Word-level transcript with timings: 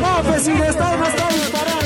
No, 0.00 0.22
pues 0.24 0.42
si 0.42 0.52
le 0.52 0.68
estamos, 0.68 1.08
disparando. 1.32 1.82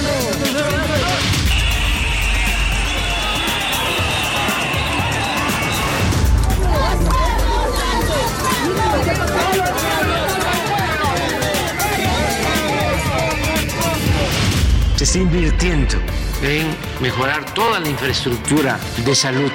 se 14.96 15.04
está 15.04 15.18
invirtiendo 15.18 15.96
en 16.42 16.74
mejorar 17.02 17.44
toda 17.54 17.80
la 17.80 17.88
infraestructura 17.88 18.78
de 19.04 19.14
salud. 19.14 19.52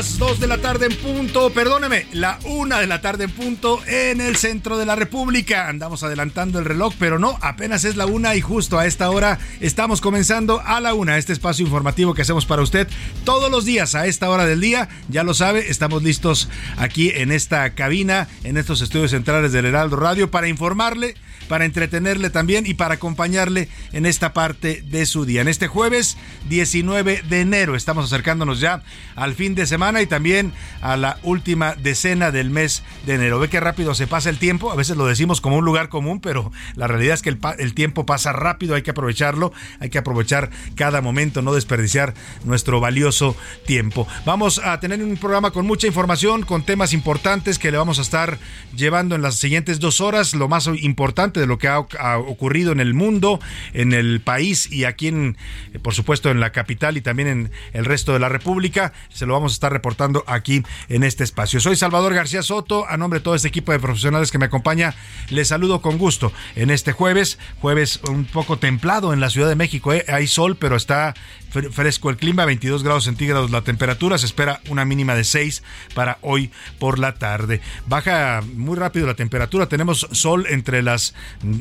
Las 0.00 0.16
2 0.16 0.40
de 0.40 0.46
la 0.46 0.56
tarde 0.56 0.86
en 0.86 0.96
punto, 0.96 1.50
perdóneme, 1.50 2.06
la 2.12 2.38
1 2.46 2.78
de 2.78 2.86
la 2.86 3.02
tarde 3.02 3.24
en 3.24 3.30
punto 3.32 3.82
en 3.86 4.22
el 4.22 4.36
centro 4.36 4.78
de 4.78 4.86
la 4.86 4.96
República. 4.96 5.68
Andamos 5.68 6.02
adelantando 6.02 6.58
el 6.58 6.64
reloj, 6.64 6.94
pero 6.98 7.18
no, 7.18 7.36
apenas 7.42 7.84
es 7.84 7.96
la 7.96 8.06
1 8.06 8.34
y 8.36 8.40
justo 8.40 8.78
a 8.78 8.86
esta 8.86 9.10
hora 9.10 9.38
estamos 9.60 10.00
comenzando 10.00 10.62
a 10.64 10.80
la 10.80 10.94
1 10.94 11.16
este 11.16 11.34
espacio 11.34 11.66
informativo 11.66 12.14
que 12.14 12.22
hacemos 12.22 12.46
para 12.46 12.62
usted 12.62 12.88
todos 13.24 13.50
los 13.50 13.66
días 13.66 13.94
a 13.94 14.06
esta 14.06 14.30
hora 14.30 14.46
del 14.46 14.62
día. 14.62 14.88
Ya 15.10 15.22
lo 15.22 15.34
sabe, 15.34 15.70
estamos 15.70 16.02
listos 16.02 16.48
aquí 16.78 17.10
en 17.14 17.30
esta 17.30 17.68
cabina, 17.74 18.26
en 18.42 18.56
estos 18.56 18.80
estudios 18.80 19.10
centrales 19.10 19.52
del 19.52 19.66
Heraldo 19.66 19.96
Radio 19.96 20.30
para 20.30 20.48
informarle 20.48 21.14
para 21.50 21.64
entretenerle 21.64 22.30
también 22.30 22.64
y 22.64 22.74
para 22.74 22.94
acompañarle 22.94 23.68
en 23.92 24.06
esta 24.06 24.32
parte 24.32 24.84
de 24.86 25.04
su 25.04 25.24
día. 25.24 25.40
En 25.40 25.48
este 25.48 25.66
jueves 25.66 26.16
19 26.48 27.24
de 27.28 27.40
enero 27.40 27.74
estamos 27.74 28.04
acercándonos 28.04 28.60
ya 28.60 28.84
al 29.16 29.34
fin 29.34 29.56
de 29.56 29.66
semana 29.66 30.00
y 30.00 30.06
también 30.06 30.52
a 30.80 30.96
la 30.96 31.18
última 31.24 31.74
decena 31.74 32.30
del 32.30 32.50
mes 32.50 32.84
de 33.04 33.14
enero. 33.14 33.40
Ve 33.40 33.48
qué 33.48 33.58
rápido 33.58 33.96
se 33.96 34.06
pasa 34.06 34.30
el 34.30 34.38
tiempo, 34.38 34.70
a 34.70 34.76
veces 34.76 34.96
lo 34.96 35.06
decimos 35.06 35.40
como 35.40 35.56
un 35.56 35.64
lugar 35.64 35.88
común, 35.88 36.20
pero 36.20 36.52
la 36.76 36.86
realidad 36.86 37.14
es 37.14 37.22
que 37.22 37.30
el, 37.30 37.40
el 37.58 37.74
tiempo 37.74 38.06
pasa 38.06 38.32
rápido, 38.32 38.76
hay 38.76 38.82
que 38.82 38.92
aprovecharlo, 38.92 39.52
hay 39.80 39.90
que 39.90 39.98
aprovechar 39.98 40.50
cada 40.76 41.00
momento, 41.00 41.42
no 41.42 41.52
desperdiciar 41.52 42.14
nuestro 42.44 42.78
valioso 42.78 43.34
tiempo. 43.66 44.06
Vamos 44.24 44.60
a 44.60 44.78
tener 44.78 45.02
un 45.02 45.16
programa 45.16 45.50
con 45.50 45.66
mucha 45.66 45.88
información, 45.88 46.44
con 46.44 46.62
temas 46.62 46.92
importantes 46.92 47.58
que 47.58 47.72
le 47.72 47.78
vamos 47.78 47.98
a 47.98 48.02
estar 48.02 48.38
llevando 48.76 49.16
en 49.16 49.22
las 49.22 49.34
siguientes 49.34 49.80
dos 49.80 50.00
horas, 50.00 50.32
lo 50.32 50.46
más 50.46 50.68
importante 50.80 51.39
de 51.40 51.46
lo 51.46 51.58
que 51.58 51.68
ha, 51.68 51.78
ocurrido 51.78 52.72
en 52.72 52.80
el 52.80 52.94
mundo, 52.94 53.40
en 53.72 53.92
el 53.92 54.20
país 54.20 54.70
y 54.70 54.84
aquí 54.84 55.08
en, 55.08 55.36
por 55.82 55.94
supuesto, 55.94 56.30
en 56.30 56.40
la 56.40 56.52
capital 56.52 56.96
y 56.96 57.00
también 57.00 57.28
en 57.28 57.50
el 57.72 57.84
resto 57.84 58.12
de 58.12 58.18
la 58.18 58.28
República. 58.28 58.92
Se 59.08 59.26
lo 59.26 59.32
vamos 59.32 59.52
a 59.52 59.54
estar 59.54 59.72
reportando 59.72 60.24
aquí 60.26 60.62
en 60.88 61.02
este 61.02 61.24
espacio. 61.24 61.60
Soy 61.60 61.76
Salvador 61.76 62.14
García 62.14 62.42
Soto, 62.42 62.86
a 62.88 62.96
nombre 62.96 63.20
de 63.20 63.24
todo 63.24 63.34
este 63.34 63.48
equipo 63.48 63.72
de 63.72 63.80
profesionales 63.80 64.30
que 64.30 64.38
me 64.38 64.46
acompaña, 64.46 64.94
les 65.28 65.48
saludo 65.48 65.80
con 65.80 65.98
gusto 65.98 66.32
en 66.56 66.70
este 66.70 66.92
jueves, 66.92 67.38
jueves 67.60 68.00
un 68.08 68.24
poco 68.24 68.58
templado 68.58 69.12
en 69.12 69.20
la 69.20 69.30
Ciudad 69.30 69.48
de 69.48 69.56
México. 69.56 69.92
¿eh? 69.92 70.04
Hay 70.08 70.26
sol, 70.26 70.56
pero 70.56 70.76
está 70.76 71.14
fresco 71.50 72.10
el 72.10 72.16
clima, 72.16 72.44
22 72.44 72.84
grados 72.84 73.04
centígrados 73.04 73.50
la 73.50 73.62
temperatura, 73.62 74.18
se 74.18 74.26
espera 74.26 74.60
una 74.68 74.84
mínima 74.84 75.14
de 75.14 75.24
6 75.24 75.62
para 75.94 76.18
hoy 76.20 76.50
por 76.78 76.98
la 76.98 77.14
tarde. 77.14 77.60
Baja 77.86 78.42
muy 78.54 78.76
rápido 78.76 79.06
la 79.06 79.14
temperatura, 79.14 79.66
tenemos 79.66 80.06
sol 80.12 80.46
entre 80.48 80.82
las 80.82 81.14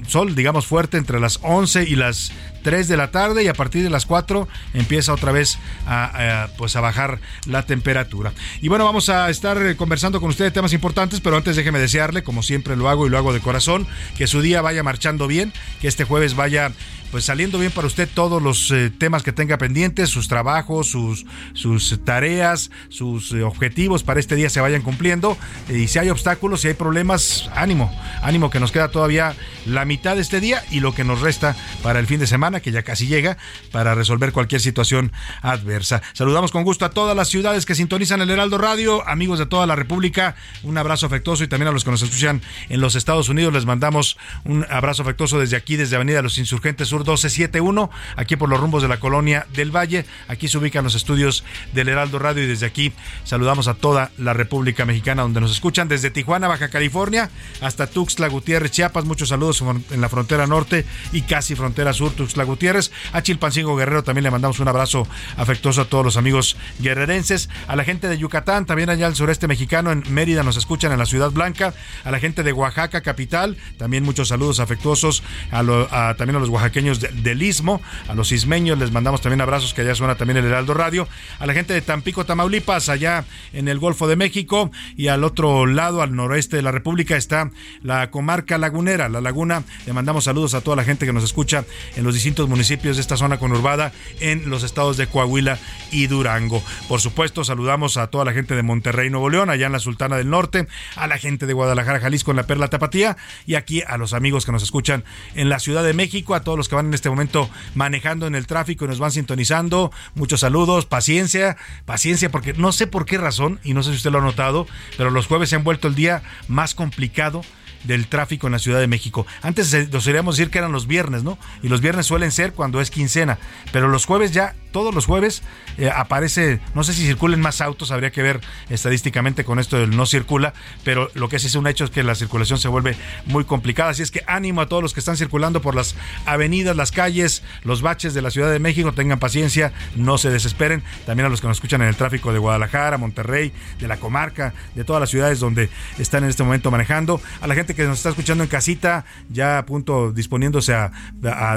sol, 0.08 0.36
digamos 0.36 0.66
fuerte, 0.66 0.98
entre 0.98 1.20
las 1.20 1.40
11 1.42 1.84
y 1.84 1.96
las 1.96 2.32
3 2.64 2.88
de 2.88 2.98
la 2.98 3.12
tarde 3.12 3.44
y 3.44 3.48
a 3.48 3.54
partir 3.54 3.84
de 3.84 3.90
las 3.90 4.06
4 4.06 4.48
empieza 4.74 5.14
otra 5.14 5.32
vez 5.32 5.58
a, 5.88 6.44
a, 6.44 6.48
pues 6.58 6.76
a 6.76 6.82
bajar 6.82 7.20
la 7.46 7.64
temperatura. 7.64 8.34
Y 8.62 8.68
bueno, 8.68 8.86
vamos 8.86 9.10
a 9.10 9.30
estar 9.30 9.76
conversando 9.76 10.20
con 10.20 10.30
usted 10.30 10.46
de 10.46 10.52
temas 10.52 10.74
importantes, 10.74 11.22
pero 11.22 11.38
antes 11.38 11.56
déjeme 11.56 11.80
desearle, 11.80 12.24
como 12.24 12.44
siempre 12.44 12.76
lo 12.76 12.90
hago 12.90 13.08
y 13.08 13.10
lo 13.10 13.18
hago 13.18 13.34
de 13.34 13.40
corazón, 13.40 13.88
que 14.18 14.28
su 14.28 14.42
día 14.42 14.62
vaya 14.62 14.84
marchando 14.84 15.28
bien, 15.28 15.54
que 15.82 15.88
este 15.88 16.04
jueves 16.04 16.36
vaya 16.36 16.72
pues 17.12 17.26
saliendo 17.26 17.58
bien 17.58 17.72
para 17.72 17.88
usted 17.88 18.08
todos 18.14 18.42
los 18.42 18.72
eh, 18.72 18.90
temas 18.90 19.24
que 19.24 19.32
tenga 19.32 19.58
pendientes, 19.58 20.10
sus 20.10 20.28
trabajos, 20.28 20.88
sus, 20.88 21.26
sus 21.54 22.04
tareas, 22.04 22.70
sus 22.90 23.32
eh, 23.32 23.44
objetivos 23.44 24.04
para 24.04 24.20
este 24.20 24.36
día 24.36 24.50
se 24.50 24.62
vayan 24.62 24.82
cumpliendo. 24.82 25.38
y 25.70 25.88
si 25.88 26.00
hay 26.00 26.10
obstáculos, 26.10 26.62
si 26.62 26.68
hay 26.68 26.74
problemas, 26.74 27.50
ánimo, 27.56 27.92
ánimo 28.22 28.50
que 28.50 28.60
nos 28.60 28.72
queda 28.72 28.90
todavía 28.90 29.36
la 29.66 29.86
mitad 29.86 30.16
de 30.16 30.22
este 30.22 30.40
día 30.40 30.64
y 30.72 30.80
lo 30.80 30.94
que 30.94 31.04
nos 31.04 31.22
resta 31.22 31.56
para 31.82 32.00
el 32.00 32.08
fin 32.08 32.20
de 32.20 32.28
semana, 32.28 32.60
que 32.60 32.72
ya 32.72 32.84
casi 32.84 33.08
llega, 33.08 33.38
para 33.72 33.96
resolver 33.96 34.32
cualquier 34.32 34.62
situación 34.62 35.12
adversa. 35.42 36.02
Saludamos 36.14 36.52
con 36.52 36.64
gusto 36.64 36.86
a 36.86 36.92
todas 36.92 37.16
las 37.16 37.30
ciudades 37.30 37.66
que 37.66 37.76
sintonizan 37.76 38.22
el 38.22 38.30
Heraldo 38.30 38.58
Radio, 38.58 39.08
amigos 39.08 39.40
de 39.40 39.46
toda 39.46 39.66
la 39.66 39.76
República, 39.76 40.36
un 40.64 40.78
abrazo 40.78 41.08
afectuoso 41.08 41.44
y 41.44 41.48
también 41.48 41.70
a 41.70 41.72
los 41.72 41.84
que 41.84 41.92
nos 41.92 42.02
escuchan 42.02 42.42
en 42.70 42.82
los 42.82 42.96
Estados 42.96 43.30
Unidos, 43.30 43.54
les 43.54 43.66
mandamos 43.66 44.18
un 44.44 44.66
abrazo 44.70 45.02
afectuoso 45.02 45.40
desde 45.40 45.58
aquí, 45.58 45.76
desde 45.76 45.96
Avenida 45.96 46.22
Los 46.22 46.38
Insurgentes 46.38 46.88
Sur 46.88 46.99
1271, 47.00 47.90
aquí 48.16 48.36
por 48.36 48.50
los 48.50 48.60
rumbos 48.60 48.82
de 48.82 48.88
la 48.88 49.00
colonia 49.00 49.46
del 49.54 49.76
Valle. 49.76 50.06
Aquí 50.28 50.48
se 50.48 50.58
ubican 50.58 50.84
los 50.84 50.96
estudios 50.96 51.44
del 51.74 51.90
Heraldo 51.90 52.20
Radio 52.20 52.44
y 52.44 52.48
desde 52.48 52.66
aquí 52.66 52.94
saludamos 53.24 53.68
a 53.68 53.74
toda 53.74 54.12
la 54.18 54.34
República 54.34 54.86
Mexicana 54.86 55.24
donde 55.24 55.42
nos 55.42 55.52
escuchan, 55.52 55.88
desde 55.88 56.12
Tijuana, 56.12 56.48
Baja 56.48 56.70
California, 56.70 57.30
hasta 57.62 57.88
Tuxtla 57.88 58.28
Gutiérrez, 58.28 58.72
Chiapas. 58.72 59.06
Muchos 59.06 59.30
saludos 59.30 59.64
en 59.92 60.02
la 60.02 60.10
frontera 60.10 60.48
norte 60.48 60.86
y 61.12 61.22
casi 61.22 61.56
frontera 61.56 61.94
sur, 61.94 62.12
Tuxtla 62.12 62.44
Gutiérrez. 62.44 62.92
A 63.14 63.22
Chilpancingo 63.22 63.76
Guerrero 63.76 64.04
también 64.04 64.24
le 64.24 64.32
mandamos 64.32 64.60
un 64.60 64.68
abrazo 64.68 65.08
afectuoso 65.38 65.82
a 65.82 65.86
todos 65.86 66.04
los 66.04 66.18
amigos 66.18 66.58
guerrerenses. 66.80 67.50
A 67.68 67.76
la 67.76 67.84
gente 67.84 68.08
de 68.08 68.18
Yucatán, 68.18 68.66
también 68.66 68.90
allá 68.90 69.08
al 69.08 69.16
sureste 69.16 69.48
mexicano, 69.48 69.92
en 69.92 70.04
Mérida 70.10 70.44
nos 70.44 70.58
escuchan 70.58 70.92
en 70.92 71.00
la 71.00 71.06
Ciudad 71.06 71.32
Blanca. 71.32 71.74
A 72.04 72.12
la 72.12 72.20
gente 72.20 72.44
de 72.44 72.52
Oaxaca, 72.52 73.02
capital, 73.02 73.58
también 73.78 74.04
muchos 74.04 74.30
saludos 74.30 74.60
afectuosos 74.60 75.24
a, 75.52 75.64
lo, 75.64 75.88
a 75.94 76.16
también 76.16 76.38
a 76.38 76.40
los 76.40 76.50
oaxaqueños 76.50 76.89
del 76.98 77.42
Istmo, 77.44 77.82
a 78.08 78.16
los 78.16 78.32
ismeños 78.32 78.78
les 78.80 78.92
mandamos 78.92 79.22
también 79.22 79.42
abrazos, 79.42 79.74
que 79.74 79.82
allá 79.82 79.96
suena 79.96 80.16
también 80.16 80.38
el 80.38 80.46
Heraldo 80.46 80.74
Radio, 80.74 81.08
a 81.40 81.46
la 81.46 81.54
gente 81.54 81.74
de 81.74 81.82
Tampico, 81.82 82.26
Tamaulipas, 82.26 82.90
allá 82.90 83.26
en 83.54 83.68
el 83.68 83.80
Golfo 83.80 84.08
de 84.08 84.16
México, 84.16 84.72
y 84.98 85.08
al 85.08 85.24
otro 85.24 85.66
lado, 85.66 86.02
al 86.02 86.16
noroeste 86.16 86.56
de 86.56 86.62
la 86.62 86.72
República, 86.72 87.16
está 87.16 87.52
la 87.84 88.10
comarca 88.12 88.58
lagunera, 88.58 89.10
la 89.10 89.22
laguna. 89.22 89.64
Le 89.86 89.94
mandamos 89.94 90.26
saludos 90.26 90.54
a 90.54 90.62
toda 90.62 90.76
la 90.76 90.84
gente 90.84 91.06
que 91.06 91.14
nos 91.14 91.24
escucha 91.24 91.66
en 91.96 92.04
los 92.04 92.14
distintos 92.14 92.50
municipios 92.50 92.98
de 92.98 93.02
esta 93.02 93.18
zona 93.18 93.38
conurbada 93.38 93.92
en 94.20 94.50
los 94.50 94.64
estados 94.64 94.98
de 94.98 95.08
Coahuila 95.08 95.60
y 95.92 96.08
Durango. 96.08 96.64
Por 96.88 97.02
supuesto, 97.02 97.44
saludamos 97.44 97.98
a 97.98 98.08
toda 98.08 98.26
la 98.26 98.34
gente 98.34 98.56
de 98.56 98.64
Monterrey, 98.64 99.10
Nuevo 99.10 99.30
León, 99.30 99.50
allá 99.50 99.68
en 99.68 99.74
la 99.74 99.80
Sultana 99.80 100.18
del 100.18 100.30
Norte, 100.30 100.68
a 100.96 101.08
la 101.08 101.18
gente 101.18 101.46
de 101.46 101.54
Guadalajara, 101.54 102.00
Jalisco, 102.00 102.32
en 102.32 102.38
la 102.38 102.48
Perla 102.48 102.68
Tapatía, 102.68 103.18
y 103.46 103.56
aquí 103.56 103.82
a 103.86 103.98
los 103.98 104.14
amigos 104.14 104.46
que 104.46 104.52
nos 104.52 104.64
escuchan 104.64 105.04
en 105.36 105.50
la 105.50 105.60
Ciudad 105.60 105.84
de 105.84 105.94
México, 105.94 106.36
a 106.36 106.42
todos 106.42 106.58
los 106.58 106.70
que 106.70 106.76
van 106.80 106.88
en 106.88 106.94
este 106.94 107.10
momento 107.10 107.50
manejando 107.76 108.26
en 108.26 108.36
el 108.36 108.48
tráfico 108.48 108.86
y 108.86 108.88
nos 108.88 109.00
van 109.00 109.12
sintonizando. 109.12 109.92
Muchos 110.16 110.40
saludos, 110.40 110.86
paciencia, 110.86 111.58
paciencia, 111.86 112.32
porque 112.32 112.54
no 112.54 112.72
sé 112.72 112.88
por 112.88 113.06
qué 113.06 113.18
razón, 113.18 113.60
y 113.64 113.74
no 113.74 113.84
sé 113.84 113.92
si 113.92 113.98
usted 113.98 114.12
lo 114.12 114.20
ha 114.20 114.22
notado, 114.22 114.68
pero 114.98 115.10
los 115.10 115.28
jueves 115.28 115.50
se 115.50 115.56
han 115.56 115.64
vuelto 115.64 115.88
el 115.88 115.96
día 115.96 116.24
más 116.48 116.74
complicado 116.74 117.42
del 117.84 118.08
tráfico 118.08 118.48
en 118.48 118.54
la 118.54 118.60
Ciudad 118.60 118.80
de 118.80 118.88
México. 118.88 119.26
Antes 119.42 119.74
nos 119.92 120.04
solíamos 120.04 120.38
decir 120.38 120.52
que 120.52 120.58
eran 120.58 120.72
los 120.72 120.88
viernes, 120.88 121.24
¿no? 121.24 121.38
Y 121.64 121.70
los 121.70 121.82
viernes 121.82 122.06
suelen 122.06 122.32
ser 122.32 122.54
cuando 122.54 122.82
es 122.82 122.92
quincena, 122.92 123.40
pero 123.72 123.88
los 123.88 124.06
jueves 124.06 124.32
ya, 124.32 124.56
todos 124.72 124.94
los 124.94 125.06
jueves 125.06 125.44
eh, 125.78 125.90
aparece, 125.94 126.60
no 126.76 126.84
sé 126.84 126.94
si 126.94 127.06
circulen 127.06 127.40
más 127.42 127.62
autos, 127.62 127.92
habría 127.92 128.12
que 128.12 128.22
ver 128.22 128.42
estadísticamente 128.70 129.44
con 129.44 129.60
esto 129.60 129.78
del 129.78 129.96
no 129.96 130.06
circula, 130.06 130.54
pero 130.84 131.10
lo 131.14 131.30
que 131.30 131.40
sí 131.40 131.48
es 131.48 131.56
un 131.56 131.68
hecho 131.68 131.86
es 131.86 131.92
que 131.92 132.04
la 132.04 132.16
circulación 132.16 132.60
se 132.60 132.68
vuelve 132.68 132.96
muy 133.26 133.46
complicada, 133.46 133.92
así 133.92 134.02
es 134.02 134.12
que 134.12 134.24
ánimo 134.28 134.62
a 134.62 134.68
todos 134.68 134.84
los 134.84 134.94
que 134.94 135.00
están 135.00 135.18
circulando 135.18 135.62
por 135.62 135.76
las 135.76 135.96
avenidas, 136.26 136.76
las 136.76 136.92
calles, 136.92 137.44
los 137.64 137.82
baches 137.82 138.14
de 138.14 138.22
la 138.22 138.32
Ciudad 138.32 138.52
de 138.52 138.60
México, 138.60 138.92
tengan 138.94 139.20
paciencia, 139.20 139.74
no 139.96 140.18
se 140.18 140.30
desesperen, 140.30 140.84
también 141.06 141.26
a 141.26 141.30
los 141.30 141.42
que 141.42 141.48
nos 141.48 141.58
escuchan 141.58 141.82
en 141.82 141.88
el 141.88 141.96
tráfico 141.96 142.34
de 142.34 142.40
Guadalajara, 142.40 142.98
Monterrey, 142.98 143.52
de 143.80 143.88
la 143.88 143.98
comarca, 143.98 144.54
de 144.76 144.84
todas 144.84 145.00
las 145.00 145.10
ciudades 145.10 145.40
donde 145.40 145.70
están 145.98 146.24
en 146.24 146.30
este 146.30 146.44
momento 146.44 146.72
manejando, 146.72 147.22
a 147.42 147.48
la 147.48 147.56
gente 147.56 147.76
que 147.76 147.86
nos 147.86 147.98
está 147.98 148.10
escuchando 148.10 148.44
en 148.44 148.50
casita, 148.50 149.06
ya 149.30 149.58
a 149.58 149.66
punto 149.66 150.12
disponiéndose 150.12 150.74
a, 150.74 150.92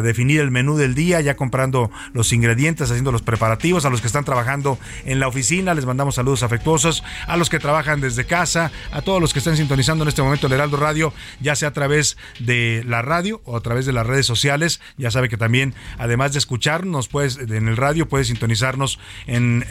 definir 0.03 0.41
el 0.41 0.51
menú 0.51 0.77
del 0.77 0.95
día, 0.95 1.21
ya 1.21 1.37
comprando 1.37 1.91
los 2.13 2.33
ingredientes, 2.33 2.91
los 3.11 3.23
preparativos, 3.23 3.85
a 3.85 3.91
los 3.91 4.01
que 4.01 4.07
están 4.07 4.25
trabajando 4.25 4.79
en 5.05 5.19
la 5.19 5.29
oficina, 5.29 5.75
les 5.75 5.87
mandamos 5.87 6.15
saludos 6.15 6.43
afectuosos, 6.43 7.03
a 7.27 7.37
los 7.37 7.51
que 7.51 7.59
trabajan 7.59 8.01
desde 8.01 8.27
casa, 8.27 8.71
a 8.93 9.03
todos 9.03 9.21
los 9.21 9.33
que 9.33 9.39
están 9.39 9.57
sintonizando 9.57 10.05
en 10.05 10.09
este 10.09 10.23
momento 10.23 10.47
el 10.47 10.53
Heraldo 10.53 10.77
Radio, 10.77 11.13
ya 11.41 11.57
sea 11.57 11.69
a 11.69 11.73
través 11.73 12.17
de 12.39 12.85
la 12.87 13.03
radio 13.03 13.41
o 13.45 13.57
a 13.57 13.61
través 13.61 13.87
de 13.87 13.93
las 13.93 14.07
redes 14.07 14.27
sociales, 14.27 14.81
ya 14.99 15.11
sabe 15.11 15.29
que 15.29 15.37
también, 15.37 15.75
además 15.99 16.33
de 16.33 16.39
escucharnos, 16.39 17.09
pues 17.09 17.39
en 17.39 17.69
el 17.69 17.77
radio, 17.77 18.09
puede 18.09 18.25
sintonizarnos 18.25 18.99
en 19.27 19.65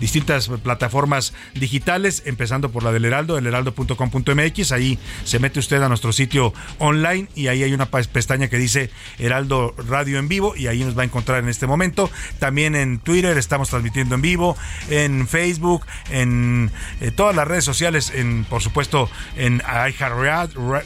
distintas 0.00 0.48
plataformas 0.48 1.32
digitales, 1.54 2.22
empezando 2.26 2.70
por 2.70 2.82
la 2.82 2.92
del 2.92 3.04
Heraldo, 3.04 3.38
el 3.38 3.46
heraldo.com.mx, 3.46 4.72
ahí 4.72 4.98
se 5.24 5.38
mete 5.38 5.60
usted 5.60 5.82
a 5.82 5.88
nuestro 5.88 6.12
sitio 6.12 6.52
online 6.78 7.28
y 7.34 7.46
ahí 7.46 7.62
hay 7.62 7.72
una 7.72 7.86
pestaña 7.86 8.48
que 8.48 8.58
dice 8.58 8.90
Heraldo 9.18 9.74
Radio 9.88 10.18
en 10.18 10.28
vivo 10.28 10.56
y 10.56 10.66
ahí 10.66 10.82
nos 10.82 10.96
va 10.96 11.02
a 11.02 11.04
encontrar 11.04 11.42
en 11.42 11.48
este 11.48 11.66
momento. 11.66 12.10
También 12.38 12.49
en 12.58 12.98
Twitter 12.98 13.36
estamos 13.38 13.70
transmitiendo 13.70 14.14
en 14.14 14.22
vivo, 14.22 14.56
en 14.88 15.26
Facebook, 15.28 15.86
en 16.10 16.70
eh, 17.00 17.10
todas 17.10 17.34
las 17.34 17.46
redes 17.46 17.64
sociales, 17.64 18.12
en 18.14 18.44
por 18.44 18.62
supuesto 18.62 19.10
en 19.36 19.62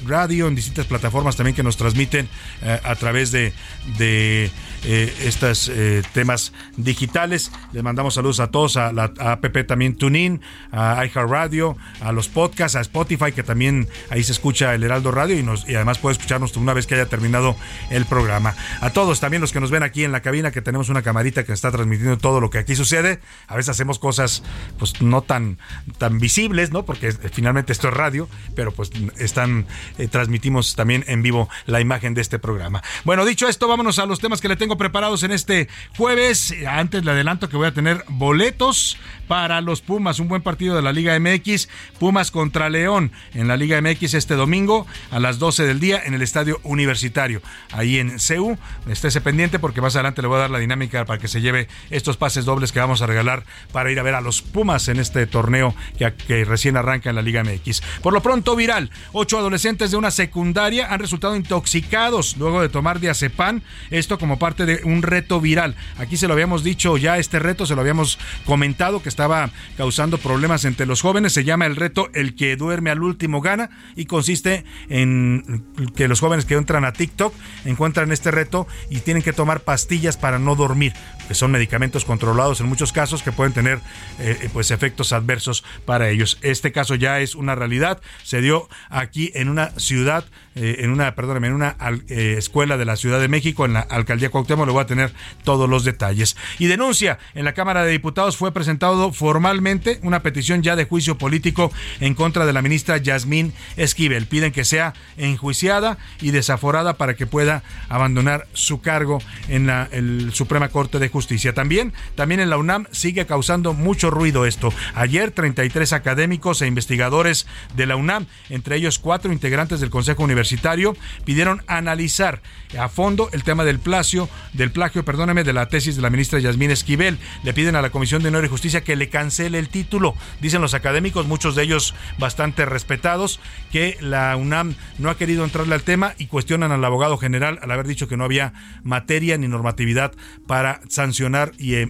Radio, 0.06 0.48
en 0.48 0.54
distintas 0.54 0.86
plataformas 0.86 1.36
también 1.36 1.56
que 1.56 1.62
nos 1.62 1.76
transmiten 1.76 2.28
eh, 2.62 2.80
a 2.82 2.94
través 2.96 3.32
de, 3.32 3.52
de 3.98 4.50
eh, 4.84 5.14
estos 5.22 5.70
temas 6.12 6.52
digitales. 6.76 7.50
Les 7.72 7.82
mandamos 7.82 8.14
saludos 8.14 8.40
a 8.40 8.48
todos, 8.48 8.76
a 8.76 8.92
la 8.92 9.12
app 9.18 9.44
también 9.66 9.96
TuneIn, 9.96 10.40
a 10.72 11.04
iHeartRadio, 11.04 11.76
a 12.00 12.12
los 12.12 12.28
podcasts, 12.28 12.76
a 12.76 12.80
Spotify, 12.80 13.32
que 13.32 13.42
también 13.42 13.88
ahí 14.10 14.22
se 14.22 14.32
escucha 14.32 14.74
el 14.74 14.82
Heraldo 14.82 15.10
Radio 15.10 15.38
y, 15.38 15.42
nos, 15.42 15.68
y 15.68 15.74
además 15.74 15.98
puede 15.98 16.14
escucharnos 16.14 16.56
una 16.56 16.74
vez 16.74 16.86
que 16.86 16.94
haya 16.94 17.06
terminado 17.06 17.56
el 17.90 18.04
programa. 18.06 18.54
A 18.80 18.90
todos, 18.90 19.20
también 19.20 19.40
los 19.40 19.52
que 19.52 19.60
nos 19.60 19.70
ven 19.70 19.82
aquí 19.82 20.04
en 20.04 20.12
la 20.12 20.20
cabina, 20.20 20.50
que 20.50 20.62
tenemos 20.62 20.88
una 20.88 21.02
camarita 21.02 21.44
que 21.44 21.52
está 21.52 21.70
transmitiendo 21.70 22.18
todo 22.18 22.40
lo 22.40 22.50
que 22.50 22.58
aquí 22.58 22.76
sucede. 22.76 23.20
A 23.46 23.56
veces 23.56 23.70
hacemos 23.70 23.98
cosas 23.98 24.42
pues 24.78 25.00
no 25.00 25.22
tan, 25.22 25.58
tan 25.98 26.18
visibles, 26.18 26.72
¿no? 26.72 26.84
Porque 26.84 27.12
finalmente 27.12 27.72
esto 27.72 27.88
es 27.88 27.94
radio, 27.94 28.28
pero 28.54 28.72
pues 28.72 28.90
están, 29.18 29.66
eh, 29.98 30.08
transmitimos 30.08 30.74
también 30.74 31.04
en 31.06 31.22
vivo 31.22 31.48
la 31.66 31.80
imagen 31.80 32.14
de 32.14 32.20
este 32.20 32.38
programa. 32.38 32.82
Bueno, 33.04 33.24
dicho 33.24 33.48
esto, 33.48 33.68
vámonos 33.68 33.98
a 33.98 34.06
los 34.06 34.20
temas 34.20 34.40
que 34.40 34.48
le 34.48 34.56
tengo 34.56 34.73
preparados 34.76 35.22
en 35.22 35.32
este 35.32 35.68
jueves. 35.96 36.54
Antes 36.68 37.04
le 37.04 37.10
adelanto 37.10 37.48
que 37.48 37.56
voy 37.56 37.66
a 37.66 37.74
tener 37.74 38.04
boletos 38.08 38.96
para 39.28 39.60
los 39.60 39.80
Pumas, 39.80 40.18
un 40.20 40.28
buen 40.28 40.42
partido 40.42 40.76
de 40.76 40.82
la 40.82 40.92
Liga 40.92 41.18
MX, 41.18 41.68
Pumas 41.98 42.30
contra 42.30 42.68
León 42.68 43.12
en 43.34 43.48
la 43.48 43.56
Liga 43.56 43.80
MX 43.80 44.14
este 44.14 44.34
domingo 44.34 44.86
a 45.10 45.20
las 45.20 45.38
12 45.38 45.64
del 45.64 45.80
día 45.80 46.02
en 46.04 46.14
el 46.14 46.22
Estadio 46.22 46.60
Universitario, 46.62 47.42
ahí 47.72 47.98
en 47.98 48.18
CEU. 48.18 48.58
Estése 48.88 49.20
pendiente 49.20 49.58
porque 49.58 49.80
más 49.80 49.96
adelante 49.96 50.22
le 50.22 50.28
voy 50.28 50.36
a 50.36 50.40
dar 50.40 50.50
la 50.50 50.58
dinámica 50.58 51.04
para 51.04 51.18
que 51.18 51.28
se 51.28 51.40
lleve 51.40 51.68
estos 51.90 52.16
pases 52.16 52.44
dobles 52.44 52.72
que 52.72 52.80
vamos 52.80 53.02
a 53.02 53.06
regalar 53.06 53.44
para 53.72 53.90
ir 53.90 53.98
a 53.98 54.02
ver 54.02 54.14
a 54.14 54.20
los 54.20 54.42
Pumas 54.42 54.88
en 54.88 54.98
este 54.98 55.26
torneo 55.26 55.74
que, 55.98 56.44
recién 56.44 56.76
arranca 56.76 57.10
en 57.10 57.16
la 57.16 57.22
Liga 57.22 57.42
MX. 57.42 57.82
Por 58.02 58.12
lo 58.12 58.22
pronto, 58.22 58.56
viral, 58.56 58.90
ocho 59.12 59.38
adolescentes 59.38 59.90
de 59.90 59.96
una 59.96 60.10
secundaria 60.10 60.92
han 60.92 61.00
resultado 61.00 61.36
intoxicados 61.36 62.36
luego 62.36 62.60
de 62.60 62.68
tomar 62.68 63.00
diazepam, 63.00 63.62
esto 63.90 64.18
como 64.18 64.38
parte 64.38 64.63
de 64.66 64.80
un 64.84 65.02
reto 65.02 65.40
viral. 65.40 65.76
Aquí 65.98 66.16
se 66.16 66.26
lo 66.26 66.34
habíamos 66.34 66.64
dicho 66.64 66.96
ya, 66.96 67.18
este 67.18 67.38
reto 67.38 67.66
se 67.66 67.74
lo 67.74 67.80
habíamos 67.80 68.18
comentado 68.44 69.02
que 69.02 69.08
estaba 69.08 69.50
causando 69.76 70.18
problemas 70.18 70.64
entre 70.64 70.86
los 70.86 71.00
jóvenes. 71.00 71.32
Se 71.32 71.44
llama 71.44 71.66
el 71.66 71.76
reto 71.76 72.08
El 72.14 72.34
que 72.34 72.56
duerme 72.56 72.90
al 72.90 73.02
último 73.02 73.40
gana 73.40 73.70
y 73.96 74.06
consiste 74.06 74.64
en 74.88 75.64
que 75.96 76.08
los 76.08 76.20
jóvenes 76.20 76.44
que 76.44 76.54
entran 76.54 76.84
a 76.84 76.92
TikTok 76.92 77.34
encuentran 77.64 78.12
este 78.12 78.30
reto 78.30 78.66
y 78.90 79.00
tienen 79.00 79.22
que 79.22 79.32
tomar 79.32 79.60
pastillas 79.60 80.16
para 80.16 80.38
no 80.38 80.54
dormir, 80.54 80.92
que 81.28 81.34
son 81.34 81.50
medicamentos 81.50 82.04
controlados 82.04 82.60
en 82.60 82.66
muchos 82.66 82.92
casos 82.92 83.22
que 83.22 83.32
pueden 83.32 83.52
tener 83.52 83.80
eh, 84.18 84.48
pues 84.52 84.70
efectos 84.70 85.12
adversos 85.12 85.64
para 85.84 86.08
ellos. 86.08 86.38
Este 86.42 86.72
caso 86.72 86.94
ya 86.94 87.20
es 87.20 87.34
una 87.34 87.54
realidad, 87.54 88.00
se 88.22 88.40
dio 88.40 88.68
aquí 88.90 89.30
en 89.34 89.48
una 89.48 89.70
ciudad 89.78 90.24
eh, 90.56 90.76
en 90.80 90.90
una, 90.90 91.14
perdóname, 91.14 91.48
en 91.48 91.54
una 91.54 91.76
eh, 92.08 92.36
escuela 92.38 92.76
de 92.76 92.84
la 92.84 92.96
Ciudad 92.96 93.20
de 93.20 93.26
México, 93.28 93.64
en 93.64 93.72
la 93.72 93.80
alcaldía 93.80 94.30
Cuauhtémoc, 94.30 94.66
le 94.66 94.72
voy 94.72 94.82
a 94.82 94.86
tener 94.86 95.12
todos 95.42 95.68
los 95.68 95.84
detalles. 95.84 96.36
Y 96.58 96.66
denuncia, 96.66 97.18
en 97.34 97.44
la 97.44 97.54
Cámara 97.54 97.84
de 97.84 97.90
Diputados 97.90 98.36
fue 98.36 98.52
presentado 98.52 99.12
formalmente 99.12 99.98
una 100.02 100.22
petición 100.22 100.62
ya 100.62 100.76
de 100.76 100.84
juicio 100.84 101.18
político 101.18 101.72
en 102.00 102.14
contra 102.14 102.46
de 102.46 102.52
la 102.52 102.62
ministra 102.62 102.98
Yasmín 102.98 103.52
Esquivel. 103.76 104.26
Piden 104.26 104.52
que 104.52 104.64
sea 104.64 104.94
enjuiciada 105.16 105.98
y 106.20 106.30
desaforada 106.30 106.94
para 106.94 107.14
que 107.14 107.26
pueda 107.26 107.64
abandonar 107.88 108.46
su 108.52 108.80
cargo 108.80 109.20
en 109.48 109.66
la 109.66 109.88
Suprema 110.32 110.68
Corte 110.68 110.98
de 110.98 111.08
Justicia. 111.14 111.54
También, 111.54 111.92
también 112.16 112.40
en 112.40 112.50
la 112.50 112.56
UNAM 112.56 112.88
sigue 112.90 113.24
causando 113.24 113.72
mucho 113.72 114.10
ruido 114.10 114.46
esto. 114.46 114.72
Ayer 114.96 115.30
33 115.30 115.92
académicos 115.92 116.60
e 116.60 116.66
investigadores 116.66 117.46
de 117.76 117.86
la 117.86 117.94
UNAM, 117.94 118.26
entre 118.50 118.74
ellos 118.74 118.98
cuatro 118.98 119.32
integrantes 119.32 119.78
del 119.78 119.90
Consejo 119.90 120.24
Universitario 120.24 120.96
pidieron 121.24 121.62
analizar 121.68 122.42
a 122.76 122.88
fondo 122.88 123.28
el 123.30 123.44
tema 123.44 123.64
del 123.64 123.78
plagio, 123.78 124.28
del 124.54 124.72
plagio, 124.72 125.04
perdóneme, 125.04 125.44
de 125.44 125.52
la 125.52 125.68
tesis 125.68 125.94
de 125.94 126.02
la 126.02 126.10
ministra 126.10 126.40
Yasmín 126.40 126.72
Esquivel. 126.72 127.16
Le 127.44 127.54
piden 127.54 127.76
a 127.76 127.82
la 127.82 127.90
Comisión 127.90 128.20
de 128.24 128.30
Honor 128.30 128.44
y 128.44 128.48
Justicia 128.48 128.82
que 128.82 128.96
le 128.96 129.08
cancele 129.08 129.60
el 129.60 129.68
título. 129.68 130.16
Dicen 130.40 130.60
los 130.60 130.74
académicos, 130.74 131.28
muchos 131.28 131.54
de 131.54 131.62
ellos 131.62 131.94
bastante 132.18 132.66
respetados, 132.66 133.38
que 133.70 133.96
la 134.00 134.36
UNAM 134.36 134.74
no 134.98 135.10
ha 135.10 135.16
querido 135.16 135.44
entrarle 135.44 135.76
al 135.76 135.84
tema 135.84 136.14
y 136.18 136.26
cuestionan 136.26 136.72
al 136.72 136.84
abogado 136.84 137.18
general 137.18 137.60
al 137.62 137.70
haber 137.70 137.86
dicho 137.86 138.08
que 138.08 138.16
no 138.16 138.24
había 138.24 138.52
materia 138.82 139.38
ni 139.38 139.46
normatividad 139.46 140.12
para 140.48 140.80
sancionar 141.04 141.52
y, 141.58 141.74
eh, 141.74 141.88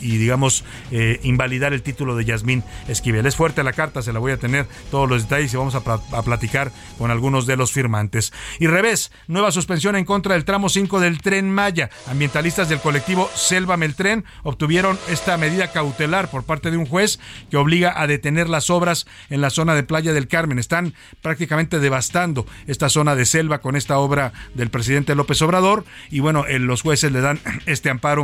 digamos, 0.00 0.64
eh, 0.90 1.20
invalidar 1.22 1.74
el 1.74 1.82
título 1.82 2.16
de 2.16 2.24
Yasmín 2.24 2.64
Esquivel. 2.88 3.26
Es 3.26 3.36
fuerte 3.36 3.62
la 3.62 3.74
carta, 3.74 4.00
se 4.00 4.12
la 4.12 4.20
voy 4.20 4.32
a 4.32 4.38
tener 4.38 4.66
todos 4.90 5.08
los 5.08 5.24
detalles 5.24 5.52
y 5.52 5.56
vamos 5.58 5.74
a, 5.74 5.82
platicar 6.22 6.72
con 6.96 7.10
algunos 7.10 7.46
de 7.46 7.56
los 7.56 7.72
firmantes. 7.72 8.32
Y 8.58 8.68
revés, 8.68 9.12
nueva 9.26 9.52
suspensión 9.52 9.96
en 9.96 10.06
contra 10.06 10.34
del 10.34 10.46
tramo 10.46 10.70
5 10.70 11.00
del 11.00 11.20
tren 11.20 11.50
Maya. 11.50 11.90
Ambientalistas 12.06 12.70
del 12.70 12.80
colectivo 12.80 13.28
Selva 13.34 13.76
Meltren 13.76 14.24
obtuvieron 14.44 14.98
esta 15.08 15.36
medida 15.36 15.72
cautelar 15.72 16.30
por 16.30 16.44
parte 16.44 16.70
de 16.70 16.78
un 16.78 16.86
juez 16.86 17.18
que 17.50 17.58
obliga 17.58 18.00
a 18.00 18.06
detener 18.06 18.48
las 18.48 18.70
obras 18.70 19.06
en 19.28 19.42
la 19.42 19.50
zona 19.50 19.74
de 19.74 19.82
Playa 19.82 20.14
del 20.14 20.28
Carmen. 20.28 20.58
Están 20.58 20.94
prácticamente 21.20 21.80
devastando 21.80 22.46
esta 22.66 22.88
zona 22.88 23.14
de 23.14 23.26
selva 23.26 23.58
con 23.58 23.76
esta 23.76 23.98
obra 23.98 24.32
del 24.54 24.70
presidente 24.70 25.14
López 25.14 25.42
Obrador 25.42 25.84
y 26.10 26.20
bueno, 26.20 26.46
los 26.48 26.80
jueces 26.80 27.12
le 27.12 27.20
dan 27.20 27.40
este 27.66 27.90
amparo 27.90 28.21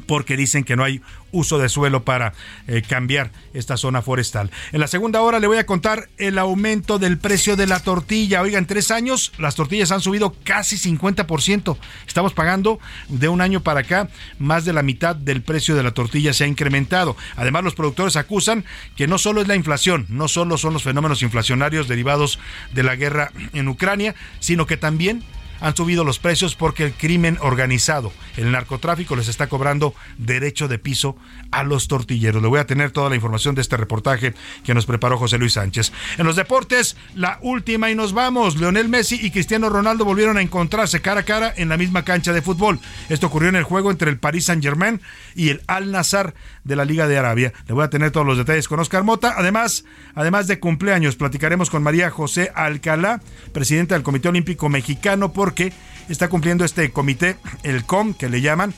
porque 0.00 0.36
dicen 0.36 0.64
que 0.64 0.76
no 0.76 0.84
hay 0.84 1.00
uso 1.32 1.58
de 1.58 1.68
suelo 1.68 2.04
para 2.04 2.32
eh, 2.66 2.82
cambiar 2.82 3.30
esta 3.54 3.76
zona 3.76 4.02
forestal. 4.02 4.50
En 4.72 4.80
la 4.80 4.88
segunda 4.88 5.22
hora 5.22 5.38
le 5.38 5.46
voy 5.46 5.58
a 5.58 5.66
contar 5.66 6.08
el 6.18 6.38
aumento 6.38 6.98
del 6.98 7.18
precio 7.18 7.56
de 7.56 7.66
la 7.66 7.80
tortilla. 7.80 8.42
Oiga, 8.42 8.58
en 8.58 8.66
tres 8.66 8.90
años 8.90 9.32
las 9.38 9.54
tortillas 9.54 9.92
han 9.92 10.00
subido 10.00 10.34
casi 10.44 10.76
50%. 10.76 11.76
Estamos 12.06 12.32
pagando 12.32 12.80
de 13.08 13.28
un 13.28 13.40
año 13.40 13.60
para 13.62 13.80
acá 13.80 14.08
más 14.38 14.64
de 14.64 14.72
la 14.72 14.82
mitad 14.82 15.14
del 15.14 15.42
precio 15.42 15.76
de 15.76 15.82
la 15.82 15.92
tortilla 15.92 16.32
se 16.32 16.44
ha 16.44 16.48
incrementado. 16.48 17.16
Además, 17.36 17.64
los 17.64 17.74
productores 17.74 18.16
acusan 18.16 18.64
que 18.96 19.06
no 19.06 19.18
solo 19.18 19.40
es 19.40 19.48
la 19.48 19.56
inflación, 19.56 20.06
no 20.08 20.28
solo 20.28 20.58
son 20.58 20.72
los 20.72 20.82
fenómenos 20.82 21.22
inflacionarios 21.22 21.88
derivados 21.88 22.38
de 22.72 22.82
la 22.82 22.96
guerra 22.96 23.32
en 23.52 23.68
Ucrania, 23.68 24.14
sino 24.40 24.66
que 24.66 24.76
también 24.76 25.22
han 25.60 25.76
subido 25.76 26.04
los 26.04 26.18
precios 26.18 26.54
porque 26.54 26.84
el 26.84 26.92
crimen 26.92 27.38
organizado, 27.40 28.12
el 28.36 28.50
narcotráfico 28.52 29.16
les 29.16 29.28
está 29.28 29.48
cobrando 29.48 29.94
derecho 30.18 30.68
de 30.68 30.78
piso 30.78 31.16
a 31.50 31.62
los 31.62 31.88
tortilleros. 31.88 32.42
Le 32.42 32.48
voy 32.48 32.60
a 32.60 32.66
tener 32.66 32.90
toda 32.90 33.08
la 33.08 33.16
información 33.16 33.54
de 33.54 33.62
este 33.62 33.76
reportaje 33.76 34.34
que 34.64 34.74
nos 34.74 34.86
preparó 34.86 35.18
José 35.18 35.38
Luis 35.38 35.54
Sánchez. 35.54 35.92
En 36.18 36.26
los 36.26 36.36
deportes, 36.36 36.96
la 37.14 37.38
última 37.42 37.90
y 37.90 37.94
nos 37.94 38.12
vamos. 38.12 38.56
Leonel 38.58 38.88
Messi 38.88 39.18
y 39.20 39.30
Cristiano 39.30 39.68
Ronaldo 39.68 40.04
volvieron 40.04 40.38
a 40.38 40.42
encontrarse 40.42 41.00
cara 41.00 41.20
a 41.20 41.24
cara 41.24 41.52
en 41.56 41.68
la 41.68 41.76
misma 41.76 42.04
cancha 42.04 42.32
de 42.32 42.42
fútbol. 42.42 42.78
Esto 43.08 43.26
ocurrió 43.26 43.48
en 43.48 43.56
el 43.56 43.64
juego 43.64 43.90
entre 43.90 44.10
el 44.10 44.18
Paris 44.18 44.46
Saint-Germain 44.46 45.00
y 45.34 45.50
el 45.50 45.62
Al 45.66 45.90
Nazar 45.90 46.34
de 46.64 46.76
la 46.76 46.84
Liga 46.84 47.08
de 47.08 47.18
Arabia. 47.18 47.52
Le 47.66 47.74
voy 47.74 47.84
a 47.84 47.90
tener 47.90 48.10
todos 48.10 48.26
los 48.26 48.38
detalles 48.38 48.68
con 48.68 48.80
Oscar 48.80 49.02
Mota. 49.02 49.34
Además, 49.36 49.84
además 50.14 50.46
de 50.46 50.60
cumpleaños, 50.60 51.16
platicaremos 51.16 51.70
con 51.70 51.82
María 51.82 52.10
José 52.10 52.52
Alcalá, 52.54 53.20
presidenta 53.52 53.94
del 53.94 54.02
Comité 54.02 54.28
Olímpico 54.28 54.68
Mexicano, 54.68 55.32
porque 55.50 55.72
está 56.08 56.28
cumpliendo 56.28 56.64
este 56.64 56.92
comité, 56.92 57.36
el 57.64 57.84
COM, 57.84 58.14
que 58.14 58.28
le 58.28 58.40
llaman, 58.40 58.72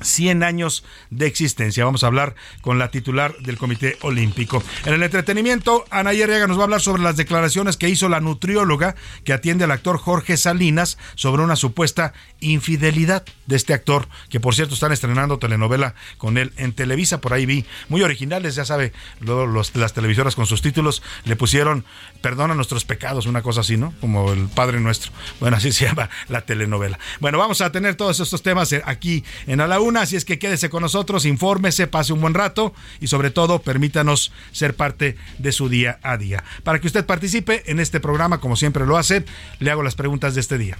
100 0.00 0.42
años 0.42 0.84
de 1.10 1.26
existencia. 1.26 1.84
Vamos 1.84 2.04
a 2.04 2.08
hablar 2.08 2.34
con 2.60 2.78
la 2.78 2.90
titular 2.90 3.36
del 3.38 3.58
Comité 3.58 3.96
Olímpico. 4.02 4.62
En 4.84 4.94
el 4.94 5.02
entretenimiento, 5.02 5.84
Ana 5.90 6.12
Yerriaga 6.12 6.46
nos 6.46 6.58
va 6.58 6.62
a 6.62 6.64
hablar 6.64 6.80
sobre 6.80 7.02
las 7.02 7.16
declaraciones 7.16 7.76
que 7.76 7.88
hizo 7.88 8.08
la 8.08 8.20
nutrióloga 8.20 8.94
que 9.24 9.32
atiende 9.32 9.64
al 9.64 9.70
actor 9.70 9.98
Jorge 9.98 10.36
Salinas 10.36 10.98
sobre 11.14 11.42
una 11.42 11.56
supuesta 11.56 12.12
infidelidad 12.40 13.24
de 13.46 13.56
este 13.56 13.72
actor, 13.74 14.08
que 14.28 14.40
por 14.40 14.54
cierto 14.54 14.74
están 14.74 14.92
estrenando 14.92 15.38
telenovela 15.38 15.94
con 16.18 16.38
él 16.38 16.52
en 16.56 16.72
Televisa. 16.72 17.20
Por 17.20 17.32
ahí 17.32 17.46
vi 17.46 17.64
muy 17.88 18.02
originales, 18.02 18.54
ya 18.54 18.64
sabe, 18.64 18.92
las 19.20 19.92
televisoras 19.92 20.34
con 20.34 20.46
sus 20.46 20.62
títulos 20.62 21.02
le 21.24 21.36
pusieron 21.36 21.84
Perdona 22.20 22.54
nuestros 22.54 22.84
pecados, 22.84 23.26
una 23.26 23.42
cosa 23.42 23.60
así, 23.60 23.76
¿no? 23.76 23.94
Como 24.00 24.32
el 24.32 24.48
Padre 24.48 24.80
Nuestro. 24.80 25.12
Bueno, 25.38 25.56
así 25.56 25.70
se 25.72 25.86
llama 25.86 26.10
la 26.28 26.40
telenovela. 26.40 26.98
Bueno, 27.20 27.38
vamos 27.38 27.60
a 27.60 27.70
tener 27.70 27.94
todos 27.94 28.18
estos 28.18 28.42
temas 28.42 28.74
aquí 28.84 29.24
en 29.46 29.60
A 29.60 29.66
la 29.66 29.78
Una, 29.86 30.02
así 30.02 30.16
es 30.16 30.24
que 30.24 30.38
quédese 30.38 30.68
con 30.68 30.82
nosotros, 30.82 31.24
infórmese, 31.24 31.86
pase 31.86 32.12
un 32.12 32.20
buen 32.20 32.34
rato 32.34 32.74
y 33.00 33.06
sobre 33.06 33.30
todo 33.30 33.60
permítanos 33.60 34.32
ser 34.50 34.74
parte 34.74 35.16
de 35.38 35.52
su 35.52 35.68
día 35.68 36.00
a 36.02 36.16
día. 36.16 36.42
Para 36.64 36.80
que 36.80 36.88
usted 36.88 37.06
participe 37.06 37.62
en 37.70 37.78
este 37.78 38.00
programa, 38.00 38.40
como 38.40 38.56
siempre 38.56 38.84
lo 38.84 38.98
hace, 38.98 39.24
le 39.60 39.70
hago 39.70 39.84
las 39.84 39.94
preguntas 39.94 40.34
de 40.34 40.40
este 40.40 40.58
día. 40.58 40.76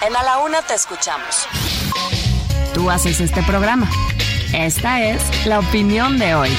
En 0.00 0.16
A 0.16 0.22
la 0.22 0.38
Una 0.38 0.62
te 0.62 0.74
escuchamos. 0.74 1.46
Tú 2.72 2.90
haces 2.90 3.20
este 3.20 3.42
programa. 3.42 3.88
Esta 4.54 5.04
es 5.04 5.46
la 5.46 5.58
opinión 5.58 6.18
de 6.18 6.34
hoy. 6.34 6.50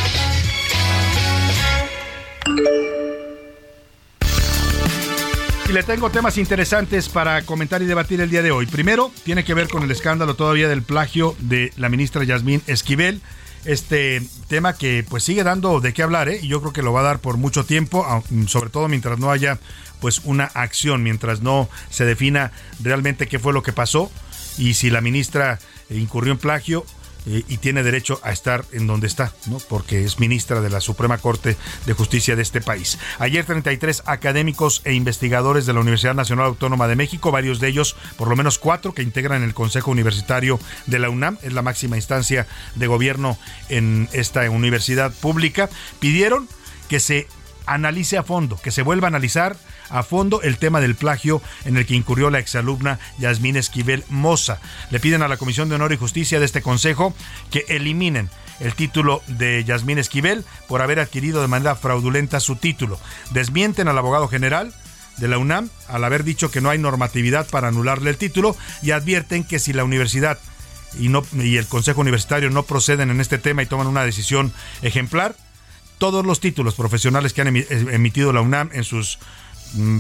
Y 5.68 5.74
le 5.74 5.82
tengo 5.82 6.12
temas 6.12 6.38
interesantes 6.38 7.10
para 7.10 7.42
comentar 7.42 7.82
y 7.82 7.86
debatir 7.86 8.22
el 8.22 8.30
día 8.30 8.44
de 8.44 8.52
hoy. 8.52 8.68
Primero, 8.68 9.12
tiene 9.24 9.44
que 9.44 9.56
ver 9.56 9.68
con 9.68 9.82
el 9.82 9.90
escándalo 9.90 10.36
todavía 10.36 10.70
del 10.70 10.84
plagio 10.84 11.36
de 11.40 11.74
la 11.76 11.90
ministra 11.90 12.24
Yasmín 12.24 12.62
Esquivel. 12.68 13.22
Este 13.66 14.22
tema 14.48 14.74
que 14.74 15.04
pues 15.10 15.24
sigue 15.24 15.44
dando 15.44 15.80
de 15.80 15.92
qué 15.92 16.04
hablar, 16.04 16.30
¿eh? 16.30 16.40
y 16.40 16.48
yo 16.48 16.62
creo 16.62 16.72
que 16.72 16.84
lo 16.84 16.94
va 16.94 17.00
a 17.00 17.04
dar 17.04 17.20
por 17.20 17.38
mucho 17.38 17.66
tiempo, 17.66 18.06
sobre 18.48 18.70
todo 18.70 18.88
mientras 18.88 19.18
no 19.18 19.32
haya 19.32 19.58
pues 20.02 20.22
una 20.24 20.44
acción, 20.44 21.02
mientras 21.02 21.42
no 21.42 21.68
se 21.90 22.06
defina 22.06 22.52
realmente 22.80 23.28
qué 23.28 23.40
fue 23.40 23.52
lo 23.52 23.64
que 23.64 23.74
pasó 23.74 24.12
y 24.60 24.76
si 24.76 24.92
la 24.92 25.02
ministra 25.02 25.58
incurrió 25.90 26.34
en 26.34 26.38
plagio 26.38 26.86
eh, 27.25 27.44
y 27.48 27.58
tiene 27.58 27.84
derecho 27.84 28.20
a 28.24 28.32
estar 28.32 28.65
en 28.72 28.88
donde 28.88 29.08
está, 29.08 29.34
¿no? 29.48 29.58
porque 29.70 30.03
es 30.03 30.20
ministra 30.20 30.62
de 30.62 30.70
la 30.70 30.82
Suprema 30.82 31.17
Corte 31.17 31.58
de 31.86 31.94
Justicia 31.94 32.36
de 32.36 32.41
este 32.41 32.62
país. 32.62 32.98
Ayer 33.20 33.46
33 33.46 34.03
académicos 34.05 34.82
e 34.86 34.94
investigadores 34.94 35.65
de 35.65 35.74
la 35.74 35.79
Universidad 35.79 36.15
Nacional 36.15 36.46
Autónoma 36.48 36.88
de 36.88 36.96
México, 36.96 37.32
varios 37.32 37.60
de 37.60 37.67
ellos, 37.67 37.96
por 38.17 38.27
lo 38.27 38.36
menos 38.36 38.60
cuatro, 38.60 38.94
que 38.94 39.03
integran 39.03 39.44
el 39.44 39.53
Consejo 39.53 39.91
Universitario 39.91 40.60
de 40.86 41.00
la 41.00 41.10
UNAM, 41.10 41.38
es 41.41 41.53
la 41.53 41.62
máxima 41.62 41.96
instancia 41.96 42.48
de 42.75 42.88
gobierno 42.88 43.38
en 43.70 44.10
esta 44.13 44.50
universidad 44.50 45.13
pública, 45.13 45.70
pidieron 46.00 46.48
que 46.89 47.00
se 47.00 47.27
analice 47.65 48.17
a 48.17 48.24
fondo, 48.24 48.60
que 48.62 48.72
se 48.72 48.84
vuelva 48.84 49.08
a 49.08 49.10
analizar 49.10 49.58
a 49.89 50.04
fondo 50.04 50.42
el 50.42 50.58
tema 50.58 50.82
del 50.82 50.96
plagio 50.96 51.42
en 51.65 51.77
el 51.77 51.86
que 51.86 51.96
incurrió 51.96 52.30
la 52.30 52.39
exalumna 52.39 53.00
Yasmín 53.20 53.56
Esquivel 53.56 54.04
Moza. 54.10 54.60
Le 54.92 55.00
piden 55.00 55.22
a 55.22 55.27
la 55.27 55.38
Comisión 55.38 55.70
de 55.70 55.75
Honor 55.75 55.94
y 55.94 55.98
Justicia 55.98 56.39
de 56.39 56.46
este 56.46 56.62
Consejo 56.62 57.13
que 57.51 57.65
eliminen 57.68 58.30
el 58.60 58.74
título 58.74 59.22
de 59.27 59.63
Yasmín 59.63 59.98
Esquivel 59.98 60.46
por 60.68 60.82
haber 60.82 61.00
adquirido 61.00 61.42
de 61.42 61.48
manera 61.48 61.75
fraudulenta 61.75 62.39
su 62.39 62.56
título. 62.56 63.00
Desmienten 63.32 63.88
al 63.88 63.98
abogado 63.98 64.27
general 64.27 64.74
de 65.18 65.27
la 65.27 65.38
UNAM 65.38 65.70
al 65.88 66.04
haber 66.04 66.24
dicho 66.24 66.51
que 66.51 66.62
no 66.62 66.70
hay 66.70 66.77
normatividad 66.77 67.48
para 67.50 67.70
anularle 67.70 68.10
el 68.10 68.18
título 68.18 68.56
y 68.82 68.92
advierten 68.92 69.44
que 69.44 69.60
si 69.60 69.74
la 69.74 69.84
universidad 69.84 70.39
y, 71.00 71.12
y 71.42 71.58
el 71.58 71.68
Consejo 71.68 72.01
Universitario 72.01 72.50
no 72.50 72.63
proceden 72.63 73.10
en 73.10 73.22
este 73.22 73.38
tema 73.38 73.63
y 73.63 73.65
toman 73.65 73.88
una 73.88 74.04
decisión 74.04 74.54
ejemplar, 74.82 75.36
todos 75.98 76.25
los 76.25 76.39
títulos 76.39 76.75
profesionales 76.75 77.34
que 77.34 77.42
han 77.42 77.56
emitido 77.56 78.34
la 78.34 78.42
UNAM 78.42 78.70
en 78.74 78.84
sus 78.84 79.20
mm, 79.75 80.00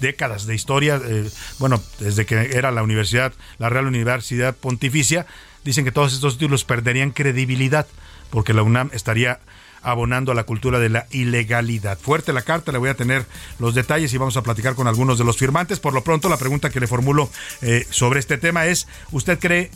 décadas 0.00 0.46
de 0.46 0.54
historia, 0.54 1.00
eh, 1.04 1.30
bueno, 1.58 1.82
desde 2.00 2.26
que 2.26 2.34
era 2.52 2.70
la 2.70 2.82
universidad, 2.82 3.32
la 3.58 3.68
Real 3.68 3.86
Universidad 3.86 4.56
Pontificia, 4.56 5.26
dicen 5.64 5.84
que 5.84 5.92
todos 5.92 6.12
estos 6.12 6.38
títulos 6.38 6.64
perderían 6.64 7.10
credibilidad 7.10 7.86
porque 8.30 8.52
la 8.52 8.62
UNAM 8.62 8.90
estaría 8.92 9.40
abonando 9.82 10.32
a 10.32 10.34
la 10.34 10.44
cultura 10.44 10.78
de 10.78 10.88
la 10.88 11.06
ilegalidad. 11.10 11.98
Fuerte 11.98 12.32
la 12.32 12.42
carta, 12.42 12.72
le 12.72 12.78
voy 12.78 12.90
a 12.90 12.94
tener 12.94 13.24
los 13.58 13.74
detalles 13.74 14.12
y 14.12 14.18
vamos 14.18 14.36
a 14.36 14.42
platicar 14.42 14.74
con 14.74 14.88
algunos 14.88 15.18
de 15.18 15.24
los 15.24 15.36
firmantes. 15.36 15.80
Por 15.80 15.94
lo 15.94 16.02
pronto, 16.02 16.28
la 16.28 16.36
pregunta 16.36 16.70
que 16.70 16.80
le 16.80 16.86
formulo 16.86 17.30
eh, 17.62 17.86
sobre 17.90 18.20
este 18.20 18.38
tema 18.38 18.66
es, 18.66 18.86
¿usted 19.12 19.38
cree 19.38 19.70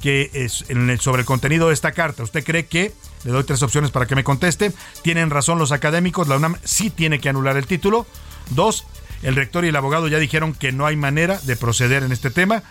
que 0.00 0.30
es 0.32 0.64
sobre 1.00 1.20
el 1.20 1.26
contenido 1.26 1.68
de 1.68 1.74
esta 1.74 1.90
carta, 1.90 2.22
¿usted 2.22 2.44
cree 2.44 2.66
que 2.66 2.92
le 3.24 3.32
doy 3.32 3.44
tres 3.44 3.62
opciones 3.62 3.90
para 3.90 4.06
que 4.06 4.14
me 4.14 4.24
conteste. 4.24 4.72
Tienen 5.02 5.30
razón 5.30 5.58
los 5.58 5.72
académicos, 5.72 6.28
la 6.28 6.36
UNAM 6.36 6.56
sí 6.64 6.90
tiene 6.90 7.18
que 7.18 7.28
anular 7.28 7.56
el 7.56 7.66
título. 7.66 8.06
Dos, 8.50 8.84
el 9.22 9.36
rector 9.36 9.64
y 9.64 9.68
el 9.68 9.76
abogado 9.76 10.08
ya 10.08 10.18
dijeron 10.18 10.54
que 10.54 10.72
no 10.72 10.86
hay 10.86 10.96
manera 10.96 11.38
de 11.44 11.56
proceder 11.56 12.02
en 12.02 12.12
este 12.12 12.30
tema. 12.30 12.62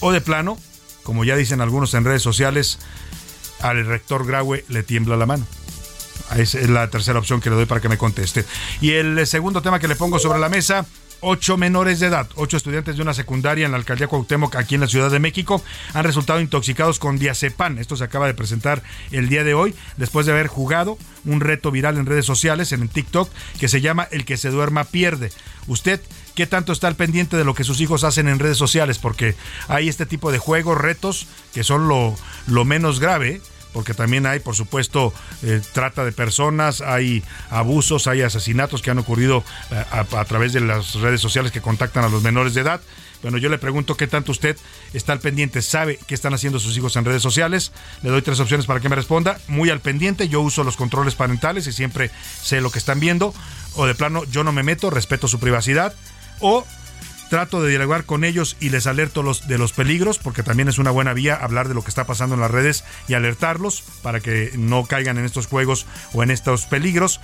O 0.00 0.12
de 0.12 0.20
plano, 0.20 0.58
como 1.02 1.24
ya 1.24 1.36
dicen 1.36 1.60
algunos 1.60 1.94
en 1.94 2.04
redes 2.04 2.22
sociales, 2.22 2.78
al 3.60 3.86
rector 3.86 4.26
Graue 4.26 4.64
le 4.68 4.82
tiembla 4.82 5.16
la 5.16 5.26
mano. 5.26 5.46
Esa 6.36 6.58
es 6.58 6.70
la 6.70 6.88
tercera 6.88 7.18
opción 7.18 7.40
que 7.40 7.50
le 7.50 7.56
doy 7.56 7.66
para 7.66 7.80
que 7.80 7.88
me 7.88 7.98
conteste. 7.98 8.44
Y 8.80 8.92
el 8.92 9.26
segundo 9.26 9.62
tema 9.62 9.78
que 9.78 9.88
le 9.88 9.96
pongo 9.96 10.18
sobre 10.18 10.38
la 10.38 10.48
mesa 10.48 10.86
ocho 11.24 11.56
menores 11.56 12.00
de 12.00 12.06
edad, 12.06 12.28
ocho 12.36 12.56
estudiantes 12.56 12.96
de 12.96 13.02
una 13.02 13.14
secundaria 13.14 13.64
en 13.64 13.72
la 13.72 13.78
alcaldía 13.78 14.06
Cuauhtémoc, 14.06 14.56
aquí 14.56 14.74
en 14.74 14.82
la 14.82 14.86
Ciudad 14.86 15.10
de 15.10 15.18
México, 15.18 15.62
han 15.94 16.04
resultado 16.04 16.40
intoxicados 16.40 16.98
con 16.98 17.18
diazepam. 17.18 17.78
Esto 17.78 17.96
se 17.96 18.04
acaba 18.04 18.26
de 18.26 18.34
presentar 18.34 18.82
el 19.10 19.28
día 19.28 19.42
de 19.42 19.54
hoy, 19.54 19.74
después 19.96 20.26
de 20.26 20.32
haber 20.32 20.46
jugado 20.46 20.98
un 21.24 21.40
reto 21.40 21.70
viral 21.70 21.96
en 21.96 22.06
redes 22.06 22.26
sociales, 22.26 22.72
en 22.72 22.86
TikTok, 22.88 23.30
que 23.58 23.68
se 23.68 23.80
llama 23.80 24.06
El 24.10 24.24
que 24.24 24.36
se 24.36 24.50
duerma 24.50 24.84
pierde. 24.84 25.32
Usted 25.66 26.00
qué 26.34 26.46
tanto 26.46 26.72
está 26.72 26.88
al 26.88 26.96
pendiente 26.96 27.36
de 27.36 27.44
lo 27.44 27.54
que 27.54 27.64
sus 27.64 27.80
hijos 27.80 28.04
hacen 28.04 28.28
en 28.28 28.38
redes 28.38 28.58
sociales, 28.58 28.98
porque 28.98 29.34
hay 29.68 29.88
este 29.88 30.06
tipo 30.06 30.32
de 30.32 30.38
juegos, 30.38 30.78
retos, 30.78 31.26
que 31.52 31.64
son 31.64 31.88
lo, 31.88 32.14
lo 32.46 32.64
menos 32.64 33.00
grave, 33.00 33.40
porque 33.74 33.92
también 33.92 34.24
hay, 34.24 34.38
por 34.38 34.54
supuesto, 34.54 35.12
eh, 35.42 35.60
trata 35.72 36.04
de 36.04 36.12
personas, 36.12 36.80
hay 36.80 37.22
abusos, 37.50 38.06
hay 38.06 38.22
asesinatos 38.22 38.80
que 38.80 38.90
han 38.90 38.98
ocurrido 38.98 39.44
eh, 39.70 39.84
a, 39.90 40.24
través 40.24 40.52
de 40.52 40.60
las 40.60 40.94
redes 40.94 41.20
sociales 41.20 41.50
que 41.52 41.60
contactan 41.60 42.04
a 42.04 42.08
los 42.08 42.22
menores 42.22 42.54
de 42.54 42.62
edad. 42.62 42.80
Bueno, 43.20 43.36
yo 43.38 43.48
le 43.48 43.58
pregunto 43.58 43.96
qué 43.96 44.06
tanto 44.06 44.32
usted 44.32 44.56
está 44.92 45.12
al 45.12 45.18
pendiente, 45.18 45.60
sabe 45.60 45.98
qué 46.06 46.14
están 46.14 46.34
haciendo 46.34 46.60
sus 46.60 46.76
hijos 46.76 46.94
en 46.96 47.04
redes 47.04 47.22
sociales. 47.22 47.72
Le 48.02 48.10
doy 48.10 48.22
tres 48.22 48.38
opciones 48.38 48.66
para 48.66 48.80
que 48.80 48.88
me 48.88 48.96
responda. 48.96 49.40
Muy 49.48 49.70
al 49.70 49.80
pendiente, 49.80 50.28
yo 50.28 50.40
uso 50.40 50.62
los 50.62 50.76
controles 50.76 51.14
parentales 51.14 51.66
y 51.66 51.72
siempre 51.72 52.10
sé 52.42 52.60
lo 52.60 52.70
que 52.70 52.78
están 52.78 53.00
viendo. 53.00 53.34
O 53.74 53.86
de 53.86 53.94
plano, 53.94 54.24
yo 54.24 54.44
no 54.44 54.52
me 54.52 54.62
meto, 54.62 54.90
respeto 54.90 55.26
su 55.26 55.40
privacidad. 55.40 55.94
O 56.40 56.64
trato 57.28 57.62
de 57.62 57.70
dialogar 57.70 58.04
con 58.04 58.24
ellos 58.24 58.56
y 58.60 58.70
les 58.70 58.86
alerto 58.86 59.22
los, 59.22 59.46
de 59.48 59.58
los 59.58 59.72
peligros, 59.72 60.18
porque 60.18 60.42
también 60.42 60.68
es 60.68 60.78
una 60.78 60.90
buena 60.90 61.12
vía 61.12 61.34
hablar 61.34 61.68
de 61.68 61.74
lo 61.74 61.82
que 61.82 61.88
está 61.88 62.04
pasando 62.04 62.34
en 62.34 62.40
las 62.40 62.50
redes 62.50 62.84
y 63.08 63.14
alertarlos 63.14 63.82
para 64.02 64.20
que 64.20 64.52
no 64.56 64.84
caigan 64.86 65.18
en 65.18 65.24
estos 65.24 65.46
juegos 65.46 65.86
o 66.12 66.22
en 66.22 66.30
estos 66.30 66.66
peligros. 66.66 67.20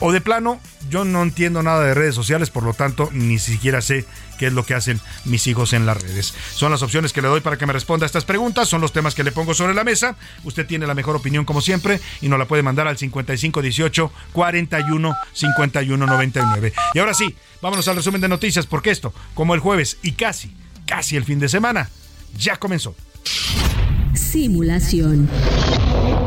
O 0.00 0.12
de 0.12 0.20
plano, 0.20 0.60
yo 0.90 1.04
no 1.04 1.22
entiendo 1.22 1.62
nada 1.62 1.82
de 1.82 1.94
redes 1.94 2.14
sociales, 2.14 2.50
por 2.50 2.62
lo 2.62 2.72
tanto, 2.72 3.08
ni 3.12 3.38
siquiera 3.38 3.80
sé 3.80 4.04
qué 4.38 4.46
es 4.46 4.52
lo 4.52 4.64
que 4.64 4.74
hacen 4.74 5.00
mis 5.24 5.46
hijos 5.48 5.72
en 5.72 5.86
las 5.86 6.00
redes. 6.00 6.34
Son 6.54 6.70
las 6.70 6.82
opciones 6.82 7.12
que 7.12 7.20
le 7.20 7.28
doy 7.28 7.40
para 7.40 7.58
que 7.58 7.66
me 7.66 7.72
responda 7.72 8.04
a 8.04 8.06
estas 8.06 8.24
preguntas, 8.24 8.68
son 8.68 8.80
los 8.80 8.92
temas 8.92 9.16
que 9.16 9.24
le 9.24 9.32
pongo 9.32 9.54
sobre 9.54 9.74
la 9.74 9.82
mesa. 9.82 10.16
Usted 10.44 10.66
tiene 10.66 10.86
la 10.86 10.94
mejor 10.94 11.16
opinión 11.16 11.44
como 11.44 11.60
siempre 11.60 12.00
y 12.20 12.28
nos 12.28 12.38
la 12.38 12.46
puede 12.46 12.62
mandar 12.62 12.86
al 12.86 12.96
5518 12.96 14.12
41 14.32 15.16
51 15.32 16.06
99. 16.06 16.72
Y 16.94 16.98
ahora 17.00 17.14
sí, 17.14 17.34
vámonos 17.60 17.88
al 17.88 17.96
resumen 17.96 18.20
de 18.20 18.28
noticias 18.28 18.66
porque 18.66 18.90
esto, 18.90 19.12
como 19.34 19.54
el 19.54 19.60
jueves 19.60 19.98
y 20.02 20.12
casi, 20.12 20.54
casi 20.86 21.16
el 21.16 21.24
fin 21.24 21.40
de 21.40 21.48
semana, 21.48 21.90
ya 22.36 22.56
comenzó. 22.56 22.94
Simulación. 24.14 25.28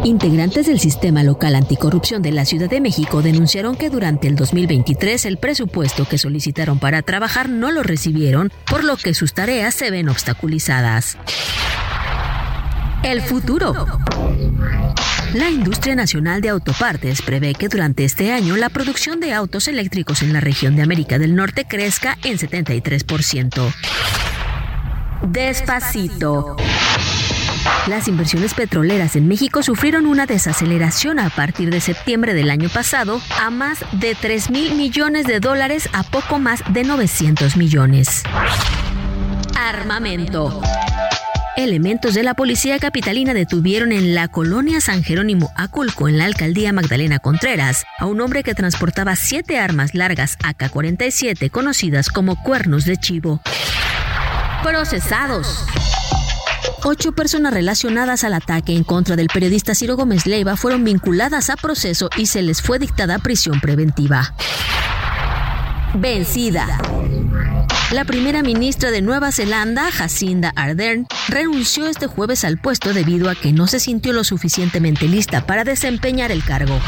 Integrantes 0.04 0.66
del 0.66 0.80
sistema 0.80 1.22
local 1.22 1.54
anticorrupción 1.54 2.24
de 2.24 2.32
la 2.32 2.44
Ciudad 2.46 2.70
de 2.70 2.82
México 2.82 3.22
denunciaron 3.22 3.76
que 3.76 3.92
durante 3.92 4.28
el 4.28 4.36
2023 4.36 5.26
el 5.26 5.38
presupuesto 5.38 6.06
que 6.06 6.18
solicitaron 6.18 6.80
para 6.80 7.04
trabajar 7.04 7.50
no 7.50 7.72
lo 7.72 7.84
recibieron, 7.84 8.52
por 8.68 8.84
lo 8.84 8.98
que 8.98 9.14
sus 9.14 9.34
tareas 9.34 9.76
se 9.76 9.92
ven 9.92 10.10
obstaculizadas. 10.10 11.18
El 13.04 13.22
futuro. 13.22 13.74
La 15.36 15.50
industria 15.50 15.96
nacional 15.96 16.42
de 16.42 16.50
autopartes 16.50 17.22
prevé 17.22 17.54
que 17.54 17.70
durante 17.70 18.04
este 18.04 18.32
año 18.32 18.58
la 18.58 18.70
producción 18.70 19.20
de 19.20 19.34
autos 19.34 19.68
eléctricos 19.68 20.24
en 20.24 20.34
la 20.34 20.42
región 20.42 20.76
de 20.76 20.82
América 20.82 21.20
del 21.20 21.36
Norte 21.36 21.66
crezca 21.66 22.18
en 22.24 22.40
73%. 22.40 23.74
Despacito. 25.24 26.58
Las 27.88 28.08
inversiones 28.08 28.54
petroleras 28.54 29.16
en 29.16 29.28
México 29.28 29.64
sufrieron 29.64 30.06
una 30.06 30.26
desaceleración 30.26 31.20
a 31.20 31.30
partir 31.30 31.72
de 31.72 31.82
septiembre 31.82 32.34
del 32.34 32.52
año 32.52 32.70
pasado 32.70 33.22
a 33.42 33.50
más 33.50 33.80
de 33.94 34.16
3 34.16 34.50
mil 34.52 34.76
millones 34.76 35.26
de 35.26 35.40
dólares 35.40 35.90
a 35.94 36.04
poco 36.04 36.40
más 36.40 36.64
de 36.72 36.84
900 36.84 37.58
millones. 37.58 38.24
Armamento. 39.58 40.62
Elementos 41.58 42.14
de 42.14 42.24
la 42.24 42.34
policía 42.34 42.80
capitalina 42.80 43.34
detuvieron 43.34 43.92
en 43.92 44.16
la 44.16 44.30
colonia 44.30 44.80
San 44.80 45.04
Jerónimo 45.04 45.52
Aculco, 45.56 46.08
en 46.08 46.18
la 46.18 46.26
alcaldía 46.26 46.72
Magdalena 46.72 47.20
Contreras, 47.20 47.84
a 48.00 48.06
un 48.06 48.22
hombre 48.22 48.42
que 48.44 48.56
transportaba 48.56 49.16
siete 49.16 49.60
armas 49.60 49.94
largas 49.94 50.38
AK-47 50.44 51.52
conocidas 51.52 52.10
como 52.10 52.42
cuernos 52.42 52.86
de 52.86 52.98
chivo. 52.98 53.42
Procesados. 54.64 55.66
Ocho 56.84 57.12
personas 57.12 57.54
relacionadas 57.54 58.24
al 58.24 58.34
ataque 58.34 58.76
en 58.76 58.84
contra 58.84 59.16
del 59.16 59.28
periodista 59.28 59.76
Ciro 59.76 59.96
Gómez 59.96 60.26
Leiva 60.26 60.58
fueron 60.58 60.84
vinculadas 60.84 61.52
a 61.52 61.56
proceso 61.56 62.10
y 62.18 62.26
se 62.26 62.42
les 62.42 62.62
fue 62.62 62.80
dictada 62.80 63.20
prisión 63.20 63.62
preventiva. 63.62 64.34
Vencida. 65.94 66.80
La 67.92 68.06
primera 68.06 68.42
ministra 68.42 68.90
de 68.90 69.02
Nueva 69.02 69.32
Zelanda, 69.32 69.92
Jacinda 69.92 70.54
Ardern, 70.56 71.06
renunció 71.28 71.88
este 71.88 72.08
jueves 72.08 72.46
al 72.46 72.58
puesto 72.58 72.94
debido 72.94 73.30
a 73.30 73.36
que 73.36 73.52
no 73.52 73.68
se 73.68 73.80
sintió 73.80 74.14
lo 74.14 74.24
suficientemente 74.24 75.08
lista 75.08 75.46
para 75.46 75.64
desempeñar 75.64 76.32
el 76.32 76.44
cargo. 76.44 76.80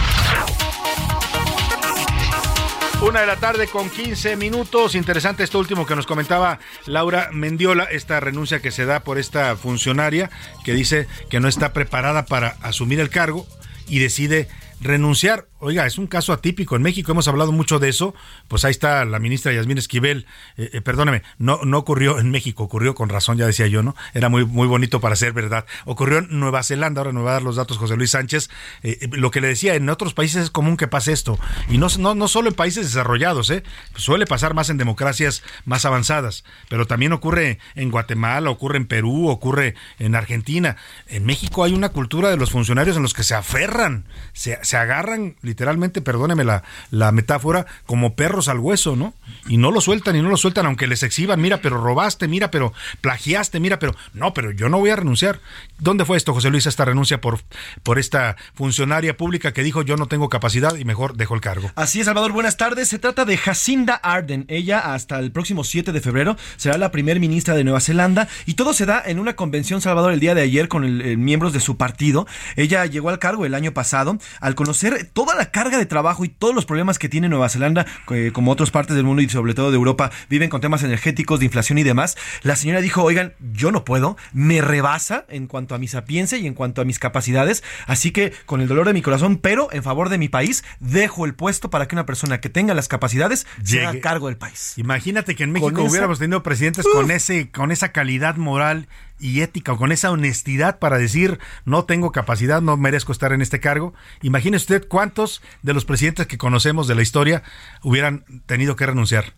Una 3.04 3.20
de 3.20 3.28
la 3.28 3.36
tarde 3.36 3.68
con 3.68 3.90
15 3.90 4.38
minutos. 4.38 4.96
Interesante 4.96 5.44
esto 5.44 5.60
último 5.60 5.86
que 5.86 5.94
nos 5.94 6.06
comentaba 6.06 6.60
Laura 6.86 7.30
Mendiola, 7.34 7.84
esta 7.84 8.22
renuncia 8.22 8.62
que 8.62 8.72
se 8.72 8.86
da 8.86 9.02
por 9.02 9.20
esta 9.20 9.58
funcionaria 9.58 10.32
que 10.64 10.72
dice 10.72 11.08
que 11.30 11.42
no 11.42 11.50
está 11.50 11.74
preparada 11.74 12.26
para 12.26 12.56
asumir 12.62 13.02
el 13.02 13.10
cargo 13.10 13.46
y 13.90 14.00
decide 14.00 14.48
renunciar. 14.80 15.48
Oiga, 15.64 15.86
es 15.86 15.98
un 15.98 16.08
caso 16.08 16.34
atípico. 16.34 16.76
En 16.76 16.82
México 16.82 17.14
hemos 17.14 17.30
hablado 17.30 17.54
mucho 17.54 17.80
de 17.80 17.88
eso. 17.88 18.14
Pues 18.50 18.66
ahí 18.66 18.72
está 18.72 19.06
la 19.06 19.20
ministra 19.20 19.54
Yasmín 19.54 19.78
Esquivel. 19.78 20.26
Eh, 20.58 20.72
eh, 20.74 20.82
perdóneme, 20.82 21.24
no, 21.38 21.62
no 21.64 21.78
ocurrió 21.78 22.20
en 22.20 22.32
México, 22.32 22.64
ocurrió 22.64 22.96
con 22.96 23.08
razón, 23.08 23.38
ya 23.38 23.46
decía 23.46 23.68
yo, 23.68 23.82
¿no? 23.82 23.96
Era 24.14 24.28
muy, 24.28 24.46
muy 24.46 24.68
bonito 24.68 25.00
para 25.00 25.16
ser 25.16 25.32
verdad. 25.32 25.66
Ocurrió 25.86 26.18
en 26.18 26.38
Nueva 26.38 26.64
Zelanda, 26.64 27.00
ahora 27.00 27.14
me 27.14 27.22
va 27.22 27.30
a 27.30 27.34
dar 27.36 27.44
los 27.44 27.56
datos 27.56 27.78
José 27.78 27.96
Luis 27.96 28.12
Sánchez. 28.12 28.50
Eh, 28.82 29.08
lo 29.14 29.32
que 29.32 29.40
le 29.40 29.48
decía, 29.48 29.76
en 29.76 29.88
otros 29.88 30.14
países 30.14 30.44
es 30.44 30.50
común 30.50 30.76
que 30.76 30.90
pase 30.90 31.14
esto. 31.14 31.40
Y 31.70 31.78
no, 31.78 31.88
no, 31.98 32.14
no 32.14 32.28
solo 32.28 32.50
en 32.50 32.56
países 32.56 32.86
desarrollados, 32.86 33.50
¿eh? 33.50 33.64
Suele 33.96 34.26
pasar 34.26 34.54
más 34.54 34.70
en 34.70 34.78
democracias 34.78 35.44
más 35.64 35.86
avanzadas. 35.86 36.44
Pero 36.68 36.88
también 36.88 37.14
ocurre 37.14 37.60
en 37.76 37.90
Guatemala, 37.90 38.50
ocurre 38.50 38.76
en 38.76 38.86
Perú, 38.86 39.30
ocurre 39.30 39.76
en 39.98 40.16
Argentina. 40.16 40.76
En 41.08 41.26
México 41.26 41.64
hay 41.64 41.72
una 41.72 41.88
cultura 41.88 42.30
de 42.30 42.36
los 42.36 42.52
funcionarios 42.52 42.98
en 42.98 43.04
los 43.04 43.14
que 43.14 43.24
se 43.24 43.34
aferran, 43.34 44.04
se, 44.34 44.60
se 44.62 44.76
agarran 44.76 45.38
literalmente, 45.54 46.02
perdóneme 46.02 46.44
la, 46.44 46.64
la 46.90 47.12
metáfora, 47.12 47.68
como 47.86 48.16
perros 48.16 48.48
al 48.48 48.58
hueso, 48.58 48.96
¿no? 48.96 49.14
Y 49.48 49.58
no 49.58 49.70
lo 49.70 49.82
sueltan 49.82 50.16
y 50.16 50.22
no 50.24 50.30
lo 50.30 50.38
sueltan, 50.38 50.66
aunque 50.66 50.88
les 50.88 51.04
exhiban, 51.04 51.40
mira, 51.40 51.62
pero 51.62 51.80
robaste, 51.80 52.28
mira, 52.28 52.50
pero 52.50 52.74
plagiaste, 53.02 53.60
mira, 53.60 53.78
pero 53.78 53.94
no, 54.16 54.34
pero 54.34 54.50
yo 54.50 54.68
no 54.68 54.80
voy 54.80 54.90
a 54.90 54.96
renunciar. 54.96 55.42
¿Dónde 55.78 56.06
fue 56.06 56.18
esto, 56.18 56.34
José 56.34 56.50
Luis, 56.50 56.66
esta 56.66 56.86
renuncia 56.86 57.22
por, 57.22 57.40
por 57.84 58.00
esta 58.00 58.36
funcionaria 58.56 59.16
pública 59.16 59.54
que 59.54 59.62
dijo 59.62 59.84
yo 59.84 59.96
no 59.96 60.08
tengo 60.08 60.28
capacidad 60.28 60.76
y 60.76 60.86
mejor 60.86 61.16
dejo 61.18 61.36
el 61.36 61.42
cargo? 61.42 61.70
Así 61.76 62.00
es, 62.00 62.08
Salvador, 62.08 62.32
buenas 62.32 62.58
tardes. 62.58 62.88
Se 62.88 62.98
trata 62.98 63.26
de 63.26 63.38
Jacinda 63.38 63.94
Arden. 63.94 64.46
Ella 64.48 64.80
hasta 64.80 65.20
el 65.20 65.32
próximo 65.32 65.64
7 65.64 65.92
de 65.92 66.02
febrero 66.02 66.36
será 66.58 66.80
la 66.80 66.90
primer 66.90 67.20
ministra 67.20 67.54
de 67.54 67.64
Nueva 67.64 67.80
Zelanda 67.80 68.28
y 68.48 68.56
todo 68.56 68.74
se 68.74 68.88
da 68.88 69.04
en 69.06 69.20
una 69.20 69.36
convención, 69.36 69.82
Salvador, 69.82 70.14
el 70.14 70.20
día 70.20 70.34
de 70.34 70.42
ayer 70.42 70.68
con 70.68 70.84
el, 70.84 71.20
miembros 71.20 71.54
de 71.54 71.60
su 71.60 71.78
partido. 71.78 72.26
Ella 72.56 72.88
llegó 72.88 73.10
al 73.10 73.20
cargo 73.20 73.46
el 73.46 73.54
año 73.54 73.72
pasado 73.72 74.18
al 74.40 74.56
conocer 74.56 75.10
toda 75.14 75.36
la 75.44 75.52
carga 75.52 75.78
de 75.78 75.86
trabajo 75.86 76.24
y 76.24 76.30
todos 76.30 76.56
los 76.56 76.66
problemas 76.66 76.98
que 76.98 77.10
tiene 77.10 77.28
Nueva 77.28 77.50
Zelanda, 77.50 77.86
como 78.32 78.50
otras 78.50 78.72
partes 78.72 78.96
del 78.96 79.04
mundo 79.04 79.22
y 79.22 79.28
sobre 79.28 79.54
todo 79.54 79.72
de 79.72 79.76
Europa, 79.76 80.10
viven 80.30 80.50
con 80.50 80.62
temas 80.62 80.84
energéticos, 80.84 81.40
de 81.40 81.46
inflación 81.46 81.78
y 81.78 81.84
demás, 81.84 82.16
la 82.44 82.56
señora 82.56 82.80
dijo, 82.80 83.04
oigan, 83.04 83.34
yo 83.52 83.74
no 83.74 83.84
puedo, 83.84 84.16
me 84.32 84.62
rebasa 84.62 85.26
en 85.28 85.48
cuanto 85.48 85.76
a 85.76 85.80
mi 85.80 85.90
sapiencia 85.90 86.38
y 86.38 86.48
en 86.48 86.54
cuanto 86.54 86.82
a 86.82 86.86
mis 86.86 86.98
capacidades, 86.98 87.62
así 87.88 88.12
que 88.12 88.32
con 88.46 88.62
el 88.62 88.70
dolor 88.70 88.88
de 88.88 88.94
mi 88.94 89.02
corazón, 89.02 89.36
pero 89.36 89.68
en 89.74 89.84
favor 89.84 90.08
de 90.08 90.18
mi 90.18 90.30
país, 90.30 90.64
dejo 90.80 91.26
el 91.26 91.34
puesto 91.34 91.70
para 91.70 91.90
que 91.90 91.96
una 91.96 92.06
persona 92.06 92.40
que 92.40 92.48
tenga 92.48 92.74
las 92.74 92.88
capacidades 92.88 93.46
sea 93.66 93.90
a 93.90 94.00
cargo 94.00 94.28
del 94.28 94.38
país. 94.38 94.76
Imagínate 94.78 95.36
que 95.36 95.44
en 95.44 95.52
México 95.52 95.84
hubiéramos 95.84 96.20
tenido 96.20 96.42
presidentes 96.42 96.86
con 96.88 97.12
ese 97.12 97.52
con 97.52 97.72
esa 97.72 97.92
calidad 97.92 98.38
moral 98.38 98.88
y 99.24 99.42
ética 99.42 99.72
o 99.72 99.78
con 99.78 99.92
esa 99.94 100.12
honestidad 100.12 100.80
para 100.80 100.98
decir 100.98 101.40
no 101.64 101.86
tengo 101.86 102.12
capacidad, 102.12 102.62
no 102.62 102.76
merezco 102.76 103.14
estar 103.14 103.32
en 103.32 103.42
este 103.42 103.62
cargo. 103.62 103.94
Imagine 104.22 104.58
usted 104.58 104.86
cuántos 104.88 105.42
de 105.62 105.74
los 105.74 105.86
presidentes 105.86 106.28
que 106.28 106.38
conocemos 106.38 106.88
de 106.88 106.96
la 106.96 107.02
historia 107.02 107.42
hubieran 107.82 108.26
tenido 108.46 108.76
que 108.76 108.86
renunciar. 108.86 109.34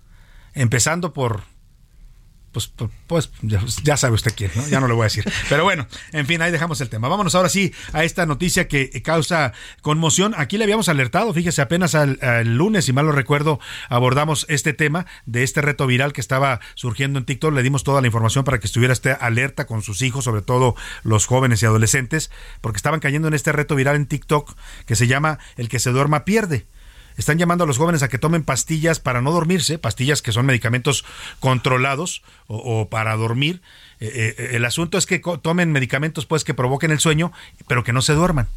Empezando 0.54 1.14
por 1.14 1.44
pues, 2.56 2.72
pues, 3.08 3.28
pues 3.28 3.82
ya, 3.84 3.98
sabe 3.98 4.16
usted 4.16 4.32
quién. 4.34 4.50
Ya 4.70 4.80
no 4.80 4.88
le 4.88 4.94
voy 4.94 5.02
a 5.02 5.08
decir. 5.08 5.26
Pero 5.50 5.66
bueno, 5.66 5.88
en 6.14 6.26
fin, 6.26 6.42
ahí 6.42 6.54
dejamos 6.54 6.80
el 6.80 6.88
tema. 6.88 7.10
Vámonos 7.10 7.36
ahora 7.36 7.50
sí 7.50 7.74
a 7.92 8.06
esta 8.06 8.26
noticia 8.26 8.70
que 8.70 8.90
causa 9.02 9.52
conmoción. 9.82 10.34
Aquí 10.38 10.58
le 10.58 10.64
habíamos 10.64 10.88
alertado, 10.88 11.34
fíjese, 11.34 11.62
apenas 11.62 11.96
al, 11.96 12.18
lunes, 12.56 12.86
si 12.86 12.94
mal 12.94 13.08
lo 13.08 13.12
recuerdo, 13.12 13.60
abordamos 13.90 14.46
este 14.48 14.72
tema 14.72 15.06
de 15.26 15.44
este 15.44 15.60
reto 15.60 15.86
viral 15.86 16.14
que 16.14 16.22
estaba 16.22 16.62
surgiendo 16.76 17.20
en 17.20 17.26
TikTok. 17.26 17.54
Le 17.54 17.62
dimos 17.62 17.84
toda 17.84 18.00
la 18.00 18.08
información 18.08 18.46
para 18.46 18.58
que 18.62 18.68
estuviera 18.68 18.94
este 18.94 19.12
alerta 19.12 19.68
con 19.68 19.82
sus 19.82 20.02
hijos, 20.02 20.24
sobre 20.24 20.42
todo 20.42 20.78
los 21.04 21.26
jóvenes 21.26 21.62
y 21.62 21.66
adolescentes, 21.66 22.32
porque 22.62 22.78
estaban 22.78 23.02
cayendo 23.02 23.28
en 23.28 23.34
este 23.34 23.52
reto 23.52 23.76
viral 23.76 23.98
en 23.98 24.06
TikTok 24.06 24.56
que 24.86 24.96
se 24.96 25.08
llama 25.08 25.40
El 25.58 25.68
que 25.68 25.80
se 25.80 25.90
duerma 25.90 26.24
pierde 26.24 26.68
están 27.18 27.38
llamando 27.38 27.64
a 27.64 27.68
los 27.68 27.78
jóvenes 27.78 28.04
a 28.04 28.08
que 28.08 28.18
tomen 28.18 28.44
pastillas 28.44 29.00
para 29.00 29.22
no 29.22 29.32
dormirse, 29.32 29.78
pastillas 29.78 30.22
que 30.22 30.32
son 30.32 30.46
medicamentos 30.46 31.06
controlados 31.40 32.24
o, 32.48 32.90
para 32.90 33.16
dormir. 33.16 33.62
Eh, 34.00 34.36
eh, 34.38 34.50
el 34.54 34.66
asunto 34.66 34.98
es 34.98 35.06
que 35.06 35.22
tomen 35.42 35.72
medicamentos 35.72 36.26
pues 36.26 36.44
que 36.44 36.54
provoquen 36.54 36.92
el 36.92 37.00
sueño, 37.00 37.32
pero 37.68 37.84
que 37.84 37.94
no 37.94 38.02
se 38.02 38.14
duerman. 38.14 38.48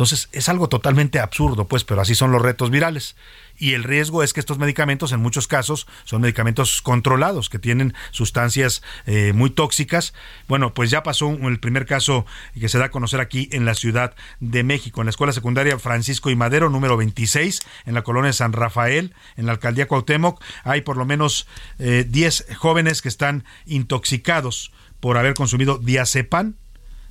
Entonces 0.00 0.30
es 0.32 0.48
algo 0.48 0.70
totalmente 0.70 1.20
absurdo, 1.20 1.68
pues, 1.68 1.84
pero 1.84 2.00
así 2.00 2.14
son 2.14 2.32
los 2.32 2.40
retos 2.40 2.70
virales 2.70 3.16
y 3.58 3.74
el 3.74 3.84
riesgo 3.84 4.22
es 4.22 4.32
que 4.32 4.40
estos 4.40 4.58
medicamentos 4.58 5.12
en 5.12 5.20
muchos 5.20 5.46
casos 5.46 5.86
son 6.04 6.22
medicamentos 6.22 6.80
controlados 6.80 7.50
que 7.50 7.58
tienen 7.58 7.92
sustancias 8.10 8.80
eh, 9.04 9.34
muy 9.34 9.50
tóxicas. 9.50 10.14
Bueno, 10.48 10.72
pues 10.72 10.88
ya 10.88 11.02
pasó 11.02 11.28
el 11.30 11.60
primer 11.60 11.84
caso 11.84 12.24
que 12.58 12.70
se 12.70 12.78
da 12.78 12.86
a 12.86 12.90
conocer 12.90 13.20
aquí 13.20 13.50
en 13.52 13.66
la 13.66 13.74
Ciudad 13.74 14.14
de 14.40 14.62
México, 14.62 15.02
en 15.02 15.04
la 15.04 15.10
Escuela 15.10 15.34
Secundaria 15.34 15.78
Francisco 15.78 16.30
y 16.30 16.34
Madero 16.34 16.70
número 16.70 16.96
26, 16.96 17.60
en 17.84 17.92
la 17.92 18.00
colonia 18.00 18.32
San 18.32 18.54
Rafael, 18.54 19.12
en 19.36 19.44
la 19.44 19.52
alcaldía 19.52 19.86
Cuauhtémoc, 19.86 20.42
hay 20.64 20.80
por 20.80 20.96
lo 20.96 21.04
menos 21.04 21.46
10 21.76 22.46
eh, 22.48 22.54
jóvenes 22.54 23.02
que 23.02 23.10
están 23.10 23.44
intoxicados 23.66 24.72
por 24.98 25.18
haber 25.18 25.34
consumido 25.34 25.76
diazepam, 25.76 26.54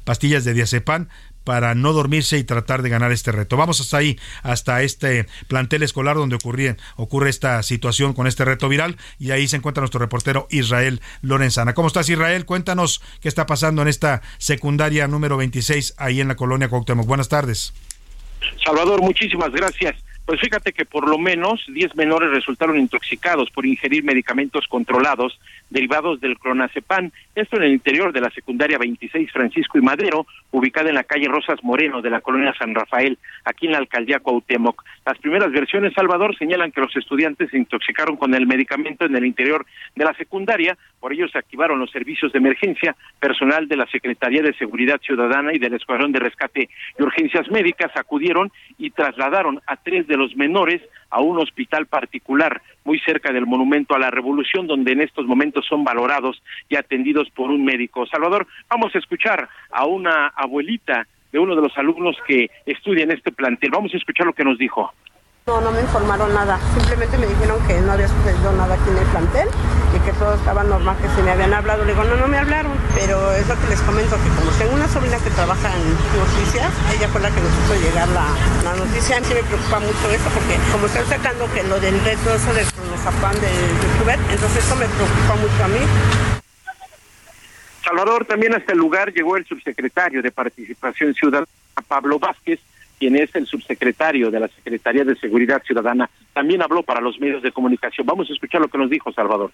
pastillas 0.06 0.44
de 0.44 0.56
diazepam 0.56 1.10
para 1.50 1.74
no 1.74 1.94
dormirse 1.94 2.38
y 2.38 2.44
tratar 2.44 2.84
de 2.84 2.90
ganar 2.90 3.12
este 3.12 3.32
reto. 3.32 3.58
Vamos 3.58 3.82
hasta 3.82 3.98
ahí, 3.98 4.20
hasta 4.44 4.84
este 4.84 5.26
plantel 5.48 5.82
escolar 5.82 6.16
donde 6.16 6.36
ocurre, 6.36 6.78
ocurre 6.96 7.32
esta 7.32 7.64
situación 7.64 8.14
con 8.14 8.28
este 8.28 8.46
reto 8.46 8.70
viral 8.70 8.98
y 9.18 9.32
ahí 9.32 9.48
se 9.48 9.56
encuentra 9.56 9.82
nuestro 9.82 10.00
reportero 10.00 10.46
Israel 10.52 11.02
Lorenzana. 11.24 11.74
¿Cómo 11.74 11.88
estás 11.88 12.08
Israel? 12.08 12.46
Cuéntanos 12.46 13.02
qué 13.20 13.28
está 13.28 13.48
pasando 13.48 13.82
en 13.82 13.88
esta 13.88 14.22
secundaria 14.38 15.08
número 15.08 15.38
26 15.38 15.96
ahí 15.98 16.22
en 16.22 16.28
la 16.28 16.36
colonia 16.36 16.70
Cuauhtémoc. 16.70 17.08
Buenas 17.08 17.30
tardes. 17.30 17.74
Salvador, 18.64 19.02
muchísimas 19.02 19.52
gracias 19.52 19.96
Pues 20.30 20.42
fíjate 20.42 20.74
que 20.74 20.86
por 20.86 21.10
lo 21.10 21.18
menos 21.18 21.66
10 21.74 21.96
menores 21.96 22.30
resultaron 22.30 22.78
intoxicados 22.78 23.50
por 23.50 23.66
ingerir 23.66 24.04
medicamentos 24.04 24.68
controlados 24.68 25.40
derivados 25.72 26.22
del 26.22 26.38
clonazepam. 26.38 27.10
Esto 27.34 27.58
en 27.58 27.64
el 27.64 27.72
interior 27.72 28.14
de 28.14 28.22
la 28.22 28.30
secundaria 28.30 28.78
26 28.78 29.32
Francisco 29.32 29.80
y 29.80 29.82
Madero, 29.82 30.28
ubicada 30.52 30.90
en 30.90 30.94
la 30.94 31.04
calle 31.04 31.28
Rosas 31.28 31.64
Moreno 31.64 32.04
de 32.04 32.12
la 32.12 32.22
colonia 32.22 32.54
San 32.60 32.76
Rafael, 32.76 33.18
aquí 33.44 33.66
en 33.66 33.72
la 33.72 33.80
alcaldía 33.80 34.20
Cuauhtémoc. 34.20 34.84
Las 35.10 35.18
primeras 35.18 35.52
versiones, 35.52 35.92
Salvador, 35.96 36.38
señalan 36.38 36.72
que 36.72 36.82
los 36.82 36.96
estudiantes 36.96 37.50
se 37.50 37.58
intoxicaron 37.58 38.16
con 38.16 38.36
el 38.36 38.46
medicamento 38.46 39.06
en 39.06 39.16
el 39.16 39.26
interior 39.26 39.66
de 39.96 40.06
la 40.06 40.14
secundaria, 40.14 40.78
por 41.00 41.12
ello 41.14 41.28
se 41.28 41.40
activaron 41.40 41.80
los 41.80 41.90
servicios 41.90 42.32
de 42.32 42.38
emergencia, 42.38 42.96
personal 43.20 43.68
de 43.68 43.76
la 43.76 43.88
Secretaría 43.88 44.44
de 44.44 44.54
Seguridad 44.54 45.02
Ciudadana 45.02 45.52
y 45.52 45.58
del 45.58 45.74
Escuadrón 45.74 46.12
de 46.12 46.20
Rescate 46.20 46.70
y 47.00 47.02
Urgencias 47.02 47.50
Médicas 47.50 47.92
acudieron 47.96 48.52
y 48.78 48.92
trasladaron 48.92 49.60
a 49.66 49.78
tres 49.78 50.06
de 50.06 50.16
los 50.16 50.36
menores 50.36 50.80
a 51.10 51.22
un 51.22 51.40
hospital 51.40 51.88
particular 51.88 52.62
muy 52.84 53.00
cerca 53.00 53.34
del 53.34 53.48
Monumento 53.48 53.96
a 53.96 54.00
la 54.00 54.12
Revolución, 54.12 54.68
donde 54.68 54.92
en 54.92 55.02
estos 55.02 55.26
momentos 55.26 55.66
son 55.66 55.84
valorados 55.84 56.40
y 56.70 56.76
atendidos 56.76 57.32
por 57.32 57.50
un 57.50 57.66
médico. 57.66 58.06
Salvador, 58.06 58.46
vamos 58.70 58.94
a 58.94 59.00
escuchar 59.00 59.50
a 59.72 59.88
una 59.88 60.28
abuelita 60.28 61.08
de 61.32 61.40
uno 61.40 61.56
de 61.56 61.62
los 61.62 61.78
alumnos 61.78 62.18
que 62.28 62.50
estudia 62.66 63.04
en 63.04 63.12
este 63.12 63.32
plantel. 63.32 63.72
Vamos 63.72 63.94
a 63.94 63.98
escuchar 63.98 64.26
lo 64.26 64.34
que 64.34 64.44
nos 64.44 64.58
dijo. 64.58 64.92
No, 65.48 65.62
no 65.62 65.72
me 65.72 65.82
informaron 65.82 66.32
nada. 66.34 66.60
Simplemente 66.78 67.18
me 67.18 67.26
dijeron 67.26 67.58
que 67.66 67.80
no 67.82 67.94
había 67.94 68.08
sucedido 68.08 68.54
nada 68.54 68.76
aquí 68.76 68.90
en 68.90 68.98
el 68.98 69.06
plantel 69.08 69.48
y 69.96 70.00
que 70.06 70.12
todo 70.14 70.36
estaba 70.36 70.64
normal, 70.64 70.96
que 71.02 71.10
se 71.10 71.24
me 71.24 71.32
habían 71.32 71.54
hablado. 71.54 71.86
Le 71.86 71.94
digo, 71.94 72.04
no, 72.04 72.16
no 72.18 72.28
me 72.28 72.38
hablaron. 72.38 72.72
Pero 72.94 73.34
es 73.34 73.48
lo 73.50 73.56
que 73.58 73.68
les 73.68 73.82
comento, 73.82 74.16
que 74.22 74.30
como 74.38 74.52
tengo 74.60 74.76
una 74.76 74.88
sobrina 74.88 75.18
que 75.18 75.32
trabaja 75.32 75.74
en 75.74 75.90
noticias, 76.22 76.70
ella 76.94 77.08
fue 77.08 77.22
la 77.22 77.32
que 77.34 77.42
nos 77.42 77.50
hizo 77.50 77.74
llegar 77.82 78.08
la, 78.10 78.76
noticia. 78.78 79.18
A 79.18 79.22
mí 79.22 79.28
me 79.34 79.42
preocupa 79.42 79.80
mucho 79.80 80.06
eso 80.14 80.30
porque 80.30 80.54
como 80.72 80.86
están 80.86 81.06
sacando 81.08 81.50
que 81.52 81.64
lo 81.64 81.80
del 81.80 81.98
reto, 82.06 82.30
eso 82.30 82.54
del 82.54 82.68
cronozapán 82.70 83.34
del 83.42 83.74
youtuber, 83.82 84.20
entonces 84.30 84.62
eso 84.62 84.76
me 84.76 84.86
preocupa 84.86 85.34
mucho 85.34 85.64
a 85.66 85.68
mí. 85.68 86.39
Salvador, 87.90 88.24
también 88.26 88.54
hasta 88.54 88.74
el 88.74 88.78
lugar 88.78 89.12
llegó 89.12 89.36
el 89.36 89.46
subsecretario 89.46 90.22
de 90.22 90.30
Participación 90.30 91.12
Ciudadana, 91.16 91.48
Pablo 91.88 92.20
Vázquez, 92.20 92.60
quien 93.00 93.16
es 93.16 93.34
el 93.34 93.48
subsecretario 93.48 94.30
de 94.30 94.40
la 94.40 94.48
Secretaría 94.48 95.04
de 95.04 95.16
Seguridad 95.16 95.64
Ciudadana, 95.64 96.08
también 96.32 96.62
habló 96.62 96.84
para 96.84 97.02
los 97.02 97.20
medios 97.20 97.42
de 97.42 97.52
comunicación. 97.52 98.06
Vamos 98.06 98.30
a 98.30 98.34
escuchar 98.34 98.62
lo 98.62 98.68
que 98.68 98.78
nos 98.78 98.92
dijo 98.92 99.12
Salvador 99.12 99.52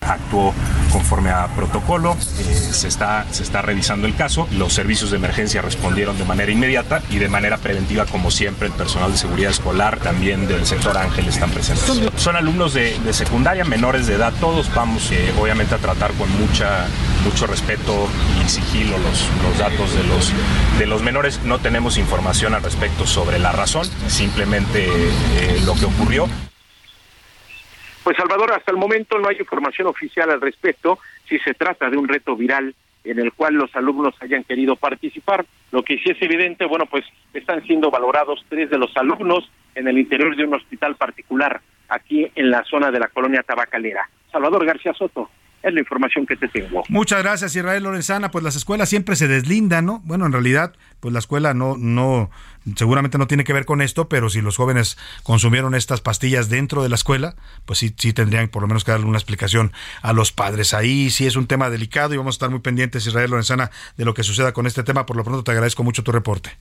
actuó 0.00 0.54
conforme 0.92 1.30
a 1.30 1.46
protocolo, 1.48 2.16
eh, 2.38 2.44
se, 2.44 2.88
está, 2.88 3.26
se 3.30 3.42
está 3.42 3.62
revisando 3.62 4.06
el 4.06 4.14
caso, 4.14 4.48
los 4.52 4.72
servicios 4.72 5.10
de 5.10 5.16
emergencia 5.16 5.62
respondieron 5.62 6.16
de 6.16 6.24
manera 6.24 6.50
inmediata 6.50 7.02
y 7.10 7.18
de 7.18 7.28
manera 7.28 7.58
preventiva, 7.58 8.06
como 8.06 8.30
siempre, 8.30 8.68
el 8.68 8.72
personal 8.72 9.12
de 9.12 9.18
seguridad 9.18 9.50
escolar, 9.50 9.98
también 9.98 10.46
del 10.46 10.66
sector 10.66 10.96
Ángel 10.96 11.28
están 11.28 11.50
presentes. 11.50 12.10
Son, 12.16 12.36
alumnos 12.36 12.74
de, 12.74 12.96
secundaria, 13.12 13.64
menores 13.64 14.06
de 14.06 14.14
edad, 14.14 14.32
todos 14.40 14.72
vamos 14.74 15.10
eh, 15.10 15.32
obviamente 15.40 15.74
a 15.74 15.78
tratar 15.78 16.12
con 16.12 16.30
mucha, 16.38 16.86
mucho 17.24 17.46
respeto 17.46 18.08
y 18.44 18.48
sigilo 18.48 18.96
los, 18.98 19.28
los 19.42 19.58
datos 19.58 19.94
de 19.94 20.04
los, 20.04 20.32
de 20.78 20.86
los 20.86 21.02
menores. 21.02 21.40
No 21.44 21.58
tenemos 21.58 21.98
información 21.98 22.54
al 22.54 22.62
respecto 22.62 23.06
sobre 23.06 23.38
la 23.38 23.52
razón, 23.52 23.86
simplemente 24.08 24.86
eh, 24.86 25.60
lo 25.64 25.74
que 25.74 25.86
ocurrió. 25.86 26.28
Pues 28.06 28.18
Salvador, 28.18 28.52
hasta 28.52 28.70
el 28.70 28.76
momento 28.76 29.18
no 29.18 29.26
hay 29.26 29.36
información 29.36 29.88
oficial 29.88 30.30
al 30.30 30.40
respecto 30.40 31.00
si 31.28 31.40
se 31.40 31.54
trata 31.54 31.90
de 31.90 31.96
un 31.96 32.06
reto 32.06 32.36
viral 32.36 32.72
en 33.02 33.18
el 33.18 33.32
cual 33.32 33.54
los 33.54 33.74
alumnos 33.74 34.14
hayan 34.20 34.44
querido 34.44 34.76
participar. 34.76 35.44
Lo 35.72 35.82
que 35.82 35.98
sí 35.98 36.10
es 36.10 36.22
evidente, 36.22 36.66
bueno, 36.66 36.86
pues 36.86 37.04
están 37.34 37.64
siendo 37.66 37.90
valorados 37.90 38.46
tres 38.48 38.70
de 38.70 38.78
los 38.78 38.96
alumnos 38.96 39.50
en 39.74 39.88
el 39.88 39.98
interior 39.98 40.36
de 40.36 40.44
un 40.44 40.54
hospital 40.54 40.94
particular 40.94 41.60
aquí 41.88 42.30
en 42.36 42.48
la 42.48 42.62
zona 42.62 42.92
de 42.92 43.00
la 43.00 43.08
colonia 43.08 43.42
tabacalera. 43.42 44.08
Salvador 44.30 44.64
García 44.64 44.94
Soto, 44.94 45.28
es 45.64 45.74
la 45.74 45.80
información 45.80 46.26
que 46.26 46.36
te 46.36 46.46
tengo. 46.46 46.84
Muchas 46.88 47.24
gracias, 47.24 47.56
Israel 47.56 47.82
Lorenzana. 47.82 48.30
Pues 48.30 48.44
las 48.44 48.54
escuelas 48.54 48.88
siempre 48.88 49.16
se 49.16 49.26
deslindan, 49.26 49.84
¿no? 49.84 50.00
Bueno, 50.04 50.26
en 50.26 50.32
realidad, 50.32 50.74
pues 51.00 51.12
la 51.12 51.18
escuela 51.18 51.54
no, 51.54 51.76
no, 51.76 52.30
seguramente 52.74 53.18
no 53.18 53.26
tiene 53.26 53.44
que 53.44 53.52
ver 53.52 53.64
con 53.64 53.80
esto, 53.82 54.08
pero 54.08 54.28
si 54.28 54.40
los 54.40 54.56
jóvenes 54.56 54.98
consumieron 55.22 55.74
estas 55.74 56.00
pastillas 56.00 56.48
dentro 56.48 56.82
de 56.82 56.88
la 56.88 56.96
escuela, 56.96 57.36
pues 57.64 57.78
sí, 57.78 57.94
sí 57.96 58.12
tendrían 58.12 58.48
por 58.48 58.62
lo 58.62 58.68
menos 58.68 58.84
que 58.84 58.90
darle 58.90 59.06
una 59.06 59.18
explicación 59.18 59.72
a 60.02 60.12
los 60.12 60.32
padres. 60.32 60.74
Ahí 60.74 61.10
sí 61.10 61.26
es 61.26 61.36
un 61.36 61.46
tema 61.46 61.70
delicado 61.70 62.14
y 62.14 62.16
vamos 62.16 62.34
a 62.34 62.36
estar 62.36 62.50
muy 62.50 62.60
pendientes, 62.60 63.06
Israel 63.06 63.30
Lorenzana, 63.30 63.70
de 63.96 64.04
lo 64.04 64.14
que 64.14 64.22
suceda 64.22 64.52
con 64.52 64.66
este 64.66 64.82
tema. 64.82 65.06
Por 65.06 65.16
lo 65.16 65.24
pronto 65.24 65.44
te 65.44 65.50
agradezco 65.52 65.84
mucho 65.84 66.02
tu 66.02 66.12
reporte. 66.12 66.56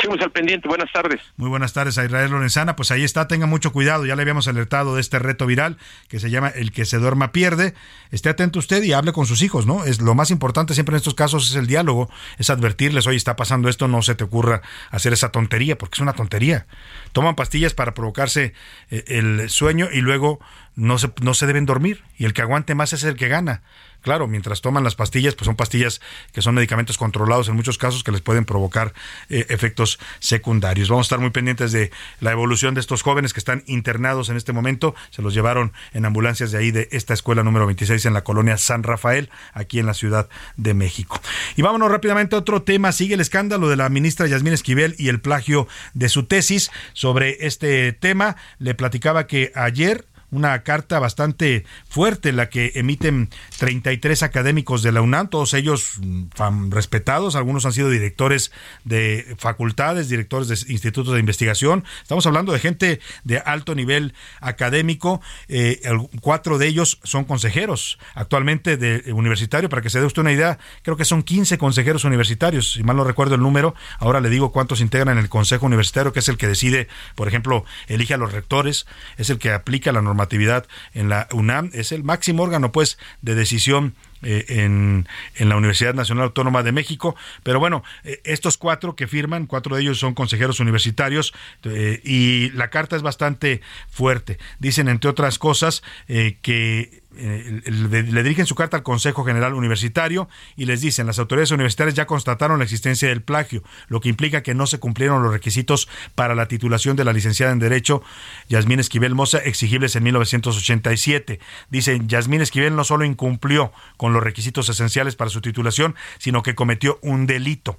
Seguimos 0.00 0.22
al 0.22 0.30
pendiente. 0.30 0.66
Buenas 0.66 0.90
tardes. 0.92 1.20
Muy 1.36 1.50
buenas 1.50 1.72
tardes 1.72 1.98
a 1.98 2.04
Israel 2.04 2.30
Lorenzana. 2.30 2.74
Pues 2.74 2.90
ahí 2.90 3.04
está, 3.04 3.28
tenga 3.28 3.46
mucho 3.46 3.72
cuidado. 3.72 4.06
Ya 4.06 4.16
le 4.16 4.22
habíamos 4.22 4.48
alertado 4.48 4.94
de 4.94 5.00
este 5.00 5.18
reto 5.18 5.46
viral 5.46 5.76
que 6.08 6.20
se 6.20 6.30
llama 6.30 6.48
El 6.48 6.72
que 6.72 6.86
se 6.86 6.98
duerma 6.98 7.32
pierde. 7.32 7.74
Esté 8.10 8.30
atento 8.30 8.58
usted 8.58 8.82
y 8.82 8.92
hable 8.92 9.12
con 9.12 9.26
sus 9.26 9.42
hijos, 9.42 9.66
¿no? 9.66 9.84
Es 9.84 10.00
lo 10.00 10.14
más 10.14 10.30
importante 10.30 10.74
siempre 10.74 10.94
en 10.94 10.98
estos 10.98 11.14
casos 11.14 11.50
es 11.50 11.56
el 11.56 11.66
diálogo, 11.66 12.08
es 12.38 12.50
advertirles, 12.50 13.06
oye, 13.06 13.16
está 13.16 13.36
pasando 13.36 13.68
esto, 13.68 13.88
no 13.88 14.02
se 14.02 14.14
te 14.14 14.24
ocurra 14.24 14.62
hacer 14.90 15.09
esa 15.12 15.32
tontería, 15.32 15.76
porque 15.76 15.96
es 15.96 16.00
una 16.00 16.12
tontería. 16.12 16.66
Toman 17.12 17.34
pastillas 17.34 17.74
para 17.74 17.94
provocarse 17.94 18.54
eh, 18.90 19.04
el 19.06 19.48
sueño 19.50 19.88
y 19.92 20.00
luego 20.00 20.40
no 20.80 20.98
se, 20.98 21.12
no 21.20 21.34
se 21.34 21.46
deben 21.46 21.66
dormir. 21.66 22.02
Y 22.16 22.24
el 22.24 22.32
que 22.32 22.42
aguante 22.42 22.74
más 22.74 22.92
es 22.92 23.04
el 23.04 23.16
que 23.16 23.28
gana. 23.28 23.62
Claro, 24.00 24.26
mientras 24.26 24.62
toman 24.62 24.82
las 24.82 24.94
pastillas, 24.94 25.34
pues 25.34 25.44
son 25.44 25.56
pastillas 25.56 26.00
que 26.32 26.40
son 26.40 26.54
medicamentos 26.54 26.96
controlados 26.96 27.48
en 27.48 27.54
muchos 27.56 27.76
casos 27.76 28.02
que 28.02 28.12
les 28.12 28.22
pueden 28.22 28.46
provocar 28.46 28.94
eh, 29.28 29.44
efectos 29.50 29.98
secundarios. 30.20 30.88
Vamos 30.88 31.04
a 31.04 31.08
estar 31.08 31.18
muy 31.18 31.30
pendientes 31.30 31.72
de 31.72 31.90
la 32.20 32.32
evolución 32.32 32.72
de 32.72 32.80
estos 32.80 33.02
jóvenes 33.02 33.34
que 33.34 33.40
están 33.40 33.62
internados 33.66 34.30
en 34.30 34.38
este 34.38 34.54
momento. 34.54 34.94
Se 35.10 35.20
los 35.20 35.34
llevaron 35.34 35.72
en 35.92 36.06
ambulancias 36.06 36.50
de 36.50 36.58
ahí 36.58 36.70
de 36.70 36.88
esta 36.92 37.12
escuela 37.12 37.42
número 37.42 37.66
26 37.66 38.06
en 38.06 38.14
la 38.14 38.24
colonia 38.24 38.56
San 38.56 38.84
Rafael, 38.84 39.28
aquí 39.52 39.78
en 39.78 39.86
la 39.86 39.94
Ciudad 39.94 40.30
de 40.56 40.72
México. 40.72 41.20
Y 41.56 41.62
vámonos 41.62 41.90
rápidamente 41.90 42.36
a 42.36 42.38
otro 42.38 42.62
tema. 42.62 42.92
Sigue 42.92 43.14
el 43.14 43.20
escándalo 43.20 43.68
de 43.68 43.76
la 43.76 43.90
ministra 43.90 44.26
Yasmín 44.26 44.54
Esquivel 44.54 44.94
y 44.96 45.08
el 45.10 45.20
plagio 45.20 45.68
de 45.92 46.08
su 46.08 46.24
tesis 46.24 46.70
sobre 46.94 47.46
este 47.46 47.92
tema. 47.92 48.36
Le 48.58 48.74
platicaba 48.74 49.26
que 49.26 49.52
ayer 49.54 50.06
una 50.30 50.62
carta 50.62 50.98
bastante 50.98 51.64
fuerte 51.88 52.32
la 52.32 52.48
que 52.48 52.72
emiten 52.74 53.30
33 53.58 54.22
académicos 54.22 54.82
de 54.82 54.92
la 54.92 55.02
UNAM, 55.02 55.28
todos 55.28 55.54
ellos 55.54 55.94
mm, 55.98 56.70
respetados, 56.70 57.36
algunos 57.36 57.66
han 57.66 57.72
sido 57.72 57.90
directores 57.90 58.52
de 58.84 59.34
facultades, 59.38 60.08
directores 60.08 60.48
de 60.48 60.72
institutos 60.72 61.14
de 61.14 61.20
investigación. 61.20 61.84
Estamos 62.02 62.26
hablando 62.26 62.52
de 62.52 62.58
gente 62.58 63.00
de 63.24 63.38
alto 63.38 63.74
nivel 63.74 64.14
académico, 64.40 65.20
eh, 65.48 65.80
cuatro 66.20 66.58
de 66.58 66.66
ellos 66.66 67.00
son 67.02 67.24
consejeros 67.24 67.98
actualmente 68.14 68.76
de 68.76 69.12
universitario, 69.12 69.68
para 69.68 69.82
que 69.82 69.90
se 69.90 70.00
dé 70.00 70.06
usted 70.06 70.22
una 70.22 70.32
idea, 70.32 70.58
creo 70.82 70.96
que 70.96 71.04
son 71.04 71.22
15 71.22 71.58
consejeros 71.58 72.04
universitarios, 72.04 72.72
si 72.72 72.82
mal 72.82 72.96
no 72.96 73.04
recuerdo 73.04 73.34
el 73.34 73.40
número, 73.40 73.74
ahora 73.98 74.20
le 74.20 74.30
digo 74.30 74.52
cuántos 74.52 74.80
integran 74.80 75.18
el 75.18 75.28
Consejo 75.28 75.66
Universitario, 75.66 76.12
que 76.12 76.20
es 76.20 76.28
el 76.28 76.36
que 76.36 76.46
decide, 76.46 76.88
por 77.14 77.28
ejemplo, 77.28 77.64
elige 77.88 78.14
a 78.14 78.16
los 78.16 78.32
rectores, 78.32 78.86
es 79.16 79.30
el 79.30 79.38
que 79.38 79.52
aplica 79.52 79.92
la 79.92 80.02
normativa 80.02 80.19
normatividad 80.20 80.66
en 80.94 81.08
la 81.08 81.28
UNAM, 81.32 81.70
es 81.72 81.92
el 81.92 82.04
máximo 82.04 82.42
órgano 82.42 82.72
pues 82.72 82.98
de 83.22 83.34
decisión 83.34 83.94
eh, 84.22 84.44
en, 84.48 85.08
en, 85.36 85.48
la 85.48 85.56
Universidad 85.56 85.94
Nacional 85.94 86.24
Autónoma 86.24 86.62
de 86.62 86.72
México. 86.72 87.16
Pero 87.42 87.58
bueno, 87.58 87.82
eh, 88.04 88.20
estos 88.24 88.58
cuatro 88.58 88.94
que 88.94 89.06
firman, 89.06 89.46
cuatro 89.46 89.76
de 89.76 89.82
ellos 89.82 89.98
son 89.98 90.12
consejeros 90.12 90.60
universitarios 90.60 91.32
eh, 91.64 92.02
y 92.04 92.50
la 92.50 92.68
carta 92.68 92.96
es 92.96 93.02
bastante 93.02 93.62
fuerte. 93.88 94.38
Dicen, 94.58 94.88
entre 94.88 95.08
otras 95.08 95.38
cosas, 95.38 95.82
que 96.06 97.02
eh, 97.16 97.62
le 97.66 98.22
dirigen 98.22 98.46
su 98.46 98.54
carta 98.54 98.76
al 98.76 98.82
Consejo 98.82 99.24
General 99.24 99.54
Universitario 99.54 100.28
y 100.56 100.66
les 100.66 100.80
dicen, 100.80 101.06
las 101.06 101.18
autoridades 101.18 101.50
universitarias 101.50 101.94
ya 101.94 102.06
constataron 102.06 102.58
la 102.58 102.64
existencia 102.64 103.08
del 103.08 103.22
plagio, 103.22 103.62
lo 103.88 104.00
que 104.00 104.08
implica 104.08 104.42
que 104.42 104.54
no 104.54 104.66
se 104.66 104.78
cumplieron 104.78 105.22
los 105.22 105.32
requisitos 105.32 105.88
para 106.14 106.34
la 106.34 106.46
titulación 106.46 106.96
de 106.96 107.04
la 107.04 107.12
licenciada 107.12 107.52
en 107.52 107.58
Derecho 107.58 108.02
Yasmín 108.48 108.80
Esquivel 108.80 109.14
Moza 109.14 109.38
exigibles 109.38 109.96
en 109.96 110.04
1987. 110.04 111.40
Dicen, 111.68 112.08
Yasmín 112.08 112.42
Esquivel 112.42 112.76
no 112.76 112.84
solo 112.84 113.04
incumplió 113.04 113.72
con 113.96 114.12
los 114.12 114.22
requisitos 114.22 114.68
esenciales 114.68 115.16
para 115.16 115.30
su 115.30 115.40
titulación, 115.40 115.96
sino 116.18 116.42
que 116.42 116.54
cometió 116.54 116.98
un 117.02 117.26
delito 117.26 117.78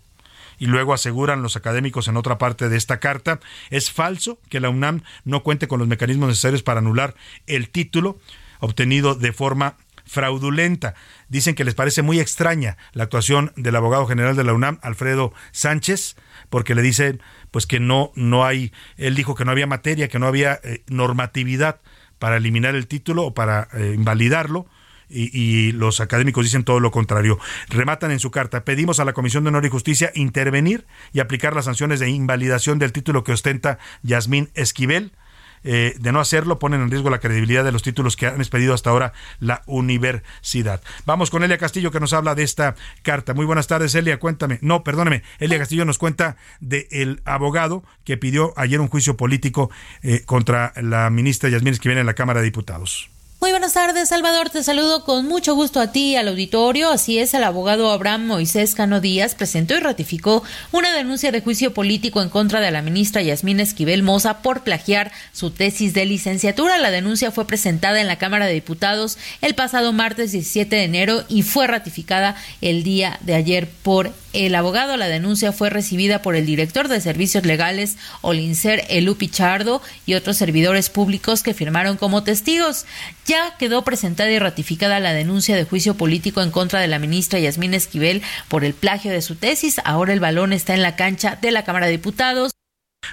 y 0.60 0.68
luego 0.68 0.94
aseguran 0.94 1.42
los 1.42 1.56
académicos 1.56 2.08
en 2.08 2.18
otra 2.18 2.38
parte 2.38 2.70
de 2.70 2.78
esta 2.78 3.00
carta, 3.00 3.40
es 3.72 3.92
falso 3.92 4.38
que 4.48 4.60
la 4.60 4.70
UNAM 4.70 5.02
no 5.26 5.42
cuente 5.42 5.68
con 5.68 5.80
los 5.80 5.88
mecanismos 5.88 6.30
necesarios 6.30 6.62
para 6.62 6.82
anular 6.82 7.16
el 7.48 7.70
título 7.70 8.20
obtenido 8.62 9.16
de 9.16 9.34
forma 9.34 9.76
fraudulenta. 10.06 10.96
Dicen 11.28 11.56
que 11.56 11.64
les 11.64 11.76
parece 11.76 12.02
muy 12.02 12.20
extraña 12.20 12.78
la 12.94 13.04
actuación 13.04 13.52
del 13.56 13.76
abogado 13.76 14.08
general 14.08 14.36
de 14.36 14.44
la 14.44 14.54
UNAM, 14.54 14.80
Alfredo 14.82 15.34
Sánchez, 15.52 16.16
porque 16.50 16.76
le 16.76 16.82
dicen 16.82 17.22
pues 17.52 17.68
que 17.68 17.80
no 17.80 18.12
no 18.16 18.46
hay 18.46 18.72
él 18.98 19.16
dijo 19.16 19.36
que 19.36 19.46
no 19.46 19.52
había 19.52 19.68
materia, 19.68 20.08
que 20.08 20.20
no 20.20 20.28
había 20.28 20.60
eh, 20.64 20.84
normatividad 20.88 21.82
para 22.20 22.38
eliminar 22.38 22.76
el 22.76 22.88
título 22.88 23.24
o 23.24 23.34
para 23.34 23.68
eh, 23.74 23.94
invalidarlo 23.96 24.68
y, 25.14 25.72
los 25.74 26.00
académicos 26.00 26.46
dicen 26.46 26.64
todo 26.64 26.80
lo 26.80 26.92
contrario. 26.92 27.38
Rematan 27.70 28.12
en 28.12 28.20
su 28.20 28.32
carta, 28.32 28.64
pedimos 28.64 29.00
a 29.00 29.06
la 29.06 29.14
Comisión 29.14 29.44
de 29.44 29.50
Honor 29.50 29.66
y 29.66 29.70
Justicia 29.70 30.12
intervenir 30.16 30.86
y 31.12 31.20
aplicar 31.20 31.54
las 31.54 31.66
sanciones 31.66 32.00
de 32.00 32.10
invalidación 32.10 32.80
del 32.80 32.94
título 32.94 33.24
que 33.24 33.34
ostenta 33.34 33.78
Yasmín 34.04 34.50
Esquivel. 34.54 35.12
Eh, 35.64 35.96
de 36.00 36.12
no 36.12 36.20
hacerlo, 36.20 36.60
ponen 36.60 36.82
en 36.82 36.92
riesgo 36.92 37.10
la 37.10 37.20
credibilidad 37.20 37.64
de 37.64 37.72
los 37.72 37.84
títulos 37.84 38.16
que 38.16 38.28
han 38.28 38.40
expedido 38.40 38.74
hasta 38.74 38.90
ahora 38.90 39.14
la 39.40 39.62
universidad. 39.66 40.82
Vamos 41.06 41.30
con 41.30 41.44
Elia 41.44 41.58
Castillo 41.58 41.92
que 41.92 42.00
nos 42.00 42.14
habla 42.14 42.36
de 42.36 42.44
esta 42.44 42.76
carta. 43.04 43.34
Muy 43.34 43.46
buenas 43.46 43.68
tardes, 43.68 43.94
Elia, 43.96 44.20
cuéntame. 44.20 44.60
No, 44.62 44.84
perdóneme, 44.84 45.24
Elia 45.40 45.60
Castillo 45.60 45.86
nos 45.86 45.98
cuenta 45.98 46.38
del 46.60 47.22
abogado 47.26 47.84
que 48.04 48.18
pidió 48.18 48.54
ayer 48.58 48.80
un 48.80 48.88
juicio 48.88 49.18
político 49.18 49.70
eh, 50.02 50.24
contra 50.26 50.74
la 50.76 51.10
ministra 51.10 51.50
Yasmín 51.50 51.74
Esquivel 51.74 51.98
en 51.98 52.06
la 52.06 52.14
Cámara 52.14 52.40
de 52.40 52.46
Diputados. 52.46 53.10
Muy 53.42 53.50
buenas 53.50 53.74
tardes, 53.74 54.10
Salvador. 54.10 54.52
Te 54.52 54.62
saludo 54.62 55.04
con 55.04 55.28
mucho 55.28 55.56
gusto 55.56 55.80
a 55.80 55.92
ti 55.92 56.12
y 56.12 56.16
al 56.16 56.28
auditorio. 56.28 56.92
Así 56.92 57.18
es, 57.18 57.34
el 57.34 57.44
abogado 57.44 57.90
Abraham 57.90 58.28
Moisés 58.28 58.76
Cano 58.76 59.02
Díaz 59.02 59.34
presentó 59.34 59.76
y 59.76 59.80
ratificó 59.80 60.44
una 60.72 60.94
denuncia 60.94 61.32
de 61.32 61.42
juicio 61.42 61.74
político 61.74 62.22
en 62.22 62.30
contra 62.30 62.60
de 62.60 62.70
la 62.70 62.84
ministra 62.84 63.24
Yasmín 63.24 63.60
Esquivel 63.60 64.04
Moza 64.04 64.44
por 64.44 64.62
plagiar 64.62 65.12
su 65.34 65.50
tesis 65.50 65.96
de 65.96 66.06
licenciatura. 66.06 66.78
La 66.78 66.92
denuncia 66.92 67.32
fue 67.32 67.48
presentada 67.48 68.00
en 68.00 68.06
la 68.06 68.20
Cámara 68.20 68.46
de 68.46 68.54
Diputados 68.54 69.18
el 69.42 69.56
pasado 69.56 69.92
martes 69.92 70.34
17 70.34 70.76
de 70.76 70.84
enero 70.84 71.24
y 71.28 71.42
fue 71.42 71.66
ratificada 71.66 72.36
el 72.62 72.84
día 72.84 73.18
de 73.22 73.34
ayer 73.34 73.68
por 73.82 74.14
el 74.34 74.56
abogado. 74.56 74.98
La 74.98 75.08
denuncia 75.08 75.52
fue 75.52 75.70
recibida 75.70 76.22
por 76.22 76.36
el 76.36 76.46
director 76.46 76.88
de 76.88 77.02
Servicios 77.02 77.46
Legales, 77.46 77.98
Olincer 78.22 78.86
Elu 78.90 79.16
Pichardo, 79.16 79.82
y 80.06 80.14
otros 80.14 80.38
servidores 80.38 80.90
públicos 80.90 81.44
que 81.44 81.54
firmaron 81.54 81.98
como 81.98 82.24
testigos. 82.24 82.86
Ya 83.26 83.56
quedó 83.58 83.84
presentada 83.84 84.32
y 84.32 84.40
ratificada 84.40 85.00
la 85.00 85.14
denuncia 85.14 85.56
de 85.56 85.64
juicio 85.64 85.96
político 85.96 86.42
en 86.42 86.52
contra 86.52 86.80
de 86.80 86.88
la 86.88 87.00
ministra 87.00 87.40
Yasmín 87.40 87.74
Esquivel 87.74 88.22
por 88.48 88.64
el 88.64 88.74
plagio 88.74 89.12
de 89.12 89.22
su 89.22 89.36
tesis. 89.36 89.82
Ahora 89.84 90.14
el 90.14 90.20
balón 90.20 90.54
está 90.54 90.74
en 90.74 90.82
la 90.82 90.96
cancha 90.96 91.38
de 91.42 91.52
la 91.52 91.64
Cámara 91.64 91.86
de 91.88 91.94
Diputados. 91.94 92.52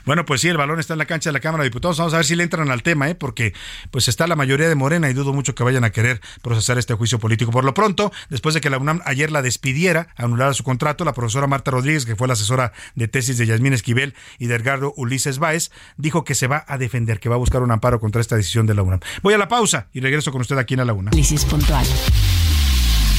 Bueno, 0.05 0.25
pues 0.25 0.41
sí, 0.41 0.49
el 0.49 0.57
balón 0.57 0.81
está 0.81 0.95
en 0.95 0.99
la 0.99 1.07
cancha 1.07 1.31
de 1.31 1.33
la 1.33 1.41
Cámara 1.41 1.65
de 1.65 1.71
Diputados. 1.71 1.99
Vamos 1.99 2.15
a 2.15 2.19
ver 2.19 2.27
si 2.27 2.37
le 2.37 2.43
entran 2.43 2.71
al 2.71 2.83
tema, 2.83 3.09
¿eh? 3.09 3.15
porque 3.15 3.53
pues 3.91 4.09
está 4.09 4.27
la 4.27 4.37
mayoría 4.37 4.69
de 4.69 4.75
Morena 4.75 5.09
y 5.11 5.13
dudo 5.15 5.33
mucho 5.33 5.55
que 5.55 5.63
vayan 5.63 5.85
a 5.85 5.91
querer 5.91 6.21
procesar 6.43 6.79
este 6.79 6.95
juicio 6.95 7.19
político. 7.19 7.51
Por 7.51 7.65
lo 7.65 7.75
pronto, 7.75 8.13
después 8.29 8.55
de 8.55 8.61
que 8.61 8.71
la 8.71 8.79
UNAM 8.79 9.01
ayer 9.05 9.31
la 9.31 9.43
despidiera, 9.43 10.09
anulara 10.17 10.55
su 10.55 10.65
contrato, 10.65 11.05
la 11.05 11.13
profesora 11.15 11.47
Marta 11.47 11.71
Rodríguez, 11.71 12.07
que 12.07 12.17
fue 12.17 12.27
la 12.27 12.35
asesora 12.35 12.73
de 12.95 13.09
tesis 13.09 13.39
de 13.39 13.47
Yasmín 13.47 13.73
Esquivel 13.73 14.15
y 14.39 14.47
de 14.47 14.55
Edgardo 14.55 14.93
Ulises 14.97 15.39
Báez, 15.39 15.71
dijo 15.97 16.25
que 16.25 16.35
se 16.35 16.47
va 16.47 16.65
a 16.69 16.79
defender, 16.79 17.21
que 17.21 17.29
va 17.29 17.35
a 17.35 17.39
buscar 17.39 17.63
un 17.63 17.71
amparo 17.71 18.01
contra 18.01 18.21
esta 18.21 18.37
decisión 18.37 18.67
de 18.67 18.75
la 18.75 18.83
UNAM. 18.83 19.01
Voy 19.23 19.35
a 19.35 19.39
la 19.39 19.49
pausa 19.49 19.89
y 19.93 20.01
regreso 20.01 20.33
con 20.33 20.41
usted 20.41 20.59
aquí 20.59 20.75
en 20.75 20.87
la 20.87 20.93
UNAM. 20.93 21.15
puntual. 21.51 21.87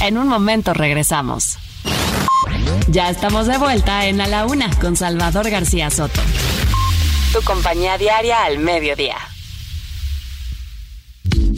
En 0.01 0.17
un 0.17 0.27
momento 0.27 0.73
regresamos. 0.73 1.57
Ya 2.87 3.09
estamos 3.09 3.47
de 3.47 3.57
vuelta 3.57 4.07
en 4.07 4.21
A 4.21 4.27
la 4.27 4.45
Una 4.45 4.69
con 4.79 4.95
Salvador 4.95 5.49
García 5.49 5.89
Soto. 5.89 6.21
Tu 7.31 7.41
compañía 7.43 7.97
diaria 7.97 8.43
al 8.43 8.57
mediodía. 8.57 9.17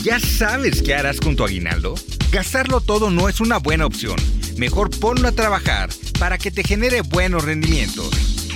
¿Ya 0.03 0.19
sabes 0.19 0.81
qué 0.81 0.95
harás 0.95 1.19
con 1.19 1.35
tu 1.35 1.45
aguinaldo? 1.45 1.95
Gastarlo 2.31 2.81
todo 2.81 3.09
no 3.09 3.29
es 3.29 3.39
una 3.39 3.57
buena 3.57 3.85
opción. 3.85 4.17
Mejor 4.57 4.89
ponlo 4.89 5.29
a 5.29 5.31
trabajar 5.31 5.89
para 6.19 6.37
que 6.37 6.51
te 6.51 6.63
genere 6.63 7.01
buenos 7.01 7.45
rendimientos. 7.45 8.30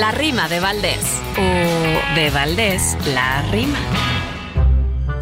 La 0.00 0.12
rima 0.12 0.48
de 0.48 0.60
Valdés. 0.60 1.20
O 1.36 2.14
de 2.14 2.30
Valdés 2.30 2.96
la 3.12 3.42
rima. 3.52 3.78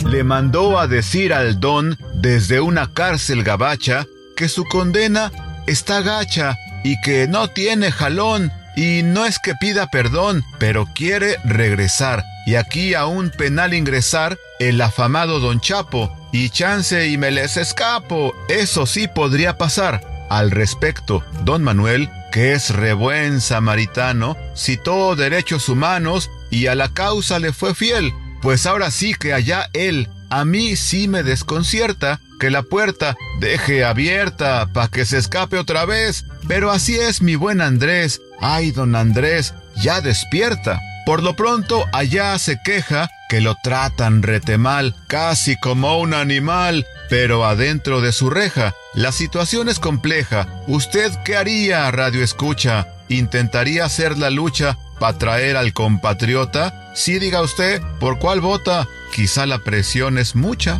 Le 0.08 0.22
mandó 0.22 0.78
a 0.78 0.86
decir 0.86 1.34
al 1.34 1.58
don 1.58 1.98
desde 2.14 2.60
una 2.60 2.94
cárcel 2.94 3.42
gabacha 3.42 4.06
que 4.36 4.48
su 4.48 4.62
condena 4.66 5.32
está 5.66 6.00
gacha 6.02 6.56
y 6.84 6.94
que 7.00 7.26
no 7.26 7.48
tiene 7.48 7.90
jalón 7.90 8.52
y 8.76 9.02
no 9.02 9.26
es 9.26 9.40
que 9.40 9.54
pida 9.56 9.88
perdón, 9.88 10.44
pero 10.60 10.86
quiere 10.94 11.38
regresar 11.42 12.22
y 12.46 12.54
aquí 12.54 12.94
a 12.94 13.06
un 13.06 13.30
penal 13.30 13.74
ingresar 13.74 14.38
el 14.60 14.80
afamado 14.80 15.40
don 15.40 15.60
Chapo. 15.60 16.16
Y 16.32 16.50
chance 16.50 17.08
y 17.08 17.18
me 17.18 17.30
les 17.30 17.56
escapo, 17.56 18.32
eso 18.48 18.86
sí 18.86 19.08
podría 19.08 19.58
pasar. 19.58 20.00
Al 20.28 20.50
respecto, 20.50 21.24
don 21.44 21.62
Manuel, 21.62 22.10
que 22.32 22.52
es 22.52 22.70
rebuen 22.70 23.40
samaritano, 23.40 24.36
citó 24.54 25.16
derechos 25.16 25.68
humanos 25.68 26.30
y 26.50 26.66
a 26.66 26.74
la 26.74 26.88
causa 26.88 27.38
le 27.38 27.52
fue 27.52 27.74
fiel, 27.74 28.12
pues 28.42 28.66
ahora 28.66 28.90
sí 28.90 29.14
que 29.14 29.32
allá 29.32 29.68
él, 29.72 30.08
a 30.30 30.44
mí 30.44 30.76
sí 30.76 31.08
me 31.08 31.22
desconcierta 31.22 32.20
que 32.38 32.50
la 32.50 32.62
puerta 32.62 33.16
deje 33.40 33.84
abierta 33.84 34.68
pa' 34.72 34.88
que 34.88 35.04
se 35.04 35.18
escape 35.18 35.58
otra 35.58 35.84
vez. 35.84 36.24
Pero 36.46 36.70
así 36.70 36.96
es 36.96 37.20
mi 37.20 37.34
buen 37.34 37.60
Andrés. 37.60 38.20
Ay, 38.40 38.70
don 38.70 38.94
Andrés, 38.94 39.54
ya 39.76 40.00
despierta. 40.00 40.80
Por 41.04 41.22
lo 41.22 41.34
pronto 41.34 41.84
allá 41.92 42.38
se 42.38 42.60
queja 42.62 43.08
que 43.28 43.40
lo 43.40 43.56
tratan 43.62 44.22
rete 44.22 44.58
mal, 44.58 44.94
casi 45.06 45.58
como 45.58 45.98
un 45.98 46.14
animal, 46.14 46.86
pero 47.08 47.44
adentro 47.44 48.00
de 48.00 48.12
su 48.12 48.30
reja. 48.30 48.74
La 48.94 49.12
situación 49.12 49.68
es 49.68 49.78
compleja. 49.78 50.46
¿Usted 50.66 51.12
qué 51.24 51.36
haría, 51.36 51.90
Radio 51.90 52.24
Escucha? 52.24 52.88
¿Intentaría 53.08 53.84
hacer 53.84 54.18
la 54.18 54.30
lucha 54.30 54.78
para 54.98 55.18
traer 55.18 55.56
al 55.56 55.72
compatriota? 55.72 56.92
Sí, 56.94 57.18
diga 57.18 57.42
usted, 57.42 57.82
¿por 58.00 58.18
cuál 58.18 58.40
vota? 58.40 58.88
Quizá 59.14 59.46
la 59.46 59.58
presión 59.58 60.18
es 60.18 60.34
mucha. 60.34 60.78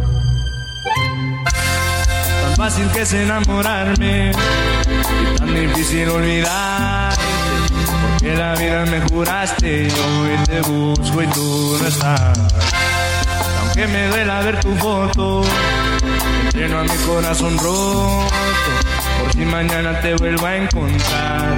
Tan 2.43 2.57
fácil 2.57 2.91
que 2.91 3.03
es 3.03 3.13
enamorarme 3.13 4.33
tan 5.37 5.55
difícil. 5.55 6.09
Porque 6.09 6.43
la 8.35 8.55
vida 8.57 8.85
me 8.87 9.01
juraste 9.09 9.89
hoy 9.93 10.45
te 10.47 10.61
busco 10.63 11.23
y 11.23 11.27
tú. 11.29 11.79
Aunque 13.79 13.97
me 13.97 14.09
duela 14.09 14.41
ver 14.41 14.59
tu 14.59 14.75
foto, 14.75 15.43
lleno 16.53 16.81
a 16.81 16.83
mi 16.83 16.97
corazón 17.07 17.57
roto. 17.59 18.27
Por 19.21 19.33
si 19.33 19.45
mañana 19.45 20.01
te 20.01 20.17
vuelvo 20.17 20.47
a 20.47 20.57
encontrar. 20.57 21.57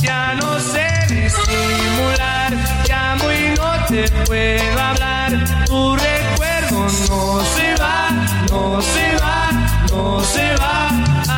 Ya 0.00 0.34
no 0.34 0.58
sé 0.58 0.88
disimular, 1.08 2.52
llamo 2.88 3.30
y 3.30 3.54
no 3.56 3.86
te 3.86 4.10
puedo 4.26 4.80
hablar. 4.80 5.64
Tu 5.64 5.96
recuerdo 5.96 6.80
no 7.08 7.44
se 7.44 7.74
va, 7.80 8.10
no 8.50 8.82
se 8.82 9.16
va, 9.22 9.50
no 9.92 10.20
se 10.24 10.56
va. 10.56 10.88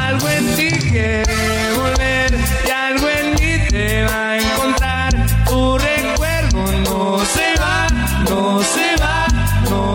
Algo 0.08 0.28
en 0.30 0.56
ti 0.56 0.70
quiere 0.88 1.74
volver 1.76 2.38
y 2.66 2.70
algo 2.70 3.06
en 3.06 3.30
mí 3.32 3.68
te 3.68 4.04
va 4.04 4.30
a 4.30 4.38
encontrar. 4.38 5.26
Tu 5.44 5.78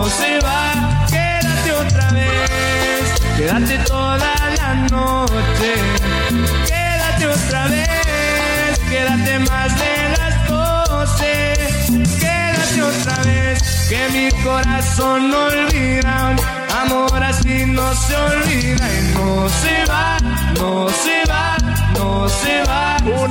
no 0.06 0.12
se 0.12 0.38
va. 0.40 1.06
Quédate 1.08 1.72
otra 1.72 2.10
vez, 2.12 3.14
quédate 3.36 3.78
toda 3.86 4.34
la 4.60 4.74
noche. 4.90 5.72
Quédate 6.70 7.26
otra 7.26 7.66
vez, 7.68 8.78
quédate 8.90 9.38
más 9.40 9.70
de 9.80 9.96
Quédate 12.20 12.82
otra 12.82 13.16
vez, 13.24 13.88
que 13.88 14.00
mi 14.14 14.42
corazón 14.42 15.30
no 15.30 15.46
olvida. 15.46 16.36
Amor 16.82 17.22
así 17.22 17.64
no 17.66 17.94
se 17.94 18.16
olvida 18.16 18.86
y 18.98 19.14
no 19.14 19.48
se 19.48 19.84
va, 19.90 20.18
no 20.58 20.88
se 20.88 21.30
va. 21.30 21.55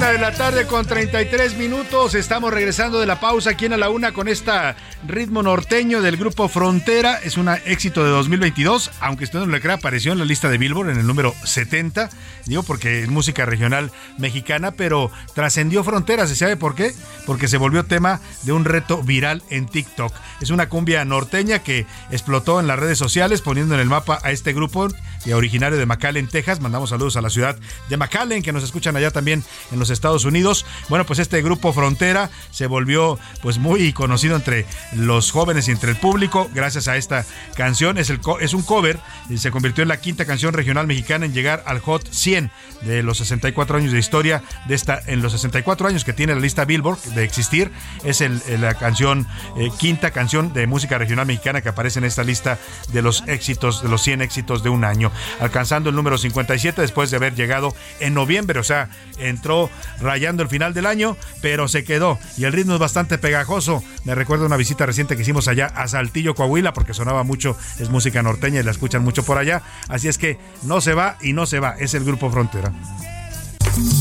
De 0.06 0.20
la 0.20 0.32
tarde 0.32 0.68
con 0.68 0.86
33 0.86 1.58
minutos. 1.58 2.14
Estamos 2.14 2.54
regresando 2.54 3.00
de 3.00 3.08
la 3.08 3.20
pausa 3.20 3.50
aquí 3.50 3.66
en 3.66 3.74
A 3.74 3.78
la 3.78 3.90
Una 3.90 4.14
con 4.14 4.28
esta 4.28 4.78
ritmo 5.06 5.42
norteño 5.42 6.02
del 6.02 6.16
grupo 6.16 6.48
Frontera. 6.48 7.20
Es 7.24 7.38
un 7.38 7.50
éxito 7.66 8.04
de 8.04 8.12
2022, 8.12 8.92
aunque 9.02 9.24
usted 9.24 9.40
no 9.40 9.48
le 9.48 9.60
crea, 9.60 9.76
apareció 9.76 10.14
en 10.14 10.20
la 10.20 10.26
lista 10.26 10.48
de 10.48 10.60
Billboard 10.60 10.92
en 10.92 11.00
el 11.00 11.08
número 11.08 11.34
70. 11.44 12.12
Digo 12.46 12.62
porque 12.64 13.02
es 13.02 13.10
música 13.10 13.46
regional 13.46 13.92
mexicana, 14.18 14.72
pero 14.72 15.12
trascendió 15.34 15.84
fronteras. 15.84 16.30
¿Se 16.30 16.36
sabe 16.36 16.56
por 16.56 16.76
qué? 16.76 16.94
Porque 17.26 17.48
se 17.48 17.58
volvió 17.58 17.84
tema 17.84 18.22
de 18.44 18.54
un 18.54 18.64
reto 18.64 19.02
viral 19.02 19.42
en 19.50 19.66
TikTok. 19.66 20.14
Es 20.40 20.52
una 20.52 20.70
cumbia 20.70 21.04
norteña 21.04 21.60
que 21.60 21.88
explotó 22.12 22.60
en 22.60 22.68
las 22.68 22.80
redes 22.80 23.00
sociales 23.00 23.42
poniendo 23.42 23.74
en 23.74 23.82
el 23.82 23.90
mapa 23.90 24.20
a 24.24 24.32
este 24.32 24.54
grupo 24.54 24.88
originario 25.34 25.80
de 25.80 25.86
McAllen, 25.88 26.28
Texas. 26.28 26.62
Mandamos 26.62 26.92
saludos 26.92 27.18
a 27.18 27.22
la 27.22 27.32
ciudad 27.32 27.58
de 27.90 27.98
McAllen, 27.98 28.44
que 28.44 28.54
nos 28.54 28.64
escuchan 28.64 28.96
allá 28.96 29.10
también 29.10 29.44
en 29.72 29.80
los 29.80 29.90
Estados 29.96 30.26
Unidos. 30.26 30.66
Bueno, 30.90 31.06
pues 31.06 31.20
este 31.20 31.42
grupo 31.42 31.74
Frontera 31.74 32.30
se 32.52 32.68
volvió 32.68 33.20
pues 33.42 33.58
muy 33.58 33.94
conocido 33.94 34.36
entre 34.36 34.66
los 34.94 35.32
jóvenes 35.32 35.68
y 35.68 35.72
entre 35.72 35.92
el 35.92 35.98
público 35.98 36.50
gracias 36.54 36.88
a 36.88 36.98
esta 36.98 37.26
canción. 37.56 37.98
Es, 37.98 38.10
el, 38.10 38.20
es 38.42 38.54
un 38.54 38.64
cover 38.64 39.00
y 39.30 39.38
se 39.38 39.52
convirtió 39.52 39.82
en 39.82 39.90
la 39.90 39.98
quinta 39.98 40.26
canción 40.26 40.54
regional 40.54 40.88
mexicana 40.88 41.26
en 41.26 41.34
llegar 41.34 41.64
al 41.66 41.80
Hot 41.80 42.08
100 42.12 42.52
de 42.82 43.04
los 43.04 43.18
64 43.18 43.78
años 43.78 43.92
de 43.92 44.00
historia 44.00 44.44
de 44.68 44.76
esta 44.76 45.02
en 45.08 45.22
los 45.22 45.32
64 45.32 45.88
años 45.88 46.04
que 46.04 46.14
tiene 46.14 46.36
la 46.36 46.42
lista 46.42 46.66
Billboard 46.66 47.02
de 47.16 47.24
existir 47.24 47.72
es 48.04 48.22
el, 48.22 48.42
la 48.60 48.76
canción 48.76 49.28
eh, 49.58 49.70
quinta 49.80 50.12
canción 50.12 50.54
de 50.54 50.68
música 50.68 50.98
regional 50.98 51.26
mexicana 51.26 51.62
que 51.62 51.70
aparece 51.70 52.00
en 52.00 52.06
esta 52.06 52.24
lista 52.24 52.60
de 52.92 53.02
los 53.02 53.24
éxitos 53.28 53.82
de 53.82 53.90
los 53.90 54.02
100 54.04 54.22
éxitos 54.22 54.64
de 54.64 54.70
un 54.70 54.84
año 54.84 55.12
alcanzando 55.40 55.90
el 55.90 55.96
número 55.96 56.18
57 56.18 56.82
después 56.82 57.12
de 57.12 57.18
haber 57.18 57.36
llegado 57.36 57.76
en 58.00 58.14
noviembre, 58.14 58.60
o 58.60 58.64
sea, 58.64 58.90
entró 59.18 59.70
rayando 60.00 60.44
el 60.44 60.50
final 60.50 60.74
del 60.74 60.86
año, 60.86 61.18
pero 61.42 61.68
se 61.68 61.84
quedó 61.84 62.20
y 62.38 62.46
el 62.46 62.54
ritmo 62.54 62.74
es 62.74 62.80
bastante 62.80 63.18
pegajoso. 63.18 63.84
Me 64.04 64.16
recuerdo 64.16 64.46
una 64.46 64.58
visita 64.58 64.86
reciente 64.86 65.16
que 65.16 65.22
hicimos 65.22 65.48
allá 65.48 65.68
a 65.68 65.88
Saltillo, 65.88 66.36
Coahuila, 66.36 66.74
porque 66.74 66.94
sonaba 66.94 67.24
mucho, 67.24 67.58
es 67.80 67.90
música 67.90 68.22
norteña 68.22 68.60
y 68.60 68.64
la 68.64 68.72
escuchan 68.72 69.04
mucho 69.04 69.24
por 69.24 69.38
allá, 69.38 69.62
así 69.90 70.08
es 70.08 70.18
que 70.18 70.38
no 70.64 70.82
se 70.82 70.94
va 70.94 71.18
y 71.22 71.34
no 71.34 71.46
se 71.46 71.60
va, 71.60 71.76
es 71.80 71.94
el 71.94 72.04
grupo 72.04 72.30
Frontera. 72.30 72.72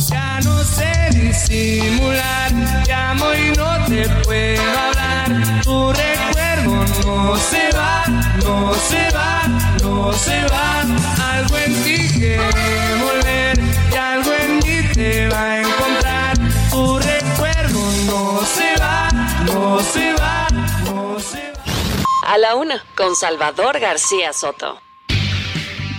Ya 0.09 0.41
no 0.45 0.63
sé 0.63 1.09
disimular, 1.11 2.53
llamo 2.87 3.35
y 3.35 3.57
no 3.57 3.87
te 3.87 4.09
puedo 4.25 4.63
hablar. 4.63 5.63
Tu 5.63 5.93
recuerdo 5.93 6.85
no 7.05 7.37
se 7.37 7.77
va, 7.77 8.05
no 8.45 8.75
se 8.75 9.11
va, 9.11 9.43
no 9.83 10.13
se 10.13 10.45
va. 10.45 10.83
Algo 11.35 11.59
en 11.59 11.83
ti 11.83 12.09
quiere 12.13 12.39
volver 13.03 13.59
y 13.91 13.97
algo 13.97 14.31
en 14.33 14.59
mí 14.59 15.29
va 15.33 15.53
a 15.55 15.64
A 22.27 22.39
la 22.39 22.55
una, 22.55 22.85
con 22.95 23.17
Salvador 23.17 23.81
García 23.81 24.35
Soto. 24.35 24.79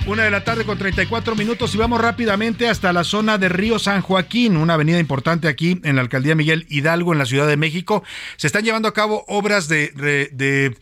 Una 0.06 0.24
de 0.24 0.30
la 0.30 0.44
tarde 0.44 0.66
con 0.66 0.78
34 0.78 1.36
minutos 1.36 1.74
y 1.74 1.78
vamos 1.80 2.00
rápidamente 2.00 2.70
hasta 2.70 2.94
la 2.94 3.04
zona 3.04 3.40
de 3.40 3.50
Río 3.50 3.80
San 3.80 4.02
Joaquín, 4.02 4.56
una 4.56 4.76
avenida 4.76 5.00
importante 5.00 5.48
aquí 5.48 5.82
en 5.84 5.96
la 5.96 6.04
alcaldía 6.04 6.36
Miguel 6.36 6.68
Hidalgo, 6.70 7.12
en 7.12 7.18
la 7.18 7.26
Ciudad 7.26 7.48
de 7.48 7.58
México. 7.58 8.04
Se 8.38 8.46
están 8.46 8.64
llevando 8.64 8.88
a 8.88 8.94
cabo 8.94 9.26
obras 9.28 9.68
de, 9.68 10.78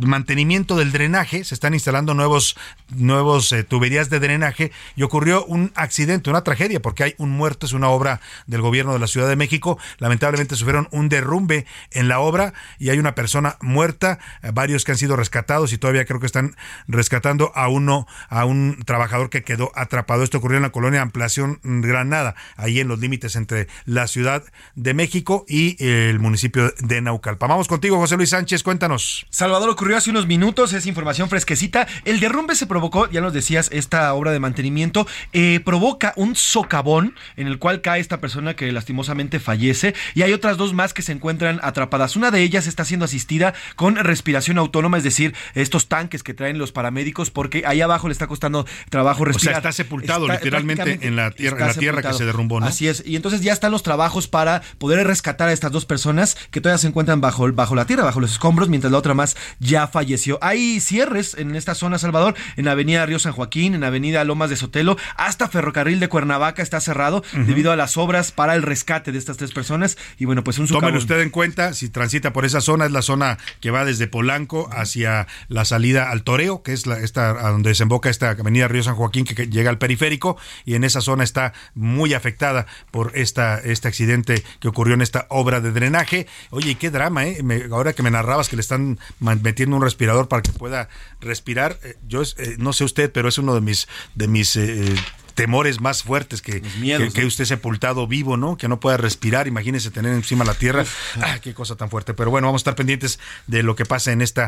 mantenimiento 0.00 0.76
del 0.76 0.92
drenaje, 0.92 1.44
se 1.44 1.54
están 1.54 1.74
instalando 1.74 2.14
nuevos, 2.14 2.56
nuevos 2.90 3.52
eh, 3.52 3.62
tuberías 3.62 4.10
de 4.10 4.20
drenaje 4.20 4.72
y 4.96 5.02
ocurrió 5.02 5.44
un 5.44 5.72
accidente, 5.74 6.30
una 6.30 6.44
tragedia, 6.44 6.82
porque 6.82 7.04
hay 7.04 7.14
un 7.18 7.30
muerto, 7.30 7.66
es 7.66 7.72
una 7.72 7.88
obra 7.88 8.20
del 8.46 8.60
gobierno 8.60 8.92
de 8.92 8.98
la 8.98 9.06
Ciudad 9.06 9.28
de 9.28 9.36
México. 9.36 9.78
Lamentablemente 9.98 10.56
sufrieron 10.56 10.88
un 10.90 11.08
derrumbe 11.08 11.66
en 11.92 12.08
la 12.08 12.20
obra 12.20 12.52
y 12.78 12.90
hay 12.90 12.98
una 12.98 13.14
persona 13.14 13.56
muerta, 13.60 14.18
eh, 14.42 14.50
varios 14.52 14.84
que 14.84 14.92
han 14.92 14.98
sido 14.98 15.16
rescatados 15.16 15.72
y 15.72 15.78
todavía 15.78 16.04
creo 16.04 16.20
que 16.20 16.26
están 16.26 16.56
rescatando 16.88 17.52
a 17.54 17.68
uno 17.68 18.06
a 18.28 18.44
un 18.44 18.82
trabajador 18.84 19.30
que 19.30 19.44
quedó 19.44 19.70
atrapado. 19.74 20.24
Esto 20.24 20.38
ocurrió 20.38 20.56
en 20.56 20.62
la 20.62 20.70
colonia 20.70 21.02
Ampliación 21.02 21.60
Granada, 21.62 22.34
ahí 22.56 22.80
en 22.80 22.88
los 22.88 22.98
límites 22.98 23.36
entre 23.36 23.68
la 23.84 24.06
Ciudad 24.08 24.42
de 24.74 24.94
México 24.94 25.44
y 25.48 25.76
el 25.84 26.18
municipio 26.18 26.72
de 26.80 27.00
Naucalpa. 27.00 27.46
Vamos 27.46 27.68
contigo, 27.68 27.98
José 27.98 28.16
Luis 28.16 28.30
Sánchez, 28.30 28.62
cuéntanos. 28.62 29.11
Salvador, 29.30 29.70
ocurrió 29.70 29.96
hace 29.96 30.10
unos 30.10 30.26
minutos, 30.26 30.72
es 30.72 30.86
información 30.86 31.28
fresquecita. 31.28 31.86
El 32.04 32.20
derrumbe 32.20 32.54
se 32.54 32.66
provocó, 32.66 33.10
ya 33.10 33.20
nos 33.20 33.32
decías, 33.32 33.68
esta 33.72 34.12
obra 34.14 34.32
de 34.32 34.40
mantenimiento 34.40 35.06
eh, 35.32 35.60
provoca 35.64 36.12
un 36.16 36.36
socavón 36.36 37.14
en 37.36 37.46
el 37.46 37.58
cual 37.58 37.80
cae 37.80 38.00
esta 38.00 38.20
persona 38.20 38.54
que 38.54 38.70
lastimosamente 38.72 39.40
fallece 39.40 39.94
y 40.14 40.22
hay 40.22 40.32
otras 40.32 40.56
dos 40.56 40.74
más 40.74 40.94
que 40.94 41.02
se 41.02 41.12
encuentran 41.12 41.60
atrapadas. 41.62 42.16
Una 42.16 42.30
de 42.30 42.42
ellas 42.42 42.66
está 42.66 42.84
siendo 42.84 43.04
asistida 43.04 43.54
con 43.76 43.96
respiración 43.96 44.58
autónoma, 44.58 44.98
es 44.98 45.04
decir, 45.04 45.34
estos 45.54 45.88
tanques 45.88 46.22
que 46.22 46.34
traen 46.34 46.58
los 46.58 46.72
paramédicos 46.72 47.30
porque 47.30 47.64
allá 47.66 47.84
abajo 47.84 48.08
le 48.08 48.12
está 48.12 48.26
costando 48.26 48.66
trabajo 48.90 49.24
respirar. 49.24 49.58
O 49.58 49.60
sea, 49.60 49.70
está 49.70 49.72
sepultado 49.72 50.28
literalmente 50.28 50.98
en 51.02 51.16
la 51.16 51.30
tierra, 51.30 51.60
en 51.60 51.66
la 51.68 51.74
tierra 51.74 52.02
que 52.02 52.12
se 52.12 52.24
derrumbó, 52.24 52.60
¿no? 52.60 52.66
Así 52.66 52.88
es. 52.88 53.02
Y 53.06 53.16
entonces 53.16 53.40
ya 53.42 53.52
están 53.52 53.72
los 53.72 53.82
trabajos 53.82 54.28
para 54.28 54.62
poder 54.78 55.06
rescatar 55.06 55.48
a 55.48 55.52
estas 55.52 55.72
dos 55.72 55.86
personas 55.86 56.36
que 56.50 56.60
todavía 56.60 56.78
se 56.78 56.88
encuentran 56.88 57.20
bajo, 57.20 57.50
bajo 57.52 57.74
la 57.74 57.86
tierra, 57.86 58.04
bajo 58.04 58.20
los 58.20 58.32
escombros, 58.32 58.68
mientras 58.68 58.92
la 58.92 58.98
otra 59.02 59.14
más 59.14 59.36
ya 59.58 59.86
falleció. 59.86 60.38
Hay 60.40 60.80
cierres 60.80 61.34
en 61.34 61.54
esta 61.56 61.74
zona, 61.74 61.98
Salvador, 61.98 62.34
en 62.56 62.68
Avenida 62.68 63.04
Río 63.04 63.18
San 63.18 63.32
Joaquín, 63.32 63.74
en 63.74 63.84
Avenida 63.84 64.24
Lomas 64.24 64.48
de 64.48 64.56
Sotelo, 64.56 64.96
hasta 65.16 65.48
Ferrocarril 65.48 66.00
de 66.00 66.08
Cuernavaca 66.08 66.62
está 66.62 66.80
cerrado 66.80 67.22
debido 67.32 67.72
a 67.72 67.76
las 67.76 67.96
obras 67.96 68.32
para 68.32 68.54
el 68.54 68.62
rescate 68.62 69.12
de 69.12 69.18
estas 69.18 69.36
tres 69.36 69.52
personas. 69.52 69.98
Y 70.18 70.24
bueno, 70.24 70.44
pues 70.44 70.58
un 70.58 70.68
Tomen 70.68 70.96
usted 70.96 71.20
en 71.20 71.30
cuenta, 71.30 71.74
si 71.74 71.88
transita 71.88 72.32
por 72.32 72.44
esa 72.44 72.60
zona, 72.60 72.86
es 72.86 72.92
la 72.92 73.02
zona 73.02 73.38
que 73.60 73.70
va 73.70 73.84
desde 73.84 74.06
Polanco 74.06 74.70
hacia 74.72 75.26
la 75.48 75.64
salida 75.64 76.10
al 76.10 76.22
Toreo, 76.22 76.62
que 76.62 76.72
es 76.72 76.86
la, 76.86 77.00
esta 77.00 77.30
a 77.30 77.50
donde 77.50 77.74
se 77.74 77.84
boca 77.84 78.08
esta 78.08 78.30
avenida 78.30 78.68
Río 78.68 78.82
San 78.82 78.94
Joaquín 78.94 79.24
que 79.24 79.48
llega 79.48 79.70
al 79.70 79.78
periférico 79.78 80.36
y 80.64 80.74
en 80.74 80.84
esa 80.84 81.00
zona 81.00 81.24
está 81.24 81.52
muy 81.74 82.14
afectada 82.14 82.66
por 82.90 83.12
esta, 83.14 83.58
este 83.58 83.88
accidente 83.88 84.42
que 84.60 84.68
ocurrió 84.68 84.94
en 84.94 85.02
esta 85.02 85.26
obra 85.28 85.60
de 85.60 85.72
drenaje. 85.72 86.26
Oye, 86.50 86.76
qué 86.76 86.90
drama, 86.90 87.26
¿eh? 87.26 87.42
ahora 87.70 87.92
que 87.92 88.02
me 88.02 88.10
narrabas 88.10 88.48
que 88.48 88.56
le 88.56 88.62
están 88.62 88.91
metiendo 89.20 89.76
un 89.76 89.82
respirador 89.82 90.28
para 90.28 90.42
que 90.42 90.52
pueda 90.52 90.88
respirar, 91.20 91.78
eh, 91.82 91.96
yo 92.06 92.22
eh, 92.22 92.56
no 92.58 92.72
sé 92.72 92.84
usted, 92.84 93.10
pero 93.12 93.28
es 93.28 93.38
uno 93.38 93.54
de 93.54 93.60
mis, 93.60 93.88
de 94.14 94.28
mis 94.28 94.56
eh, 94.56 94.94
temores 95.34 95.80
más 95.80 96.02
fuertes 96.02 96.42
que, 96.42 96.62
que, 96.62 97.24
usted 97.24 97.44
sepultado 97.44 98.06
vivo, 98.06 98.36
¿no? 98.36 98.56
Que 98.56 98.68
no 98.68 98.80
pueda 98.80 98.96
respirar, 98.96 99.46
imagínese 99.46 99.90
tener 99.90 100.12
encima 100.12 100.44
la 100.44 100.54
tierra. 100.54 100.84
Ah, 101.20 101.38
qué 101.40 101.54
cosa 101.54 101.76
tan 101.76 101.90
fuerte. 101.90 102.14
Pero 102.14 102.30
bueno, 102.30 102.48
vamos 102.48 102.60
a 102.60 102.62
estar 102.62 102.74
pendientes 102.74 103.18
de 103.46 103.62
lo 103.62 103.76
que 103.76 103.84
pasa 103.84 104.12
en 104.12 104.22
este 104.22 104.42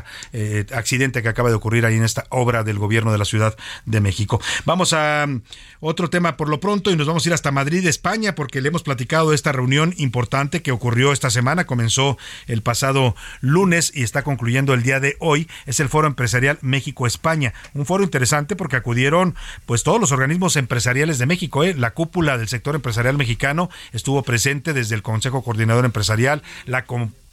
accidente 0.73 1.23
que 1.23 1.29
acaba 1.29 1.49
de 1.49 1.55
ocurrir 1.55 1.87
ahí 1.87 1.97
en 1.97 2.05
esta 2.05 2.27
obra 2.31 2.65
del 2.65 2.79
gobierno 2.79 3.13
de 3.13 3.19
la 3.19 3.25
Ciudad 3.25 3.57
de 3.85 4.01
México. 4.01 4.41
Vamos 4.65 4.93
a 4.93 5.25
um, 5.27 5.41
otro 5.81 6.11
tema 6.11 6.37
por 6.37 6.49
lo 6.49 6.61
pronto 6.61 6.91
y 6.91 6.97
nos 6.97 7.07
vamos 7.07 7.25
a 7.25 7.29
ir 7.29 7.35
hasta 7.35 7.51
Madrid, 7.51 7.87
España, 7.87 8.35
porque 8.35 8.61
le 8.61 8.69
hemos 8.69 8.83
platicado 8.83 9.31
de 9.31 9.37
esta 9.37 9.53
reunión 9.53 9.95
importante 9.97 10.63
que 10.63 10.73
ocurrió 10.73 11.13
esta 11.13 11.31
semana. 11.31 11.67
Comenzó 11.67 12.19
el 12.47 12.63
pasado 12.63 13.15
lunes 13.41 13.93
y 13.95 14.03
está 14.03 14.23
concluyendo 14.23 14.75
el 14.75 14.83
día 14.83 15.01
de 15.01 15.17
hoy. 15.21 15.49
Es 15.67 15.81
el 15.81 15.89
Foro 15.89 16.07
Empresarial 16.07 16.59
México-España. 16.63 17.55
Un 17.75 17.87
foro 17.87 18.05
interesante 18.05 18.57
porque 18.57 18.77
acudieron 18.77 19.35
pues 19.67 19.83
todos 19.83 20.01
los 20.01 20.13
organismos 20.13 20.57
empresariales 20.57 20.84
empresariales 20.85 21.19
de 21.19 21.25
México. 21.25 21.65
¿eh? 21.65 21.75
La 21.75 21.93
cúpula 21.93 22.37
del 22.37 22.49
sector 22.49 22.75
empresarial 22.75 23.17
mexicano 23.17 23.71
estuvo 23.93 24.23
presente 24.23 24.75
desde 24.75 24.95
el 24.95 25.01
Consejo 25.01 25.43
Coordinador 25.43 25.87
Empresarial, 25.87 26.43
la 26.67 26.85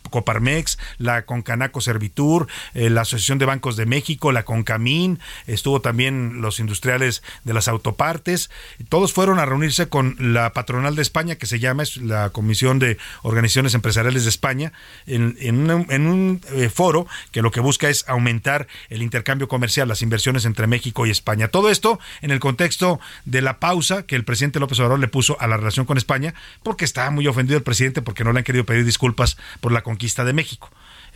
Coparmex, 0.10 0.78
la 0.98 1.24
Concanaco 1.24 1.82
Servitur, 1.82 2.48
eh, 2.74 2.90
la 2.90 3.02
Asociación 3.02 3.38
de 3.38 3.46
Bancos 3.46 3.76
de 3.76 3.86
México, 3.86 4.32
la 4.32 4.44
Concamín, 4.44 5.20
estuvo 5.48 5.82
también 5.82 6.42
los 6.42 6.60
industriales 6.60 7.24
de 7.44 7.54
las 7.54 7.68
autopartes, 7.68 8.50
todos 8.90 9.14
fueron 9.14 9.40
a 9.40 9.46
reunirse 9.46 9.88
con 9.88 10.16
la 10.20 10.54
patronal 10.54 10.96
de 10.96 11.02
España, 11.02 11.36
que 11.36 11.46
se 11.46 11.60
llama 11.60 11.84
es 11.84 11.98
la 11.98 12.30
Comisión 12.30 12.80
de 12.80 12.98
Organizaciones 13.22 13.74
Empresariales 13.74 14.24
de 14.24 14.30
España, 14.30 14.74
en, 15.06 15.70
un, 15.70 16.42
eh, 16.54 16.70
foro 16.70 17.08
que 17.32 17.42
lo 17.42 17.52
que 17.52 17.60
busca 17.60 17.90
es 17.90 18.06
aumentar 18.08 18.68
el 18.90 19.02
intercambio 19.02 19.48
comercial, 19.48 19.88
las 19.88 20.02
inversiones 20.02 20.46
entre 20.46 20.68
México 20.68 21.06
y 21.06 21.12
España. 21.12 21.48
Todo 21.48 21.70
esto 21.70 22.00
en 22.22 22.32
el 22.32 22.40
contexto 22.40 23.00
de 23.26 23.42
la 23.42 23.60
pausa 23.60 24.04
que 24.04 24.16
el 24.16 24.24
presidente 24.24 24.60
López 24.60 24.80
Obrador 24.80 25.00
le 25.00 25.08
puso 25.08 25.38
a 25.40 25.48
la 25.48 25.58
relación 25.58 25.86
con 25.86 25.98
España, 25.98 26.34
porque 26.64 26.86
está 26.86 27.10
muy 27.12 27.28
ofendido 27.28 27.58
el 27.58 27.64
presidente 27.64 28.02
porque 28.02 28.24
no 28.24 28.34
le 28.34 28.40
han 28.40 28.44
querido 28.44 28.66
pedir 28.66 28.86
disculpas 28.86 29.38
por 29.60 29.72
la 29.72 29.82
conquista 29.92 30.24
de 30.24 30.34
México. 30.34 30.70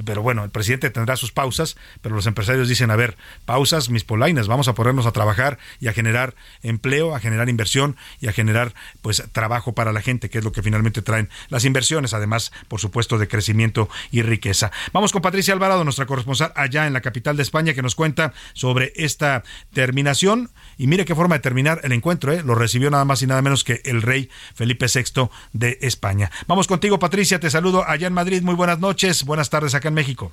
pero 0.04 0.22
bueno, 0.22 0.44
el 0.44 0.50
presidente 0.50 0.90
tendrá 0.90 1.16
sus 1.16 1.32
pausas, 1.32 1.78
pero 2.02 2.16
los 2.16 2.28
empresarios 2.28 2.68
dicen, 2.68 2.92
a 2.92 2.98
ver, 2.98 3.16
pausas, 3.46 3.90
mis 3.90 4.04
polainas, 4.04 4.50
vamos 4.50 4.68
a 4.68 4.74
ponernos 4.74 5.06
a 5.06 5.14
trabajar 5.14 5.58
y 5.80 5.88
a 5.88 5.94
generar 5.94 6.36
empleo, 6.64 7.16
a 7.16 7.22
generar 7.22 7.48
inversión 7.48 7.96
y 8.20 8.28
a 8.28 8.34
generar 8.34 8.74
pues 9.02 9.24
trabajo 9.32 9.72
para 9.72 9.94
la 9.94 10.02
gente, 10.02 10.30
que 10.30 10.40
es 10.40 10.44
lo 10.44 10.52
que 10.52 10.62
finalmente 10.62 11.02
traen 11.02 11.30
las 11.48 11.64
inversiones, 11.64 12.14
además, 12.14 12.52
por 12.68 12.82
supuesto, 12.82 13.18
de 13.18 13.30
crecimiento 13.30 13.88
y 14.12 14.22
riqueza. 14.22 14.70
Vamos 14.92 15.14
con 15.14 15.22
Patricia 15.22 15.54
Alvarado, 15.54 15.86
nuestra 15.86 16.06
corresponsal 16.06 16.52
allá 16.58 16.88
en 16.88 16.92
la 16.92 17.00
capital 17.00 17.38
de 17.38 17.44
España, 17.44 17.74
que 17.74 17.82
nos 17.82 17.96
cuenta 17.96 18.34
sobre 18.54 18.92
esta 18.98 19.44
terminación. 19.74 20.50
Y 20.78 20.88
mire 20.88 21.06
qué 21.06 21.16
forma 21.16 21.36
de 21.36 21.42
terminar 21.42 21.82
el 21.84 21.92
encuentro, 21.92 22.32
¿eh? 22.34 22.44
lo 22.44 22.56
recibió 22.56 22.90
nada 22.90 23.06
más 23.06 23.22
y 23.22 23.28
nada 23.28 23.42
menos 23.42 23.64
que 23.64 23.82
el 23.86 24.02
rey 24.02 24.30
Felipe 24.54 24.88
VI 24.94 25.30
de 25.54 25.78
España. 25.82 26.32
Vamos 26.48 26.68
contigo, 26.68 27.00
Patricia, 27.00 27.40
te 27.40 27.50
saludo 27.50 27.88
allá 27.88 28.08
en 28.08 28.14
Madrid. 28.14 28.42
Muy 28.42 28.56
buenas 28.56 28.80
noches, 28.80 29.24
buenas 29.24 29.50
tardes 29.50 29.74
acá 29.76 29.88
en 29.88 29.94
México. 29.94 30.32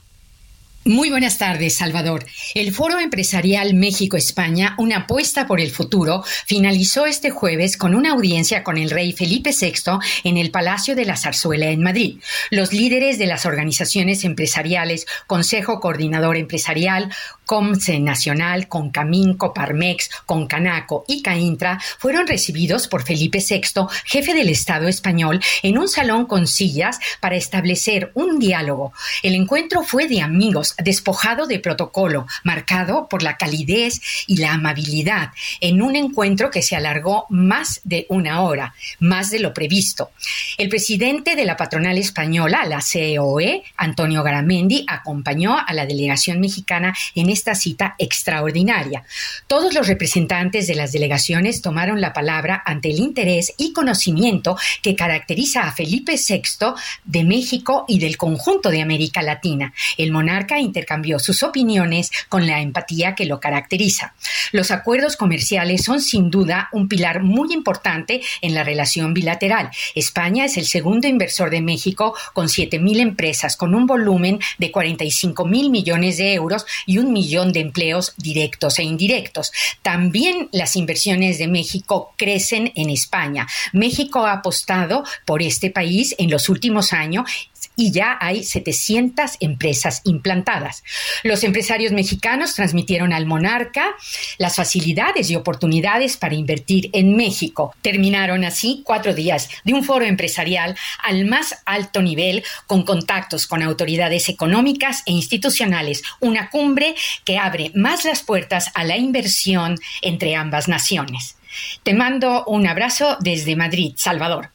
Muy 0.84 1.10
buenas 1.10 1.38
tardes, 1.38 1.76
Salvador. 1.76 2.26
El 2.56 2.74
Foro 2.74 2.98
Empresarial 2.98 3.72
México-España, 3.72 4.74
una 4.78 5.02
apuesta 5.02 5.46
por 5.46 5.60
el 5.60 5.70
futuro, 5.70 6.24
finalizó 6.44 7.06
este 7.06 7.30
jueves 7.30 7.76
con 7.76 7.94
una 7.94 8.10
audiencia 8.10 8.64
con 8.64 8.76
el 8.78 8.90
rey 8.90 9.12
Felipe 9.12 9.52
VI 9.58 10.00
en 10.24 10.38
el 10.38 10.50
Palacio 10.50 10.96
de 10.96 11.04
la 11.04 11.16
Zarzuela 11.16 11.66
en 11.66 11.84
Madrid. 11.84 12.18
Los 12.50 12.72
líderes 12.72 13.16
de 13.18 13.26
las 13.26 13.46
organizaciones 13.46 14.24
empresariales, 14.24 15.06
Consejo 15.28 15.78
Coordinador 15.78 16.36
Empresarial, 16.36 17.14
COMCE 17.44 18.00
Nacional, 18.00 18.68
CONCAMIN, 18.68 19.34
COPARMEX, 19.34 20.10
CONCANACO 20.26 21.04
y 21.08 21.22
CAINTRA 21.22 21.80
fueron 21.98 22.26
recibidos 22.26 22.88
por 22.88 23.02
Felipe 23.02 23.38
VI, 23.46 23.86
jefe 24.04 24.34
del 24.34 24.48
Estado 24.48 24.88
español, 24.88 25.40
en 25.62 25.78
un 25.78 25.88
salón 25.88 26.26
con 26.26 26.46
sillas 26.46 26.98
para 27.20 27.36
establecer 27.36 28.10
un 28.14 28.38
diálogo. 28.38 28.92
El 29.22 29.34
encuentro 29.34 29.82
fue 29.82 30.08
de 30.08 30.20
amigos, 30.20 30.74
despojado 30.82 31.46
de 31.46 31.58
protocolo, 31.58 32.26
marcado 32.44 33.08
por 33.08 33.22
la 33.22 33.36
calidez 33.36 34.00
y 34.26 34.38
la 34.38 34.52
amabilidad, 34.52 35.30
en 35.60 35.82
un 35.82 35.96
encuentro 35.96 36.50
que 36.50 36.62
se 36.62 36.76
alargó 36.76 37.26
más 37.28 37.80
de 37.84 38.06
una 38.08 38.42
hora, 38.42 38.74
más 39.00 39.30
de 39.30 39.40
lo 39.40 39.52
previsto. 39.52 40.10
El 40.58 40.68
presidente 40.68 41.36
de 41.36 41.44
la 41.44 41.56
patronal 41.56 41.98
española, 41.98 42.64
la 42.66 42.80
COE, 42.80 43.62
Antonio 43.76 44.22
Garamendi, 44.22 44.84
acompañó 44.88 45.56
a 45.58 45.72
la 45.72 45.86
delegación 45.86 46.40
mexicana 46.40 46.94
en 47.14 47.30
esta 47.32 47.54
cita 47.54 47.94
extraordinaria. 47.98 49.04
Todos 49.46 49.74
los 49.74 49.88
representantes 49.88 50.66
de 50.66 50.74
las 50.74 50.92
delegaciones 50.92 51.62
tomaron 51.62 52.00
la 52.00 52.12
palabra 52.12 52.62
ante 52.64 52.90
el 52.90 52.98
interés 52.98 53.52
y 53.58 53.72
conocimiento 53.72 54.56
que 54.82 54.94
caracteriza 54.94 55.62
a 55.62 55.72
Felipe 55.72 56.14
VI 56.16 56.74
de 57.04 57.24
México 57.24 57.84
y 57.88 57.98
del 57.98 58.16
conjunto 58.16 58.70
de 58.70 58.82
América 58.82 59.22
Latina. 59.22 59.72
El 59.98 60.12
monarca 60.12 60.58
intercambió 60.58 61.18
sus 61.18 61.42
opiniones 61.42 62.10
con 62.28 62.46
la 62.46 62.60
empatía 62.60 63.14
que 63.14 63.26
lo 63.26 63.40
caracteriza. 63.40 64.14
Los 64.52 64.70
acuerdos 64.70 65.16
comerciales 65.16 65.84
son 65.84 66.00
sin 66.00 66.30
duda 66.30 66.68
un 66.72 66.88
pilar 66.88 67.22
muy 67.22 67.52
importante 67.52 68.22
en 68.40 68.54
la 68.54 68.64
relación 68.64 69.14
bilateral. 69.14 69.70
España 69.94 70.44
es 70.44 70.56
el 70.56 70.66
segundo 70.66 71.08
inversor 71.08 71.50
de 71.50 71.60
México 71.60 72.14
con 72.32 72.46
7.000 72.46 73.00
empresas, 73.00 73.56
con 73.56 73.74
un 73.74 73.86
volumen 73.86 74.38
de 74.58 74.70
45 74.70 75.44
mil 75.46 75.70
millones 75.70 76.18
de 76.18 76.34
euros 76.34 76.66
y 76.86 76.98
un 76.98 77.12
de 77.52 77.60
empleos 77.60 78.14
directos 78.16 78.78
e 78.78 78.82
indirectos. 78.82 79.52
También 79.82 80.48
las 80.52 80.76
inversiones 80.76 81.38
de 81.38 81.48
México 81.48 82.14
crecen 82.16 82.72
en 82.74 82.90
España. 82.90 83.46
México 83.72 84.26
ha 84.26 84.32
apostado 84.32 85.04
por 85.24 85.42
este 85.42 85.70
país 85.70 86.14
en 86.18 86.30
los 86.30 86.48
últimos 86.48 86.92
años 86.92 87.30
y 87.76 87.90
ya 87.90 88.18
hay 88.20 88.44
700 88.44 89.32
empresas 89.40 90.00
implantadas. 90.04 90.82
Los 91.22 91.44
empresarios 91.44 91.92
mexicanos 91.92 92.54
transmitieron 92.54 93.12
al 93.12 93.26
monarca 93.26 93.94
las 94.38 94.56
facilidades 94.56 95.30
y 95.30 95.36
oportunidades 95.36 96.16
para 96.16 96.34
invertir 96.34 96.90
en 96.92 97.16
México. 97.16 97.74
Terminaron 97.82 98.44
así 98.44 98.82
cuatro 98.84 99.14
días 99.14 99.48
de 99.64 99.74
un 99.74 99.84
foro 99.84 100.04
empresarial 100.04 100.76
al 101.02 101.24
más 101.24 101.62
alto 101.64 102.02
nivel 102.02 102.44
con 102.66 102.84
contactos 102.84 103.46
con 103.46 103.62
autoridades 103.62 104.28
económicas 104.28 105.02
e 105.06 105.12
institucionales, 105.12 106.02
una 106.20 106.50
cumbre 106.50 106.94
que 107.24 107.38
abre 107.38 107.70
más 107.74 108.04
las 108.04 108.22
puertas 108.22 108.70
a 108.74 108.84
la 108.84 108.96
inversión 108.96 109.78
entre 110.02 110.36
ambas 110.36 110.68
naciones. 110.68 111.36
Te 111.82 111.94
mando 111.94 112.44
un 112.46 112.66
abrazo 112.66 113.16
desde 113.20 113.56
Madrid, 113.56 113.94
Salvador. 113.96 114.50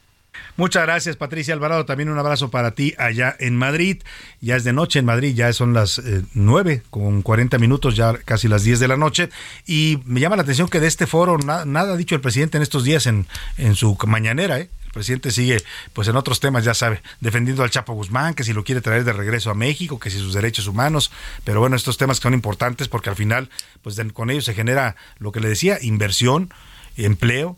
Muchas 0.58 0.82
gracias, 0.82 1.14
Patricia 1.14 1.54
Alvarado. 1.54 1.86
También 1.86 2.08
un 2.08 2.18
abrazo 2.18 2.50
para 2.50 2.72
ti 2.72 2.92
allá 2.98 3.36
en 3.38 3.56
Madrid. 3.56 4.02
Ya 4.40 4.56
es 4.56 4.64
de 4.64 4.72
noche 4.72 4.98
en 4.98 5.04
Madrid, 5.04 5.32
ya 5.32 5.52
son 5.52 5.72
las 5.72 6.00
eh, 6.00 6.24
nueve 6.34 6.82
con 6.90 7.22
40 7.22 7.58
minutos, 7.58 7.94
ya 7.94 8.14
casi 8.24 8.48
las 8.48 8.64
10 8.64 8.80
de 8.80 8.88
la 8.88 8.96
noche. 8.96 9.28
Y 9.68 10.00
me 10.04 10.18
llama 10.18 10.34
la 10.34 10.42
atención 10.42 10.68
que 10.68 10.80
de 10.80 10.88
este 10.88 11.06
foro 11.06 11.38
nada 11.38 11.92
ha 11.92 11.96
dicho 11.96 12.16
el 12.16 12.20
presidente 12.20 12.56
en 12.56 12.64
estos 12.64 12.82
días 12.82 13.06
en, 13.06 13.28
en 13.56 13.76
su 13.76 13.96
mañanera. 14.08 14.58
¿eh? 14.58 14.68
El 14.86 14.90
presidente 14.90 15.30
sigue, 15.30 15.62
pues 15.92 16.08
en 16.08 16.16
otros 16.16 16.40
temas, 16.40 16.64
ya 16.64 16.74
sabe, 16.74 17.02
defendiendo 17.20 17.62
al 17.62 17.70
Chapo 17.70 17.92
Guzmán, 17.92 18.34
que 18.34 18.42
si 18.42 18.52
lo 18.52 18.64
quiere 18.64 18.80
traer 18.80 19.04
de 19.04 19.12
regreso 19.12 19.52
a 19.52 19.54
México, 19.54 20.00
que 20.00 20.10
si 20.10 20.18
sus 20.18 20.34
derechos 20.34 20.66
humanos. 20.66 21.12
Pero 21.44 21.60
bueno, 21.60 21.76
estos 21.76 21.98
temas 21.98 22.18
que 22.18 22.24
son 22.24 22.34
importantes 22.34 22.88
porque 22.88 23.10
al 23.10 23.16
final, 23.16 23.48
pues 23.82 23.96
con 24.12 24.28
ellos 24.28 24.46
se 24.46 24.54
genera 24.54 24.96
lo 25.20 25.30
que 25.30 25.38
le 25.38 25.50
decía, 25.50 25.78
inversión, 25.80 26.52
empleo 26.96 27.56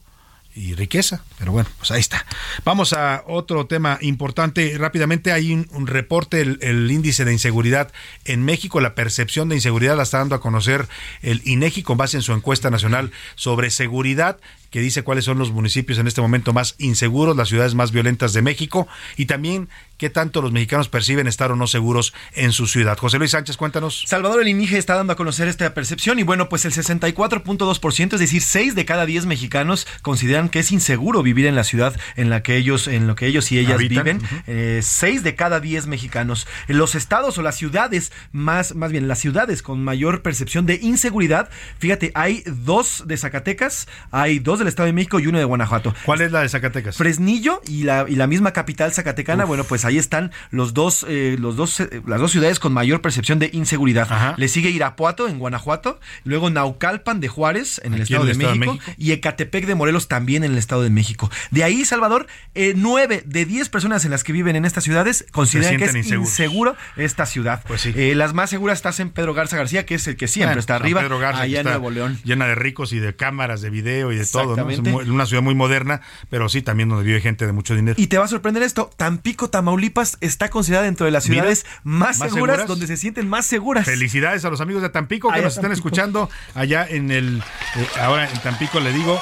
y 0.61 0.75
riqueza. 0.75 1.25
Pero 1.39 1.53
bueno, 1.53 1.69
pues 1.79 1.91
ahí 1.91 2.01
está. 2.01 2.27
Vamos 2.65 2.93
a 2.93 3.25
otro 3.27 3.67
tema 3.67 3.99
importante. 4.03 4.77
Rápidamente 4.77 5.33
hay 5.33 5.53
un, 5.53 5.87
reporte, 5.87 6.43
el, 6.43 6.59
el, 6.61 6.91
índice 6.91 7.25
de 7.25 7.33
inseguridad 7.33 7.93
en 8.27 8.45
México, 8.45 8.81
la 8.81 8.95
percepción 8.95 9.49
de 9.49 9.55
inseguridad 9.55 9.97
la 9.97 10.03
está 10.03 10.19
dando 10.19 10.35
a 10.35 10.41
conocer 10.41 10.87
el 11.23 11.41
INEGI 11.45 11.83
con 11.83 11.97
base 11.97 12.19
en 12.19 12.23
su 12.23 12.33
encuesta 12.33 12.71
nacional 12.71 13.11
sobre 13.37 13.71
seguridad 13.71 14.39
que 14.71 14.81
dice 14.81 15.03
cuáles 15.03 15.25
son 15.25 15.39
los 15.39 15.53
municipios 15.53 15.99
en 15.99 16.07
este 16.07 16.21
momento 16.21 16.53
más 16.53 16.75
inseguros, 16.79 17.37
las 17.37 17.49
ciudades 17.49 17.75
más 17.75 17.93
violentas 17.93 18.33
de 18.33 18.43
México 18.43 18.89
y 19.17 19.27
también 19.27 19.69
qué 20.01 20.09
tanto 20.09 20.41
los 20.41 20.51
mexicanos 20.51 20.89
perciben 20.89 21.27
estar 21.27 21.53
o 21.53 21.57
no 21.57 21.67
seguros 21.67 22.15
en 22.33 22.53
su 22.53 22.67
ciudad. 22.67 22.97
José 22.97 23.19
Luis 23.19 23.33
Sánchez, 23.33 23.59
cuéntanos. 23.59 24.05
Salvador 24.07 24.41
El 24.41 24.49
INIGE 24.49 24.79
está 24.79 24.95
dando 24.95 25.13
a 25.13 25.17
conocer 25.17 25.47
esta 25.47 25.75
percepción 25.75 26.19
y 26.19 26.23
bueno, 26.23 26.49
pues 26.49 26.65
el 26.65 26.73
64.2%, 26.73 28.15
es 28.15 28.21
decir, 28.21 28.41
6 28.41 28.75
de 28.75 28.85
cada 28.87 29.05
10 29.05 29.27
mexicanos 29.27 29.87
consideran 30.01 30.49
que 30.49 30.61
es 30.61 30.73
inseguro 30.73 31.23
vivir 31.23 31.45
en 31.45 31.55
la 31.55 31.65
ciudad 31.65 31.95
en 32.17 32.31
la 32.31 32.43
que 32.43 32.57
ellos, 32.57 32.89
en 32.89 33.07
lo 33.07 33.15
que 33.15 33.27
ellos 33.27 33.53
y 33.53 33.59
ellas 33.59 33.77
viven. 33.77 34.23
6 34.47 34.47
eh, 34.47 35.21
de 35.23 35.35
cada 35.35 35.61
10 35.61 35.87
mexicanos. 35.87 36.47
Los 36.67 36.95
estados 36.95 37.37
o 37.37 37.43
las 37.43 37.57
ciudades 37.57 38.11
más, 38.33 38.75
más 38.75 38.93
bien 38.93 39.07
las 39.07 39.19
ciudades 39.19 39.63
con 39.63 39.85
mayor 39.85 40.23
percepción 40.23 40.65
de 40.65 40.77
inseguridad, 40.77 41.51
fíjate, 41.79 42.11
hay 42.15 42.43
dos 42.47 43.05
de 43.07 43.19
Zacatecas, 43.19 43.87
hay 44.11 44.39
dos 44.39 44.60
del 44.61 44.69
Estado 44.69 44.87
de 44.87 44.93
México 44.93 45.19
y 45.19 45.27
uno 45.27 45.39
de 45.39 45.45
Guanajuato. 45.45 45.95
¿Cuál 46.05 46.21
es 46.21 46.33
la 46.33 46.43
de 46.43 46.49
Zacatecas? 46.49 46.97
Fresnillo 46.97 47.61
y 47.67 47.85
la, 47.85 48.07
y 48.09 48.17
la 48.17 48.27
misma 48.27 48.53
capital 48.53 48.93
zacatecana. 48.93 49.45
Bueno, 49.45 49.65
pues 49.65 49.85
ahí 49.85 49.99
están 49.99 50.31
los 50.51 50.75
dos, 50.75 51.05
eh, 51.09 51.37
los 51.39 51.57
dos, 51.57 51.81
eh, 51.81 52.03
las 52.07 52.21
dos 52.21 52.31
ciudades 52.31 52.59
con 52.61 52.73
mayor 52.73 53.01
percepción 53.01 53.39
de 53.39 53.51
inseguridad. 53.53 54.37
Le 54.37 54.49
sigue 54.49 54.71
Irapuato 54.71 55.29
en 55.29 55.39
Guanajuato, 55.39 56.01
luego 56.25 56.51
Naucalpan 56.51 57.21
de 57.21 57.29
Juárez 57.29 57.81
en 57.85 57.95
el, 57.95 58.03
Estado, 58.03 58.25
de, 58.25 58.35
México, 58.35 58.79
y 58.97 59.13
Ecatepec 59.13 59.67
de 59.67 59.75
Morelos 59.75 60.09
también 60.09 60.45
en 60.45 60.53
el 60.53 60.59
Estado 60.59 60.83
de 60.83 60.91
México. 60.91 61.31
De 61.51 61.65
ahí, 61.65 61.85
Salvador, 61.85 62.27
eh, 62.55 62.75
nueve 62.77 63.23
de 63.25 63.45
diez 63.45 63.69
personas 63.69 64.05
en 64.05 64.11
las 64.11 64.25
que 64.25 64.33
viven 64.33 64.57
en 64.57 64.65
estas 64.65 64.85
ciudades 64.85 65.27
consideran 65.33 65.79
que 65.79 65.85
es 65.87 65.95
inseguro 65.95 66.77
esta 66.97 67.27
ciudad. 67.27 67.63
Pues 67.67 67.83
sí. 67.83 68.15
las 68.15 68.35
más 68.35 68.51
seguras 68.51 68.79
están 68.79 68.91
en 68.99 69.11
Pedro 69.11 69.35
Garza 69.35 69.57
García, 69.57 69.87
que 69.87 69.95
es 69.95 70.07
el 70.09 70.17
que 70.17 70.27
siempre 70.27 70.59
está 70.59 70.77
arriba, 70.77 71.01
Pedro 71.01 71.19
Garza, 71.19 71.43
allá 71.43 71.61
en 71.61 71.67
Nuevo 71.67 71.91
León. 71.91 72.19
Llena 72.25 72.47
de 72.47 72.55
ricos 72.55 72.93
y 72.93 72.99
de 72.99 73.15
cámaras 73.15 73.61
de 73.61 73.71
video 73.71 74.13
y 74.13 74.17
de 74.17 74.27
todo. 74.27 74.50
Una 74.55 75.27
ciudad 75.27 75.43
muy 75.43 75.55
moderna, 75.55 76.01
pero 76.29 76.49
sí 76.49 76.63
también 76.63 76.89
donde 76.89 77.05
vive 77.05 77.21
gente 77.21 77.47
de 77.47 77.53
mucho 77.53 77.75
dinero. 77.75 77.95
Y 77.99 78.07
te 78.07 78.19
va 78.19 78.25
a 78.25 78.29
sorprender 78.29 78.63
esto, 78.63 78.91
Tampico, 78.97 79.51
Tamaulipas 79.51 80.19
está 80.21 80.51
considerada 80.51 80.85
dentro 80.85 81.07
de 81.07 81.13
las 81.13 81.25
ciudades 81.25 81.67
más, 81.83 82.19
seguras, 82.19 82.67
donde 82.67 82.87
se 82.87 82.97
sienten 82.97 83.29
más 83.29 83.47
seguras. 83.47 83.85
Felicidades 83.85 84.45
a 84.45 84.51
los 84.51 84.61
amigos 84.61 84.83
de 84.83 84.91
Tampico 84.91 85.33
que 85.33 85.43
nos 85.43 85.57
están 85.57 85.73
escuchando 85.73 86.29
allá 86.55 86.87
en 86.89 87.11
el 87.11 87.43
eh, 87.77 87.87
ahora 88.01 88.29
en 88.29 88.41
Tampico 88.41 88.81
le 88.81 88.93
digo 88.93 89.21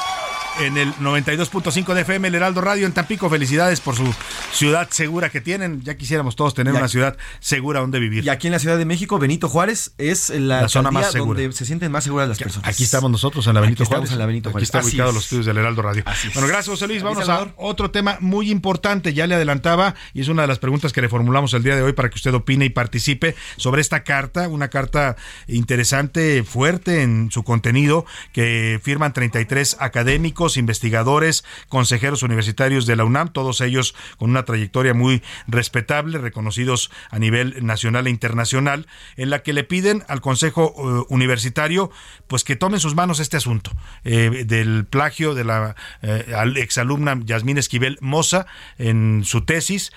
en 0.61 0.77
el 0.77 0.93
92.5 0.97 1.95
de 1.95 2.01
FM, 2.03 2.29
el 2.29 2.35
Heraldo 2.35 2.61
Radio 2.61 2.87
en 2.87 2.93
Tampico. 2.93 3.31
Felicidades 3.31 3.81
por 3.81 3.95
su 3.95 4.13
ciudad 4.53 4.89
segura 4.91 5.31
que 5.31 5.41
tienen. 5.41 5.83
Ya 5.83 5.97
quisiéramos 5.97 6.37
todos 6.37 6.55
tener 6.55 6.75
una 6.75 6.89
ciudad 6.89 7.17
segura 7.41 7.81
donde 7.81 7.99
vivir. 8.01 8.25
Y 8.25 8.29
aquí 8.29 8.49
en 8.49 8.53
la 8.53 8.59
Ciudad 8.59 8.77
de 8.77 8.85
México, 8.85 9.19
Benito 9.19 9.49
Juárez 9.49 9.93
es 9.99 10.31
la, 10.31 10.69
zona 10.69 10.91
más 10.91 11.13
segura. 11.13 11.41
donde 11.41 11.57
se 11.57 11.65
sienten 11.65 11.93
más 11.93 12.05
seguras 12.05 12.29
las 12.29 12.39
personas. 12.39 12.69
Aquí 12.69 12.85
estamos 12.85 13.11
nosotros 13.11 13.47
en 13.47 13.55
la 13.55 13.61
Benito 13.61 13.85
aquí 13.85 13.93
Juárez. 13.93 14.13
En 14.13 14.19
la 14.19 14.27
Benito 14.27 14.51
Juárez. 14.51 14.69
Aquí 14.69 14.79
está 14.79 14.89
ubicado 14.89 15.13
los 15.13 15.25
estudios 15.25 15.47
del 15.47 15.59
Heraldo 15.59 15.83
Radio. 15.83 16.03
bueno, 16.35 16.49
gracias 16.49 16.69
José 16.69 16.89
Luis. 16.89 17.03
Vamos 17.03 17.29
a 17.29 17.49
otro 17.57 17.91
tema 17.91 18.17
muy 18.21 18.51
importante. 18.51 19.15
Ya 19.15 19.27
le 19.27 19.35
adelantaba 19.35 19.95
y 20.13 20.21
es 20.21 20.29
una 20.29 20.43
de 20.43 20.49
las 20.49 20.59
preguntas 20.59 20.93
que 20.93 21.01
le 21.01 21.09
formulamos 21.09 21.55
el 21.55 21.63
día 21.63 21.77
de 21.77 21.83
hoy 21.83 21.93
para 21.93 22.09
que 22.11 22.17
usted 22.17 22.35
opine 22.35 22.65
y 22.65 22.71
participe 22.71 23.37
sobre 23.57 23.81
esta 23.81 24.03
carta, 24.03 24.49
una 24.49 24.69
carta 24.69 25.17
interesante, 25.47 26.43
fuerte 26.43 27.03
en 27.03 27.31
su 27.31 27.45
contenido 27.45 28.05
que 28.33 28.81
firman 28.83 29.13
33 29.13 29.77
académicos 29.79 30.48
investigadores, 30.57 31.45
consejeros 31.69 32.23
universitarios 32.23 32.87
de 32.87 32.97
la 32.97 33.05
UNAM, 33.05 33.33
todos 33.33 33.61
ellos 33.61 33.95
con 34.17 34.31
una 34.31 34.45
trayectoria 34.45 34.95
muy 34.95 35.23
respetable, 35.47 36.19
reconocidos 36.19 36.91
a 37.11 37.19
nivel 37.19 37.65
nacional 37.65 38.07
e 38.07 38.11
internacional, 38.11 38.87
en 39.17 39.31
la 39.31 39.41
que 39.41 39.53
le 39.53 39.65
piden 39.65 40.05
al 40.09 40.21
Consejo 40.21 40.75
eh, 40.77 41.05
Universitario 41.09 41.91
pues 42.27 42.45
que 42.45 42.57
tome 42.57 42.77
en 42.77 42.81
sus 42.81 42.95
manos 42.95 43.21
este 43.21 43.37
asunto 43.37 43.73
eh, 44.05 44.45
del 44.47 44.85
plagio 44.85 45.35
de 45.35 45.45
la 45.45 45.77
eh, 46.03 46.25
exalumna 46.57 47.19
Yasmín 47.25 47.59
Esquivel 47.59 47.99
Moza 48.01 48.47
en 48.79 49.23
su 49.25 49.45
tesis, 49.45 49.93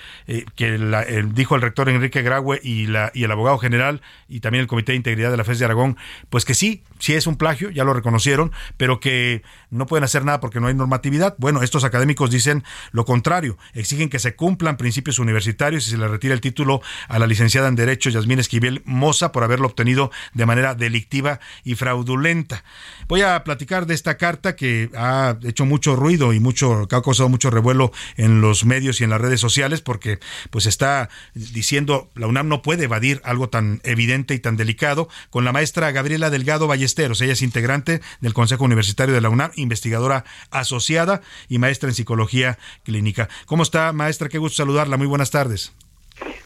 que 0.56 1.26
dijo 1.34 1.56
el 1.56 1.62
rector 1.62 1.90
Enrique 1.90 2.22
Graue 2.22 2.60
y, 2.64 2.88
la, 2.88 3.12
y 3.14 3.24
el 3.24 3.32
abogado 3.32 3.58
general 3.58 4.02
y 4.28 4.40
también 4.40 4.62
el 4.62 4.68
Comité 4.68 4.94
de 4.94 4.98
Integridad 4.98 5.32
de 5.32 5.38
la 5.38 5.44
FES 5.44 5.60
de 5.60 5.66
Aragón, 5.66 5.98
pues 6.30 6.46
que 6.46 6.54
sí, 6.54 6.84
sí 7.00 7.14
es 7.14 7.28
un 7.28 7.36
plagio, 7.36 7.70
ya 7.70 7.84
lo 7.84 7.94
reconocieron, 7.94 8.52
pero 8.78 9.00
que 9.00 9.44
no 9.70 9.86
pueden 9.86 10.04
hacer 10.04 10.24
nada 10.26 10.40
porque 10.42 10.60
no 10.60 10.68
hay 10.68 10.74
normatividad. 10.74 11.36
Bueno, 11.38 11.64
estos 11.64 11.86
académicos 11.86 12.30
dicen 12.30 12.66
lo 12.92 13.06
contrario, 13.06 13.58
exigen 13.74 14.10
que 14.10 14.20
se 14.20 14.36
cumplan 14.36 14.76
principios 14.76 15.20
universitarios 15.20 15.88
y 15.88 15.92
se 15.92 15.98
le 15.98 16.10
retire 16.10 16.34
el 16.34 16.42
título 16.42 16.82
a 17.08 17.20
la 17.20 17.28
licenciada 17.28 17.70
en 17.70 17.76
Derecho 17.76 18.10
Yasmín 18.10 18.40
Esquivel 18.40 18.82
Moza 18.86 19.32
por 19.32 19.44
haberlo 19.44 19.68
obtenido 19.68 20.12
de 20.34 20.46
manera 20.46 20.76
delictiva 20.76 21.40
y 21.64 21.76
fraudulenta. 21.76 22.64
Voy 23.08 23.22
a 23.22 23.44
platicar 23.44 23.86
de 23.86 23.94
esta 23.94 24.18
carta 24.18 24.56
que 24.56 24.90
ha 24.96 25.38
hecho 25.44 25.66
mucho 25.66 25.96
ruido 25.96 26.34
y 26.34 26.40
mucho 26.40 26.88
que 26.88 26.96
ha 26.96 27.02
causado 27.02 27.30
mucho 27.30 27.50
revuelo 27.50 27.92
en 28.18 28.42
los 28.42 28.66
medios 28.66 29.00
y 29.00 29.04
en 29.04 29.12
las 29.12 29.22
redes 29.22 29.40
sociales 29.40 29.82
porque 29.82 30.20
pues 30.50 30.66
está 30.66 31.10
diciendo 31.34 32.10
la 32.16 32.28
UNAM 32.28 32.48
no 32.48 32.62
puede 32.62 32.86
evadir 32.86 33.22
algo 33.24 33.50
tan 33.50 33.82
evidente 33.84 34.34
y 34.34 34.40
tan 34.40 34.58
delicado 34.58 35.08
con 35.30 35.46
la 35.46 35.52
maestra 35.52 35.92
Gabriela 35.92 36.30
Delgado 36.30 36.68
Ballesteros. 36.68 37.22
Ella 37.22 37.34
es 37.34 37.42
integrante 37.42 38.02
del 38.20 38.34
Consejo 38.34 38.66
Universitario 38.66 39.14
de 39.14 39.22
la 39.22 39.30
UNAM, 39.30 39.52
investigadora 39.56 40.26
asociada 40.52 41.22
y 41.48 41.60
maestra 41.60 41.90
en 41.90 41.96
psicología 41.96 42.58
clínica. 42.84 43.30
¿Cómo 43.46 43.64
está, 43.64 43.92
maestra? 43.94 44.30
Qué 44.30 44.38
gusto 44.38 44.58
saludarla. 44.58 44.98
Muy 44.98 45.08
buenas 45.08 45.32
tardes. 45.32 45.74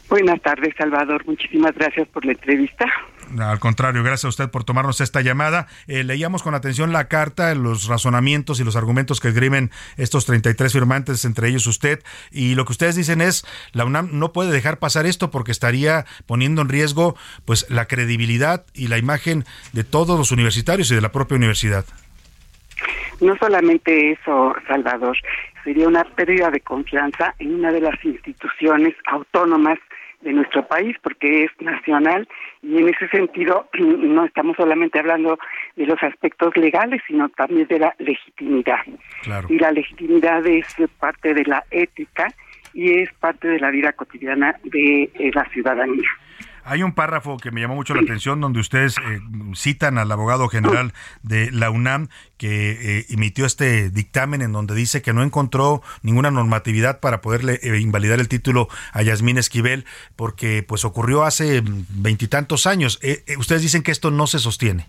Buenas 0.08 0.40
tardes, 0.40 0.72
Salvador. 0.78 1.26
Muchísimas 1.26 1.74
gracias 1.74 2.06
por 2.08 2.24
la 2.24 2.32
entrevista. 2.32 2.86
Al 3.40 3.58
contrario, 3.58 4.04
gracias 4.04 4.26
a 4.26 4.28
usted 4.28 4.50
por 4.50 4.62
tomarnos 4.62 5.00
esta 5.00 5.20
llamada. 5.20 5.66
Eh, 5.88 6.04
leíamos 6.04 6.44
con 6.44 6.54
atención 6.54 6.92
la 6.92 7.08
carta, 7.08 7.52
los 7.56 7.88
razonamientos 7.88 8.60
y 8.60 8.64
los 8.64 8.76
argumentos 8.76 9.18
que 9.18 9.28
esgrimen 9.28 9.72
estos 9.96 10.24
33 10.26 10.72
firmantes, 10.72 11.24
entre 11.24 11.48
ellos 11.48 11.66
usted, 11.66 12.02
y 12.30 12.54
lo 12.54 12.64
que 12.64 12.72
ustedes 12.72 12.94
dicen 12.94 13.20
es, 13.20 13.44
la 13.72 13.84
UNAM 13.84 14.10
no 14.12 14.32
puede 14.32 14.52
dejar 14.52 14.78
pasar 14.78 15.06
esto 15.06 15.32
porque 15.32 15.50
estaría 15.50 16.06
poniendo 16.26 16.62
en 16.62 16.68
riesgo 16.68 17.16
pues 17.44 17.66
la 17.68 17.86
credibilidad 17.86 18.64
y 18.74 18.86
la 18.86 18.98
imagen 18.98 19.44
de 19.72 19.82
todos 19.82 20.16
los 20.16 20.30
universitarios 20.30 20.90
y 20.92 20.94
de 20.94 21.00
la 21.00 21.10
propia 21.10 21.36
universidad. 21.36 21.84
No 23.20 23.36
solamente 23.36 24.12
eso, 24.12 24.54
Salvador, 24.66 25.16
sería 25.64 25.88
una 25.88 26.04
pérdida 26.04 26.50
de 26.50 26.60
confianza 26.60 27.34
en 27.38 27.54
una 27.54 27.72
de 27.72 27.80
las 27.80 28.04
instituciones 28.04 28.94
autónomas 29.06 29.78
de 30.20 30.32
nuestro 30.32 30.66
país 30.66 30.96
porque 31.02 31.44
es 31.44 31.50
nacional 31.60 32.26
y 32.62 32.78
en 32.78 32.88
ese 32.88 33.08
sentido 33.08 33.68
no 33.78 34.24
estamos 34.24 34.56
solamente 34.56 34.98
hablando 34.98 35.38
de 35.76 35.86
los 35.86 36.02
aspectos 36.02 36.56
legales 36.56 37.02
sino 37.06 37.28
también 37.28 37.68
de 37.68 37.78
la 37.78 37.94
legitimidad 37.98 38.80
y 39.48 39.58
la 39.58 39.70
legitimidad 39.72 40.44
es 40.46 40.66
parte 40.98 41.34
de 41.34 41.44
la 41.44 41.64
ética 41.70 42.28
y 42.76 43.00
es 43.00 43.12
parte 43.14 43.48
de 43.48 43.60
la 43.60 43.70
vida 43.70 43.92
cotidiana 43.92 44.54
de 44.64 45.10
eh, 45.14 45.30
la 45.32 45.44
ciudadanía. 45.50 46.08
Hay 46.68 46.82
un 46.82 46.92
párrafo 46.92 47.36
que 47.36 47.52
me 47.52 47.60
llamó 47.60 47.76
mucho 47.76 47.94
la 47.94 48.02
atención 48.02 48.40
donde 48.40 48.58
ustedes 48.58 48.96
eh, 48.98 49.20
citan 49.54 49.98
al 49.98 50.10
abogado 50.10 50.48
general 50.48 50.92
de 51.22 51.52
la 51.52 51.70
UNAM 51.70 52.08
que 52.38 52.72
eh, 52.72 53.04
emitió 53.08 53.46
este 53.46 53.88
dictamen 53.88 54.42
en 54.42 54.50
donde 54.50 54.74
dice 54.74 55.00
que 55.00 55.12
no 55.12 55.22
encontró 55.22 55.82
ninguna 56.02 56.32
normatividad 56.32 56.98
para 56.98 57.20
poderle 57.20 57.60
eh, 57.62 57.78
invalidar 57.78 58.18
el 58.18 58.28
título 58.28 58.66
a 58.92 59.02
Yasmín 59.02 59.38
Esquivel 59.38 59.84
porque 60.16 60.64
pues 60.66 60.84
ocurrió 60.84 61.22
hace 61.22 61.62
veintitantos 61.90 62.66
años. 62.66 62.98
ustedes 63.38 63.62
dicen 63.62 63.84
que 63.84 63.92
esto 63.92 64.10
no 64.10 64.26
se 64.26 64.40
sostiene. 64.40 64.86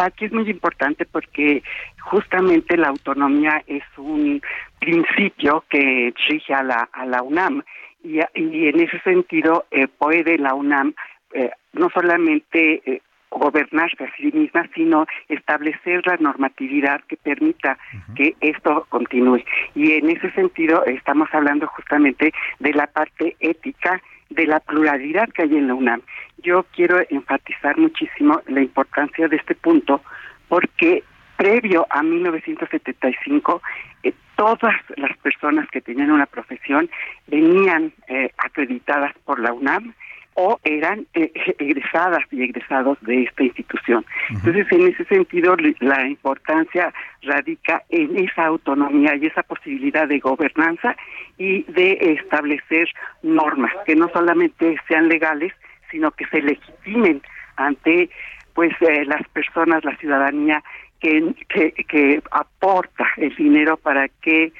aquí 0.00 0.24
es 0.24 0.32
muy 0.32 0.50
importante 0.50 1.04
porque 1.04 1.62
justamente 2.00 2.76
la 2.76 2.88
autonomía 2.88 3.62
es 3.68 3.84
un 3.96 4.42
principio 4.80 5.64
que 5.70 6.12
rige 6.28 6.54
a 6.54 6.64
la, 6.64 6.88
a 6.92 7.06
la 7.06 7.22
UNAM 7.22 7.62
y, 8.02 8.20
en 8.20 8.80
ese 8.80 8.98
sentido 9.00 9.64
eh, 9.70 9.88
puede 9.88 10.38
la 10.38 10.54
UNAM 10.54 10.94
eh, 11.32 11.50
no 11.72 11.88
solamente 11.90 12.82
eh, 12.84 13.02
gobernarse 13.30 14.04
a 14.04 14.16
sí 14.16 14.30
misma, 14.32 14.68
sino 14.74 15.06
establecer 15.28 16.06
la 16.06 16.16
normatividad 16.18 17.00
que 17.08 17.16
permita 17.16 17.78
que 18.14 18.34
esto 18.40 18.86
continúe. 18.90 19.42
Y 19.74 19.92
en 19.92 20.10
ese 20.10 20.30
sentido 20.32 20.84
estamos 20.84 21.28
hablando 21.32 21.66
justamente 21.68 22.32
de 22.58 22.74
la 22.74 22.86
parte 22.88 23.36
ética, 23.40 24.02
de 24.28 24.46
la 24.46 24.60
pluralidad 24.60 25.30
que 25.30 25.42
hay 25.42 25.56
en 25.56 25.68
la 25.68 25.74
UNAM. 25.74 26.02
Yo 26.42 26.64
quiero 26.74 26.98
enfatizar 27.08 27.78
muchísimo 27.78 28.40
la 28.48 28.60
importancia 28.60 29.28
de 29.28 29.36
este 29.36 29.54
punto 29.54 30.02
porque 30.48 31.02
previo 31.36 31.86
a 31.90 32.02
1975 32.02 33.62
eh, 34.02 34.12
todas 34.42 34.74
las 34.96 35.16
personas 35.18 35.68
que 35.70 35.80
tenían 35.80 36.10
una 36.10 36.26
profesión 36.26 36.90
venían 37.28 37.92
eh, 38.08 38.28
acreditadas 38.38 39.12
por 39.24 39.38
la 39.38 39.52
UNAM 39.52 39.94
o 40.34 40.58
eran 40.64 41.06
eh, 41.14 41.30
egresadas 41.60 42.24
y 42.32 42.42
egresados 42.42 42.98
de 43.02 43.22
esta 43.22 43.44
institución. 43.44 44.04
Entonces, 44.30 44.66
en 44.72 44.88
ese 44.88 45.04
sentido, 45.04 45.54
la 45.78 46.08
importancia 46.08 46.92
radica 47.22 47.84
en 47.90 48.18
esa 48.18 48.46
autonomía 48.46 49.14
y 49.14 49.26
esa 49.26 49.44
posibilidad 49.44 50.08
de 50.08 50.18
gobernanza 50.18 50.96
y 51.38 51.62
de 51.70 52.16
establecer 52.20 52.88
normas 53.22 53.70
que 53.86 53.94
no 53.94 54.08
solamente 54.08 54.76
sean 54.88 55.08
legales, 55.08 55.52
sino 55.92 56.10
que 56.10 56.26
se 56.26 56.42
legitimen 56.42 57.22
ante 57.56 58.10
pues 58.54 58.72
las 59.06 59.26
personas, 59.28 59.84
la 59.84 59.96
ciudadanía 59.98 60.64
que, 61.02 62.22
aporta 62.30 63.06
el 63.16 63.34
dinero 63.34 63.76
para 63.76 64.08
que 64.08 64.52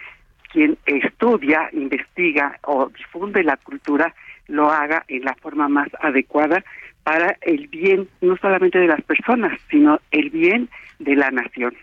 quien 0.53 0.77
estudia, 0.85 1.71
investiga 1.73 2.59
o 2.65 2.91
difunde 2.91 3.43
la 3.43 3.57
cultura 3.57 4.15
lo 4.49 4.71
haga 4.71 5.05
en 5.09 5.25
la 5.25 5.35
forma 5.35 5.69
más 5.69 5.89
adecuada 6.01 6.63
para 7.05 7.39
el 7.41 7.69
bien 7.69 8.09
no 8.21 8.37
solamente 8.37 8.79
de 8.79 8.89
las 8.89 9.03
personas, 9.03 9.59
sino 9.71 9.99
el 10.11 10.31
bien 10.31 10.69
de 10.99 11.17
la 11.17 11.31
nación. 11.31 11.75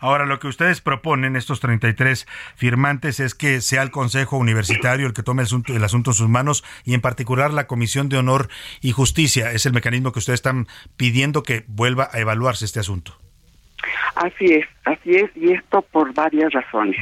Ahora, 0.00 0.24
lo 0.24 0.38
que 0.38 0.48
ustedes 0.48 0.80
proponen, 0.80 1.36
estos 1.36 1.60
33 1.60 2.26
firmantes, 2.56 3.20
es 3.20 3.34
que 3.34 3.60
sea 3.60 3.82
el 3.82 3.90
Consejo 3.90 4.38
Universitario 4.38 5.06
el 5.06 5.12
que 5.12 5.22
tome 5.22 5.42
el 5.42 5.46
asunto, 5.46 5.76
el 5.76 5.84
asunto 5.84 6.10
en 6.10 6.14
sus 6.14 6.28
manos 6.28 6.64
y 6.84 6.94
en 6.94 7.02
particular 7.02 7.52
la 7.52 7.66
Comisión 7.66 8.08
de 8.08 8.16
Honor 8.16 8.48
y 8.80 8.92
Justicia. 8.92 9.52
Es 9.52 9.66
el 9.66 9.74
mecanismo 9.74 10.10
que 10.12 10.18
ustedes 10.18 10.38
están 10.38 10.68
pidiendo 10.96 11.42
que 11.42 11.64
vuelva 11.68 12.08
a 12.12 12.18
evaluarse 12.18 12.64
este 12.64 12.80
asunto. 12.80 13.19
Así 14.16 14.46
es, 14.46 14.66
así 14.84 15.16
es, 15.16 15.30
y 15.36 15.52
esto 15.52 15.82
por 15.82 16.12
varias 16.14 16.52
razones. 16.52 16.96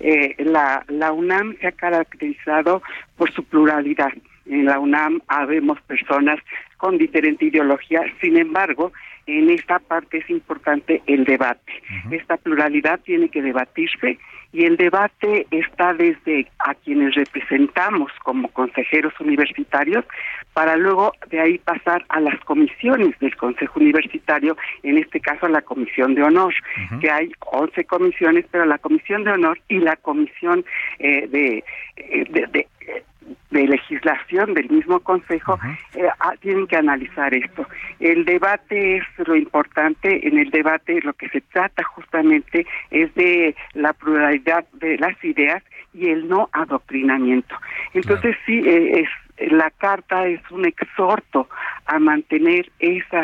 Eh, 0.00 0.34
la, 0.38 0.84
la 0.88 1.12
UNAM 1.12 1.56
se 1.60 1.68
ha 1.68 1.72
caracterizado 1.72 2.82
por 3.16 3.32
su 3.32 3.44
pluralidad. 3.44 4.12
En 4.46 4.66
la 4.66 4.78
UNAM 4.78 5.20
habemos 5.28 5.80
personas 5.82 6.38
con 6.76 6.98
diferente 6.98 7.46
ideología, 7.46 8.02
sin 8.20 8.36
embargo, 8.36 8.92
en 9.26 9.48
esta 9.50 9.78
parte 9.78 10.18
es 10.18 10.28
importante 10.28 11.02
el 11.06 11.24
debate. 11.24 11.72
Esta 12.10 12.36
pluralidad 12.36 13.00
tiene 13.00 13.30
que 13.30 13.40
debatirse 13.40 14.18
y 14.54 14.64
el 14.66 14.76
debate 14.76 15.48
está 15.50 15.92
desde 15.94 16.46
a 16.60 16.74
quienes 16.74 17.16
representamos 17.16 18.12
como 18.22 18.48
consejeros 18.50 19.12
universitarios 19.18 20.04
para 20.52 20.76
luego 20.76 21.12
de 21.28 21.40
ahí 21.40 21.58
pasar 21.58 22.04
a 22.08 22.20
las 22.20 22.38
comisiones 22.44 23.18
del 23.18 23.34
Consejo 23.36 23.80
Universitario, 23.80 24.56
en 24.84 24.98
este 24.98 25.18
caso 25.18 25.46
a 25.46 25.48
la 25.48 25.62
Comisión 25.62 26.14
de 26.14 26.22
Honor, 26.22 26.54
que 27.00 27.10
hay 27.10 27.32
11 27.40 27.84
comisiones, 27.86 28.46
pero 28.48 28.64
la 28.64 28.78
Comisión 28.78 29.24
de 29.24 29.32
Honor 29.32 29.58
y 29.68 29.80
la 29.80 29.96
Comisión 29.96 30.64
eh, 31.00 31.26
de, 31.26 31.64
eh, 31.96 32.24
de 32.30 32.68
de 33.50 33.66
legislación 33.66 34.54
del 34.54 34.68
mismo 34.68 35.00
Consejo 35.00 35.58
eh, 35.94 36.08
ah, 36.20 36.34
tienen 36.40 36.66
que 36.66 36.76
analizar 36.76 37.32
esto. 37.34 37.66
El 38.00 38.24
debate 38.24 38.96
es 38.96 39.04
lo 39.26 39.36
importante, 39.36 40.26
en 40.26 40.38
el 40.38 40.50
debate 40.50 41.00
lo 41.02 41.12
que 41.12 41.28
se 41.28 41.40
trata 41.40 41.82
justamente 41.84 42.66
es 42.90 43.14
de 43.14 43.54
la 43.74 43.92
pluralidad 43.92 44.64
de 44.72 44.98
las 44.98 45.22
ideas 45.24 45.62
y 45.92 46.08
el 46.08 46.28
no 46.28 46.48
adoctrinamiento. 46.52 47.54
Entonces 47.92 48.36
sí, 48.44 48.60
eh, 48.66 49.00
es, 49.02 49.50
la 49.52 49.70
carta 49.70 50.26
es 50.26 50.40
un 50.50 50.64
exhorto 50.64 51.48
a 51.86 51.98
mantener 51.98 52.70
ese 52.78 53.22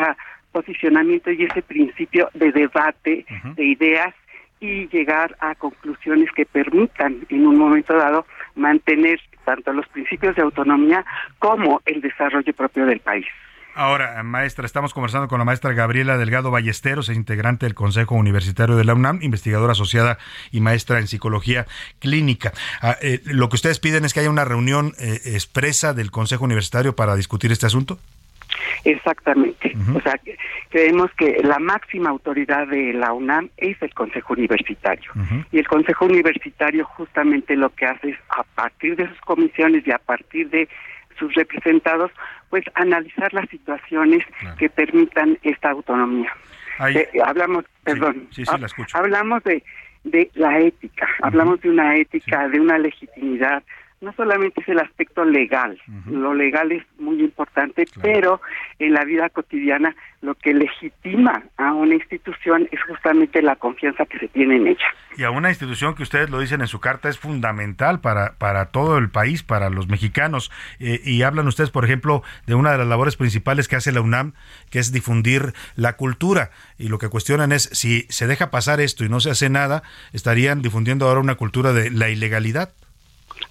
posicionamiento 0.51 1.31
y 1.31 1.43
ese 1.43 1.61
principio 1.61 2.29
de 2.33 2.51
debate 2.51 3.25
de 3.55 3.63
ideas 3.63 4.13
y 4.59 4.87
llegar 4.89 5.35
a 5.39 5.55
conclusiones 5.55 6.31
que 6.33 6.45
permitan 6.45 7.25
en 7.29 7.47
un 7.47 7.57
momento 7.57 7.95
dado 7.95 8.25
mantener 8.55 9.19
tanto 9.45 9.73
los 9.73 9.87
principios 9.87 10.35
de 10.35 10.41
autonomía 10.41 11.05
como 11.39 11.81
el 11.85 12.01
desarrollo 12.01 12.53
propio 12.53 12.85
del 12.85 12.99
país. 12.99 13.27
Ahora, 13.73 14.21
maestra, 14.23 14.65
estamos 14.65 14.93
conversando 14.93 15.29
con 15.29 15.39
la 15.39 15.45
maestra 15.45 15.71
Gabriela 15.71 16.17
Delgado 16.17 16.51
Ballesteros, 16.51 17.07
es 17.07 17.15
integrante 17.15 17.65
del 17.65 17.73
Consejo 17.73 18.15
Universitario 18.15 18.75
de 18.75 18.83
la 18.83 18.93
UNAM, 18.93 19.19
investigadora 19.21 19.71
asociada 19.71 20.17
y 20.51 20.59
maestra 20.59 20.99
en 20.99 21.07
psicología 21.07 21.67
clínica. 21.99 22.51
Ah, 22.81 22.97
eh, 23.01 23.21
lo 23.23 23.47
que 23.47 23.55
ustedes 23.55 23.79
piden 23.79 24.03
es 24.03 24.13
que 24.13 24.19
haya 24.19 24.29
una 24.29 24.43
reunión 24.43 24.93
eh, 24.99 25.21
expresa 25.23 25.93
del 25.93 26.11
Consejo 26.11 26.43
Universitario 26.43 26.97
para 26.97 27.15
discutir 27.15 27.53
este 27.53 27.65
asunto. 27.65 27.97
Exactamente. 28.83 29.73
O 29.93 30.01
sea, 30.01 30.19
creemos 30.69 31.11
que 31.17 31.41
la 31.43 31.59
máxima 31.59 32.09
autoridad 32.09 32.67
de 32.67 32.93
la 32.93 33.13
UNAM 33.13 33.49
es 33.57 33.81
el 33.81 33.93
Consejo 33.93 34.33
Universitario. 34.33 35.11
Y 35.51 35.59
el 35.59 35.67
Consejo 35.67 36.05
Universitario 36.05 36.85
justamente 36.85 37.55
lo 37.55 37.69
que 37.69 37.85
hace 37.85 38.09
es, 38.09 38.17
a 38.29 38.43
partir 38.43 38.95
de 38.95 39.07
sus 39.07 39.21
comisiones 39.21 39.85
y 39.85 39.91
a 39.91 39.99
partir 39.99 40.49
de 40.49 40.67
sus 41.17 41.33
representados, 41.35 42.11
pues 42.49 42.63
analizar 42.73 43.33
las 43.33 43.47
situaciones 43.49 44.25
que 44.57 44.69
permitan 44.69 45.37
esta 45.43 45.69
autonomía. 45.69 46.33
Eh, 46.89 47.07
hablamos, 47.23 47.65
perdón, 47.83 48.27
hablamos 48.93 49.43
de, 49.43 49.63
de 50.03 50.31
la 50.33 50.59
ética, 50.59 51.07
hablamos 51.21 51.61
de 51.61 51.69
una 51.69 51.95
ética, 51.95 52.47
de 52.49 52.59
una 52.59 52.79
legitimidad, 52.79 53.63
no 54.01 54.11
solamente 54.13 54.61
es 54.61 54.67
el 54.67 54.79
aspecto 54.79 55.23
legal, 55.23 55.79
lo 56.07 56.33
legal 56.33 56.71
es 56.71 56.83
muy 56.97 57.19
importante, 57.21 57.85
pero 58.01 58.41
en 58.79 58.93
la 58.93 59.05
vida 59.05 59.29
cotidiana 59.29 59.95
lo 60.21 60.35
que 60.35 60.53
legitima 60.53 61.43
a 61.57 61.73
una 61.73 61.95
institución 61.95 62.67
es 62.71 62.81
justamente 62.83 63.41
la 63.41 63.55
confianza 63.55 64.05
que 64.05 64.19
se 64.19 64.27
tiene 64.27 64.57
en 64.57 64.67
ella. 64.67 64.85
Y 65.17 65.23
a 65.23 65.31
una 65.31 65.49
institución 65.49 65.93
que 65.93 66.03
ustedes 66.03 66.29
lo 66.29 66.39
dicen 66.39 66.61
en 66.61 66.67
su 66.67 66.79
carta 66.79 67.09
es 67.09 67.19
fundamental 67.19 67.99
para, 67.99 68.33
para 68.37 68.67
todo 68.67 68.97
el 68.97 69.09
país, 69.09 69.43
para 69.43 69.69
los 69.69 69.87
mexicanos. 69.87 70.51
Eh, 70.79 71.01
y 71.03 71.23
hablan 71.23 71.47
ustedes, 71.47 71.69
por 71.69 71.85
ejemplo, 71.85 72.23
de 72.47 72.55
una 72.55 72.71
de 72.71 72.77
las 72.77 72.87
labores 72.87 73.17
principales 73.17 73.67
que 73.67 73.75
hace 73.75 73.91
la 73.91 74.01
UNAM, 74.01 74.33
que 74.69 74.79
es 74.79 74.91
difundir 74.91 75.53
la 75.75 75.95
cultura. 75.95 76.51
Y 76.77 76.87
lo 76.87 76.97
que 76.97 77.09
cuestionan 77.09 77.51
es 77.51 77.63
si 77.73 78.05
se 78.09 78.27
deja 78.27 78.51
pasar 78.51 78.79
esto 78.79 79.03
y 79.03 79.09
no 79.09 79.19
se 79.19 79.31
hace 79.31 79.49
nada, 79.49 79.83
estarían 80.13 80.61
difundiendo 80.61 81.07
ahora 81.07 81.19
una 81.19 81.35
cultura 81.35 81.73
de 81.73 81.89
la 81.91 82.09
ilegalidad. 82.09 82.73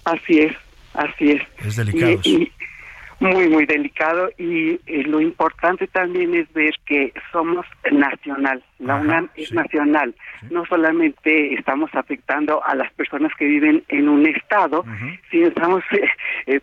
Así 0.05 0.39
es, 0.39 0.55
así 0.93 1.31
es. 1.31 1.41
Es 1.65 1.75
delicado. 1.75 2.19
Y, 2.23 2.51
muy, 3.21 3.47
muy 3.49 3.65
delicado. 3.65 4.29
Y 4.37 4.79
eh, 4.87 5.03
lo 5.05 5.21
importante 5.21 5.87
también 5.87 6.33
es 6.33 6.51
ver 6.53 6.73
que 6.85 7.13
somos 7.31 7.65
nacional. 7.91 8.63
La 8.79 8.95
UNAM 8.95 9.29
es 9.35 9.53
nacional. 9.53 10.13
No 10.49 10.65
solamente 10.65 11.53
estamos 11.53 11.91
afectando 11.93 12.63
a 12.65 12.75
las 12.75 12.91
personas 12.93 13.31
que 13.37 13.45
viven 13.45 13.83
en 13.89 14.09
un 14.09 14.27
estado, 14.27 14.83
sino 15.29 15.47
estamos, 15.47 15.83
eh, 15.91 16.09
eh, 16.47 16.61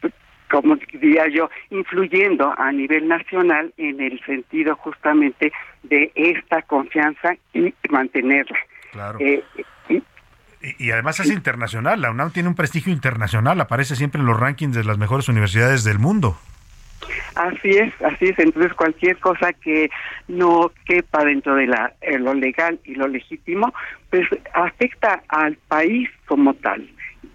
pues, 0.00 0.12
como 0.50 0.76
diría 0.92 1.28
yo, 1.28 1.48
influyendo 1.70 2.52
a 2.58 2.72
nivel 2.72 3.06
nacional 3.06 3.72
en 3.76 4.00
el 4.00 4.20
sentido 4.24 4.76
justamente 4.76 5.52
de 5.84 6.10
esta 6.16 6.62
confianza 6.62 7.36
y 7.52 7.72
mantenerla. 7.88 8.58
Claro. 8.90 9.18
Y, 10.78 10.90
además 10.90 11.20
es 11.20 11.30
internacional, 11.30 12.00
la 12.00 12.10
UNAM 12.10 12.30
tiene 12.30 12.48
un 12.48 12.54
prestigio 12.54 12.92
internacional, 12.92 13.60
aparece 13.60 13.96
siempre 13.96 14.20
en 14.20 14.26
los 14.26 14.38
rankings 14.38 14.74
de 14.74 14.84
las 14.84 14.98
mejores 14.98 15.28
universidades 15.28 15.84
del 15.84 15.98
mundo. 15.98 16.38
Así 17.34 17.70
es, 17.70 17.92
así 18.02 18.26
es. 18.26 18.38
Entonces 18.38 18.72
cualquier 18.72 19.18
cosa 19.18 19.52
que 19.52 19.90
no 20.28 20.72
quepa 20.86 21.24
dentro 21.24 21.54
de 21.54 21.66
la, 21.66 21.92
eh, 22.00 22.18
lo 22.18 22.32
legal 22.32 22.78
y 22.84 22.94
lo 22.94 23.08
legítimo, 23.08 23.74
pues 24.10 24.26
afecta 24.54 25.22
al 25.28 25.56
país 25.68 26.08
como 26.26 26.54
tal. 26.54 26.88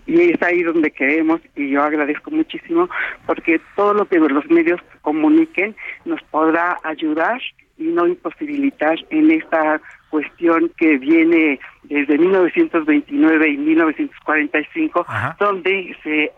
Y 0.08 0.32
es 0.32 0.42
ahí 0.42 0.64
donde 0.64 0.90
queremos, 0.90 1.40
y 1.56 1.70
yo 1.70 1.84
agradezco 1.84 2.32
muchísimo, 2.32 2.90
porque 3.28 3.62
todo 3.76 3.94
lo 3.94 4.08
que 4.08 4.18
los 4.18 4.50
medios 4.50 4.82
comuniquen 5.02 5.76
nos 6.06 6.22
podrá 6.24 6.78
ayudar 6.84 7.40
y 7.78 7.84
no 7.84 8.08
imposibilitar 8.08 8.98
en 9.12 9.30
esta 9.32 9.80
cuestión 10.10 10.72
que 10.78 10.98
viene 10.98 11.60
desde 11.84 12.18
1929 12.18 13.50
y 13.50 13.58
1945, 13.58 15.06
donde 15.40 15.96
se, 16.04 16.32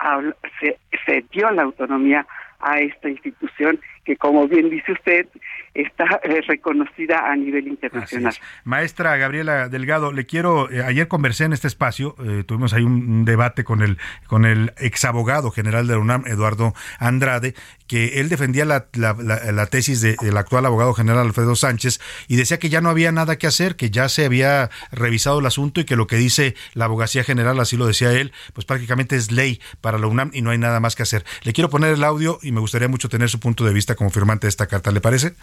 se, 0.60 0.78
se 1.06 1.26
dio 1.32 1.50
la 1.52 1.64
autonomía 1.64 2.26
a 2.60 2.80
esta 2.80 3.10
institución 3.10 3.80
que, 4.12 4.18
como 4.18 4.48
bien 4.48 4.70
dice 4.70 4.92
usted, 4.92 5.28
está 5.74 6.20
eh, 6.24 6.42
reconocida 6.48 7.32
a 7.32 7.36
nivel 7.36 7.68
internacional. 7.68 8.34
Maestra 8.66 9.16
Gabriela 9.16 9.70
Delgado, 9.70 10.12
le 10.12 10.26
quiero, 10.26 10.70
eh, 10.70 10.84
ayer 10.84 11.08
conversé 11.08 11.46
en 11.46 11.54
este 11.54 11.68
espacio, 11.68 12.16
eh, 12.26 12.44
tuvimos 12.46 12.74
ahí 12.74 12.84
un, 12.84 13.24
debate 13.26 13.64
con 13.64 13.82
el, 13.82 13.98
con 14.28 14.46
el 14.46 14.74
exabogado 14.78 15.52
general 15.52 15.88
de 15.88 15.94
la 15.94 16.00
UNAM, 16.00 16.24
Eduardo 16.28 16.74
Andrade, 17.00 17.54
que 17.88 18.20
él 18.20 18.30
defendía 18.30 18.66
la, 18.66 18.88
la, 18.94 19.66
tesis 19.66 20.02
del 20.02 20.38
actual 20.38 20.66
abogado 20.66 20.94
general 20.94 21.26
Alfredo 21.28 21.56
Sánchez 21.56 22.00
y 22.30 22.38
decía 22.38 22.58
que 22.58 22.70
ya 22.70 22.80
no 22.80 22.90
había 22.90 23.12
nada 23.12 23.38
que 23.38 23.48
hacer, 23.48 23.76
que 23.76 23.90
ya 23.90 24.08
se 24.08 24.26
había 24.26 24.70
revisado 24.92 25.40
el 25.40 25.46
asunto 25.46 25.82
y 25.82 25.84
que 25.84 25.98
lo 25.98 26.08
que 26.08 26.16
dice 26.16 26.56
la 26.74 26.86
abogacía 26.86 27.26
general, 27.26 27.60
así 27.60 27.76
lo 27.76 27.86
decía 27.86 28.14
él, 28.14 28.32
pues 28.54 28.66
prácticamente 28.66 29.18
es 29.18 29.32
ley 29.32 29.60
para 29.82 29.98
la 29.98 30.08
UNAM 30.08 30.32
y 30.34 30.42
no 30.42 30.52
hay 30.52 30.58
nada 30.58 30.80
más 30.80 30.96
que 30.96 31.04
hacer. 31.04 31.26
Le 31.44 31.52
quiero 31.52 31.70
poner 31.70 31.94
el 31.94 32.04
audio 32.06 32.40
y 32.42 32.54
me 32.54 32.62
gustaría 32.62 32.88
mucho 32.88 33.10
tener 33.10 33.30
su 33.30 33.42
punto 33.42 33.66
de 33.66 33.74
vista 33.74 33.96
como 34.02 34.10
firmante 34.10 34.48
de 34.48 34.50
esta 34.50 34.66
carta, 34.66 34.90
¿le 34.90 35.00
parece? 35.00 35.36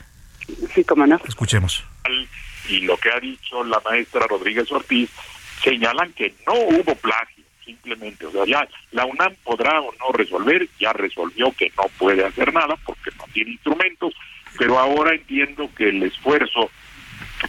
Sí, 0.74 0.82
como 0.82 1.06
no. 1.06 1.20
Escuchemos. 1.28 1.84
Y 2.68 2.80
lo 2.80 2.96
que 2.96 3.08
ha 3.08 3.20
dicho 3.20 3.62
la 3.62 3.80
maestra 3.84 4.26
Rodríguez 4.26 4.72
Ortiz 4.72 5.08
señalan 5.62 6.12
que 6.14 6.34
no 6.44 6.54
hubo 6.54 6.92
plagio, 6.96 7.44
simplemente. 7.64 8.26
O 8.26 8.32
sea, 8.32 8.44
ya 8.46 8.68
la 8.90 9.04
UNAM 9.04 9.36
podrá 9.44 9.80
o 9.80 9.94
no 10.00 10.10
resolver, 10.12 10.68
ya 10.80 10.92
resolvió 10.92 11.52
que 11.52 11.70
no 11.76 11.84
puede 11.98 12.24
hacer 12.26 12.52
nada 12.52 12.74
porque 12.84 13.12
no 13.16 13.26
tiene 13.32 13.52
instrumentos, 13.52 14.12
pero 14.58 14.76
ahora 14.76 15.14
entiendo 15.14 15.70
que 15.76 15.90
el 15.90 16.02
esfuerzo 16.02 16.68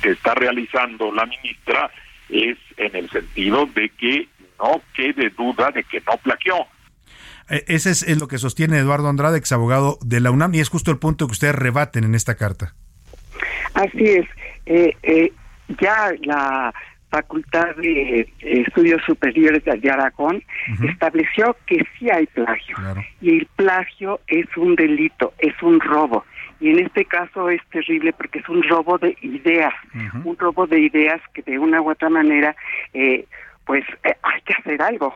que 0.04 0.12
está 0.12 0.36
realizando 0.36 1.12
la 1.12 1.26
ministra 1.26 1.90
es 2.30 2.56
en 2.78 2.96
el 2.96 3.10
sentido 3.10 3.66
de 3.66 3.90
que 3.90 4.28
no 4.60 4.80
quede 4.94 5.32
duda 5.32 5.72
de 5.72 5.84
que 5.86 6.02
no 6.02 6.18
plagió. 6.18 6.68
E, 7.50 7.66
ese 7.68 7.92
es, 7.92 8.20
lo 8.20 8.28
que 8.28 8.38
sostiene 8.38 8.78
Eduardo 8.78 9.10
Andrade, 9.10 9.38
ex 9.38 9.52
abogado 9.52 9.98
de 10.04 10.20
la 10.20 10.32
UNAM, 10.32 10.54
y 10.54 10.60
es 10.60 10.70
justo 10.70 10.92
el 10.92 10.98
punto 10.98 11.28
que 11.28 11.34
ustedes 11.34 11.56
rebaten 11.56 12.04
en 12.04 12.16
esta 12.16 12.36
carta. 12.36 12.74
Así 13.74 14.04
es. 14.04 14.28
Eh, 14.66 14.96
eh, 15.04 15.32
ya 15.80 16.12
la 16.24 16.74
Facultad 17.10 17.76
de 17.78 18.32
Estudios 18.40 19.02
Superiores 19.06 19.64
de 19.64 19.90
Aragón 19.90 20.44
estableció 20.88 21.58
que 21.66 21.84
sí 21.98 22.08
hay 22.10 22.28
plagio. 22.28 22.78
Y 23.20 23.40
el 23.40 23.48
plagio 23.56 24.20
es 24.28 24.46
un 24.56 24.76
delito, 24.76 25.34
es 25.40 25.60
un 25.64 25.80
robo. 25.80 26.24
Y 26.60 26.70
en 26.70 26.80
este 26.80 27.06
caso 27.06 27.50
es 27.50 27.62
terrible 27.72 28.14
porque 28.14 28.40
es 28.40 28.50
un 28.50 28.62
robo 28.64 29.00
de 29.00 29.18
ideas, 29.22 29.74
un 30.24 30.38
robo 30.38 30.68
de 30.68 30.82
ideas 30.82 31.20
que 31.34 31.42
de 31.42 31.58
una 31.58 31.82
u 31.82 31.90
otra 31.90 32.10
manera 32.10 32.56
eh, 32.94 33.26
pues 33.66 33.84
eh, 34.04 34.16
hay 34.24 34.42
que 34.42 34.54
hacer 34.54 34.82
algo. 34.82 35.16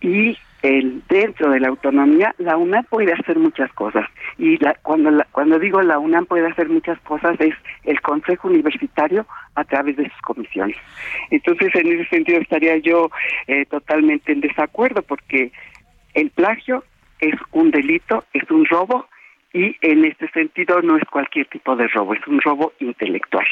Y 0.00 0.36
el, 0.66 1.02
dentro 1.08 1.50
de 1.50 1.60
la 1.60 1.68
autonomía, 1.68 2.34
la 2.38 2.56
UNAM 2.56 2.84
puede 2.84 3.12
hacer 3.12 3.38
muchas 3.38 3.72
cosas. 3.72 4.06
Y 4.38 4.56
la, 4.58 4.74
cuando, 4.82 5.10
cuando 5.32 5.58
digo 5.58 5.80
la 5.82 5.98
UNAM 5.98 6.26
puede 6.26 6.46
hacer 6.46 6.68
muchas 6.68 6.98
cosas, 7.00 7.40
es 7.40 7.54
el 7.84 8.00
Consejo 8.00 8.48
Universitario 8.48 9.26
a 9.54 9.64
través 9.64 9.96
de 9.96 10.08
sus 10.10 10.20
comisiones. 10.22 10.76
Entonces, 11.30 11.74
en 11.74 11.92
ese 11.92 12.08
sentido 12.08 12.40
estaría 12.40 12.76
yo 12.78 13.10
eh, 13.46 13.64
totalmente 13.66 14.32
en 14.32 14.40
desacuerdo, 14.40 15.02
porque 15.02 15.52
el 16.14 16.30
plagio 16.30 16.84
es 17.20 17.34
un 17.52 17.70
delito, 17.70 18.24
es 18.32 18.50
un 18.50 18.66
robo, 18.66 19.06
y 19.52 19.76
en 19.80 20.04
este 20.04 20.28
sentido 20.30 20.82
no 20.82 20.96
es 20.96 21.04
cualquier 21.04 21.46
tipo 21.46 21.76
de 21.76 21.88
robo, 21.88 22.14
es 22.14 22.26
un 22.26 22.40
robo 22.40 22.72
intelectual. 22.80 23.46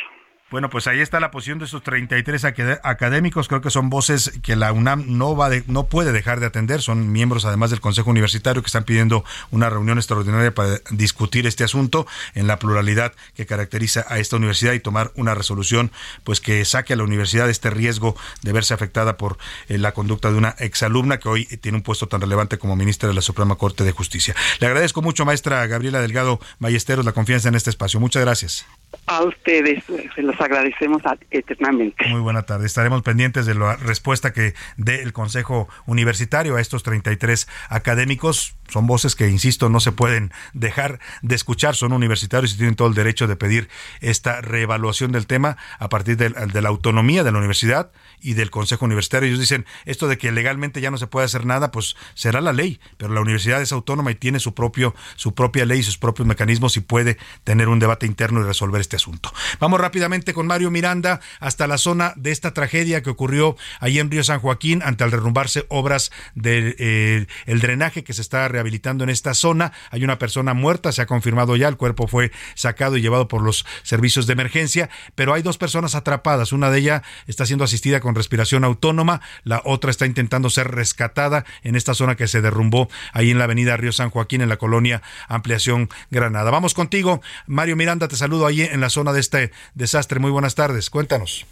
Bueno, 0.50 0.68
pues 0.68 0.86
ahí 0.86 1.00
está 1.00 1.20
la 1.20 1.30
posición 1.30 1.58
de 1.58 1.64
esos 1.64 1.82
33 1.82 2.44
académicos. 2.82 3.48
Creo 3.48 3.62
que 3.62 3.70
son 3.70 3.88
voces 3.88 4.30
que 4.42 4.56
la 4.56 4.72
UNAM 4.72 5.04
no 5.08 5.34
va 5.34 5.48
no 5.66 5.86
puede 5.86 6.12
dejar 6.12 6.38
de 6.38 6.46
atender. 6.46 6.82
Son 6.82 7.10
miembros 7.10 7.44
además 7.44 7.70
del 7.70 7.80
Consejo 7.80 8.10
Universitario 8.10 8.62
que 8.62 8.66
están 8.66 8.84
pidiendo 8.84 9.24
una 9.50 9.70
reunión 9.70 9.98
extraordinaria 9.98 10.54
para 10.54 10.80
discutir 10.90 11.46
este 11.46 11.64
asunto 11.64 12.06
en 12.34 12.46
la 12.46 12.58
pluralidad 12.58 13.14
que 13.34 13.46
caracteriza 13.46 14.04
a 14.08 14.18
esta 14.18 14.36
universidad 14.36 14.74
y 14.74 14.80
tomar 14.80 15.12
una 15.16 15.34
resolución 15.34 15.90
pues 16.24 16.40
que 16.40 16.64
saque 16.64 16.92
a 16.92 16.96
la 16.96 17.04
universidad 17.04 17.46
de 17.46 17.52
este 17.52 17.70
riesgo 17.70 18.14
de 18.42 18.52
verse 18.52 18.74
afectada 18.74 19.16
por 19.16 19.38
eh, 19.68 19.78
la 19.78 19.92
conducta 19.92 20.30
de 20.30 20.36
una 20.38 20.54
exalumna 20.58 21.18
que 21.18 21.28
hoy 21.28 21.46
tiene 21.46 21.78
un 21.78 21.82
puesto 21.82 22.06
tan 22.06 22.20
relevante 22.20 22.58
como 22.58 22.76
ministra 22.76 23.08
de 23.08 23.14
la 23.14 23.22
Suprema 23.22 23.56
Corte 23.56 23.82
de 23.82 23.92
Justicia. 23.92 24.34
Le 24.60 24.66
agradezco 24.66 25.00
mucho, 25.02 25.24
maestra 25.24 25.66
Gabriela 25.66 26.00
Delgado 26.00 26.38
Ballesteros, 26.58 27.04
la 27.04 27.12
confianza 27.12 27.48
en 27.48 27.54
este 27.54 27.70
espacio. 27.70 27.98
Muchas 27.98 28.22
gracias. 28.22 28.66
A 29.06 29.22
ustedes, 29.22 29.82
se 30.14 30.22
agradecemos 30.40 31.02
eternamente. 31.30 32.08
Muy 32.08 32.20
buena 32.20 32.42
tarde. 32.42 32.66
Estaremos 32.66 33.02
pendientes 33.02 33.46
de 33.46 33.54
la 33.54 33.76
respuesta 33.76 34.32
que 34.32 34.54
dé 34.76 35.02
el 35.02 35.12
Consejo 35.12 35.68
Universitario 35.86 36.56
a 36.56 36.60
estos 36.60 36.82
33 36.82 37.48
académicos. 37.68 38.56
Son 38.68 38.86
voces 38.86 39.14
que, 39.14 39.28
insisto, 39.28 39.68
no 39.68 39.80
se 39.80 39.92
pueden 39.92 40.32
dejar 40.52 40.98
de 41.22 41.34
escuchar. 41.34 41.74
Son 41.74 41.92
universitarios 41.92 42.54
y 42.54 42.56
tienen 42.56 42.76
todo 42.76 42.88
el 42.88 42.94
derecho 42.94 43.26
de 43.26 43.36
pedir 43.36 43.68
esta 44.00 44.40
reevaluación 44.40 45.12
del 45.12 45.26
tema 45.26 45.56
a 45.78 45.88
partir 45.88 46.16
de, 46.16 46.30
de 46.30 46.62
la 46.62 46.68
autonomía 46.68 47.24
de 47.24 47.32
la 47.32 47.38
universidad 47.38 47.92
y 48.20 48.34
del 48.34 48.50
Consejo 48.50 48.84
Universitario. 48.84 49.28
Ellos 49.28 49.40
dicen, 49.40 49.66
esto 49.84 50.08
de 50.08 50.18
que 50.18 50.32
legalmente 50.32 50.80
ya 50.80 50.90
no 50.90 50.98
se 50.98 51.06
puede 51.06 51.26
hacer 51.26 51.44
nada, 51.44 51.70
pues 51.70 51.96
será 52.14 52.40
la 52.40 52.52
ley, 52.52 52.80
pero 52.96 53.12
la 53.12 53.20
universidad 53.20 53.60
es 53.60 53.72
autónoma 53.72 54.10
y 54.10 54.14
tiene 54.14 54.40
su 54.40 54.54
propio 54.54 54.94
su 55.16 55.34
propia 55.34 55.64
ley, 55.64 55.82
sus 55.82 55.98
propios 55.98 56.26
mecanismos 56.26 56.76
y 56.76 56.80
puede 56.80 57.18
tener 57.44 57.68
un 57.68 57.78
debate 57.78 58.06
interno 58.06 58.40
y 58.40 58.44
resolver 58.44 58.80
este 58.80 58.96
asunto. 58.96 59.32
Vamos 59.60 59.80
rápidamente 59.80 60.23
con 60.32 60.46
Mario 60.46 60.70
Miranda 60.70 61.20
hasta 61.40 61.66
la 61.66 61.76
zona 61.76 62.14
de 62.16 62.30
esta 62.30 62.54
tragedia 62.54 63.02
que 63.02 63.10
ocurrió 63.10 63.56
ahí 63.80 63.98
en 63.98 64.10
Río 64.10 64.24
San 64.24 64.40
Joaquín 64.40 64.82
ante 64.82 65.04
al 65.04 65.10
derrumbarse 65.10 65.66
obras 65.68 66.10
del 66.34 66.76
eh, 66.78 67.26
drenaje 67.46 68.04
que 68.04 68.12
se 68.12 68.22
está 68.22 68.48
rehabilitando 68.48 69.04
en 69.04 69.10
esta 69.10 69.34
zona. 69.34 69.72
Hay 69.90 70.04
una 70.04 70.18
persona 70.18 70.54
muerta, 70.54 70.92
se 70.92 71.02
ha 71.02 71.06
confirmado 71.06 71.56
ya, 71.56 71.68
el 71.68 71.76
cuerpo 71.76 72.06
fue 72.06 72.32
sacado 72.54 72.96
y 72.96 73.02
llevado 73.02 73.28
por 73.28 73.42
los 73.42 73.66
servicios 73.82 74.26
de 74.26 74.32
emergencia, 74.32 74.88
pero 75.14 75.34
hay 75.34 75.42
dos 75.42 75.58
personas 75.58 75.94
atrapadas. 75.94 76.52
Una 76.52 76.70
de 76.70 76.78
ellas 76.78 77.02
está 77.26 77.44
siendo 77.44 77.64
asistida 77.64 78.00
con 78.00 78.14
respiración 78.14 78.64
autónoma, 78.64 79.20
la 79.42 79.60
otra 79.64 79.90
está 79.90 80.06
intentando 80.06 80.48
ser 80.50 80.70
rescatada 80.70 81.44
en 81.62 81.76
esta 81.76 81.94
zona 81.94 82.14
que 82.14 82.28
se 82.28 82.40
derrumbó 82.40 82.88
ahí 83.12 83.30
en 83.30 83.38
la 83.38 83.44
avenida 83.44 83.76
Río 83.76 83.92
San 83.92 84.10
Joaquín, 84.10 84.40
en 84.40 84.48
la 84.48 84.56
colonia 84.56 85.02
Ampliación 85.28 85.88
Granada. 86.10 86.50
Vamos 86.50 86.74
contigo, 86.74 87.20
Mario 87.46 87.76
Miranda, 87.76 88.08
te 88.08 88.16
saludo 88.16 88.46
ahí 88.46 88.62
en 88.62 88.80
la 88.80 88.90
zona 88.90 89.12
de 89.12 89.20
este 89.20 89.52
desastre. 89.74 90.13
Muy 90.20 90.30
buenas 90.30 90.54
tardes, 90.54 90.90
cuéntanos. 90.90 91.46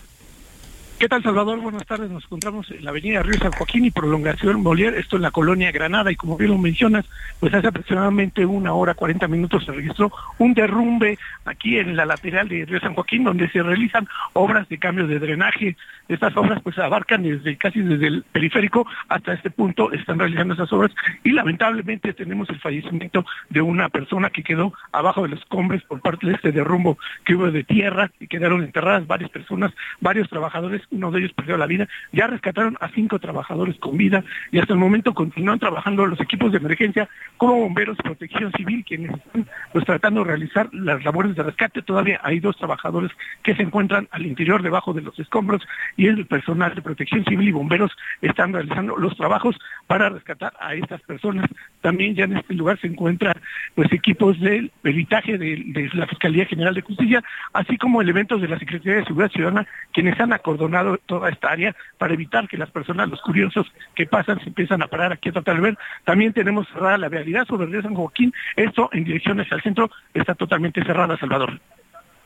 ¿Qué 1.03 1.09
tal, 1.09 1.21
Salvador? 1.21 1.59
Buenas 1.59 1.85
tardes. 1.85 2.13
Nos 2.13 2.23
encontramos 2.23 2.71
en 2.71 2.85
la 2.85 2.91
avenida 2.91 3.25
Río 3.25 3.37
San 3.41 3.51
Joaquín 3.51 3.85
y 3.85 3.91
Prolongación 3.91 4.63
Molière, 4.63 5.01
esto 5.01 5.17
en 5.17 5.23
la 5.23 5.33
colonia 5.33 5.73
Granada, 5.73 6.13
y 6.13 6.15
como 6.15 6.37
bien 6.37 6.53
lo 6.53 6.59
mencionas, 6.59 7.05
pues 7.41 7.53
hace 7.53 7.67
aproximadamente 7.67 8.47
una 8.47 8.73
hora, 8.73 8.95
40 8.95 9.27
minutos 9.27 9.65
se 9.65 9.73
registró 9.73 10.13
un 10.39 10.55
derrumbe 10.55 11.19
aquí 11.45 11.77
en 11.77 11.97
la 11.97 12.07
lateral 12.07 12.49
de 12.49 12.67
Río 12.67 12.79
San 12.79 12.95
Joaquín, 12.95 13.25
donde 13.25 13.51
se 13.51 13.65
realizan 13.65 14.07
obras 14.35 14.69
de 14.69 14.79
cambio 14.79 15.09
de 15.09 15.19
drenaje. 15.19 15.77
Estas 16.07 16.37
obras 16.37 16.63
pues 16.63 16.79
abarcan 16.79 17.25
desde 17.25 17.57
casi 17.57 17.81
desde 17.81 18.07
el 18.07 18.23
periférico 18.31 18.87
hasta 19.09 19.33
este 19.33 19.51
punto, 19.51 19.91
están 19.91 20.21
realizando 20.21 20.55
esas 20.55 20.73
obras, 20.73 20.93
y 21.25 21.33
lamentablemente 21.33 22.13
tenemos 22.13 22.49
el 22.49 22.61
fallecimiento 22.61 23.27
de 23.51 23.61
una 23.61 23.89
persona 23.89 24.31
que 24.31 24.45
quedó 24.45 24.73
abajo 24.93 25.25
de 25.25 25.31
los 25.31 25.41
escombros 25.41 25.83
por 25.83 26.01
parte 26.01 26.29
de 26.29 26.35
este 26.35 26.53
derrumbo 26.53 26.97
que 27.25 27.35
hubo 27.35 27.51
de 27.51 27.65
tierra 27.65 28.13
y 28.21 28.29
quedaron 28.29 28.63
enterradas 28.63 29.05
varias 29.09 29.31
personas, 29.31 29.73
varios 30.01 30.29
trabajadores 30.29 30.81
uno 30.93 31.11
de 31.11 31.21
ellos 31.21 31.33
perdió 31.33 31.57
la 31.57 31.67
vida, 31.67 31.89
ya 32.13 32.27
rescataron 32.27 32.77
a 32.81 32.89
cinco 32.91 33.19
trabajadores 33.19 33.77
con 33.79 33.97
vida 33.97 34.23
y 34.51 34.59
hasta 34.59 34.75
el 34.75 34.79
momento 34.79 35.15
continúan 35.15 35.59
trabajando 35.59 36.07
los 36.07 36.21
equipos 36.21 36.53
de 36.53 36.59
emergencia 36.59 37.09
como 37.37 37.57
bomberos 37.57 37.97
y 37.99 38.03
protección 38.03 38.53
civil 38.53 38.85
quienes 38.87 39.13
están 39.17 39.47
pues 39.73 39.85
tratando 39.85 40.21
de 40.21 40.29
realizar 40.29 40.69
las 40.73 41.03
labores 41.05 41.35
de 41.35 41.43
rescate. 41.43 41.83
Todavía 41.83 42.21
hay 42.23 42.41
dos 42.41 42.57
trabajadores 42.57 43.11
que 43.43 43.57
se 43.57 43.63
encuentran 43.63 44.09
al 44.13 44.27
interior 44.27 44.63
debajo 44.63 44.93
de 44.93 45.03
los 45.03 45.19
escombros 45.19 45.63
y 45.97 46.07
el 46.07 46.27
personal 46.27 46.75
de 46.75 46.83
protección 46.83 47.25
civil 47.25 47.49
y 47.49 47.53
bomberos 47.53 47.91
están 48.21 48.53
realizando 48.53 48.97
los 48.97 49.17
trabajos 49.17 49.57
para 49.87 50.11
rescatar 50.11 50.53
a 50.61 50.75
estas 50.75 51.01
personas. 51.03 51.49
También 51.81 52.15
ya 52.15 52.25
en 52.25 52.37
este 52.37 52.55
lugar 52.55 52.79
se 52.81 52.87
encuentran 52.87 53.35
pues 53.75 53.93
equipos 53.93 54.39
del 54.41 54.71
peritaje 54.83 55.39
de, 55.39 55.63
de 55.67 55.91
la 55.95 56.07
Fiscalía 56.07 56.47
General 56.47 56.75
de 56.75 56.83
Justicia, 56.83 57.23
así 57.53 57.77
como 57.79 58.03
elementos 58.03 58.41
de 58.41 58.49
la 58.49 58.59
Secretaría 58.59 58.99
de 58.99 59.05
Seguridad 59.05 59.31
Ciudadana 59.31 59.67
quienes 59.93 60.19
han 60.21 60.33
acordonado 60.33 60.82
toda 61.07 61.29
esta 61.29 61.51
área 61.51 61.75
para 61.99 62.15
evitar 62.15 62.49
que 62.49 62.57
las 62.57 62.71
personas, 62.71 63.09
los 63.09 63.21
curiosos 63.21 63.67
que 63.95 64.07
pasan, 64.07 64.39
se 64.41 64.49
empiezan 64.49 64.83
a 64.83 64.89
parar 64.89 65.13
aquí 65.13 65.29
a 65.29 65.33
tratar 65.33 65.57
de 65.57 65.63
ver. 65.63 65.79
También 66.05 66.33
tenemos 66.33 66.69
cerrada 66.69 66.99
la 66.99 67.09
vialidad 67.09 67.47
sobre 67.47 67.67
el 67.67 67.73
río 67.73 67.83
San 67.83 67.95
Joaquín. 67.95 68.33
Esto 68.57 68.89
en 68.93 69.05
dirección 69.05 69.41
hacia 69.41 69.57
el 69.57 69.63
centro 69.63 69.91
está 70.15 70.35
totalmente 70.35 70.83
cerrada, 70.85 71.17
Salvador. 71.19 71.61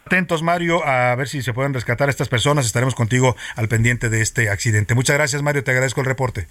Atentos, 0.06 0.42
Mario, 0.42 0.86
a 0.86 1.16
ver 1.16 1.26
si 1.26 1.42
se 1.42 1.52
pueden 1.52 1.74
rescatar 1.74 2.08
a 2.08 2.10
estas 2.10 2.28
personas. 2.28 2.64
Estaremos 2.64 2.94
contigo 2.94 3.34
al 3.56 3.66
pendiente 3.68 4.08
de 4.08 4.22
este 4.22 4.50
accidente. 4.50 4.94
Muchas 4.94 5.16
gracias, 5.16 5.42
Mario. 5.42 5.64
Te 5.64 5.72
agradezco 5.72 6.00
el 6.00 6.06
reporte. 6.06 6.46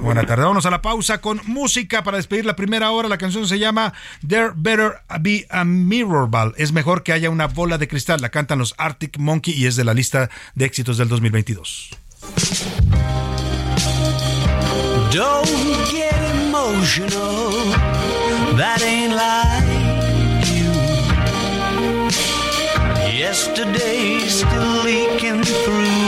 Buenas 0.00 0.26
tardes. 0.26 0.44
Vamos 0.44 0.64
a 0.64 0.70
la 0.70 0.80
pausa 0.80 1.20
con 1.20 1.40
música 1.44 2.02
para 2.02 2.16
despedir 2.16 2.46
la 2.46 2.56
primera 2.56 2.90
hora. 2.90 3.08
La 3.08 3.18
canción 3.18 3.46
se 3.46 3.58
llama 3.58 3.92
There 4.26 4.52
Better 4.56 5.00
Be 5.20 5.46
a 5.50 5.64
Mirror 5.64 6.28
Ball. 6.30 6.54
Es 6.56 6.72
mejor 6.72 7.02
que 7.02 7.12
haya 7.12 7.28
una 7.28 7.46
bola 7.46 7.76
de 7.76 7.88
cristal. 7.88 8.20
La 8.22 8.30
cantan 8.30 8.58
los 8.58 8.74
Arctic 8.78 9.18
Monkey 9.18 9.54
y 9.54 9.66
es 9.66 9.76
de 9.76 9.84
la 9.84 9.92
lista 9.92 10.30
de 10.54 10.64
éxitos 10.64 10.96
del 10.96 11.08
2022. 11.08 11.90
Don't 15.12 15.46
get 15.90 16.14
emotional. 16.46 17.52
That 18.56 18.82
ain't 18.82 19.14
like 19.14 19.64
you. 20.56 20.72
Yesterday's 23.18 24.40
still 24.40 24.84
leaking 24.84 25.42
through. 25.42 26.07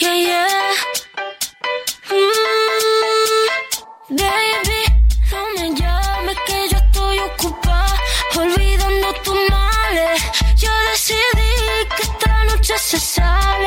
Yeah, 0.00 0.14
yeah. 0.14 0.74
Mm, 2.10 3.46
baby, 4.10 4.80
no 5.32 5.40
me 5.54 5.74
llames 5.74 6.36
que 6.46 6.68
yo 6.70 6.76
estoy 6.78 7.18
ocupada, 7.18 7.96
olvidando 8.36 9.12
tus 9.24 9.34
males. 9.50 10.22
Yo 10.56 10.70
decidí 10.92 11.52
que 11.96 12.02
esta 12.02 12.44
noche 12.44 12.74
se 12.78 13.00
sale 13.00 13.57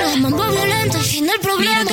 noche 0.00 0.14
está 0.14 0.28
buena. 0.28 0.36
Mambo 0.36 0.52
violento, 0.52 0.97
el 1.18 1.24
fin 1.24 1.26
del 1.26 1.40
problema. 1.40 1.90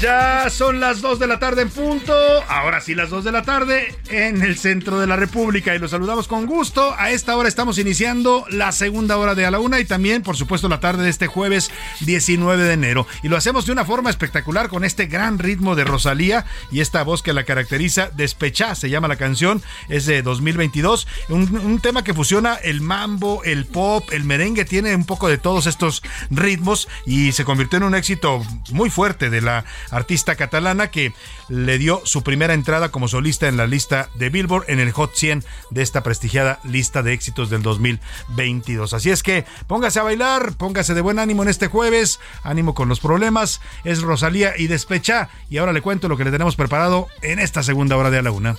Ya 0.00 0.50
son 0.50 0.80
las 0.80 1.00
2 1.00 1.18
de 1.18 1.26
la 1.26 1.38
tarde 1.38 1.62
en 1.62 1.70
punto. 1.70 2.12
Ahora 2.48 2.80
sí, 2.80 2.94
las 2.94 3.10
2 3.10 3.24
de 3.24 3.32
la 3.32 3.42
tarde 3.42 3.94
en 4.10 4.42
el 4.42 4.58
centro 4.58 4.98
de 5.00 5.06
la 5.06 5.16
República. 5.16 5.74
Y 5.74 5.78
los 5.78 5.92
saludamos 5.92 6.28
con 6.28 6.46
gusto. 6.46 6.94
A 6.98 7.10
esta 7.10 7.36
hora 7.36 7.48
estamos 7.48 7.78
iniciando 7.78 8.44
la 8.50 8.72
segunda 8.72 9.16
hora 9.16 9.34
de 9.34 9.46
a 9.46 9.50
la 9.50 9.60
una 9.60 9.80
y 9.80 9.84
también, 9.84 10.22
por 10.22 10.36
supuesto, 10.36 10.68
la 10.68 10.80
tarde 10.80 11.04
de 11.04 11.10
este 11.10 11.26
jueves 11.26 11.70
19 12.00 12.62
de 12.62 12.72
enero. 12.72 13.06
Y 13.22 13.28
lo 13.28 13.36
hacemos 13.36 13.66
de 13.66 13.72
una 13.72 13.84
forma 13.84 14.10
espectacular 14.10 14.68
con 14.68 14.84
este 14.84 15.06
gran 15.06 15.38
ritmo 15.38 15.76
de 15.76 15.84
Rosalía 15.84 16.44
y 16.70 16.80
esta 16.80 17.02
voz 17.02 17.22
que 17.22 17.32
la 17.32 17.44
caracteriza. 17.44 18.10
Despechá 18.14 18.74
se 18.74 18.90
llama 18.90 19.08
la 19.08 19.16
canción. 19.16 19.62
Es 19.88 20.06
de 20.06 20.22
2022. 20.22 21.06
Un, 21.28 21.56
un 21.56 21.80
tema 21.80 22.04
que 22.04 22.14
fusiona 22.14 22.54
el 22.54 22.80
mambo, 22.80 23.44
el 23.44 23.66
pop, 23.66 24.08
el 24.12 24.24
merengue, 24.24 24.64
tiene 24.64 24.94
un 24.94 25.04
poco 25.04 25.28
de 25.28 25.38
todos 25.38 25.66
estos 25.66 26.02
ritmos 26.30 26.88
y 27.06 27.32
se 27.32 27.44
convirtió 27.44 27.78
en 27.78 27.84
un 27.84 27.94
éxito 27.94 28.42
muy 28.70 28.90
fuerte 28.90 29.30
de 29.30 29.40
la 29.40 29.64
artista 29.90 30.36
catalana 30.36 30.90
que 30.90 31.12
le 31.48 31.78
dio 31.78 32.02
su 32.04 32.22
primera 32.22 32.54
entrada 32.54 32.90
como 32.90 33.08
solista 33.08 33.48
en 33.48 33.56
la 33.56 33.66
lista 33.66 34.08
de 34.14 34.30
Billboard 34.30 34.64
en 34.68 34.80
el 34.80 34.92
Hot 34.92 35.14
100 35.14 35.44
de 35.70 35.82
esta 35.82 36.02
prestigiada 36.02 36.60
lista 36.64 37.02
de 37.02 37.12
éxitos 37.12 37.50
del 37.50 37.62
2022. 37.62 38.94
Así 38.94 39.10
es 39.10 39.22
que 39.22 39.44
póngase 39.66 40.00
a 40.00 40.04
bailar, 40.04 40.52
póngase 40.56 40.94
de 40.94 41.00
buen 41.00 41.18
ánimo 41.18 41.42
en 41.42 41.48
este 41.48 41.68
jueves, 41.68 42.20
ánimo 42.42 42.74
con 42.74 42.88
los 42.88 43.00
problemas. 43.00 43.60
Es 43.84 44.02
Rosalía 44.02 44.54
y 44.56 44.66
Despecha 44.66 45.28
y 45.50 45.58
ahora 45.58 45.72
le 45.72 45.82
cuento 45.82 46.08
lo 46.08 46.16
que 46.16 46.24
le 46.24 46.30
tenemos 46.30 46.56
preparado 46.56 47.08
en 47.22 47.38
esta 47.38 47.62
segunda 47.62 47.96
hora 47.96 48.10
de 48.10 48.18
a 48.18 48.22
la 48.22 48.30
una. 48.30 48.56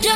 Y 0.00 0.08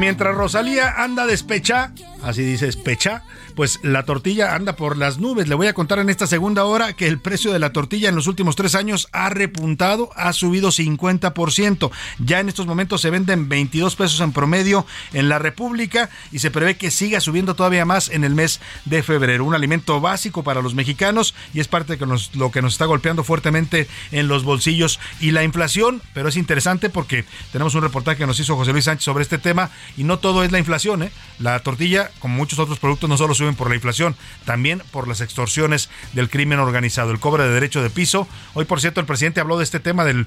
mientras 0.00 0.34
Rosalía 0.34 0.94
anda 0.96 1.26
despecha, 1.26 1.92
así 2.22 2.42
dice 2.42 2.66
despecha, 2.66 3.22
pues 3.60 3.78
la 3.82 4.04
tortilla 4.04 4.54
anda 4.54 4.74
por 4.74 4.96
las 4.96 5.18
nubes. 5.18 5.46
Le 5.46 5.54
voy 5.54 5.66
a 5.66 5.74
contar 5.74 5.98
en 5.98 6.08
esta 6.08 6.26
segunda 6.26 6.64
hora 6.64 6.94
que 6.94 7.06
el 7.06 7.18
precio 7.18 7.52
de 7.52 7.58
la 7.58 7.74
tortilla 7.74 8.08
en 8.08 8.14
los 8.14 8.26
últimos 8.26 8.56
tres 8.56 8.74
años 8.74 9.06
ha 9.12 9.28
repuntado, 9.28 10.08
ha 10.16 10.32
subido 10.32 10.70
50%. 10.70 11.90
Ya 12.20 12.40
en 12.40 12.48
estos 12.48 12.66
momentos 12.66 13.02
se 13.02 13.10
venden 13.10 13.50
22 13.50 13.96
pesos 13.96 14.18
en 14.20 14.32
promedio 14.32 14.86
en 15.12 15.28
la 15.28 15.38
República 15.38 16.08
y 16.32 16.38
se 16.38 16.50
prevé 16.50 16.78
que 16.78 16.90
siga 16.90 17.20
subiendo 17.20 17.54
todavía 17.54 17.84
más 17.84 18.08
en 18.08 18.24
el 18.24 18.34
mes 18.34 18.62
de 18.86 19.02
febrero. 19.02 19.44
Un 19.44 19.54
alimento 19.54 20.00
básico 20.00 20.42
para 20.42 20.62
los 20.62 20.74
mexicanos 20.74 21.34
y 21.52 21.60
es 21.60 21.68
parte 21.68 21.98
de 21.98 22.18
lo 22.36 22.50
que 22.50 22.62
nos 22.62 22.72
está 22.72 22.86
golpeando 22.86 23.24
fuertemente 23.24 23.88
en 24.10 24.26
los 24.26 24.42
bolsillos 24.42 25.00
y 25.20 25.32
la 25.32 25.44
inflación. 25.44 26.00
Pero 26.14 26.30
es 26.30 26.38
interesante 26.38 26.88
porque 26.88 27.26
tenemos 27.52 27.74
un 27.74 27.82
reportaje 27.82 28.16
que 28.16 28.26
nos 28.26 28.40
hizo 28.40 28.56
José 28.56 28.72
Luis 28.72 28.86
Sánchez 28.86 29.04
sobre 29.04 29.22
este 29.22 29.36
tema 29.36 29.68
y 29.98 30.04
no 30.04 30.18
todo 30.18 30.44
es 30.44 30.50
la 30.50 30.58
inflación. 30.58 31.02
¿eh? 31.02 31.12
La 31.38 31.58
tortilla, 31.58 32.10
como 32.20 32.36
muchos 32.36 32.58
otros 32.58 32.78
productos, 32.78 33.10
no 33.10 33.18
solo 33.18 33.34
por 33.54 33.68
la 33.68 33.74
inflación, 33.74 34.16
también 34.44 34.82
por 34.90 35.08
las 35.08 35.20
extorsiones 35.20 35.90
del 36.12 36.28
crimen 36.28 36.58
organizado, 36.58 37.10
el 37.10 37.20
cobro 37.20 37.42
de 37.44 37.50
derecho 37.50 37.82
de 37.82 37.90
piso. 37.90 38.28
Hoy, 38.54 38.64
por 38.64 38.80
cierto, 38.80 39.00
el 39.00 39.06
presidente 39.06 39.40
habló 39.40 39.58
de 39.58 39.64
este 39.64 39.80
tema 39.80 40.04
del 40.04 40.26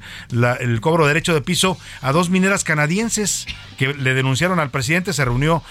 el 0.60 0.82
cobro 0.82 1.06
de 1.06 1.10
derecho 1.10 1.34
de 1.34 1.42
piso 1.42 1.78
a 2.02 2.12
dos 2.12 2.30
mineras 2.30 2.64
canadienses 2.64 3.46
que 3.78 3.94
le 3.94 4.14
denunciaron 4.14 4.60
al 4.60 4.72
presidente. 4.72 5.14
Se 5.14 5.26
reunió, 5.26 5.64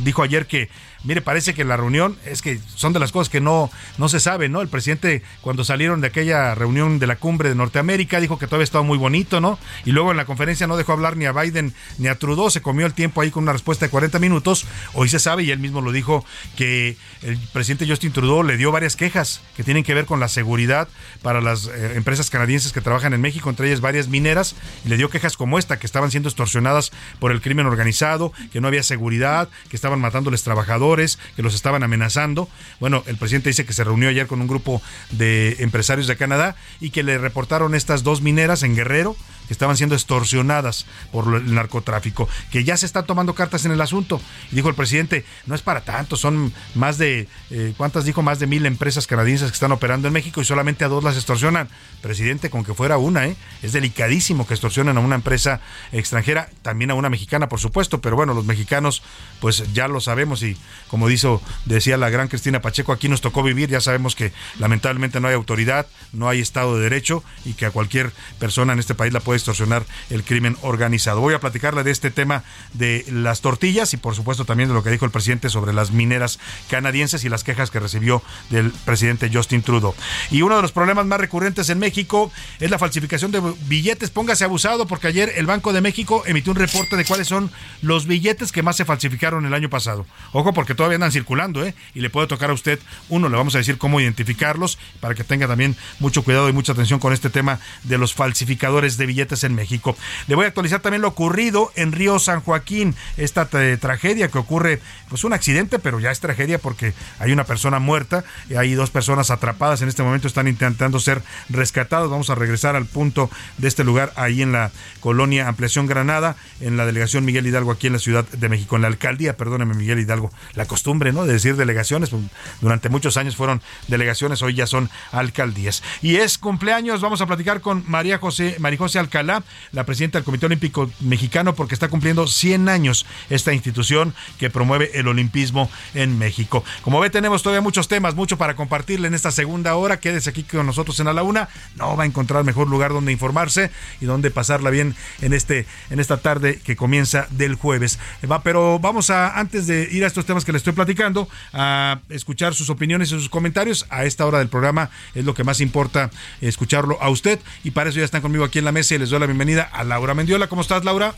dijo 0.00 0.22
ayer 0.22 0.46
que 0.46 0.68
Mire, 1.02 1.22
parece 1.22 1.54
que 1.54 1.64
la 1.64 1.78
reunión 1.78 2.18
es 2.26 2.42
que 2.42 2.60
son 2.74 2.92
de 2.92 3.00
las 3.00 3.10
cosas 3.10 3.30
que 3.30 3.40
no, 3.40 3.70
no 3.96 4.10
se 4.10 4.20
sabe, 4.20 4.50
¿no? 4.50 4.60
El 4.60 4.68
presidente, 4.68 5.22
cuando 5.40 5.64
salieron 5.64 6.02
de 6.02 6.08
aquella 6.08 6.54
reunión 6.54 6.98
de 6.98 7.06
la 7.06 7.16
cumbre 7.16 7.48
de 7.48 7.54
Norteamérica, 7.54 8.20
dijo 8.20 8.38
que 8.38 8.46
todavía 8.46 8.64
estaba 8.64 8.84
muy 8.84 8.98
bonito, 8.98 9.40
¿no? 9.40 9.58
Y 9.86 9.92
luego 9.92 10.10
en 10.10 10.18
la 10.18 10.26
conferencia 10.26 10.66
no 10.66 10.76
dejó 10.76 10.92
hablar 10.92 11.16
ni 11.16 11.24
a 11.24 11.32
Biden 11.32 11.72
ni 11.96 12.08
a 12.08 12.18
Trudeau, 12.18 12.50
se 12.50 12.60
comió 12.60 12.84
el 12.84 12.92
tiempo 12.92 13.22
ahí 13.22 13.30
con 13.30 13.44
una 13.44 13.52
respuesta 13.54 13.86
de 13.86 13.90
40 13.90 14.18
minutos. 14.18 14.66
Hoy 14.92 15.08
se 15.08 15.18
sabe, 15.18 15.42
y 15.44 15.50
él 15.50 15.58
mismo 15.58 15.80
lo 15.80 15.90
dijo, 15.90 16.22
que 16.56 16.98
el 17.22 17.38
presidente 17.54 17.88
Justin 17.88 18.12
Trudeau 18.12 18.42
le 18.42 18.58
dio 18.58 18.70
varias 18.70 18.94
quejas 18.94 19.40
que 19.56 19.64
tienen 19.64 19.84
que 19.84 19.94
ver 19.94 20.04
con 20.04 20.20
la 20.20 20.28
seguridad 20.28 20.86
para 21.22 21.40
las 21.40 21.66
eh, 21.66 21.94
empresas 21.96 22.28
canadienses 22.28 22.74
que 22.74 22.82
trabajan 22.82 23.14
en 23.14 23.22
México, 23.22 23.48
entre 23.48 23.68
ellas 23.68 23.80
varias 23.80 24.08
mineras, 24.08 24.54
y 24.84 24.90
le 24.90 24.98
dio 24.98 25.08
quejas 25.08 25.38
como 25.38 25.58
esta, 25.58 25.78
que 25.78 25.86
estaban 25.86 26.10
siendo 26.10 26.28
extorsionadas 26.28 26.90
por 27.20 27.32
el 27.32 27.40
crimen 27.40 27.64
organizado, 27.64 28.34
que 28.52 28.60
no 28.60 28.68
había 28.68 28.82
seguridad, 28.82 29.48
que 29.70 29.76
estaban 29.76 29.98
matándoles 29.98 30.42
trabajadores 30.42 30.89
que 31.36 31.42
los 31.42 31.54
estaban 31.54 31.82
amenazando. 31.82 32.48
Bueno, 32.78 33.02
el 33.06 33.16
presidente 33.16 33.50
dice 33.50 33.64
que 33.64 33.72
se 33.72 33.84
reunió 33.84 34.08
ayer 34.08 34.26
con 34.26 34.40
un 34.40 34.46
grupo 34.46 34.82
de 35.10 35.56
empresarios 35.60 36.06
de 36.06 36.16
Canadá 36.16 36.56
y 36.80 36.90
que 36.90 37.02
le 37.02 37.18
reportaron 37.18 37.74
estas 37.74 38.02
dos 38.02 38.22
mineras 38.22 38.62
en 38.62 38.74
Guerrero 38.74 39.16
estaban 39.52 39.76
siendo 39.76 39.94
extorsionadas 39.94 40.86
por 41.12 41.34
el 41.34 41.54
narcotráfico, 41.54 42.28
que 42.50 42.64
ya 42.64 42.76
se 42.76 42.86
están 42.86 43.06
tomando 43.06 43.34
cartas 43.34 43.64
en 43.64 43.72
el 43.72 43.80
asunto. 43.80 44.20
Dijo 44.50 44.68
el 44.68 44.74
presidente, 44.74 45.24
no 45.46 45.54
es 45.54 45.62
para 45.62 45.82
tanto, 45.82 46.16
son 46.16 46.52
más 46.74 46.98
de, 46.98 47.28
eh, 47.50 47.74
¿cuántas 47.76 48.04
dijo? 48.04 48.22
Más 48.22 48.38
de 48.38 48.46
mil 48.46 48.66
empresas 48.66 49.06
canadienses 49.06 49.50
que 49.50 49.54
están 49.54 49.72
operando 49.72 50.08
en 50.08 50.14
México 50.14 50.40
y 50.40 50.44
solamente 50.44 50.84
a 50.84 50.88
dos 50.88 51.04
las 51.04 51.16
extorsionan. 51.16 51.68
Presidente, 52.00 52.50
con 52.50 52.64
que 52.64 52.74
fuera 52.74 52.98
una, 52.98 53.26
¿eh? 53.26 53.36
Es 53.62 53.72
delicadísimo 53.72 54.46
que 54.46 54.54
extorsionen 54.54 54.96
a 54.96 55.00
una 55.00 55.16
empresa 55.16 55.60
extranjera, 55.92 56.48
también 56.62 56.90
a 56.90 56.94
una 56.94 57.10
mexicana, 57.10 57.48
por 57.48 57.60
supuesto, 57.60 58.00
pero 58.00 58.16
bueno, 58.16 58.34
los 58.34 58.44
mexicanos, 58.44 59.02
pues 59.40 59.72
ya 59.72 59.88
lo 59.88 60.00
sabemos 60.00 60.42
y 60.42 60.56
como 60.88 61.08
dijo, 61.08 61.42
decía 61.64 61.96
la 61.96 62.10
gran 62.10 62.28
Cristina 62.28 62.60
Pacheco, 62.60 62.92
aquí 62.92 63.08
nos 63.08 63.20
tocó 63.20 63.42
vivir, 63.42 63.68
ya 63.68 63.80
sabemos 63.80 64.14
que 64.14 64.32
lamentablemente 64.58 65.20
no 65.20 65.28
hay 65.28 65.34
autoridad, 65.34 65.86
no 66.12 66.28
hay 66.28 66.40
Estado 66.40 66.76
de 66.76 66.84
Derecho 66.84 67.22
y 67.44 67.54
que 67.54 67.66
a 67.66 67.70
cualquier 67.70 68.12
persona 68.38 68.72
en 68.72 68.78
este 68.78 68.94
país 68.94 69.12
la 69.12 69.20
puede 69.20 69.36
extorsionar 69.40 69.84
el 70.10 70.24
crimen 70.24 70.56
organizado. 70.62 71.20
Voy 71.20 71.34
a 71.34 71.40
platicarle 71.40 71.82
de 71.82 71.90
este 71.90 72.10
tema 72.10 72.44
de 72.72 73.04
las 73.10 73.40
tortillas 73.40 73.92
y 73.94 73.96
por 73.96 74.14
supuesto 74.14 74.44
también 74.44 74.68
de 74.68 74.74
lo 74.74 74.82
que 74.82 74.90
dijo 74.90 75.04
el 75.04 75.10
presidente 75.10 75.50
sobre 75.50 75.72
las 75.72 75.90
mineras 75.90 76.38
canadienses 76.68 77.24
y 77.24 77.28
las 77.28 77.44
quejas 77.44 77.70
que 77.70 77.80
recibió 77.80 78.22
del 78.50 78.70
presidente 78.84 79.30
Justin 79.32 79.62
Trudeau. 79.62 79.94
Y 80.30 80.42
uno 80.42 80.56
de 80.56 80.62
los 80.62 80.72
problemas 80.72 81.06
más 81.06 81.20
recurrentes 81.20 81.68
en 81.68 81.78
México 81.78 82.30
es 82.60 82.70
la 82.70 82.78
falsificación 82.78 83.32
de 83.32 83.40
billetes. 83.66 84.10
Póngase 84.10 84.44
abusado 84.44 84.86
porque 84.86 85.08
ayer 85.08 85.32
el 85.36 85.46
Banco 85.46 85.72
de 85.72 85.80
México 85.80 86.22
emitió 86.26 86.52
un 86.52 86.58
reporte 86.58 86.96
de 86.96 87.04
cuáles 87.04 87.28
son 87.28 87.50
los 87.82 88.06
billetes 88.06 88.52
que 88.52 88.62
más 88.62 88.76
se 88.76 88.84
falsificaron 88.84 89.46
el 89.46 89.54
año 89.54 89.70
pasado. 89.70 90.06
Ojo 90.32 90.52
porque 90.52 90.74
todavía 90.74 90.96
andan 90.96 91.12
circulando, 91.12 91.64
¿eh? 91.64 91.74
Y 91.94 92.00
le 92.00 92.10
puede 92.10 92.26
tocar 92.26 92.50
a 92.50 92.52
usted 92.52 92.78
uno, 93.08 93.28
le 93.28 93.36
vamos 93.36 93.54
a 93.54 93.58
decir 93.58 93.78
cómo 93.78 94.00
identificarlos 94.00 94.78
para 95.00 95.14
que 95.14 95.24
tenga 95.24 95.46
también 95.46 95.76
mucho 95.98 96.22
cuidado 96.22 96.48
y 96.48 96.52
mucha 96.52 96.72
atención 96.72 97.00
con 97.00 97.12
este 97.12 97.30
tema 97.30 97.60
de 97.84 97.98
los 97.98 98.14
falsificadores 98.14 98.96
de 98.96 99.06
billetes 99.06 99.29
en 99.44 99.54
México. 99.54 99.96
Le 100.26 100.34
voy 100.34 100.44
a 100.44 100.48
actualizar 100.48 100.80
también 100.80 101.02
lo 101.02 101.08
ocurrido 101.08 101.72
en 101.76 101.92
Río 101.92 102.18
San 102.18 102.40
Joaquín, 102.40 102.94
esta 103.16 103.46
tragedia 103.46 104.28
que 104.28 104.38
ocurre, 104.38 104.80
pues 105.08 105.24
un 105.24 105.32
accidente, 105.32 105.78
pero 105.78 106.00
ya 106.00 106.10
es 106.10 106.20
tragedia 106.20 106.58
porque 106.58 106.92
hay 107.18 107.32
una 107.32 107.44
persona 107.44 107.78
muerta, 107.78 108.24
y 108.48 108.54
hay 108.54 108.74
dos 108.74 108.90
personas 108.90 109.30
atrapadas 109.30 109.82
en 109.82 109.88
este 109.88 110.02
momento, 110.02 110.26
están 110.26 110.48
intentando 110.48 110.98
ser 111.00 111.22
rescatados. 111.48 112.10
Vamos 112.10 112.30
a 112.30 112.34
regresar 112.34 112.76
al 112.76 112.86
punto 112.86 113.30
de 113.58 113.68
este 113.68 113.84
lugar, 113.84 114.12
ahí 114.16 114.42
en 114.42 114.52
la 114.52 114.70
colonia 115.00 115.48
Ampliación 115.48 115.86
Granada, 115.86 116.36
en 116.60 116.76
la 116.76 116.86
delegación 116.86 117.24
Miguel 117.24 117.46
Hidalgo, 117.46 117.70
aquí 117.70 117.86
en 117.86 117.94
la 117.94 117.98
Ciudad 117.98 118.26
de 118.28 118.48
México, 118.48 118.76
en 118.76 118.82
la 118.82 118.88
alcaldía, 118.88 119.36
perdóneme 119.36 119.74
Miguel 119.74 120.00
Hidalgo, 120.00 120.30
la 120.54 120.66
costumbre, 120.66 121.12
¿no? 121.12 121.24
De 121.24 121.32
decir 121.32 121.56
delegaciones, 121.56 122.10
pues, 122.10 122.22
durante 122.60 122.88
muchos 122.88 123.16
años 123.16 123.36
fueron 123.36 123.62
delegaciones, 123.88 124.42
hoy 124.42 124.54
ya 124.54 124.66
son 124.66 124.90
alcaldías. 125.12 125.82
Y 126.02 126.16
es 126.16 126.38
cumpleaños, 126.38 127.00
vamos 127.00 127.20
a 127.20 127.26
platicar 127.26 127.60
con 127.60 127.84
María 127.86 128.18
José, 128.18 128.56
María 128.58 128.78
José 128.78 128.98
Alcalde 129.10 129.30
la 129.72 129.84
presidenta 129.84 130.18
del 130.18 130.24
Comité 130.24 130.46
Olímpico 130.46 130.90
Mexicano, 131.00 131.54
porque 131.54 131.74
está 131.74 131.88
cumpliendo 131.88 132.26
100 132.26 132.68
años 132.68 133.06
esta 133.28 133.52
institución 133.52 134.14
que 134.38 134.50
promueve 134.50 134.90
el 134.94 135.08
olimpismo 135.08 135.70
en 135.94 136.18
México. 136.18 136.64
Como 136.82 137.00
ve, 137.00 137.10
tenemos 137.10 137.42
todavía 137.42 137.60
muchos 137.60 137.88
temas, 137.88 138.14
mucho 138.14 138.38
para 138.38 138.56
compartirle 138.56 139.08
en 139.08 139.14
esta 139.14 139.30
segunda 139.30 139.74
hora. 139.74 140.00
Quédese 140.00 140.30
aquí 140.30 140.42
con 140.42 140.66
nosotros 140.66 140.98
en 141.00 141.06
la 141.14 141.22
Una. 141.22 141.48
No 141.76 141.96
va 141.96 142.04
a 142.04 142.06
encontrar 142.06 142.44
mejor 142.44 142.68
lugar 142.68 142.92
donde 142.92 143.12
informarse 143.12 143.70
y 144.00 144.06
donde 144.06 144.30
pasarla 144.30 144.70
bien 144.70 144.94
en, 145.20 145.32
este, 145.32 145.66
en 145.90 146.00
esta 146.00 146.18
tarde 146.18 146.60
que 146.64 146.76
comienza 146.76 147.26
del 147.30 147.54
jueves. 147.54 147.98
Va, 148.30 148.42
pero 148.42 148.78
vamos 148.78 149.10
a, 149.10 149.38
antes 149.38 149.66
de 149.66 149.88
ir 149.90 150.04
a 150.04 150.06
estos 150.06 150.24
temas 150.24 150.44
que 150.44 150.52
le 150.52 150.58
estoy 150.58 150.72
platicando, 150.72 151.28
a 151.52 152.00
escuchar 152.08 152.54
sus 152.54 152.70
opiniones 152.70 153.08
y 153.08 153.10
sus 153.12 153.28
comentarios. 153.28 153.86
A 153.90 154.04
esta 154.04 154.26
hora 154.26 154.38
del 154.38 154.48
programa 154.48 154.90
es 155.14 155.24
lo 155.24 155.34
que 155.34 155.44
más 155.44 155.60
importa 155.60 156.10
escucharlo 156.40 157.00
a 157.02 157.10
usted 157.10 157.38
y 157.64 157.72
para 157.72 157.90
eso 157.90 157.98
ya 157.98 158.04
están 158.04 158.22
conmigo 158.22 158.44
aquí 158.44 158.58
en 158.58 158.64
la 158.64 158.72
mesa 158.72 158.94
les 159.00 159.08
doy 159.08 159.18
la 159.18 159.26
bienvenida 159.26 159.62
a 159.62 159.82
Laura 159.82 160.12
Mendiola. 160.14 160.46
¿Cómo 160.46 160.60
estás, 160.60 160.84
Laura? 160.84 161.14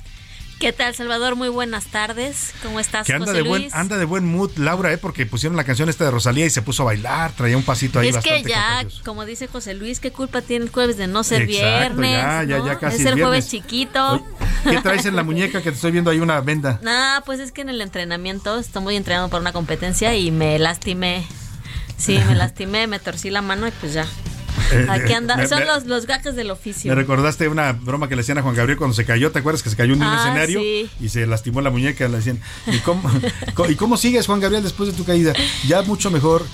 ¿Qué 0.60 0.72
tal, 0.72 0.94
Salvador? 0.94 1.34
Muy 1.34 1.48
buenas 1.48 1.86
tardes. 1.86 2.52
¿Cómo 2.62 2.78
estás, 2.78 3.08
que 3.08 3.12
anda 3.12 3.32
de 3.32 3.42
buen 3.42 3.68
anda 3.72 3.98
de 3.98 4.04
buen 4.04 4.24
mood, 4.24 4.52
Laura, 4.56 4.92
¿eh? 4.92 4.98
porque 4.98 5.26
pusieron 5.26 5.56
la 5.56 5.64
canción 5.64 5.88
esta 5.88 6.04
de 6.04 6.12
Rosalía 6.12 6.46
y 6.46 6.50
se 6.50 6.62
puso 6.62 6.84
a 6.84 6.86
bailar, 6.86 7.32
traía 7.32 7.56
un 7.56 7.64
pasito 7.64 7.98
ahí 7.98 8.10
es 8.10 8.18
que 8.18 8.44
ya, 8.44 8.86
como 9.04 9.24
dice 9.24 9.48
José 9.48 9.74
Luis, 9.74 9.98
¿qué 9.98 10.12
culpa 10.12 10.40
tiene 10.40 10.66
el 10.66 10.70
jueves 10.70 10.96
de 10.96 11.08
no 11.08 11.24
ser 11.24 11.46
viernes? 11.46 12.22
Ya, 12.22 12.44
ya, 12.44 12.64
ya 12.64 12.78
casi 12.78 13.00
es 13.00 13.06
el 13.06 13.20
jueves 13.20 13.48
chiquito. 13.48 14.24
¿Qué 14.62 14.80
traes 14.80 15.04
en 15.04 15.16
la 15.16 15.24
muñeca 15.24 15.60
que 15.60 15.70
te 15.70 15.74
estoy 15.74 15.90
viendo 15.90 16.12
ahí 16.12 16.20
una 16.20 16.40
venda? 16.40 16.78
No, 16.82 17.24
pues 17.26 17.40
es 17.40 17.50
que 17.50 17.62
en 17.62 17.68
el 17.68 17.80
entrenamiento 17.80 18.60
estoy 18.60 18.82
muy 18.82 18.94
entrenado 18.94 19.28
para 19.28 19.40
una 19.40 19.52
competencia 19.52 20.14
y 20.14 20.30
me 20.30 20.60
lastimé. 20.60 21.26
Sí, 21.96 22.20
me 22.28 22.34
lastimé, 22.36 22.86
me 22.86 23.00
torcí 23.00 23.30
la 23.30 23.42
mano 23.42 23.66
y 23.66 23.72
pues 23.72 23.94
ya. 23.94 24.06
Aquí 24.88 25.12
anda, 25.12 25.36
me- 25.36 25.46
son 25.48 25.60
me- 25.60 25.66
los, 25.66 25.84
los 25.86 26.06
gajes 26.06 26.34
del 26.36 26.50
oficio. 26.50 26.90
Me 26.90 26.94
recordaste 26.94 27.48
una 27.48 27.72
broma 27.72 28.08
que 28.08 28.16
le 28.16 28.22
hacían 28.22 28.38
a 28.38 28.42
Juan 28.42 28.54
Gabriel 28.54 28.78
cuando 28.78 28.94
se 28.94 29.04
cayó, 29.04 29.30
¿te 29.32 29.38
acuerdas 29.40 29.62
que 29.62 29.70
se 29.70 29.76
cayó 29.76 29.94
en 29.94 30.02
un 30.02 30.08
Ah, 30.08 30.16
escenario 30.20 30.60
sí. 30.60 30.90
y 31.00 31.08
se 31.08 31.26
lastimó 31.26 31.60
la 31.60 31.70
muñeca? 31.70 32.08
Le 32.08 32.16
decían, 32.18 32.40
¿y 32.66 32.78
cómo, 32.78 33.10
co- 33.54 33.68
¿y 33.70 33.74
cómo 33.76 33.96
sigues 33.96 34.26
Juan 34.26 34.40
Gabriel 34.40 34.62
después 34.62 34.90
de 34.90 34.96
tu 34.96 35.04
caída? 35.04 35.32
Ya 35.66 35.82
mucho 35.82 36.10
mejor, 36.10 36.44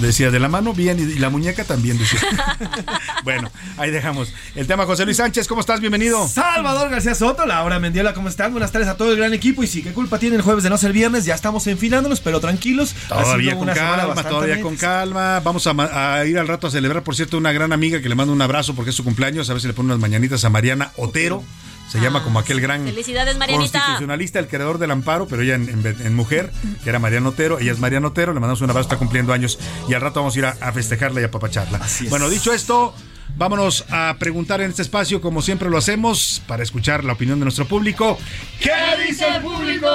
decía, 0.00 0.30
de 0.30 0.40
la 0.40 0.48
mano 0.48 0.72
bien 0.72 0.98
y, 0.98 1.18
la 1.18 1.30
muñeca 1.30 1.64
también, 1.64 1.98
decía. 1.98 2.20
bueno, 3.24 3.50
ahí 3.76 3.90
dejamos. 3.90 4.32
El 4.54 4.66
tema 4.66 4.86
José 4.86 5.04
Luis 5.04 5.16
Sánchez, 5.16 5.48
¿cómo 5.48 5.60
estás? 5.60 5.80
Bienvenido. 5.80 6.26
Salvador 6.28 6.90
García 6.90 7.14
Soto, 7.14 7.46
Laura 7.46 7.78
Mendiola, 7.78 8.14
¿cómo 8.14 8.28
están? 8.28 8.52
Buenas 8.52 8.72
tardes 8.72 8.88
a 8.88 8.96
todo 8.96 9.12
el 9.12 9.18
gran 9.18 9.32
equipo. 9.32 9.62
Y 9.62 9.66
sí, 9.66 9.82
¿qué 9.82 9.92
culpa 9.92 10.18
tiene 10.18 10.36
el 10.36 10.42
jueves 10.42 10.64
de 10.64 10.70
no 10.70 10.78
ser 10.78 10.92
viernes? 10.92 11.24
Ya 11.24 11.34
estamos 11.34 11.66
enfilándonos, 11.66 12.20
pero 12.20 12.40
tranquilos. 12.40 12.94
Todavía 13.08 13.56
con 13.56 13.68
calma, 13.68 14.22
todavía 14.22 14.60
con 14.60 14.76
calma. 14.76 15.40
Vamos 15.40 15.66
a 15.66 16.24
ir 16.26 16.38
al 16.38 16.48
rato 16.48 16.66
a 16.66 16.70
celebrar, 16.70 17.02
por 17.02 17.16
cierto, 17.16 17.38
una 17.38 17.52
gran 17.52 17.72
amiga 17.72 18.00
que 18.00 18.08
le 18.08 18.14
mando 18.14 18.32
un 18.32 18.42
abrazo 18.42 18.74
porque 18.74 18.90
es 18.90 18.96
su 18.96 19.04
cumpleaños. 19.04 19.48
A 19.50 19.52
ver 19.52 19.62
si 19.62 19.68
le 19.68 19.74
pone 19.74 19.86
unas 19.86 20.00
mañanitas 20.00 20.44
a 20.44 20.50
Mariana 20.50 20.92
Otero. 20.96 21.42
Se 21.90 22.00
llama 22.00 22.22
como 22.24 22.38
aquel 22.38 22.60
gran 22.60 22.84
Felicidades, 22.84 23.36
Marianita. 23.36 23.78
constitucionalista, 23.80 24.38
el 24.38 24.48
creador 24.48 24.78
del 24.78 24.90
amparo, 24.92 25.26
pero 25.26 25.42
ella 25.42 25.56
en, 25.56 25.68
en- 25.68 26.06
en 26.06 26.14
mujer, 26.14 26.50
que 26.82 26.88
era 26.88 26.98
Mariana 26.98 27.28
Otero. 27.28 27.58
Ella 27.58 27.72
es 27.72 27.78
Mariana 27.80 28.06
Otero. 28.08 28.32
Le 28.32 28.40
mandamos 28.40 28.62
un 28.62 28.70
abrazo, 28.70 28.86
está 28.88 28.96
cumpliendo 28.96 29.32
años. 29.34 29.58
Y 29.88 29.94
al 29.94 30.00
rato 30.00 30.20
vamos 30.20 30.34
a 30.34 30.38
ir 30.38 30.44
a, 30.46 30.56
a 30.60 30.72
festejarla 30.72 31.20
y 31.20 31.24
a 31.24 31.30
papacharla. 31.30 31.80
Bueno, 32.08 32.30
dicho 32.30 32.52
esto. 32.52 32.94
Vámonos 33.36 33.86
a 33.90 34.16
preguntar 34.18 34.60
en 34.60 34.70
este 34.70 34.82
espacio, 34.82 35.20
como 35.20 35.42
siempre 35.42 35.68
lo 35.70 35.78
hacemos, 35.78 36.42
para 36.46 36.62
escuchar 36.62 37.02
la 37.02 37.14
opinión 37.14 37.38
de 37.38 37.44
nuestro 37.46 37.66
público. 37.66 38.18
¿Qué 38.60 38.70
dice 39.08 39.26
el 39.36 39.42
público? 39.42 39.88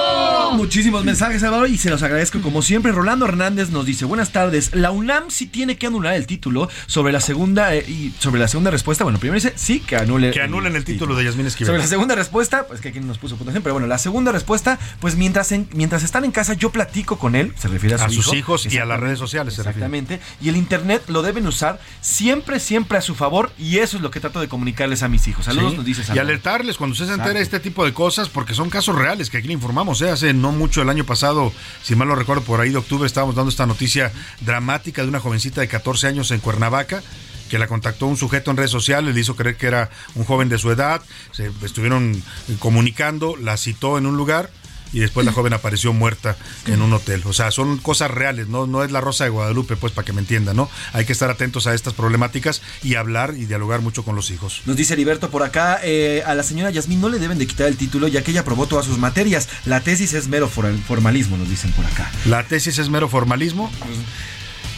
Muchísimos 0.54 1.04
mensajes, 1.04 1.40
Salvador, 1.40 1.68
y 1.70 1.78
se 1.78 1.88
los 1.88 2.02
agradezco 2.02 2.40
como 2.42 2.62
siempre. 2.62 2.92
Rolando 2.92 3.26
Hernández 3.26 3.70
nos 3.70 3.86
dice, 3.86 4.04
buenas 4.04 4.32
tardes, 4.32 4.74
la 4.74 4.90
UNAM 4.90 5.30
sí 5.30 5.46
tiene 5.46 5.76
que 5.78 5.86
anular 5.86 6.14
el 6.14 6.26
título 6.26 6.68
sobre 6.86 7.12
la 7.12 7.20
segunda 7.20 7.74
eh, 7.74 7.84
y 7.88 8.12
sobre 8.18 8.40
la 8.40 8.48
segunda 8.48 8.70
respuesta. 8.70 9.04
Bueno, 9.04 9.18
primero 9.18 9.36
dice, 9.36 9.52
sí, 9.56 9.80
que 9.80 9.96
anule. 9.96 10.32
Que 10.32 10.42
anulen 10.42 10.74
el 10.76 10.84
título 10.84 11.14
de 11.14 11.24
Yasmín 11.24 11.46
Esquivel. 11.46 11.68
Sobre 11.68 11.78
la 11.80 11.86
segunda 11.86 12.16
respuesta, 12.16 12.66
pues 12.66 12.80
que 12.80 12.88
aquí 12.88 12.98
no 13.00 13.06
nos 13.06 13.18
puso 13.18 13.36
puntuación, 13.36 13.62
pero 13.62 13.74
bueno, 13.74 13.86
la 13.86 13.98
segunda 13.98 14.32
respuesta, 14.32 14.78
pues 15.00 15.14
mientras, 15.16 15.52
en- 15.52 15.68
mientras 15.72 16.02
están 16.02 16.24
en 16.24 16.32
casa 16.32 16.54
yo 16.54 16.70
platico 16.70 17.18
con 17.18 17.34
él, 17.36 17.54
se 17.56 17.68
refiere 17.68 17.94
a, 17.94 17.98
su 17.98 18.04
A 18.04 18.08
sus 18.10 18.26
hijo. 18.26 18.34
hijos 18.36 18.66
y 18.72 18.78
a 18.78 18.84
las 18.84 18.98
redes 19.00 19.18
sociales 19.18 19.54
se 19.54 19.62
refiere. 19.62 19.86
Exactamente. 19.86 20.20
Y 20.42 20.48
el 20.50 20.56
internet 20.56 21.04
lo 21.08 21.22
deben 21.22 21.46
usar 21.46 21.80
siempre, 22.00 22.58
siempre 22.60 22.98
a 22.98 23.00
su 23.00 23.14
favor, 23.14 23.27
y 23.58 23.78
eso 23.78 23.96
es 23.96 24.02
lo 24.02 24.10
que 24.10 24.20
trato 24.20 24.40
de 24.40 24.48
comunicarles 24.48 25.02
a 25.02 25.08
mis 25.08 25.26
hijos. 25.28 25.44
Saludos, 25.44 25.72
Sí, 25.72 25.76
nos 25.76 25.86
dice 25.86 26.02
Y 26.14 26.18
alertarles 26.18 26.76
cuando 26.76 26.92
usted 26.92 27.06
se 27.06 27.12
entera 27.12 27.34
de 27.34 27.42
este 27.42 27.60
tipo 27.60 27.84
de 27.84 27.92
cosas, 27.92 28.28
porque 28.28 28.54
son 28.54 28.70
casos 28.70 28.96
reales 28.96 29.30
que 29.30 29.38
aquí 29.38 29.48
le 29.48 29.54
informamos. 29.54 30.00
¿eh? 30.02 30.10
Hace 30.10 30.32
no 30.34 30.52
mucho, 30.52 30.82
el 30.82 30.88
año 30.88 31.04
pasado, 31.04 31.52
si 31.82 31.94
mal 31.94 32.08
no 32.08 32.14
recuerdo, 32.14 32.42
por 32.42 32.60
ahí 32.60 32.70
de 32.70 32.78
octubre, 32.78 33.06
estábamos 33.06 33.34
dando 33.34 33.50
esta 33.50 33.66
noticia 33.66 34.12
dramática 34.40 35.02
de 35.02 35.08
una 35.08 35.20
jovencita 35.20 35.60
de 35.60 35.68
14 35.68 36.06
años 36.06 36.30
en 36.30 36.40
Cuernavaca 36.40 37.02
que 37.48 37.58
la 37.58 37.66
contactó 37.66 38.06
un 38.06 38.18
sujeto 38.18 38.50
en 38.50 38.58
redes 38.58 38.70
sociales, 38.70 39.14
le 39.14 39.20
hizo 39.22 39.34
creer 39.34 39.56
que 39.56 39.66
era 39.66 39.88
un 40.14 40.24
joven 40.24 40.50
de 40.50 40.58
su 40.58 40.70
edad, 40.70 41.00
se 41.32 41.50
estuvieron 41.64 42.22
comunicando, 42.58 43.36
la 43.36 43.56
citó 43.56 43.96
en 43.96 44.04
un 44.04 44.18
lugar 44.18 44.50
y 44.92 45.00
después 45.00 45.24
la 45.26 45.32
joven 45.32 45.52
apareció 45.52 45.92
muerta 45.92 46.36
en 46.66 46.82
un 46.82 46.92
hotel. 46.92 47.22
O 47.26 47.32
sea, 47.32 47.50
son 47.50 47.78
cosas 47.78 48.10
reales, 48.10 48.48
no, 48.48 48.66
no 48.66 48.82
es 48.84 48.90
la 48.90 49.00
Rosa 49.00 49.24
de 49.24 49.30
Guadalupe, 49.30 49.76
pues 49.76 49.92
para 49.92 50.04
que 50.04 50.12
me 50.12 50.20
entiendan, 50.20 50.56
¿no? 50.56 50.70
Hay 50.92 51.04
que 51.04 51.12
estar 51.12 51.30
atentos 51.30 51.66
a 51.66 51.74
estas 51.74 51.94
problemáticas 51.94 52.62
y 52.82 52.94
hablar 52.94 53.34
y 53.36 53.46
dialogar 53.46 53.80
mucho 53.80 54.04
con 54.04 54.16
los 54.16 54.30
hijos. 54.30 54.62
Nos 54.66 54.76
dice 54.76 54.94
Heriberto 54.94 55.30
por 55.30 55.42
acá, 55.42 55.80
eh, 55.82 56.22
a 56.26 56.34
la 56.34 56.42
señora 56.42 56.70
Yasmín 56.70 57.00
no 57.00 57.08
le 57.08 57.18
deben 57.18 57.38
de 57.38 57.46
quitar 57.46 57.66
el 57.68 57.76
título 57.76 58.08
ya 58.08 58.22
que 58.22 58.30
ella 58.30 58.40
aprobó 58.40 58.66
todas 58.66 58.86
sus 58.86 58.98
materias. 58.98 59.48
La 59.64 59.80
tesis 59.80 60.12
es 60.14 60.28
mero 60.28 60.48
for- 60.48 60.72
formalismo, 60.86 61.36
nos 61.36 61.48
dicen 61.48 61.70
por 61.72 61.84
acá. 61.86 62.10
La 62.26 62.44
tesis 62.44 62.78
es 62.78 62.88
mero 62.88 63.08
formalismo. 63.08 63.70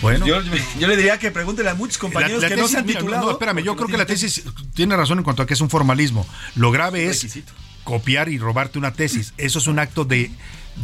Bueno. 0.03 0.25
Yo, 0.27 0.41
yo 0.79 0.89
le 0.89 0.97
diría 0.97 1.19
que 1.19 1.31
pregúntele 1.31 1.69
a 1.69 1.75
muchos 1.75 1.99
compañeros 1.99 2.41
La- 2.43 2.49
la 2.49 2.55
que 2.55 2.61
no 2.61 2.69
se 2.69 2.79
han 2.79 2.87
titulado. 2.87 3.27
No, 3.27 3.33
espérame, 3.33 3.63
yo 3.63 3.77
creo 3.77 3.87
que 3.89 3.99
la 3.99 4.07
tesis 4.07 4.43
tiene 4.75 4.97
razón 4.97 5.19
en 5.19 5.25
cuanto 5.25 5.43
a 5.43 5.47
que 5.47 5.53
es 5.55 5.61
un 5.61 5.69
formalismo. 5.69 6.27
Lo 6.57 6.71
grave 6.71 7.05
es 7.07 7.23
requisito. 7.23 7.53
Copiar 7.85 8.28
y 8.28 8.39
robarte 8.39 8.78
una 8.78 8.93
tesis. 8.93 9.33
Eso 9.37 9.59
es 9.59 9.66
un 9.66 9.78
acto 9.78 10.05
de, 10.05 10.31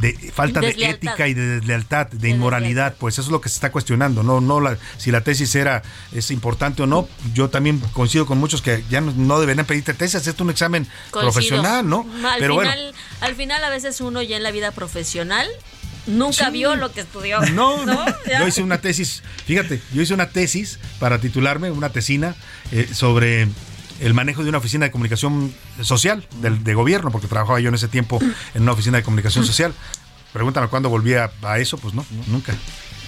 de 0.00 0.12
falta 0.34 0.60
de 0.60 0.70
ética 0.70 1.28
y 1.28 1.34
de 1.34 1.46
deslealtad, 1.60 2.06
de 2.08 2.28
inmoralidad. 2.28 2.94
Pues 2.98 3.14
eso 3.14 3.22
es 3.22 3.28
lo 3.28 3.40
que 3.40 3.48
se 3.48 3.54
está 3.56 3.70
cuestionando. 3.72 4.22
No, 4.22 4.40
no 4.40 4.60
la, 4.60 4.76
si 4.98 5.10
la 5.10 5.20
tesis 5.22 5.54
era 5.54 5.82
es 6.12 6.30
importante 6.30 6.82
o 6.82 6.86
no. 6.86 7.08
Yo 7.34 7.48
también 7.50 7.78
coincido 7.92 8.26
con 8.26 8.38
muchos 8.38 8.62
que 8.62 8.84
ya 8.90 9.00
no, 9.00 9.12
no 9.16 9.38
deberían 9.40 9.66
pedirte 9.66 9.94
tesis. 9.94 10.26
Es 10.26 10.40
un 10.40 10.50
examen 10.50 10.86
Coincido. 11.10 11.32
profesional, 11.32 11.88
¿no? 11.88 12.06
Al 12.28 12.38
Pero 12.40 12.54
bueno. 12.54 12.70
final, 12.70 12.94
al 13.20 13.34
final 13.36 13.64
a 13.64 13.70
veces 13.70 14.00
uno 14.00 14.22
ya 14.22 14.36
en 14.36 14.42
la 14.42 14.50
vida 14.50 14.70
profesional 14.72 15.46
nunca 16.06 16.46
Sí. 16.46 16.50
vio 16.52 16.76
lo 16.76 16.92
que 16.92 17.00
estudió. 17.00 17.40
No, 17.52 17.84
no. 17.84 18.04
Yo 18.38 18.46
hice 18.46 18.62
una 18.62 18.80
tesis, 18.80 19.22
fíjate, 19.44 19.80
yo 19.92 20.02
hice 20.02 20.14
una 20.14 20.28
tesis 20.30 20.78
para 21.00 21.18
titularme, 21.20 21.70
una 21.70 21.90
tesina, 21.90 22.34
eh, 22.70 22.88
sobre 22.92 23.48
el 24.00 24.14
manejo 24.14 24.42
de 24.42 24.48
una 24.48 24.58
oficina 24.58 24.86
de 24.86 24.90
comunicación 24.90 25.54
social 25.80 26.26
del, 26.40 26.64
de 26.64 26.74
gobierno, 26.74 27.10
porque 27.10 27.28
trabajaba 27.28 27.60
yo 27.60 27.68
en 27.68 27.74
ese 27.74 27.88
tiempo 27.88 28.18
en 28.54 28.62
una 28.62 28.72
oficina 28.72 28.98
de 28.98 29.02
comunicación 29.04 29.44
social. 29.44 29.74
Pregúntame 30.32 30.68
cuándo 30.68 30.90
volví 30.90 31.14
a, 31.14 31.30
a 31.42 31.58
eso, 31.58 31.78
pues 31.78 31.94
no, 31.94 32.04
nunca. 32.26 32.54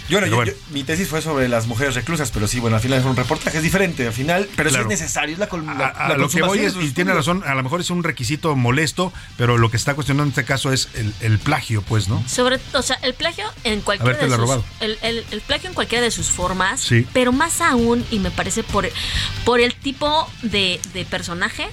Yo, 0.09 0.21
bueno. 0.21 0.45
yo- 0.45 0.53
mi 0.71 0.85
tesis 0.85 1.09
fue 1.09 1.21
sobre 1.23 1.49
las 1.49 1.67
mujeres 1.67 1.95
reclusas, 1.95 2.31
pero 2.31 2.49
sí, 2.49 2.61
bueno, 2.61 2.77
al 2.77 2.83
final 2.83 2.99
es 3.01 3.05
un 3.05 3.15
reportaje, 3.17 3.59
es 3.59 3.63
diferente, 3.63 4.07
al 4.07 4.13
final, 4.13 4.49
pero 4.57 4.71
Claro. 4.71 4.89
sí 4.89 4.95
es 4.95 5.01
necesario, 5.01 5.35
es 5.35 5.39
la, 5.39 5.49
col- 5.49 5.67
la- 5.67 5.73
A, 5.89 6.07
a 6.07 6.09
la 6.11 6.17
lo 6.17 6.29
que 6.29 6.43
voy 6.43 6.61
es, 6.61 6.75
y 6.81 6.91
tiene 6.93 7.13
razón, 7.13 7.43
a 7.47 7.55
lo 7.55 7.63
mejor 7.63 7.81
es 7.81 7.91
un 7.91 8.03
requisito 8.03 8.57
molesto, 8.57 9.13
pero 9.37 9.59
lo 9.59 9.71
que 9.71 9.77
está 9.77 9.95
cuestionando 9.95 10.23
en 10.25 10.29
este 10.31 10.45
caso 10.45 10.73
es 10.73 10.89
el, 10.95 11.13
el 11.21 11.39
plagio, 11.39 11.83
pues, 11.83 12.09
¿no? 12.09 12.23
Sobre, 12.29 12.59
o 12.73 12.83
sea, 12.83 12.97
el 13.03 13.15
plagio 13.15 13.45
en 13.65 13.81
cualquiera 13.83 14.17
de 14.19 14.29
sus, 14.29 14.37
robado. 14.39 14.65
el, 14.81 14.99
el- 15.03 15.25
el 15.31 15.41
plagio 15.43 15.69
en 15.69 15.75
cualquiera 15.75 16.03
de 16.05 16.11
sus 16.11 16.31
formas, 16.31 16.81
Sí. 16.81 17.07
pero 17.13 17.33
más 17.33 17.61
aún 17.61 18.05
y 18.11 18.19
me 18.19 18.31
parece 18.31 18.63
por 18.63 18.89
por 19.45 19.61
el 19.61 19.75
tipo 19.75 20.31
de, 20.43 20.81
de 20.95 21.05
personaje 21.05 21.69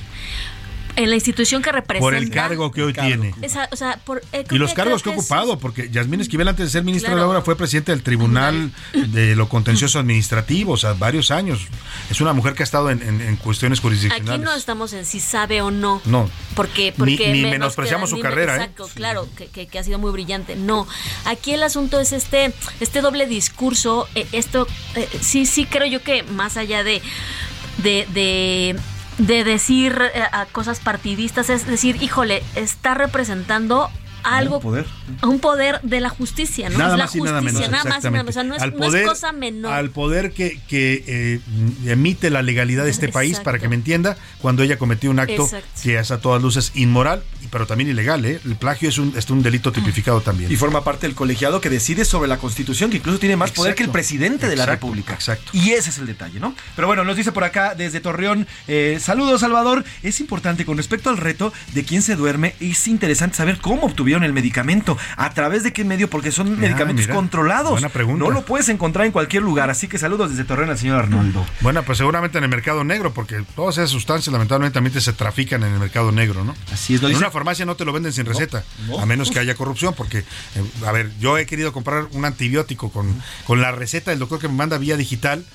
en 0.96 1.10
la 1.10 1.16
institución 1.16 1.62
que 1.62 1.72
representa. 1.72 2.06
Por 2.06 2.16
el 2.16 2.30
cargo 2.30 2.72
que 2.72 2.84
hoy 2.84 2.93
tiene. 2.93 3.34
Esa- 3.41 3.68
o 3.72 3.76
sea, 3.76 4.00
por, 4.06 4.22
eh, 4.32 4.43
Y 4.52 4.58
los 4.58 4.74
cargos 4.74 5.04
que 5.04 5.10
ha 5.10 5.14
es- 5.14 5.20
ocupado, 5.20 5.60
porque 5.60 5.89
Yasmín 5.91 6.22
Esquivel 6.22 6.48
antes 6.48 6.66
de 6.68 6.72
ser 6.72 6.84
ministra 6.84 7.10
de 7.12 7.16
Claro. 7.16 7.28
la 7.28 7.32
Obra 7.38 7.41
fue 7.46 7.56
presidente 7.56 7.91
del 7.91 8.04
Tribunal 8.04 8.72
de 8.93 9.36
lo 9.36 9.50
Contencioso 9.50 10.00
Administrativo, 10.00 10.74
o 10.74 10.78
sea, 10.78 10.93
varios 10.93 11.32
años. 11.32 11.68
Es 12.10 12.22
una 12.22 12.34
mujer 12.34 12.54
que 12.54 12.64
ha 12.64 12.66
estado 12.66 12.89
en, 12.89 13.02
en- 13.02 13.22
en 13.22 13.36
cuestiones 13.38 13.80
Aquí 13.80 13.84
jurisdiccionales. 13.88 14.41
no 14.46 14.54
estamos 14.54 14.93
en 14.93 15.06
si 15.06 15.20
sabe 15.20 15.62
o 15.62 15.72
no. 15.72 16.02
No. 16.06 16.30
Porque, 16.56 16.93
porque 16.98 17.28
Ni- 17.28 17.34
ni 17.34 17.41
me- 17.41 17.41
nos 17.43 17.52
menospreciamos 17.52 18.10
queda- 18.10 18.12
su 18.12 18.16
ni 18.18 18.22
carrera, 18.22 18.54
¿eh? 18.54 18.56
Exacto, 18.58 18.89
claro, 18.93 19.28
que, 19.36 19.48
que- 19.48 19.68
que 19.68 19.80
ha 19.80 19.84
sido 19.84 20.00
muy 20.00 20.12
brillante. 20.12 20.56
No, 20.56 20.88
aquí 21.26 21.52
el 21.54 21.64
asunto 21.64 22.00
es 22.00 22.14
este, 22.14 22.54
este 22.80 23.02
doble 23.02 23.26
discurso. 23.28 24.08
eh, 24.16 24.28
esto, 24.32 24.68
eh, 24.96 25.08
sí, 25.22 25.46
sí 25.46 25.66
creo 25.66 25.86
yo 25.88 26.02
que 26.02 26.24
más 26.24 26.58
allá 26.58 26.84
de, 26.84 27.02
de, 27.78 28.08
de, 28.14 28.76
de 29.18 29.43
decir 29.43 29.97
eh, 30.13 30.24
a 30.32 30.45
cosas 30.45 30.80
partidistas, 30.80 31.49
es 31.49 31.66
decir, 31.66 32.01
híjole, 32.01 32.43
está 32.55 32.93
representando 32.93 33.89
algo, 34.26 34.55
Un 34.55 34.61
poder. 34.61 34.86
un 35.24 35.39
poder 35.39 35.80
de 35.84 36.01
la 36.01 36.09
justicia, 36.09 36.70
¿no? 36.70 36.80
Nada 36.80 36.93
es 36.93 36.97
la 36.97 37.03
más 37.05 37.16
y 37.16 37.20
justicia, 37.20 37.41
nada 37.41 37.41
menos. 37.41 37.70
nada 37.70 37.84
más 37.84 38.03
y 38.03 38.07
nada 38.07 38.11
menos. 38.11 38.30
O 38.30 38.34
sea, 38.34 38.43
no 38.43 38.55
es, 38.55 38.61
al 38.61 38.72
no 38.72 38.78
es 38.78 38.86
poder, 38.88 39.05
cosa 39.05 39.32
menor. 39.32 39.72
Al 39.72 39.89
poder 39.91 40.32
que, 40.32 40.59
que, 40.68 41.03
eh, 41.05 41.39
emite 41.86 42.30
la 42.32 42.41
legalidad 42.41 42.86
de 42.86 42.89
este 42.89 43.09
país, 43.09 43.39
para 43.39 43.59
que 43.59 43.68
me 43.68 43.76
entienda, 43.76 44.18
cuando 44.41 44.63
ella 44.63 44.78
cometió 44.78 45.11
un 45.11 45.20
acto 45.20 45.43
Exacto. 45.43 45.68
que 45.84 45.99
es 45.99 46.09
a 46.09 46.20
todas 46.20 46.41
luces 46.41 46.72
inmoral, 46.74 47.24
pero 47.50 47.66
también 47.68 47.89
ilegal. 47.89 48.26
¿eh? 48.26 48.39
El 48.46 48.56
plagio 48.56 48.89
es 48.89 48.98
un, 48.98 49.14
es 49.16 49.30
un 49.30 49.41
delito 49.43 49.72
tipificado 49.72 50.22
también. 50.22 50.52
Y 50.52 50.56
forma 50.56 50.84
parte 50.84 51.08
del 51.08 51.16
colegiado 51.16 51.62
que 51.62 51.70
decide 51.70 52.06
sobre 52.06 52.28
la 52.28 52.38
constitución, 52.38 52.89
que 52.91 52.98
incluso 52.98 53.20
tiene 53.20 53.36
más 53.36 53.52
poder 53.52 53.76
que 53.76 53.84
el 53.84 53.89
presidente 53.89 54.48
de 54.48 54.56
la 54.56 54.66
República. 54.66 55.14
exacto. 55.14 55.52
Y 55.54 55.72
ese 55.72 55.89
es 55.89 55.98
el 55.98 56.06
detalle, 56.06 56.39
¿no? 56.39 56.56
Pero 56.76 56.88
bueno, 56.88 57.04
nos 57.04 57.16
dice 57.18 57.32
por 57.32 57.43
acá 57.43 57.76
desde 57.76 58.00
Torreón, 58.00 58.48
eh, 58.68 58.98
saludos 59.02 59.41
Salvador, 59.41 59.84
es 60.04 60.20
importante 60.20 60.66
con 60.66 60.78
respecto 60.78 61.10
al 61.10 61.18
reto 61.18 61.54
de 61.74 61.84
quién 61.84 62.02
se 62.02 62.16
duerme, 62.16 62.56
es 62.60 62.88
interesante 62.88 63.38
saber 63.38 63.60
cómo 63.60 63.84
obtuvieron 63.88 64.24
el 64.24 64.34
medicamento, 64.34 64.98
a 65.18 65.34
través 65.34 65.64
de 65.64 65.74
qué 65.74 65.84
medio, 65.84 66.10
porque 66.10 66.32
son 66.32 66.60
medicamentos 66.60 67.06
mira, 67.06 67.16
controlados. 67.16 67.72
buena 67.72 67.89
pregunta. 67.89 68.26
No 68.26 68.32
lo 68.32 68.46
puedes 68.46 68.70
encontrar 68.70 69.06
en 69.06 69.12
cualquier 69.12 69.43
lugar, 69.43 69.70
así 69.70 69.88
que 69.88 69.98
saludos 69.98 70.32
desde 70.32 70.43
Torreón 70.43 70.70
al 70.70 70.78
señor 70.78 71.00
Arnoldo. 71.00 71.46
Bueno, 71.62 71.84
pues 71.84 71.98
seguramente 71.98 72.38
en 72.38 72.43
el 72.43 72.50
mercado 72.50 72.84
negro, 72.84 73.14
porque 73.14 73.43
todas 73.56 73.78
esas 73.78 73.89
sustancias 73.89 74.32
lamentablemente 74.32 74.74
también 74.76 75.00
se 75.00 75.14
trafican 75.14 75.64
en 75.64 75.74
el 75.74 75.80
mercado 75.80 76.12
negro, 76.12 76.43
¿no? 76.43 76.56
Así 76.72 76.96
es, 76.96 77.02
lo 77.02 77.08
dice- 77.08 77.20
farmacia 77.36 77.65
no 77.65 77.75
te 77.75 77.86
lo 77.86 77.93
venden 77.93 78.11
sin 78.13 78.25
receta, 78.25 78.63
no. 78.88 78.99
a 78.99 79.05
menos 79.05 79.29
que 79.29 79.38
haya 79.39 79.53
corrupción, 79.55 79.93
porque, 79.93 80.19
eh, 80.19 80.25
a 80.88 80.91
ver, 80.91 81.11
yo 81.19 81.38
he 81.38 81.45
querido 81.45 81.71
comprar 81.71 82.07
un 82.13 82.25
antibiótico 82.25 82.89
con, 82.91 83.21
con 83.45 83.61
la 83.61 83.71
receta 83.71 84.09
del 84.11 84.19
doctor 84.19 84.39
que 84.39 84.47
me 84.47 84.55
manda 84.55 84.77
vía 84.77 84.97
digital, 84.97 85.45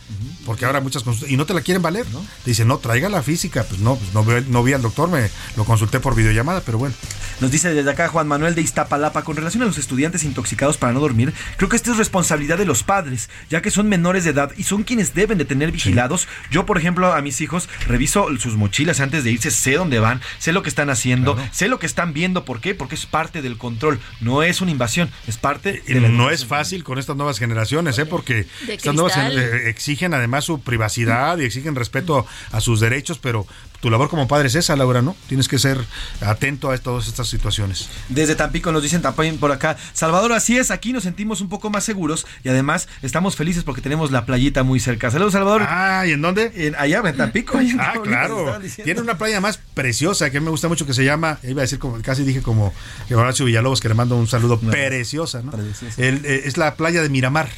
porque 0.46 0.64
ahora 0.66 0.80
muchas 0.80 1.02
consultas, 1.02 1.30
y 1.32 1.36
no 1.36 1.46
te 1.46 1.54
la 1.54 1.62
quieren 1.62 1.82
valer, 1.82 2.06
¿no? 2.10 2.20
Te 2.44 2.50
dicen, 2.50 2.68
no, 2.68 2.78
traiga 2.78 3.08
la 3.08 3.22
física, 3.22 3.64
pues 3.64 3.80
no, 3.80 3.96
pues 3.96 4.12
no, 4.14 4.22
vi- 4.24 4.44
no 4.48 4.62
vi 4.62 4.72
al 4.74 4.82
doctor, 4.82 5.08
me 5.10 5.28
lo 5.56 5.64
consulté 5.64 5.98
por 6.00 6.14
videollamada, 6.14 6.60
pero 6.60 6.78
bueno. 6.78 6.94
Nos 7.40 7.50
dice 7.50 7.72
desde 7.72 7.90
acá 7.90 8.08
Juan 8.08 8.28
Manuel 8.28 8.54
de 8.54 8.60
Iztapalapa, 8.60 9.22
con 9.24 9.34
relación 9.36 9.62
a 9.62 9.66
los 9.66 9.78
estudiantes 9.78 10.24
intoxicados 10.24 10.76
para 10.76 10.92
no 10.92 11.00
dormir, 11.00 11.32
creo 11.56 11.68
que 11.70 11.76
esta 11.76 11.90
es 11.92 11.96
responsabilidad 11.96 12.58
de 12.58 12.66
los 12.66 12.82
padres, 12.82 13.30
ya 13.48 13.62
que 13.62 13.70
son 13.70 13.88
menores 13.88 14.24
de 14.24 14.30
edad 14.30 14.52
y 14.58 14.64
son 14.64 14.82
quienes 14.82 15.14
deben 15.14 15.38
de 15.38 15.46
tener 15.46 15.72
vigilados. 15.72 16.28
Yo, 16.50 16.66
por 16.66 16.76
ejemplo, 16.76 17.14
a 17.14 17.22
mis 17.22 17.40
hijos 17.40 17.68
reviso 17.88 18.26
sus 18.38 18.56
mochilas 18.56 19.00
antes 19.00 19.24
de 19.24 19.30
irse, 19.30 19.50
sé 19.50 19.72
dónde 19.74 19.98
van, 20.00 20.20
sé 20.38 20.52
lo 20.52 20.62
que 20.62 20.68
están 20.68 20.90
haciendo, 20.90 21.38
sé 21.50 21.68
lo 21.70 21.78
que 21.78 21.86
están 21.86 22.12
viendo, 22.12 22.44
¿por 22.44 22.60
qué? 22.60 22.74
Porque 22.74 22.94
es 22.94 23.06
parte 23.06 23.42
del 23.42 23.56
control, 23.56 24.00
no 24.20 24.42
es 24.42 24.60
una 24.60 24.70
invasión, 24.70 25.10
es 25.26 25.38
parte 25.38 25.82
de 25.86 26.00
No 26.00 26.30
es 26.30 26.44
fácil 26.44 26.84
con 26.84 26.98
estas 26.98 27.16
nuevas 27.16 27.38
generaciones, 27.38 27.98
¿eh? 27.98 28.06
porque 28.06 28.46
estas 28.68 28.94
nuevas 28.94 29.16
eh, 29.16 29.68
exigen 29.68 30.14
además 30.14 30.44
su 30.44 30.60
privacidad 30.60 31.38
y 31.38 31.44
exigen 31.44 31.74
respeto 31.74 32.26
a 32.52 32.60
sus 32.60 32.80
derechos, 32.80 33.18
pero 33.18 33.46
tu 33.80 33.90
labor 33.90 34.08
como 34.08 34.28
padre 34.28 34.48
es 34.48 34.54
esa, 34.54 34.76
Laura, 34.76 35.02
¿no? 35.02 35.16
Tienes 35.28 35.48
que 35.48 35.58
ser 35.58 35.78
atento 36.20 36.70
a 36.70 36.78
todas 36.78 37.08
estas 37.08 37.28
situaciones. 37.28 37.88
Desde 38.08 38.34
Tampico 38.34 38.72
nos 38.72 38.82
dicen 38.82 39.02
también 39.02 39.38
por 39.38 39.52
acá, 39.52 39.76
Salvador, 39.92 40.32
así 40.32 40.58
es, 40.58 40.70
aquí 40.70 40.92
nos 40.92 41.02
sentimos 41.02 41.40
un 41.40 41.48
poco 41.48 41.70
más 41.70 41.84
seguros 41.84 42.26
y 42.44 42.48
además 42.48 42.88
estamos 43.02 43.36
felices 43.36 43.64
porque 43.64 43.80
tenemos 43.80 44.10
la 44.10 44.26
playita 44.26 44.62
muy 44.62 44.80
cerca. 44.80 45.10
Saludos, 45.10 45.32
Salvador. 45.32 45.62
Ah, 45.66 46.04
¿y 46.06 46.12
en 46.12 46.22
dónde? 46.22 46.52
En, 46.54 46.74
allá, 46.76 47.02
en 47.04 47.16
Tampico. 47.16 47.58
ah, 47.78 47.94
claro. 48.02 48.58
Tiene 48.84 49.00
una 49.00 49.16
playa 49.16 49.40
más 49.40 49.58
preciosa 49.74 50.30
que 50.30 50.40
me 50.40 50.50
gusta 50.50 50.68
mucho 50.68 50.86
que 50.86 50.94
se 50.94 51.04
llama, 51.04 51.38
iba 51.42 51.60
a 51.60 51.64
decir 51.64 51.78
como, 51.78 52.00
casi 52.02 52.22
dije 52.24 52.42
como 52.42 52.72
Horacio 53.10 53.46
Villalobos, 53.46 53.80
que 53.80 53.88
le 53.88 53.94
mando 53.94 54.16
un 54.16 54.28
saludo, 54.28 54.58
preciosa, 54.60 55.42
¿no? 55.42 55.52
Eh, 55.96 56.42
es 56.44 56.56
la 56.56 56.74
playa 56.74 57.02
de 57.02 57.08
Miramar 57.08 57.48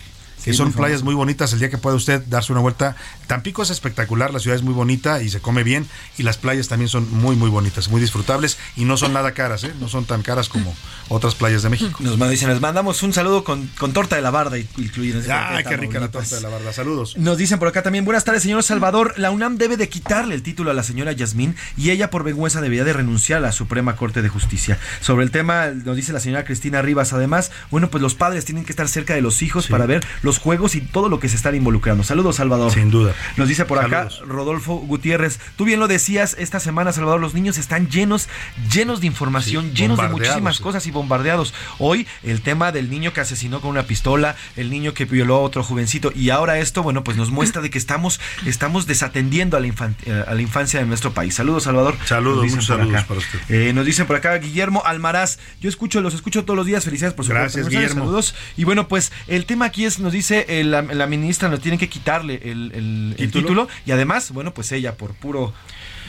que 0.45 0.53
son 0.53 0.73
playas 0.73 1.03
muy 1.03 1.15
bonitas 1.15 1.53
el 1.53 1.59
día 1.59 1.71
que 1.71 1.79
pueda 1.79 1.97
usted 1.97 2.23
darse 2.27 2.53
una 2.53 2.61
vuelta. 2.61 2.97
Tampico 3.27 3.63
es 3.63 3.71
espectacular, 3.71 4.33
la 4.33 4.39
ciudad 4.39 4.57
es 4.57 4.63
muy 4.63 4.75
bonita 4.75 5.23
y 5.23 5.31
se 5.31 5.41
come 5.41 5.63
bien 5.63 5.87
y 6.19 6.23
las 6.23 6.37
playas 6.37 6.69
también 6.69 6.89
son 6.89 7.11
muy 7.11 7.37
muy 7.37 7.51
bonitas, 7.51 7.89
muy 7.89 8.01
disfrutables 8.01 8.59
y 8.77 8.85
no 8.85 8.97
son 8.97 9.13
nada 9.13 9.33
caras, 9.33 9.65
¿eh? 9.65 9.73
no 9.81 9.89
son 9.89 10.05
tan 10.05 10.23
caras 10.23 10.49
como 10.49 10.75
otras 11.09 11.35
playas 11.35 11.63
de 11.63 11.71
México. 11.71 11.99
Nos 12.03 12.31
dicen, 12.31 12.49
les 12.49 12.61
mandamos 12.61 13.03
un 13.03 13.13
saludo 13.13 13.45
con, 13.45 13.69
torta 13.93 14.17
de 14.17 14.23
la 14.23 14.31
barda 14.31 14.59
incluida. 14.59 15.57
Ay, 15.57 15.65
qué 15.65 15.77
rica 15.77 16.01
la 16.01 16.11
torta 16.11 16.37
de 16.37 16.43
la 16.43 16.49
barda, 16.49 16.73
saludos. 16.73 17.17
Nos 17.17 17.39
dicen 17.39 17.59
por 17.59 17.69
acá 17.69 17.83
también, 17.83 18.05
buenas 18.05 18.25
tardes 18.25 18.43
señor 18.43 18.63
Salvador, 18.63 19.15
la 19.19 19.31
UNAM 19.31 19.57
debe 19.57 19.77
de 19.77 19.89
quitarle 19.89 20.35
el 20.35 20.43
título 20.43 20.71
a 20.71 20.75
la 20.75 20.83
señora 20.83 21.13
Yasmín 21.13 21.55
y 21.77 21.91
ella 21.91 22.11
por 22.11 22.25
vergüenza 22.25 22.61
debería 22.61 22.85
de 22.85 22.93
renunciar 22.93 23.39
a 23.39 23.41
la 23.41 23.53
Suprema 23.53 23.97
Corte 23.97 24.21
de 24.21 24.29
Justicia. 24.29 24.79
Sobre 25.01 25.25
el 25.25 25.31
tema, 25.31 25.69
nos 25.69 25.97
dice 25.97 26.13
la 26.13 26.21
señora 26.21 26.45
Cristina 26.45 26.83
Rivas, 26.83 27.13
además, 27.13 27.51
bueno, 27.71 27.89
pues 27.91 28.03
los 28.03 28.15
padres 28.15 28.45
tienen 28.45 28.65
que 28.65 28.73
estar 28.73 28.89
cerca 28.89 29.15
de 29.15 29.21
los 29.21 29.43
hijos 29.43 29.69
para 29.69 29.87
ver 29.87 30.05
los 30.23 30.32
juegos 30.39 30.75
y 30.75 30.81
todo 30.81 31.09
lo 31.09 31.21
que 31.21 31.29
se 31.29 31.37
están 31.37 31.55
involucrando. 31.55 32.03
Saludos, 32.03 32.37
Salvador. 32.37 32.73
Sin 32.73 32.91
duda. 32.91 33.15
Nos 33.37 33.49
dice 33.49 33.65
por 33.65 33.79
acá 33.79 34.09
Rodolfo 34.27 34.75
Gutiérrez. 34.75 35.39
Tú 35.57 35.65
bien 35.65 35.81
lo 35.81 35.89
decías, 35.89 36.37
esta 36.39 36.61
semana, 36.61 36.93
Salvador, 36.93 37.21
los 37.21 37.35
niños 37.35 37.59
están 37.59 37.89
llenos, 37.89 38.29
llenos 38.73 39.01
de 39.01 39.07
información, 39.07 39.73
llenos 39.75 39.99
de 39.99 40.09
muchísimas 40.09 40.61
cosas 40.61 40.87
y 40.87 40.91
bombardeados. 40.91 41.55
Hoy, 41.79 42.07
el 42.23 42.43
tema 42.43 42.73
del 42.73 42.91
niño 42.91 43.13
que 43.13 43.21
asesinó 43.21 43.61
con 43.61 43.71
una 43.71 43.85
pistola, 43.85 44.37
el 44.57 44.71
niño 44.71 44.95
que 44.95 45.05
violó 45.05 45.37
a 45.37 45.41
otro 45.41 45.63
jovencito. 45.63 46.13
Y 46.15 46.31
ahora 46.31 46.59
esto, 46.59 46.83
bueno, 46.83 47.05
pues 47.05 47.17
nos 47.17 47.31
muestra 47.31 47.63
de 47.63 47.71
que 47.71 47.79
estamos, 47.79 48.21
estamos 48.47 48.87
desatendiendo 48.87 49.57
a 49.57 49.61
la, 49.61 49.67
eh, 49.67 50.25
a 50.27 50.35
la 50.35 50.43
infancia 50.43 50.81
de 50.81 50.87
nuestro 50.87 51.13
país. 51.13 51.35
Saludos, 51.35 51.65
Salvador. 51.65 51.97
Saludos, 52.05 52.47
muchos 52.47 52.67
saludos 52.67 53.05
para 53.05 53.19
usted. 53.19 53.39
Eh, 53.49 53.73
nos 53.73 53.87
dicen 53.87 54.07
por 54.07 54.17
acá 54.17 54.37
Guillermo 54.37 54.83
Almaraz. 54.85 55.39
Yo 55.61 55.69
escucho, 55.69 56.01
los 56.01 56.15
escucho 56.15 56.45
todos 56.45 56.57
los 56.57 56.67
días. 56.67 56.85
Felicidades 56.85 57.15
por 57.15 57.25
su 57.25 57.33
Gracias, 57.33 57.69
Guillermo. 57.69 58.05
Saludos. 58.05 58.35
Y 58.57 58.65
bueno, 58.65 58.89
pues 58.89 59.13
el 59.27 59.47
tema 59.47 59.67
aquí 59.67 59.85
es, 59.85 59.99
nos 59.99 60.13
dice 60.13 60.22
la, 60.31 60.83
la 60.83 61.07
ministra 61.07 61.49
nos 61.49 61.61
tiene 61.61 61.79
que 61.79 61.89
quitarle 61.89 62.41
el, 62.43 63.15
¿Título? 63.33 63.69
y 63.87 63.93
además, 63.93 64.31
bueno, 64.33 64.53
pues 64.55 64.73
ella 64.73 64.97
por 64.97 65.15
puro 65.15 65.53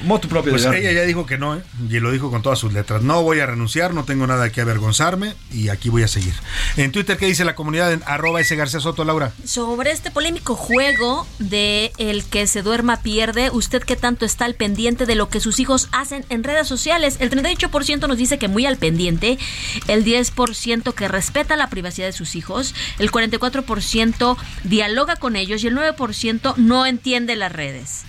moto 0.04 0.28
propio. 0.28 0.52
Pues 0.52 0.66
ella 0.66 0.91
ya 0.91 1.02
dijo 1.04 1.26
que 1.26 1.38
no, 1.38 1.56
¿eh? 1.56 1.62
y 1.89 2.00
lo 2.00 2.12
dijo 2.12 2.30
con 2.30 2.41
todas 2.41 2.60
sus 2.60 2.74
letras. 2.74 3.02
No 3.02 3.22
voy 3.24 3.39
a 3.39 3.46
renunciar, 3.46 3.94
no 3.94 4.04
tengo 4.04 4.28
nada 4.28 4.52
que 4.52 4.62
avergonzarme 4.62 5.36
y 5.52 5.70
aquí 5.70 5.89
voy 5.89 6.04
a 6.04 6.08
seguir. 6.08 6.34
En 6.78 6.91
Twitter, 6.91 7.18
¿qué 7.18 7.26
dice 7.26 7.46
la 7.46 7.56
comunidad 7.56 7.94
en 7.94 8.04
arroba 8.06 8.41
ese 8.41 8.56
García 8.56 8.80
Soto, 8.80 9.06
Laura? 9.06 9.32
Sobre 9.46 9.91
este 9.91 10.12
polémico 10.12 10.56
juego 10.56 11.28
de 11.39 11.91
el 11.98 12.24
que 12.24 12.48
se 12.48 12.62
duerma 12.62 13.02
pierde, 13.02 13.50
¿usted 13.52 13.84
qué 13.84 13.96
tanto 13.96 14.26
está 14.26 14.46
al 14.46 14.56
pendiente 14.56 15.06
de 15.06 15.16
lo 15.16 15.30
que 15.30 15.39
sus 15.39 15.60
hijos 15.60 15.89
hacen 15.91 16.26
en 16.30 16.44
redes 16.44 16.68
sociales? 16.68 17.18
El 17.20 17.30
38% 17.30 18.08
nos 18.08 18.18
dice 18.18 18.38
que 18.38 18.48
muy 18.48 18.66
al 18.66 18.78
pendiente, 18.78 19.38
el 19.88 20.04
10% 20.04 20.94
que 20.94 21.08
respeta 21.08 21.56
la 21.56 21.70
privacidad 21.70 22.08
de 22.08 22.14
sus 22.14 22.36
hijos, 22.36 22.76
el 23.00 23.12
44% 23.12 24.38
dialoga 24.64 25.16
con 25.16 25.36
ellos 25.36 25.64
y 25.64 25.68
el 25.68 25.78
9% 25.78 26.56
no 26.58 26.86
entiende 26.86 27.36
las 27.36 27.52
redes. 27.52 28.06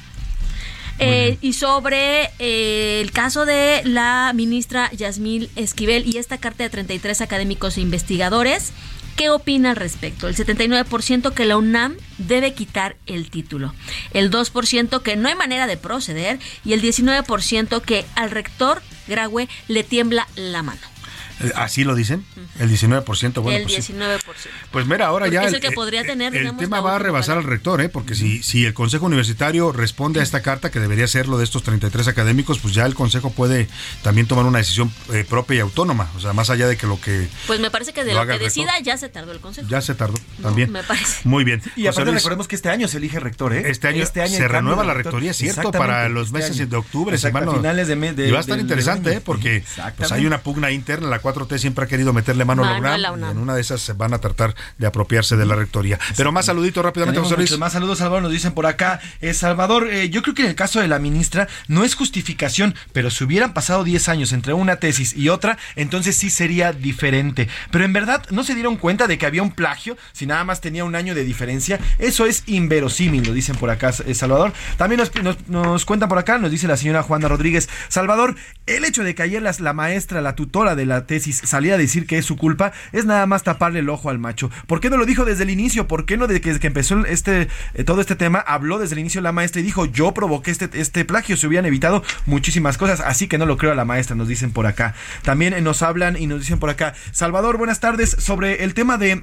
Eh, 0.99 1.38
y 1.40 1.55
sobre 1.55 2.30
eh, 2.38 3.01
el 3.01 3.11
caso 3.11 3.45
de 3.45 3.82
la 3.84 4.32
ministra 4.34 4.90
Yasmil 4.92 5.51
Esquivel 5.57 6.07
y 6.07 6.18
esta 6.18 6.38
carta 6.38 6.62
de 6.62 6.70
33 6.70 7.20
académicos 7.20 7.76
e 7.76 7.80
investigadores, 7.80 8.72
¿qué 9.16 9.30
opina 9.30 9.70
al 9.70 9.76
respecto? 9.76 10.28
El 10.28 10.36
79% 10.36 11.32
que 11.32 11.45
la 11.47 11.57
UNAM 11.57 11.97
debe 12.18 12.55
quitar 12.55 12.97
el 13.07 13.30
título, 13.30 13.74
el 14.12 14.30
2% 14.30 15.03
que 15.03 15.16
no 15.16 15.28
hay 15.28 15.34
manera 15.34 15.66
de 15.66 15.76
proceder 15.76 16.38
y 16.64 16.74
el 16.74 16.82
19% 16.82 17.82
que 17.82 18.05
al 18.14 18.30
rector 18.30 18.80
Graue 19.09 19.49
le 19.68 19.82
tiembla 19.82 20.28
la 20.36 20.62
mano. 20.62 20.93
Eh, 21.41 21.53
¿Así 21.57 21.85
lo 21.85 21.95
dicen? 21.95 22.24
El 22.59 22.70
19%. 22.70 23.43
Bueno, 23.43 23.59
el 23.59 23.66
19%. 23.66 24.20
Pues, 24.24 24.49
pues 24.70 24.87
mira, 24.87 25.07
ahora 25.07 25.28
ya. 25.28 25.45
el, 25.45 25.61
que 25.61 25.72
podría 25.72 26.05
tener, 26.05 26.35
el 26.35 26.57
tema 26.57 26.80
va 26.80 26.97
a 26.97 26.99
rebasar 26.99 27.39
al 27.39 27.45
rector, 27.45 27.80
¿eh? 27.80 27.89
porque 27.89 28.14
si, 28.14 28.43
si 28.43 28.64
el 28.64 28.74
Consejo 28.74 29.07
Universitario 29.07 29.72
responde 29.72 30.20
a 30.20 30.22
esta 30.22 30.43
carta, 30.43 30.70
que 30.70 30.80
debería 30.80 31.07
ser 31.07 31.28
lo 31.28 31.39
de 31.39 31.45
estos 31.45 31.62
33 31.62 32.09
académicos, 32.09 32.59
pues 32.59 32.74
ya 32.74 32.87
el 32.87 32.95
Consejo 32.95 33.30
puede 33.30 33.68
también 34.03 34.26
tomar 34.26 34.45
una 34.45 34.59
decisión 34.59 34.93
eh, 35.12 35.24
propia 35.28 35.57
y 35.57 35.61
autónoma. 35.61 36.11
O 36.16 36.20
sea, 36.20 36.32
más 36.32 36.51
allá 36.51 36.68
de 36.68 36.76
que 36.76 36.87
lo 36.87 37.01
que. 37.01 37.28
Pues 37.47 37.61
me 37.61 37.70
parece 37.70 37.93
que 37.93 38.05
de 38.05 38.14
lo, 38.14 38.26
que 38.26 38.39
decida 38.39 38.78
ya 38.80 38.97
se 38.97 39.09
tardó 39.09 39.32
el 39.32 39.41
Consejo. 39.41 39.68
Ya 39.68 39.80
se 39.80 39.95
tardó, 39.95 40.18
también. 40.43 40.70
me 40.70 40.82
parece. 40.82 41.28
Muy 41.28 41.45
bien. 41.45 41.62
Y 41.76 41.87
aparte 41.87 42.11
recordemos 42.11 42.49
que 42.49 42.57
este 42.57 42.68
año 42.68 42.89
se 42.89 42.99
elige 42.99 43.20
rector, 43.20 43.53
¿eh? 43.53 43.64
Este 43.66 43.89
año, 43.89 44.03
este 44.03 44.22
año 44.22 44.37
se 44.37 44.49
renueva 44.49 44.85
la 44.85 44.95
rectoría, 44.95 45.32
¿cierto? 45.32 45.72
Para 45.72 46.09
los 46.09 46.28
este 46.28 46.39
meses 46.39 46.70
de 46.70 46.76
octubre, 46.76 47.18
semana. 47.18 47.53
finales 47.53 47.89
de, 47.89 47.97
mes. 47.97 48.14
y 48.18 48.30
va 48.30 48.39
a 48.39 48.41
estar 48.41 48.59
interesante, 48.59 49.14
¿eh? 49.14 49.20
Porque 49.20 49.64
pues, 49.97 50.12
hay 50.12 50.26
una 50.26 50.39
pugna 50.39 50.70
interna. 50.70 51.09
La 51.09 51.18
4T 51.25 51.59
siempre 51.59 51.85
ha 51.85 51.89
querido 51.89 52.12
meterle 52.12 52.45
mano, 52.45 52.64
a 52.64 52.79
la 52.79 53.12
UNAM, 53.12 53.31
en 53.31 53.39
una 53.39 53.55
de 53.55 53.62
esas 53.62 53.81
se 53.81 53.95
van 53.95 54.12
a 54.12 54.18
tratar 54.18 54.55
de 54.79 54.87
apropiarse 54.87 55.37
de 55.37 55.47
la 55.47 55.55
rectoría. 55.55 55.99
Pero 56.16 56.33
más 56.33 56.47
saluditos 56.47 56.85
rápidamente, 56.85 57.20
José 57.20 57.37
Luis. 57.37 57.59
Más 57.59 57.72
saludos, 57.72 57.99
Salvador, 57.99 58.22
nos 58.22 58.33
dicen 58.33 58.53
por 58.53 58.66
acá. 58.66 59.01
Eh, 59.20 59.33
Salvador, 59.33 59.89
eh, 59.91 60.11
yo 60.11 60.22
creo 60.22 60.35
que 60.35 60.43
en 60.43 60.49
el 60.49 60.55
caso 60.55 60.81
de 60.81 60.89
la 60.89 60.99
ministra 60.99 61.49
no 61.66 61.83
es 61.83 61.95
justificación, 61.95 62.75
pero 62.93 63.11
si 63.11 63.25
hubieran 63.25 63.55
pasado 63.55 63.85
10 63.85 64.09
años 64.09 64.33
entre 64.33 64.53
una 64.53 64.77
tesis 64.77 65.16
y 65.16 65.31
otra, 65.31 65.57
entonces 65.77 66.16
sí 66.16 66.29
sería 66.29 66.72
diferente. 66.72 67.49
Pero 67.70 67.85
en 67.85 67.93
verdad 67.93 68.25
no 68.31 68.45
se 68.45 68.55
dieron 68.55 68.77
cuenta 68.77 69.07
de 69.07 69.16
que 69.16 69.27
había 69.27 69.43
un 69.43 69.53
plagio, 69.53 69.97
si 70.12 70.27
nada 70.27 70.45
más 70.45 70.61
tenía 70.61 70.85
un 70.85 70.95
año 70.95 71.14
de 71.14 71.25
diferencia. 71.25 71.81
Eso 71.99 72.27
es 72.27 72.43
inverosímil, 72.47 73.27
lo 73.27 73.33
dicen 73.33 73.57
por 73.57 73.70
acá, 73.70 73.95
eh, 74.07 74.14
Salvador. 74.14 74.53
También 74.77 75.01
nos, 75.01 75.49
nos, 75.49 75.85
cuentan 75.87 76.09
por 76.09 76.18
acá, 76.18 76.39
nos 76.39 76.51
dice 76.51 76.68
la 76.68 76.77
señora 76.77 77.03
Juana 77.03 77.29
Rodríguez. 77.29 77.68
Salvador, 77.89 78.37
el 78.66 78.85
hecho 78.85 79.05
de 79.05 79.14
que 79.14 79.22
ayer 79.22 79.43
la 79.61 79.72
maestra, 79.72 80.20
la 80.20 80.35
tutora 80.35 80.75
de 80.75 80.87
la 80.87 81.07
tesis, 81.07 81.14
salía 81.21 81.75
a 81.75 81.79
decir 81.79 82.07
que 82.07 82.19
es 82.19 82.25
su 82.25 82.37
culpa, 82.37 82.73
es 82.93 83.05
nada 83.05 83.27
más 83.27 83.43
taparle 83.43 83.81
el 83.81 83.89
ojo 83.89 84.11
al 84.11 84.19
macho. 84.19 84.51
¿Por 84.67 84.81
qué 84.81 84.91
no 84.91 84.97
lo 84.97 85.07
dijo 85.07 85.25
desde 85.25 85.45
el 85.45 85.51
inicio? 85.51 85.89
¿Por 85.89 86.07
qué 86.07 86.17
no 86.17 86.27
desde 86.27 86.61
que 86.61 86.67
empezó 86.67 87.05
este, 87.07 87.49
eh, 87.75 87.85
todo 87.85 88.01
este 88.01 88.17
tema 88.17 88.39
habló 88.39 88.79
desde 88.79 88.95
el 88.95 89.01
inicio 89.01 89.21
la 89.21 89.33
maestra 89.33 89.61
y 89.61 89.65
dijo 89.65 89.87
yo 89.87 90.12
provoqué 90.12 90.51
este, 90.51 90.69
este 90.81 91.05
plagio? 91.05 91.37
Se 91.37 91.47
hubieran 91.47 91.67
evitado 91.67 92.03
muchísimas 92.27 92.79
cosas, 92.79 93.01
así 93.01 93.29
que 93.29 93.39
no 93.39 93.47
lo 93.47 93.57
creo 93.57 93.73
a 93.73 93.75
la 93.75 93.85
maestra, 93.85 94.17
nos 94.17 94.29
dicen 94.29 94.53
por 94.53 94.67
acá. 94.67 94.95
También 95.23 95.62
nos 95.65 95.83
hablan 95.83 96.17
y 96.17 96.27
nos 96.27 96.41
dicen 96.41 96.59
por 96.59 96.71
acá, 96.71 96.95
Salvador, 97.12 97.57
buenas 97.57 97.81
tardes, 97.81 98.17
sobre 98.19 98.65
el 98.65 98.75
tema 98.75 98.99
de 98.99 99.23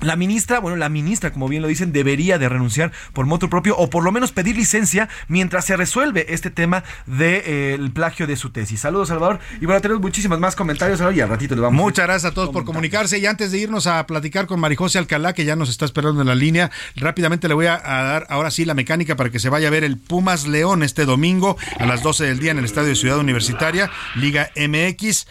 la 0.00 0.16
ministra, 0.16 0.60
bueno, 0.60 0.76
la 0.76 0.88
ministra, 0.88 1.32
como 1.32 1.48
bien 1.48 1.62
lo 1.62 1.68
dicen, 1.68 1.92
debería 1.92 2.38
de 2.38 2.48
renunciar 2.48 2.92
por 3.12 3.26
moto 3.26 3.50
propio 3.50 3.76
o 3.76 3.90
por 3.90 4.04
lo 4.04 4.12
menos 4.12 4.32
pedir 4.32 4.56
licencia 4.56 5.08
mientras 5.28 5.64
se 5.64 5.76
resuelve 5.76 6.26
este 6.32 6.50
tema 6.50 6.84
del 7.06 7.18
de, 7.18 7.74
eh, 7.74 7.90
plagio 7.92 8.26
de 8.26 8.36
su 8.36 8.50
tesis. 8.50 8.80
Saludos, 8.80 9.08
Salvador. 9.08 9.40
Y 9.60 9.66
bueno, 9.66 9.80
tenemos 9.80 10.02
muchísimos 10.02 10.38
más 10.38 10.54
comentarios 10.54 11.00
y 11.14 11.20
al 11.20 11.28
ratito 11.28 11.54
le 11.54 11.62
vamos 11.62 11.82
Muchas 11.82 12.06
gracias 12.06 12.30
a 12.30 12.34
todos 12.34 12.50
por 12.50 12.64
comunicarse. 12.64 13.18
Y 13.18 13.26
antes 13.26 13.50
de 13.50 13.58
irnos 13.58 13.86
a 13.86 14.06
platicar 14.06 14.46
con 14.46 14.60
Marijose 14.60 14.98
Alcalá, 14.98 15.32
que 15.32 15.44
ya 15.44 15.56
nos 15.56 15.68
está 15.68 15.84
esperando 15.84 16.20
en 16.20 16.28
la 16.28 16.34
línea, 16.34 16.70
rápidamente 16.96 17.48
le 17.48 17.54
voy 17.54 17.66
a, 17.66 17.78
dar 17.78 18.26
ahora 18.30 18.50
sí 18.50 18.64
la 18.64 18.74
mecánica 18.74 19.16
para 19.16 19.30
que 19.30 19.38
se 19.38 19.48
vaya 19.48 19.68
a 19.68 19.70
ver 19.70 19.84
el 19.84 19.96
Pumas 19.96 20.46
León 20.46 20.82
este 20.82 21.04
domingo 21.04 21.56
a 21.78 21.86
las 21.86 22.02
12 22.02 22.24
del 22.24 22.38
día 22.38 22.50
en 22.52 22.58
el 22.58 22.64
Estadio 22.64 22.88
de 22.88 22.96
Ciudad 22.96 23.18
Universitaria, 23.18 23.90
Liga 24.14 24.50
MX. 24.56 25.26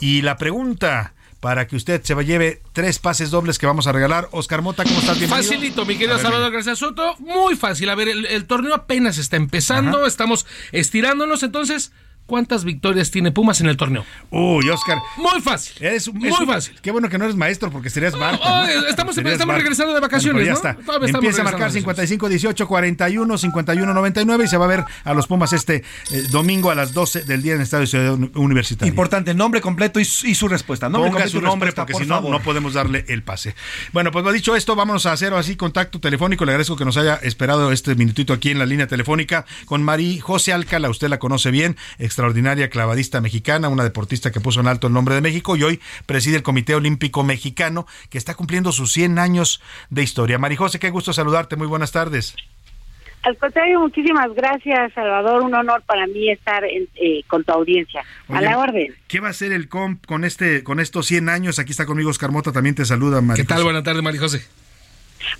Y 0.00 0.22
la 0.22 0.36
pregunta 0.36 1.12
para 1.40 1.66
que 1.66 1.76
usted 1.76 2.02
se 2.02 2.14
lleve 2.24 2.62
tres 2.72 2.98
pases 2.98 3.30
dobles 3.30 3.58
que 3.58 3.66
vamos 3.66 3.86
a 3.86 3.92
regalar. 3.92 4.28
Oscar 4.32 4.62
Mota, 4.62 4.84
¿cómo 4.84 4.98
estás? 4.98 5.18
Bienvenido. 5.18 5.48
Facilito, 5.48 5.86
mi 5.86 5.96
querido 5.96 6.18
Salvador 6.18 6.52
García 6.52 6.74
Soto. 6.74 7.16
Muy 7.18 7.56
fácil. 7.56 7.88
A 7.90 7.94
ver, 7.94 8.08
el, 8.08 8.44
torneo 8.46 8.74
apenas 8.74 9.18
está 9.18 9.36
empezando, 9.36 10.06
estamos 10.06 10.46
estirándonos, 10.72 11.42
entonces 11.42 11.92
¿cuántas 12.28 12.62
victorias 12.62 13.10
tiene 13.10 13.32
Pumas 13.32 13.60
en 13.60 13.66
el 13.66 13.76
torneo? 13.76 14.04
Uy, 14.30 14.68
Oscar. 14.68 14.98
Muy 15.16 15.40
fácil. 15.40 15.74
Es, 15.84 16.12
muy 16.12 16.30
fácil. 16.46 16.78
Qué 16.80 16.92
bueno 16.92 17.08
que 17.08 17.18
no 17.18 17.24
eres 17.24 17.34
maestro 17.34 17.72
porque 17.72 17.90
serías 17.90 18.16
Barco. 18.16 18.44
Oh, 18.46 18.64
estamos, 18.88 19.18
estamos 19.18 19.56
regresando 19.56 19.94
de 19.94 20.00
vacaciones, 20.00 20.44
ya 20.46 20.52
¿no? 20.52 20.56
está. 20.56 20.76
Empieza 21.06 21.40
a 21.40 21.44
marcar 21.44 21.72
55 21.72 22.28
18 22.28 22.68
41 22.68 23.38
51 23.38 23.94
99 23.94 24.44
y 24.44 24.48
se 24.48 24.56
va 24.56 24.66
a 24.66 24.68
ver 24.68 24.84
a 25.04 25.14
los 25.14 25.26
Pumas 25.26 25.52
este 25.52 25.82
eh, 26.12 26.22
domingo 26.30 26.70
a 26.70 26.74
las 26.76 26.92
12 26.92 27.22
del 27.22 27.42
día 27.42 27.54
en 27.54 27.58
el 27.58 27.64
Estadio 27.64 27.86
Ciudad 27.86 28.12
Universitaria. 28.34 28.88
Importante, 28.88 29.34
nombre 29.34 29.60
completo 29.60 29.98
y, 29.98 30.04
su- 30.04 30.26
y 30.26 30.34
su 30.34 30.46
respuesta. 30.46 30.88
Nombre 30.88 31.10
Ponga 31.10 31.22
completo 31.24 31.30
su 31.32 31.38
y 31.38 31.48
nombre 31.48 31.66
respuesta, 31.68 31.82
porque 31.82 31.92
por 31.94 32.02
si 32.02 32.08
no, 32.08 32.30
no 32.30 32.40
podemos 32.42 32.74
darle 32.74 33.04
el 33.08 33.22
pase. 33.22 33.54
Bueno, 33.92 34.12
pues 34.12 34.24
dicho 34.34 34.54
esto, 34.54 34.76
vámonos 34.76 35.06
a 35.06 35.12
hacer 35.12 35.32
así 35.34 35.56
contacto 35.56 36.00
telefónico. 36.00 36.44
Le 36.44 36.52
agradezco 36.52 36.76
que 36.76 36.84
nos 36.84 36.96
haya 36.96 37.16
esperado 37.16 37.72
este 37.72 37.94
minutito 37.94 38.32
aquí 38.32 38.50
en 38.50 38.58
la 38.58 38.66
línea 38.66 38.86
telefónica 38.86 39.46
con 39.64 39.82
Marí 39.82 40.20
José 40.20 40.52
Alcala. 40.52 40.90
Usted 40.90 41.08
la 41.08 41.18
conoce 41.18 41.50
bien, 41.50 41.76
extraordinaria 42.22 42.68
clavadista 42.68 43.20
mexicana, 43.20 43.68
una 43.68 43.84
deportista 43.84 44.32
que 44.32 44.40
puso 44.40 44.58
en 44.58 44.66
alto 44.66 44.88
el 44.88 44.92
nombre 44.92 45.14
de 45.14 45.20
México 45.20 45.54
y 45.56 45.62
hoy 45.62 45.80
preside 46.04 46.34
el 46.36 46.42
Comité 46.42 46.74
Olímpico 46.74 47.22
Mexicano 47.22 47.86
que 48.10 48.18
está 48.18 48.34
cumpliendo 48.34 48.72
sus 48.72 48.92
100 48.92 49.20
años 49.20 49.62
de 49.90 50.02
historia. 50.02 50.36
Mari 50.36 50.56
José, 50.56 50.80
qué 50.80 50.90
gusto 50.90 51.12
saludarte. 51.12 51.54
Muy 51.54 51.68
buenas 51.68 51.92
tardes. 51.92 52.34
Al 53.22 53.36
contrario, 53.36 53.78
muchísimas 53.78 54.34
gracias, 54.34 54.92
Salvador. 54.94 55.42
Un 55.42 55.54
honor 55.54 55.80
para 55.86 56.08
mí 56.08 56.28
estar 56.28 56.64
en- 56.64 56.88
eh, 56.96 57.22
con 57.28 57.44
tu 57.44 57.52
audiencia. 57.52 58.02
a 58.28 58.40
la 58.40 58.58
orden. 58.58 58.92
¿Qué 59.06 59.20
va 59.20 59.28
a 59.28 59.30
hacer 59.30 59.52
el 59.52 59.68
COMP 59.68 60.04
con 60.04 60.24
este 60.24 60.64
con 60.64 60.80
estos 60.80 61.06
100 61.06 61.28
años? 61.28 61.60
Aquí 61.60 61.70
está 61.70 61.86
conmigo 61.86 62.10
Oscar 62.10 62.32
Mota, 62.32 62.50
también 62.50 62.74
te 62.74 62.84
saluda, 62.84 63.20
Mari 63.20 63.40
¿Qué 63.40 63.46
tal? 63.46 63.62
Buenas 63.62 63.84
tardes, 63.84 64.02
María 64.02 64.20
José. 64.20 64.44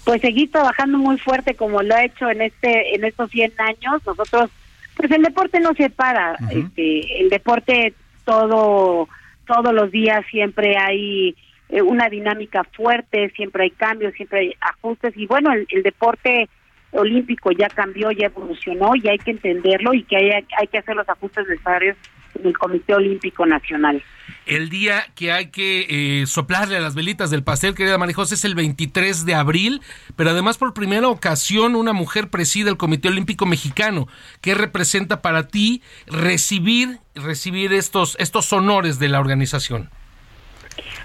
Pues 0.05 0.20
seguir 0.20 0.51
trabajando 0.53 0.97
muy 0.99 1.18
fuerte 1.18 1.55
como 1.57 1.83
lo 1.83 1.93
ha 1.97 2.05
hecho 2.05 2.31
en 2.31 2.43
este 2.43 2.95
en 2.95 3.03
estos 3.05 3.31
100 3.33 3.53
años. 3.59 4.01
Nosotros, 4.07 4.51
pues 4.99 5.11
el 5.13 5.23
deporte 5.23 5.61
no 5.61 5.73
se 5.75 5.89
para. 5.89 6.37
este, 6.51 7.23
el 7.23 7.31
deporte 7.31 7.95
todo 8.25 9.09
todos 9.47 9.73
los 9.73 9.91
días 9.91 10.27
siempre 10.31 10.77
hay 10.77 11.35
eh, 11.71 11.81
una 11.81 12.11
dinámica 12.11 12.65
fuerte, 12.65 13.31
siempre 13.31 13.65
hay 13.65 13.71
cambios, 13.71 14.13
siempre 14.15 14.41
hay 14.41 14.55
ajustes 14.61 15.17
y 15.17 15.27
bueno, 15.27 15.53
el, 15.53 15.67
el 15.71 15.83
deporte 15.83 16.49
olímpico 16.91 17.53
ya 17.53 17.69
cambió, 17.69 18.11
ya 18.11 18.27
evolucionó 18.27 18.95
y 18.97 19.09
hay 19.09 19.19
que 19.19 19.31
entenderlo 19.31 19.95
y 19.95 20.03
que 20.03 20.17
hay, 20.17 20.31
hay 20.31 20.67
que 20.67 20.79
hacer 20.79 20.97
los 20.97 21.09
ajustes 21.09 21.47
necesarios 21.49 21.97
en 22.35 22.47
el 22.47 22.57
Comité 22.57 22.95
Olímpico 22.95 23.47
Nacional. 23.47 24.03
El 24.47 24.70
día 24.70 25.05
que 25.14 25.33
hay 25.33 25.51
que 25.51 25.87
eh, 26.22 26.26
soplarle 26.26 26.76
a 26.76 26.81
las 26.81 26.95
velitas 26.95 27.31
del 27.31 27.43
pastel, 27.43 27.74
querida 27.74 27.99
María 27.99 28.14
José, 28.14 28.35
es 28.35 28.45
el 28.45 28.55
23 28.55 29.26
de 29.26 29.35
abril, 29.35 29.81
pero 30.16 30.31
además 30.31 30.59
por 30.59 30.74
primera 30.74 31.09
ocasión 31.09 31.74
una 31.74 31.93
mujer 31.93 32.29
preside 32.29 32.70
el 32.70 32.76
Comité 32.76 33.09
Olímpico 33.09 33.47
Mexicano. 33.47 34.07
¿Qué 34.41 34.55
representa 34.55 35.20
para 35.22 35.49
ti 35.49 35.83
recibir, 36.07 36.99
recibir 37.14 37.72
estos, 37.72 38.16
estos 38.18 38.53
honores 38.53 38.99
de 38.99 39.09
la 39.09 39.20
organización? 39.20 39.91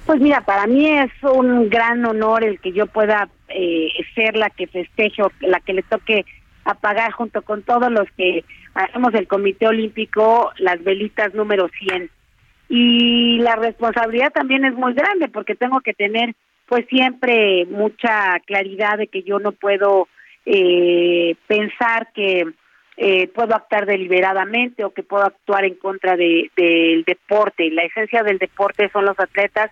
Pues 0.05 0.19
mira, 0.19 0.41
para 0.41 0.67
mí 0.67 0.87
es 0.87 1.11
un 1.23 1.69
gran 1.69 2.05
honor 2.05 2.43
el 2.43 2.59
que 2.59 2.71
yo 2.71 2.87
pueda 2.87 3.29
eh, 3.49 3.89
ser 4.15 4.35
la 4.35 4.49
que 4.49 4.67
festeje 4.67 5.23
o 5.23 5.31
la 5.41 5.59
que 5.59 5.73
le 5.73 5.83
toque 5.83 6.25
apagar 6.65 7.11
junto 7.11 7.41
con 7.41 7.63
todos 7.63 7.91
los 7.91 8.09
que 8.17 8.43
hacemos 8.73 9.13
el 9.13 9.27
Comité 9.27 9.67
Olímpico 9.67 10.51
las 10.57 10.83
velitas 10.83 11.33
número 11.33 11.67
100. 11.79 12.09
Y 12.69 13.37
la 13.39 13.55
responsabilidad 13.55 14.31
también 14.31 14.65
es 14.65 14.73
muy 14.73 14.93
grande 14.93 15.27
porque 15.27 15.55
tengo 15.55 15.81
que 15.81 15.93
tener 15.93 16.33
pues 16.67 16.85
siempre 16.87 17.65
mucha 17.65 18.39
claridad 18.45 18.97
de 18.97 19.07
que 19.07 19.21
yo 19.23 19.37
no 19.39 19.51
puedo 19.51 20.07
eh, 20.45 21.35
pensar 21.47 22.07
que 22.13 22.45
eh, 22.97 23.27
puedo 23.27 23.55
actuar 23.55 23.85
deliberadamente 23.85 24.83
o 24.85 24.93
que 24.93 25.03
puedo 25.03 25.23
actuar 25.25 25.65
en 25.65 25.75
contra 25.75 26.15
de- 26.15 26.49
del 26.55 27.03
deporte. 27.03 27.69
La 27.71 27.83
esencia 27.83 28.23
del 28.23 28.37
deporte 28.37 28.89
son 28.93 29.05
los 29.05 29.19
atletas 29.19 29.71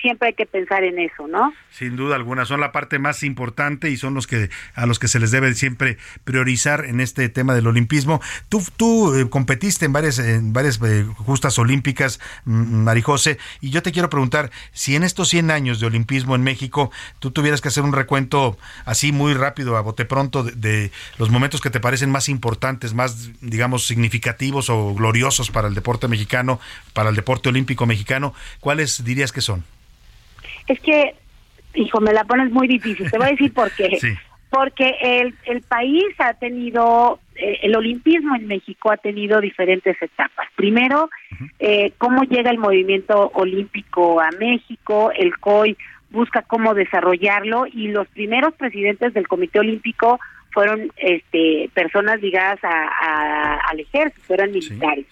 siempre 0.00 0.28
hay 0.28 0.34
que 0.34 0.46
pensar 0.46 0.84
en 0.84 0.98
eso, 0.98 1.26
¿no? 1.26 1.52
Sin 1.70 1.96
duda 1.96 2.16
alguna, 2.16 2.44
son 2.44 2.60
la 2.60 2.72
parte 2.72 2.98
más 2.98 3.22
importante 3.22 3.90
y 3.90 3.96
son 3.96 4.14
los 4.14 4.26
que 4.26 4.50
a 4.74 4.86
los 4.86 4.98
que 4.98 5.08
se 5.08 5.18
les 5.18 5.30
debe 5.30 5.52
siempre 5.54 5.98
priorizar 6.24 6.84
en 6.84 7.00
este 7.00 7.28
tema 7.28 7.54
del 7.54 7.66
olimpismo. 7.66 8.20
Tú, 8.48 8.62
tú 8.76 9.14
eh, 9.14 9.28
competiste 9.28 9.86
en 9.86 9.92
varias, 9.92 10.18
en 10.18 10.52
varias 10.52 10.80
eh, 10.82 11.04
justas 11.16 11.58
olímpicas, 11.58 12.20
mm, 12.44 12.84
Marijose, 12.84 13.38
y 13.60 13.70
yo 13.70 13.82
te 13.82 13.92
quiero 13.92 14.10
preguntar 14.10 14.50
si 14.72 14.96
en 14.96 15.02
estos 15.02 15.28
100 15.28 15.50
años 15.50 15.80
de 15.80 15.86
olimpismo 15.86 16.34
en 16.34 16.42
México 16.42 16.90
tú 17.18 17.30
tuvieras 17.30 17.60
que 17.60 17.68
hacer 17.68 17.82
un 17.82 17.92
recuento 17.92 18.56
así 18.84 19.12
muy 19.12 19.34
rápido, 19.34 19.76
a 19.76 19.80
bote 19.80 20.04
pronto, 20.04 20.44
de, 20.44 20.52
de 20.52 20.92
los 21.18 21.30
momentos 21.30 21.60
que 21.60 21.70
te 21.70 21.80
parecen 21.80 22.10
más 22.10 22.28
importantes, 22.28 22.94
más, 22.94 23.30
digamos, 23.40 23.86
significativos 23.86 24.70
o 24.70 24.94
gloriosos 24.94 25.50
para 25.50 25.68
el 25.68 25.74
deporte 25.74 26.08
mexicano, 26.08 26.60
para 26.92 27.10
el 27.10 27.16
deporte 27.16 27.48
olímpico 27.48 27.86
mexicano, 27.86 28.34
¿cuáles 28.60 29.04
dirías 29.04 29.32
que 29.32 29.40
son? 29.40 29.64
Es 30.72 30.80
que, 30.80 31.14
hijo, 31.74 32.00
me 32.00 32.12
la 32.12 32.24
pones 32.24 32.50
muy 32.50 32.68
difícil. 32.68 33.10
Te 33.10 33.18
voy 33.18 33.26
a 33.28 33.30
decir 33.30 33.52
por 33.52 33.70
qué. 33.72 33.90
Sí. 34.00 34.08
Porque 34.50 34.96
el, 35.00 35.32
el 35.46 35.62
país 35.62 36.02
ha 36.18 36.34
tenido, 36.34 37.20
eh, 37.36 37.60
el 37.62 37.76
olimpismo 37.76 38.34
en 38.34 38.48
México 38.48 38.90
ha 38.90 38.96
tenido 38.96 39.40
diferentes 39.40 39.96
etapas. 40.02 40.48
Primero, 40.56 41.08
eh, 41.60 41.92
cómo 41.98 42.24
llega 42.24 42.50
el 42.50 42.58
movimiento 42.58 43.30
olímpico 43.34 44.20
a 44.20 44.30
México, 44.40 45.12
el 45.16 45.38
COI 45.38 45.76
busca 46.10 46.42
cómo 46.42 46.74
desarrollarlo 46.74 47.66
y 47.72 47.88
los 47.92 48.08
primeros 48.08 48.52
presidentes 48.54 49.14
del 49.14 49.28
Comité 49.28 49.60
Olímpico 49.60 50.18
fueron 50.50 50.90
este, 50.96 51.70
personas 51.72 52.20
ligadas 52.20 52.58
a, 52.64 52.88
a- 52.88 53.56
al 53.70 53.78
ejército, 53.78 54.34
eran 54.34 54.50
militares. 54.50 55.06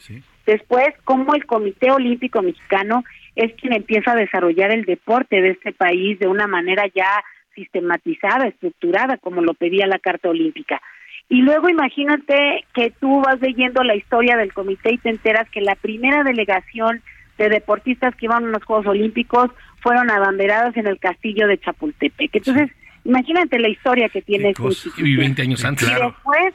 Después, 0.47 0.89
cómo 1.05 1.37
el 1.37 1.47
Comité 1.47 1.93
Olímpico 1.93 2.43
Mexicano 2.43 3.05
es 3.39 3.55
quien 3.55 3.73
empieza 3.73 4.13
a 4.13 4.17
desarrollar 4.17 4.71
el 4.73 4.85
deporte 4.85 5.41
de 5.41 5.51
este 5.51 5.73
país 5.73 6.19
de 6.19 6.27
una 6.29 6.47
manera 6.47 6.85
ya 6.95 7.09
sistematizada, 7.55 8.47
estructurada, 8.49 9.17
como 9.19 9.43
lo 9.43 9.55
pedía 9.55 9.87
la 9.87 9.99
Carta 9.99 10.29
Olímpica. 10.29 10.81
Y 11.29 11.43
luego 11.43 11.69
imagínate 11.69 12.65
que 12.75 12.91
tú 13.01 13.21
vas 13.21 13.41
leyendo 13.41 13.83
la 13.85 13.95
historia 13.95 14.37
del 14.37 14.53
comité 14.53 14.95
y 14.95 14.99
te 14.99 15.11
enteras 15.11 15.49
que 15.51 15.61
la 15.61 15.75
primera 15.75 16.23
delegación 16.25 17.03
de 17.37 17.49
deportistas 17.49 18.15
que 18.17 18.27
iban 18.27 18.45
a 18.45 18.49
los 18.49 18.65
Juegos 18.65 18.87
Olímpicos 18.87 19.51
fueron 19.81 20.11
abanderadas 20.11 20.77
en 20.77 20.87
el 20.87 20.99
castillo 20.99 21.47
de 21.47 21.59
Chapultepec. 21.59 22.35
Entonces, 22.35 22.71
imagínate 23.05 23.59
la 23.59 23.69
historia 23.69 24.09
que 24.09 24.23
tiene 24.23 24.49
institución. 24.49 25.07
Y 25.07 25.17
20 25.17 25.43
años 25.43 25.65
antes. 25.65 25.89
Y 25.89 25.93
después, 25.93 26.55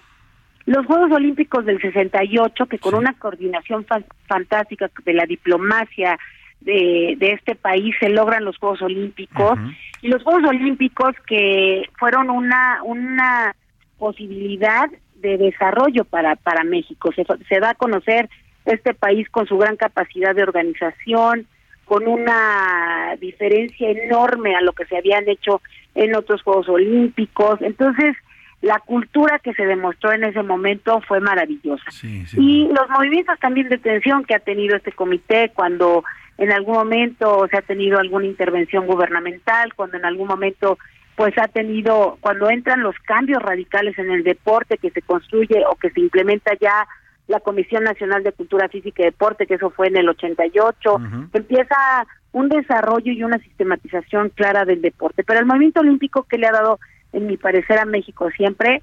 los 0.65 0.85
Juegos 0.85 1.11
Olímpicos 1.11 1.65
del 1.65 1.79
68, 1.79 2.65
que 2.65 2.79
con 2.79 2.95
una 2.95 3.13
coordinación 3.13 3.85
fan- 3.85 4.05
fantástica 4.27 4.89
de 5.05 5.13
la 5.13 5.25
diplomacia 5.25 6.17
de, 6.63 7.15
de 7.17 7.31
este 7.31 7.55
país 7.55 7.95
se 7.99 8.09
logran 8.09 8.45
los 8.45 8.57
Juegos 8.57 8.81
Olímpicos. 8.81 9.57
Y 10.01 10.07
los 10.07 10.23
Juegos 10.23 10.49
Olímpicos 10.49 11.15
que 11.27 11.89
fueron 11.97 12.29
una, 12.29 12.81
una 12.83 13.55
posibilidad 13.97 14.89
de 15.15 15.37
desarrollo 15.37 16.03
para, 16.03 16.35
para 16.35 16.63
México. 16.63 17.11
Se, 17.15 17.25
se 17.47 17.59
da 17.59 17.71
a 17.71 17.75
conocer 17.75 18.29
este 18.65 18.93
país 18.93 19.29
con 19.29 19.47
su 19.47 19.57
gran 19.57 19.77
capacidad 19.77 20.35
de 20.35 20.43
organización, 20.43 21.47
con 21.85 22.07
una 22.07 23.15
diferencia 23.19 23.89
enorme 23.89 24.55
a 24.55 24.61
lo 24.61 24.73
que 24.73 24.85
se 24.85 24.97
habían 24.97 25.27
hecho 25.27 25.61
en 25.95 26.15
otros 26.15 26.41
Juegos 26.41 26.69
Olímpicos. 26.69 27.61
Entonces, 27.61 28.15
la 28.61 28.79
cultura 28.79 29.39
que 29.39 29.53
se 29.53 29.65
demostró 29.65 30.13
en 30.13 30.23
ese 30.23 30.41
momento 30.41 31.01
fue 31.07 31.19
maravillosa. 31.19 31.83
Y 32.01 32.67
los 32.67 32.89
movimientos 32.89 33.37
también 33.39 33.67
de 33.67 33.77
tensión 33.77 34.23
que 34.23 34.35
ha 34.35 34.39
tenido 34.39 34.77
este 34.77 34.93
comité 34.93 35.51
cuando 35.53 36.03
en 36.37 36.51
algún 36.51 36.75
momento 36.75 37.47
se 37.49 37.57
ha 37.57 37.61
tenido 37.61 37.99
alguna 37.99 38.25
intervención 38.25 38.87
gubernamental, 38.87 39.73
cuando 39.75 39.97
en 39.97 40.05
algún 40.05 40.27
momento 40.27 40.77
pues 41.15 41.37
ha 41.37 41.47
tenido, 41.47 42.17
cuando 42.21 42.49
entran 42.49 42.81
los 42.81 42.95
cambios 43.05 43.41
radicales 43.41 43.97
en 43.99 44.09
el 44.09 44.23
deporte 44.23 44.77
que 44.77 44.89
se 44.89 45.01
construye 45.01 45.63
o 45.69 45.75
que 45.75 45.91
se 45.91 45.99
implementa 45.99 46.53
ya 46.59 46.87
la 47.27 47.39
Comisión 47.39 47.83
Nacional 47.83 48.23
de 48.23 48.31
Cultura 48.31 48.67
Física 48.67 49.03
y 49.03 49.05
Deporte, 49.05 49.45
que 49.45 49.55
eso 49.55 49.69
fue 49.69 49.87
en 49.87 49.97
el 49.97 50.09
88, 50.09 50.97
empieza 51.33 52.07
un 52.31 52.49
desarrollo 52.49 53.11
y 53.11 53.23
una 53.23 53.37
sistematización 53.37 54.29
clara 54.29 54.65
del 54.65 54.81
deporte. 54.81 55.23
Pero 55.23 55.39
el 55.39 55.45
movimiento 55.45 55.81
olímpico 55.81 56.23
que 56.23 56.37
le 56.37 56.47
ha 56.47 56.51
dado, 56.51 56.79
en 57.13 57.27
mi 57.27 57.37
parecer, 57.37 57.77
a 57.77 57.85
México 57.85 58.29
siempre, 58.35 58.81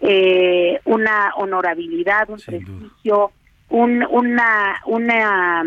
eh, 0.00 0.80
una 0.84 1.32
honorabilidad, 1.36 2.28
un 2.28 2.40
prestigio, 2.40 3.30
un, 3.70 4.04
una, 4.10 4.80
una 4.86 5.64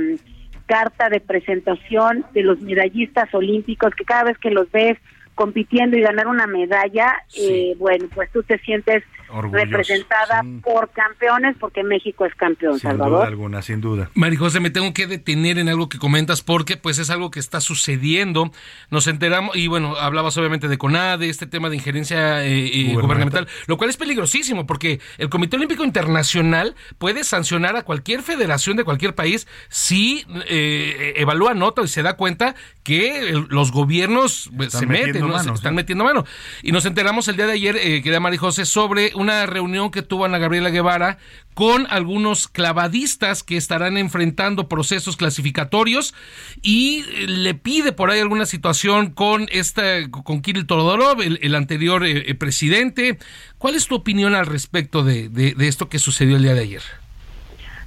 carta 0.72 1.10
de 1.10 1.19
presentación 1.19 2.23
de 2.34 2.43
los 2.43 2.61
medallistas 2.61 3.27
olímpicos 3.34 3.93
que 3.93 4.06
cada 4.06 4.23
vez 4.23 4.38
que 4.38 4.52
los 4.52 4.72
ves 4.72 4.98
compitiendo 5.35 5.98
y 5.98 6.02
ganar 6.02 6.27
una 6.27 6.48
medalla, 6.48 7.14
eh, 7.38 7.76
bueno, 7.77 8.07
pues 8.15 8.31
tú 8.31 8.41
te 8.41 8.57
sientes 8.60 9.03
representada 9.41 10.44
por 10.64 10.90
campeones, 10.91 11.56
porque 11.60 11.84
México 11.84 12.26
es 12.26 12.36
campeón, 12.36 12.74
sin 12.74 12.90
Salvador. 12.90 13.20
duda 13.20 13.28
alguna, 13.28 13.62
sin 13.62 13.82
duda. 13.82 14.10
Marijose, 14.14 14.60
me 14.60 14.70
tengo 14.70 14.94
que 14.94 15.08
detener 15.08 15.58
en 15.58 15.70
algo 15.70 15.90
que 15.90 15.98
comentas 15.98 16.41
porque 16.41 16.78
pues 16.78 16.99
es 16.99 17.10
algo 17.10 17.32
que 17.32 17.40
está 17.40 17.62
sucediendo. 17.62 18.52
Nos 18.90 19.08
enteramos, 19.08 19.56
y 19.56 19.68
bueno, 19.68 19.95
hablabas 19.98 20.38
obviamente 20.38 20.68
de 20.68 20.78
CONADE, 20.78 21.30
este 21.30 21.48
tema 21.48 21.70
de 21.70 21.76
injerencia 21.76 22.44
eh, 22.45 22.68
eh, 22.68 22.94
gubernamental, 22.94 23.48
lo 23.68 23.78
cual 23.78 23.90
es 23.90 23.98
peligrosísimo 23.98 24.66
porque 24.66 24.99
el 25.18 25.30
Comité 25.30 25.58
Olímpico 25.58 25.84
Internacional 25.84 26.76
puede 26.98 27.24
sancionar 27.24 27.76
a 27.76 27.84
cualquier 27.84 28.22
federación 28.22 28.78
de 28.78 28.84
cualquier 28.84 29.16
país 29.16 29.48
si 29.70 30.26
eh, 30.48 31.14
evalúa 31.18 31.53
nota 31.53 31.82
y 31.82 31.88
se 31.88 32.03
da 32.03 32.14
cuenta 32.16 32.56
que 32.84 33.34
los 33.49 33.72
gobiernos 33.72 34.49
pues, 34.56 34.74
se 34.74 34.86
meten, 34.86 35.28
¿no? 35.28 35.40
se 35.40 35.52
están 35.52 35.76
metiendo 35.76 36.03
mano. 36.03 36.26
Y 36.64 36.72
nos 36.72 36.86
enteramos 36.86 37.28
el 37.28 37.36
día 37.36 37.48
de 37.48 37.53
ayer, 37.53 37.76
eh, 37.78 38.02
querida 38.02 38.20
Marijose, 38.20 38.66
sobre 38.66 39.12
una 39.22 39.45
reunión 39.45 39.91
que 39.91 40.02
tuvo 40.02 40.26
Ana 40.26 40.38
Gabriela 40.38 40.69
Guevara 40.69 41.18
con 41.53 41.85
algunos 41.89 42.48
clavadistas 42.48 43.43
que 43.43 43.57
estarán 43.57 43.98
enfrentando 43.98 44.68
procesos 44.68 45.18
clasificatorios 45.18 46.14
y 46.61 47.03
le 47.27 47.53
pide 47.53 47.91
por 47.91 48.10
ahí 48.10 48.19
alguna 48.19 48.45
situación 48.45 49.11
con 49.11 49.48
esta 49.52 50.10
con 50.10 50.41
Kirill 50.41 50.65
Todorov, 50.65 51.22
el, 51.22 51.56
anterior 51.56 52.06
eh, 52.06 52.23
eh, 52.27 52.35
presidente. 52.35 53.18
¿Cuál 53.57 53.76
es 53.76 53.88
tu 53.88 53.95
opinión 53.95 54.34
al 54.34 54.45
respecto 54.45 55.03
de, 55.03 55.30
de, 55.30 55.68
esto 55.68 55.89
que 55.89 55.99
sucedió 55.99 56.38
el 56.38 56.43
día 56.43 56.53
de 56.53 56.61
ayer? 56.61 56.81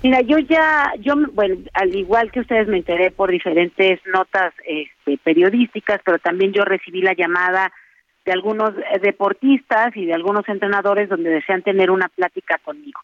Mira, 0.02 0.20
yo 0.20 0.38
ya, 0.38 0.92
yo, 1.00 1.14
bueno, 1.32 1.56
al 1.72 1.94
igual 1.96 2.30
que 2.30 2.40
ustedes 2.40 2.68
me 2.68 2.76
enteré 2.76 3.10
por 3.10 3.30
diferentes 3.30 4.00
notas 4.12 4.52
este, 4.66 5.18
periodísticas, 5.24 6.00
pero 6.04 6.18
también 6.18 6.52
yo 6.52 6.62
recibí 6.64 7.00
la 7.00 7.14
llamada 7.14 7.72
de 8.24 8.32
algunos 8.32 8.70
eh, 8.70 8.98
deportistas 9.00 9.96
y 9.96 10.06
de 10.06 10.14
algunos 10.14 10.48
entrenadores 10.48 11.08
donde 11.08 11.30
desean 11.30 11.62
tener 11.62 11.90
una 11.90 12.08
plática 12.08 12.58
conmigo. 12.64 13.00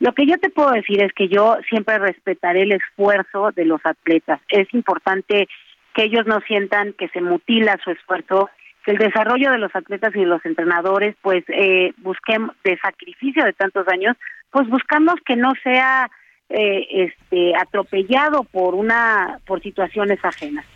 Lo 0.00 0.12
que 0.12 0.26
yo 0.26 0.38
te 0.38 0.50
puedo 0.50 0.70
decir 0.72 1.02
es 1.02 1.12
que 1.12 1.28
yo 1.28 1.56
siempre 1.68 1.98
respetaré 1.98 2.62
el 2.62 2.72
esfuerzo 2.72 3.52
de 3.52 3.64
los 3.64 3.80
atletas. 3.84 4.40
Es 4.48 4.72
importante 4.74 5.48
que 5.94 6.04
ellos 6.04 6.26
no 6.26 6.40
sientan 6.40 6.92
que 6.94 7.08
se 7.08 7.20
mutila 7.20 7.78
su 7.84 7.90
esfuerzo, 7.90 8.50
que 8.84 8.90
el 8.90 8.98
desarrollo 8.98 9.52
de 9.52 9.58
los 9.58 9.74
atletas 9.74 10.14
y 10.14 10.20
de 10.20 10.26
los 10.26 10.44
entrenadores, 10.44 11.14
pues 11.22 11.44
eh, 11.48 11.92
busquemos 11.98 12.56
de 12.64 12.76
sacrificio 12.78 13.44
de 13.44 13.52
tantos 13.52 13.86
años, 13.88 14.16
pues 14.50 14.68
buscamos 14.68 15.14
que 15.24 15.36
no 15.36 15.52
sea 15.62 16.10
eh, 16.48 16.86
este 16.90 17.54
atropellado 17.56 18.44
por 18.44 18.74
una 18.74 19.38
por 19.46 19.62
situaciones 19.62 20.18
ajenas. 20.24 20.66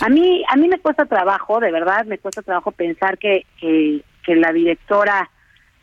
A 0.00 0.08
mí, 0.08 0.44
a 0.48 0.56
mí 0.56 0.68
me 0.68 0.78
cuesta 0.78 1.06
trabajo, 1.06 1.60
de 1.60 1.72
verdad, 1.72 2.04
me 2.04 2.18
cuesta 2.18 2.42
trabajo 2.42 2.72
pensar 2.72 3.18
que, 3.18 3.46
que, 3.60 4.02
la 4.26 4.52
directora 4.52 5.30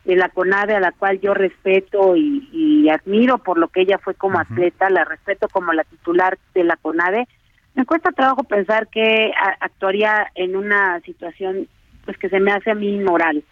de 0.04 0.14
la 0.14 0.28
CONADE, 0.28 0.76
a 0.76 0.80
la 0.80 0.92
cual 0.92 1.20
yo 1.20 1.34
respeto 1.34 2.14
y, 2.16 2.88
admiro 2.88 3.38
por 3.38 3.58
lo 3.58 3.66
que 3.66 3.80
ella 3.80 3.98
fue 3.98 4.14
como 4.14 4.38
atleta, 4.38 4.88
la 4.88 5.04
respeto 5.04 5.48
como 5.48 5.72
la 5.72 5.82
titular 5.82 6.38
de 6.54 6.62
la 6.62 6.76
CONADE, 6.76 7.26
me 7.74 7.84
cuesta 7.84 8.12
trabajo 8.12 8.44
pensar 8.44 8.86
que 8.86 9.32
actuaría 9.60 10.28
en 10.36 10.54
una 10.54 11.00
situación 11.00 11.66
pues 12.04 12.16
que 12.18 12.28
se 12.28 12.38
me 12.38 12.52
hace 12.52 12.70
a 12.70 12.74
mí 12.74 12.88
inmoral. 12.88 13.42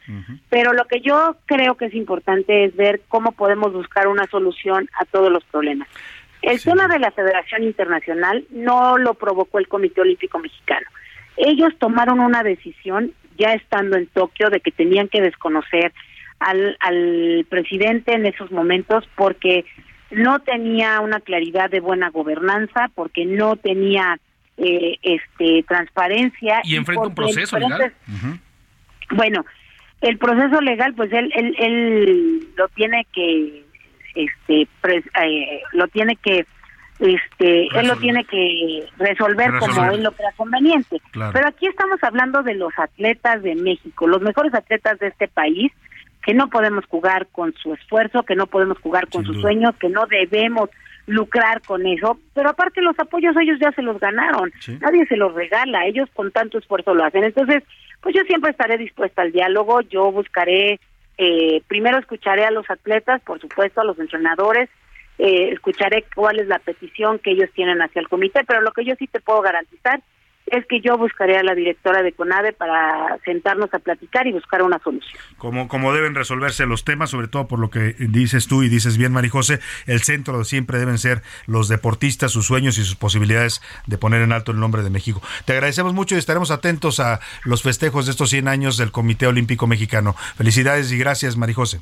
Pero 0.48 0.72
lo 0.72 0.84
que 0.84 1.00
yo 1.00 1.36
creo 1.44 1.74
que 1.74 1.86
es 1.86 1.94
importante 1.94 2.64
es 2.64 2.76
ver 2.76 3.02
cómo 3.08 3.32
podemos 3.32 3.72
buscar 3.72 4.06
una 4.06 4.26
solución 4.28 4.88
a 4.98 5.04
todos 5.04 5.30
los 5.30 5.44
problemas. 5.44 5.88
El 6.44 6.62
tema 6.62 6.88
de 6.88 6.98
la 6.98 7.10
Federación 7.10 7.62
Internacional 7.62 8.44
no 8.50 8.98
lo 8.98 9.14
provocó 9.14 9.58
el 9.58 9.68
Comité 9.68 10.02
Olímpico 10.02 10.38
Mexicano. 10.38 10.86
Ellos 11.36 11.72
tomaron 11.78 12.20
una 12.20 12.42
decisión 12.42 13.12
ya 13.38 13.54
estando 13.54 13.96
en 13.96 14.06
Tokio 14.08 14.50
de 14.50 14.60
que 14.60 14.70
tenían 14.70 15.08
que 15.08 15.22
desconocer 15.22 15.92
al, 16.38 16.76
al 16.80 17.46
presidente 17.48 18.12
en 18.12 18.26
esos 18.26 18.52
momentos 18.52 19.08
porque 19.16 19.64
no 20.10 20.40
tenía 20.40 21.00
una 21.00 21.20
claridad 21.20 21.70
de 21.70 21.80
buena 21.80 22.10
gobernanza, 22.10 22.90
porque 22.94 23.24
no 23.24 23.56
tenía 23.56 24.18
eh, 24.58 24.98
este 25.02 25.64
transparencia 25.66 26.60
y 26.62 26.76
enfrenta 26.76 27.08
un 27.08 27.14
proceso 27.14 27.58
legal. 27.58 27.92
Bueno, 29.10 29.44
el 30.02 30.18
proceso 30.18 30.60
legal, 30.60 30.94
pues 30.94 31.10
él, 31.12 31.32
él, 31.34 31.56
él 31.58 32.48
lo 32.56 32.68
tiene 32.68 33.06
que 33.12 33.63
este 34.14 34.62
eh, 34.62 35.62
lo 35.72 35.88
tiene 35.88 36.16
que 36.16 36.46
este 37.00 37.66
él 37.78 37.88
lo 37.88 37.96
tiene 37.96 38.24
que 38.24 38.84
resolver, 38.98 39.52
como 39.58 39.84
él 39.90 40.02
lo 40.02 40.12
crea 40.12 40.32
conveniente. 40.36 41.00
Pero 41.12 41.48
aquí 41.48 41.66
estamos 41.66 42.02
hablando 42.02 42.42
de 42.42 42.54
los 42.54 42.72
atletas 42.78 43.42
de 43.42 43.54
México, 43.54 44.06
los 44.06 44.22
mejores 44.22 44.54
atletas 44.54 44.98
de 44.98 45.08
este 45.08 45.28
país 45.28 45.72
que 46.24 46.34
no 46.34 46.48
podemos 46.48 46.86
jugar 46.86 47.26
con 47.32 47.52
su 47.54 47.74
esfuerzo, 47.74 48.22
que 48.22 48.34
no 48.34 48.46
podemos 48.46 48.78
jugar 48.78 49.08
con 49.08 49.24
sus 49.24 49.40
sueños, 49.40 49.74
que 49.78 49.90
no 49.90 50.06
debemos 50.06 50.70
lucrar 51.06 51.60
con 51.60 51.86
eso, 51.86 52.18
pero 52.32 52.50
aparte 52.50 52.80
los 52.80 52.98
apoyos 52.98 53.36
ellos 53.36 53.58
ya 53.60 53.72
se 53.72 53.82
los 53.82 54.00
ganaron, 54.00 54.50
nadie 54.80 55.06
se 55.06 55.16
los 55.16 55.34
regala, 55.34 55.86
ellos 55.86 56.08
con 56.14 56.30
tanto 56.30 56.58
esfuerzo 56.58 56.94
lo 56.94 57.04
hacen. 57.04 57.24
Entonces, 57.24 57.62
pues 58.00 58.14
yo 58.14 58.22
siempre 58.22 58.50
estaré 58.50 58.78
dispuesta 58.78 59.22
al 59.22 59.32
diálogo, 59.32 59.82
yo 59.82 60.10
buscaré 60.12 60.80
eh, 61.18 61.62
primero 61.68 61.98
escucharé 61.98 62.44
a 62.44 62.50
los 62.50 62.68
atletas, 62.70 63.22
por 63.22 63.40
supuesto, 63.40 63.80
a 63.80 63.84
los 63.84 63.98
entrenadores, 63.98 64.68
eh, 65.18 65.50
escucharé 65.52 66.04
cuál 66.14 66.40
es 66.40 66.48
la 66.48 66.58
petición 66.58 67.18
que 67.18 67.30
ellos 67.30 67.50
tienen 67.54 67.80
hacia 67.80 68.00
el 68.00 68.08
comité, 68.08 68.42
pero 68.46 68.60
lo 68.60 68.72
que 68.72 68.84
yo 68.84 68.94
sí 68.98 69.06
te 69.06 69.20
puedo 69.20 69.40
garantizar 69.42 70.00
es 70.58 70.66
que 70.66 70.80
yo 70.80 70.96
buscaré 70.96 71.36
a 71.36 71.42
la 71.42 71.54
directora 71.54 72.02
de 72.02 72.12
CONADE 72.12 72.52
para 72.52 73.18
sentarnos 73.24 73.72
a 73.72 73.78
platicar 73.78 74.26
y 74.26 74.32
buscar 74.32 74.62
una 74.62 74.78
solución. 74.78 75.20
Como, 75.38 75.68
como 75.68 75.92
deben 75.92 76.14
resolverse 76.14 76.66
los 76.66 76.84
temas, 76.84 77.10
sobre 77.10 77.28
todo 77.28 77.46
por 77.46 77.58
lo 77.58 77.70
que 77.70 77.94
dices 77.98 78.46
tú 78.46 78.62
y 78.62 78.68
dices 78.68 78.96
bien, 78.96 79.12
Marijose, 79.12 79.60
el 79.86 80.02
centro 80.02 80.44
siempre 80.44 80.78
deben 80.78 80.98
ser 80.98 81.22
los 81.46 81.68
deportistas, 81.68 82.32
sus 82.32 82.46
sueños 82.46 82.78
y 82.78 82.84
sus 82.84 82.96
posibilidades 82.96 83.62
de 83.86 83.98
poner 83.98 84.22
en 84.22 84.32
alto 84.32 84.52
el 84.52 84.60
nombre 84.60 84.82
de 84.82 84.90
México. 84.90 85.22
Te 85.44 85.52
agradecemos 85.52 85.94
mucho 85.94 86.14
y 86.14 86.18
estaremos 86.18 86.50
atentos 86.50 87.00
a 87.00 87.20
los 87.44 87.62
festejos 87.62 88.06
de 88.06 88.12
estos 88.12 88.30
100 88.30 88.48
años 88.48 88.76
del 88.76 88.92
Comité 88.92 89.26
Olímpico 89.26 89.66
Mexicano. 89.66 90.14
Felicidades 90.36 90.92
y 90.92 90.98
gracias, 90.98 91.36
Marijose. 91.36 91.80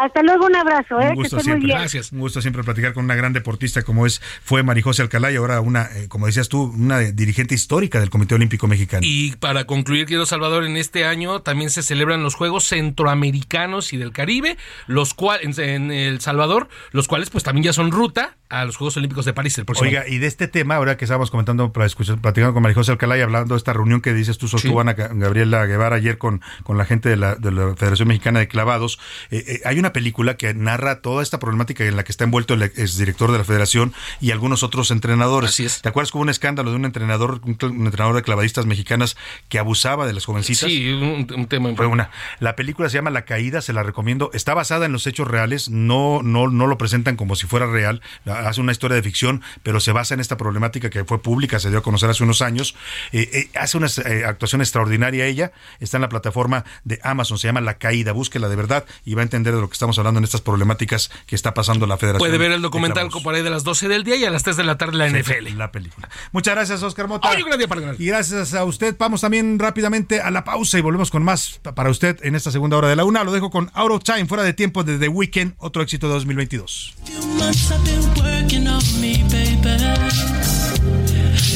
Hasta 0.00 0.22
luego, 0.22 0.46
un 0.46 0.56
abrazo, 0.56 1.00
¿eh? 1.00 1.10
Un 1.10 1.14
gusto 1.16 1.40
siempre. 1.40 1.68
Gracias. 1.68 2.12
Un 2.12 2.20
gusto 2.20 2.40
siempre 2.40 2.62
platicar 2.62 2.92
con 2.92 3.04
una 3.04 3.14
gran 3.14 3.32
deportista 3.32 3.82
como 3.82 4.06
es 4.06 4.20
fue 4.42 4.62
Marijose 4.62 5.02
Alcalá 5.02 5.32
y 5.32 5.36
ahora 5.36 5.60
una, 5.60 5.88
eh, 5.94 6.08
como 6.08 6.26
decías 6.26 6.48
tú, 6.48 6.62
una 6.62 6.98
dirigente 7.00 7.54
histórica 7.54 8.00
del 8.00 8.10
Comité 8.10 8.34
Olímpico 8.34 8.66
Mexicano. 8.68 9.02
Y 9.04 9.36
para 9.36 9.64
concluir, 9.64 10.06
quiero 10.06 10.26
Salvador, 10.26 10.64
en 10.64 10.76
este 10.76 11.04
año 11.04 11.40
también 11.40 11.70
se 11.70 11.82
celebran 11.82 12.22
los 12.22 12.34
Juegos 12.34 12.64
Centroamericanos 12.64 13.92
y 13.92 13.96
del 13.96 14.12
Caribe, 14.12 14.56
los 14.86 15.14
cuales 15.14 15.58
en 15.58 15.90
El 15.90 16.20
Salvador, 16.20 16.68
los 16.92 17.08
cuales 17.08 17.30
pues 17.30 17.44
también 17.44 17.64
ya 17.64 17.72
son 17.72 17.90
ruta 17.90 18.36
a 18.50 18.64
los 18.64 18.76
Juegos 18.76 18.96
Olímpicos 18.96 19.24
de 19.24 19.32
París 19.32 19.58
el 19.58 19.64
próximo 19.64 19.88
Oiga, 19.88 20.08
y 20.08 20.18
de 20.18 20.26
este 20.26 20.48
tema, 20.48 20.76
ahora 20.76 20.96
que 20.96 21.04
estábamos 21.04 21.30
comentando, 21.30 21.72
platicando 21.72 22.54
con 22.54 22.62
Marijose 22.62 22.90
Alcalá 22.92 23.18
y 23.18 23.20
hablando 23.20 23.54
de 23.54 23.58
esta 23.58 23.72
reunión 23.72 24.00
que 24.00 24.14
dices 24.14 24.38
tú, 24.38 24.48
sostuvo 24.48 24.82
Gabriela 24.84 25.66
Guevara 25.66 25.96
ayer 25.96 26.18
con, 26.18 26.40
con 26.62 26.78
la 26.78 26.84
gente 26.84 27.08
de 27.08 27.16
la, 27.16 27.34
de 27.34 27.52
la 27.52 27.76
Federación 27.76 28.08
Mexicana 28.08 28.38
de 28.38 28.48
Clavados, 28.48 28.98
eh, 29.30 29.44
eh, 29.46 29.60
hay 29.64 29.78
una 29.78 29.92
película 29.92 30.36
que 30.36 30.54
narra 30.54 31.00
toda 31.02 31.22
esta 31.22 31.38
problemática 31.38 31.84
en 31.84 31.96
la 31.96 32.04
que 32.04 32.12
está 32.12 32.24
envuelto 32.24 32.54
el 32.54 32.62
exdirector 32.62 33.32
de 33.32 33.38
la 33.38 33.44
Federación 33.44 33.92
y 34.20 34.30
algunos 34.30 34.62
otros 34.62 34.90
entrenadores. 34.90 35.50
Así 35.50 35.66
es. 35.66 35.82
¿Te 35.82 35.88
acuerdas 35.88 36.10
que 36.10 36.18
hubo 36.18 36.22
un 36.22 36.30
escándalo 36.30 36.70
de 36.70 36.76
un 36.76 36.84
entrenador, 36.84 37.40
un, 37.44 37.86
entrenador 37.86 38.14
de 38.14 38.22
clavadistas 38.22 38.66
mexicanas 38.66 39.16
que 39.48 39.58
abusaba 39.58 40.06
de 40.06 40.14
las 40.14 40.24
jovencitas? 40.24 40.70
Sí, 40.70 40.90
un, 40.90 41.46
tema. 41.46 41.74
Fue 41.76 41.86
una. 41.86 42.10
La 42.40 42.56
película 42.56 42.88
se 42.88 42.96
llama 42.96 43.10
La 43.10 43.22
Caída, 43.22 43.60
se 43.60 43.72
la 43.72 43.82
recomiendo. 43.82 44.30
Está 44.32 44.54
basada 44.54 44.86
en 44.86 44.92
los 44.92 45.06
hechos 45.06 45.28
reales, 45.28 45.68
no, 45.68 46.22
no, 46.22 46.48
no 46.48 46.66
lo 46.66 46.78
presentan 46.78 47.16
como 47.16 47.36
si 47.36 47.46
fuera 47.46 47.66
real, 47.66 48.00
hace 48.46 48.60
una 48.60 48.72
historia 48.72 48.96
de 48.96 49.02
ficción, 49.02 49.42
pero 49.62 49.80
se 49.80 49.92
basa 49.92 50.14
en 50.14 50.20
esta 50.20 50.36
problemática 50.36 50.90
que 50.90 51.04
fue 51.04 51.20
pública, 51.22 51.58
se 51.58 51.70
dio 51.70 51.78
a 51.78 51.82
conocer 51.82 52.10
hace 52.10 52.22
unos 52.22 52.42
años. 52.42 52.74
Eh, 53.12 53.28
eh, 53.32 53.50
hace 53.58 53.76
una 53.76 53.86
eh, 53.86 54.24
actuación 54.26 54.60
extraordinaria 54.60 55.26
ella, 55.26 55.52
está 55.80 55.96
en 55.96 56.02
la 56.02 56.08
plataforma 56.08 56.64
de 56.84 57.00
Amazon, 57.02 57.38
se 57.38 57.48
llama 57.48 57.60
La 57.60 57.78
Caída, 57.78 58.12
búsquela 58.12 58.48
de 58.48 58.56
verdad 58.56 58.84
y 59.04 59.14
va 59.14 59.22
a 59.22 59.24
entender 59.24 59.54
de 59.54 59.60
lo 59.60 59.68
que 59.68 59.74
estamos 59.74 59.98
hablando 59.98 60.18
en 60.18 60.24
estas 60.24 60.40
problemáticas 60.40 61.10
que 61.26 61.34
está 61.34 61.54
pasando 61.54 61.86
la 61.86 61.96
Federación. 61.96 62.28
Puede 62.28 62.38
ver 62.38 62.52
el 62.52 62.62
documental 62.62 63.08
por 63.22 63.34
ahí 63.34 63.42
de 63.42 63.50
las 63.50 63.64
12 63.64 63.88
del 63.88 64.04
día 64.04 64.16
y 64.16 64.24
a 64.24 64.30
las 64.30 64.42
3 64.42 64.56
de 64.56 64.64
la 64.64 64.78
tarde 64.78 64.96
la 64.96 65.08
NFL. 65.08 65.56
La 65.56 65.72
película. 65.72 66.08
Muchas 66.32 66.54
gracias, 66.54 66.82
Oscar 66.82 67.08
Mota. 67.08 67.28
para 67.68 67.94
y 67.98 68.06
gracias 68.06 68.54
a 68.54 68.64
usted. 68.64 68.96
Vamos 68.98 69.20
también 69.20 69.58
rápidamente 69.58 70.20
a 70.20 70.30
la 70.30 70.44
pausa 70.44 70.78
y 70.78 70.80
volvemos 70.80 71.10
con 71.10 71.22
más 71.22 71.60
para 71.74 71.90
usted 71.90 72.18
en 72.22 72.34
esta 72.34 72.50
segunda 72.50 72.76
hora 72.76 72.88
de 72.88 72.96
la 72.96 73.04
una. 73.04 73.24
Lo 73.24 73.32
dejo 73.32 73.50
con 73.50 73.70
Out 73.74 73.92
of 73.92 74.04
Time, 74.04 74.26
fuera 74.26 74.42
de 74.42 74.52
tiempo 74.52 74.84
de 74.84 74.98
The 74.98 75.08
Weekend, 75.08 75.54
otro 75.58 75.82
éxito 75.82 76.08
de 76.08 76.14
2022. 76.14 76.94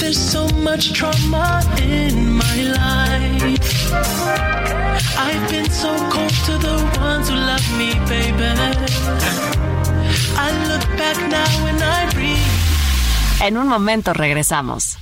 There's 0.00 0.18
so 0.18 0.48
much 0.62 0.92
trauma 0.92 1.62
in 1.80 2.32
my 2.32 2.62
life. 2.62 3.60
I've 5.16 5.48
been 5.50 5.70
so 5.70 5.96
cold 6.10 6.34
to 6.46 6.58
the 6.58 6.76
ones 7.00 7.28
who 7.28 7.36
love 7.36 7.66
me, 7.78 7.94
baby. 8.08 8.52
I 10.36 10.50
look 10.68 10.84
back 10.98 11.16
now 11.30 11.66
and 11.66 11.82
I 11.82 12.10
breathe. 12.14 13.42
En 13.42 13.56
un 13.56 13.68
momento 13.68 14.12
regresamos. 14.12 14.98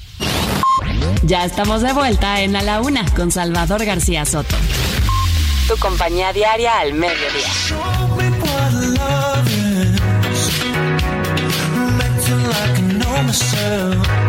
Ya 1.23 1.45
estamos 1.45 1.83
de 1.83 1.93
vuelta 1.93 2.41
en 2.41 2.57
A 2.57 2.63
la 2.63 2.81
Una 2.81 3.05
con 3.15 3.31
Salvador 3.31 3.85
García 3.85 4.25
Soto. 4.25 4.57
tu 5.71 5.77
compañía 5.77 6.33
diaria 6.33 6.81
al 6.81 6.95
mediodía. 6.95 8.10
De 13.27 14.20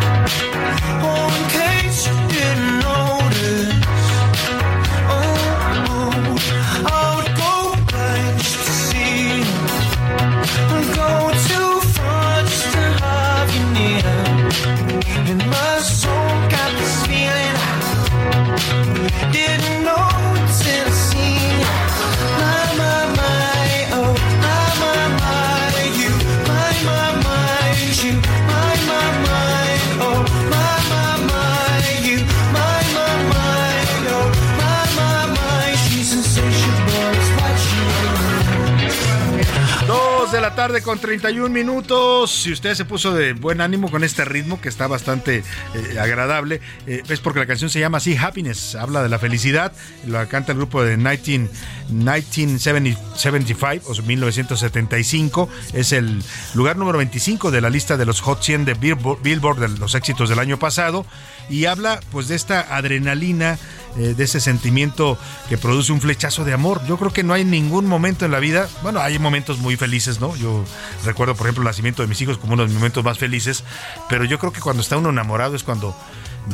con 40.82 40.98
31 40.98 41.48
minutos. 41.48 42.42
Si 42.42 42.52
usted 42.52 42.74
se 42.74 42.84
puso 42.84 43.14
de 43.14 43.32
buen 43.32 43.60
ánimo 43.60 43.90
con 43.90 44.04
este 44.04 44.24
ritmo 44.24 44.60
que 44.60 44.68
está 44.68 44.86
bastante 44.86 45.42
eh, 45.74 45.98
agradable, 45.98 46.60
eh, 46.86 47.02
es 47.08 47.20
porque 47.20 47.40
la 47.40 47.46
canción 47.46 47.70
se 47.70 47.80
llama 47.80 47.98
así 47.98 48.16
Happiness, 48.16 48.74
habla 48.74 49.02
de 49.02 49.08
la 49.08 49.18
felicidad. 49.18 49.72
Lo 50.06 50.26
canta 50.28 50.52
el 50.52 50.58
grupo 50.58 50.82
de 50.82 50.96
19, 50.96 51.48
1975 51.88 53.90
o 53.90 54.02
1975. 54.02 55.48
Es 55.72 55.92
el 55.92 56.22
lugar 56.54 56.76
número 56.76 56.98
25 56.98 57.50
de 57.50 57.60
la 57.60 57.70
lista 57.70 57.96
de 57.96 58.06
los 58.06 58.20
Hot 58.20 58.42
100 58.42 58.64
de 58.64 58.74
Billboard, 58.74 59.58
de 59.58 59.68
los 59.78 59.94
éxitos 59.94 60.28
del 60.28 60.38
año 60.38 60.58
pasado. 60.58 61.06
Y 61.48 61.66
habla 61.66 62.00
pues 62.10 62.28
de 62.28 62.36
esta 62.36 62.76
adrenalina 62.76 63.58
eh, 63.96 64.14
de 64.16 64.24
ese 64.24 64.40
sentimiento 64.40 65.18
que 65.48 65.58
produce 65.58 65.92
un 65.92 66.00
flechazo 66.00 66.44
de 66.44 66.52
amor. 66.52 66.80
Yo 66.86 66.98
creo 66.98 67.12
que 67.12 67.22
no 67.22 67.34
hay 67.34 67.44
ningún 67.44 67.86
momento 67.86 68.24
en 68.24 68.30
la 68.30 68.38
vida, 68.38 68.68
bueno, 68.82 69.00
hay 69.00 69.18
momentos 69.18 69.58
muy 69.58 69.76
felices, 69.76 70.20
¿no? 70.20 70.34
Yo 70.36 70.64
recuerdo, 71.04 71.34
por 71.34 71.46
ejemplo, 71.46 71.62
el 71.62 71.66
nacimiento 71.66 72.02
de 72.02 72.08
mis 72.08 72.20
hijos 72.20 72.38
como 72.38 72.54
uno 72.54 72.62
de 72.62 72.68
los 72.68 72.74
momentos 72.74 73.04
más 73.04 73.18
felices, 73.18 73.64
pero 74.08 74.24
yo 74.24 74.38
creo 74.38 74.52
que 74.52 74.60
cuando 74.60 74.82
está 74.82 74.96
uno 74.96 75.10
enamorado 75.10 75.56
es 75.56 75.62
cuando 75.62 75.94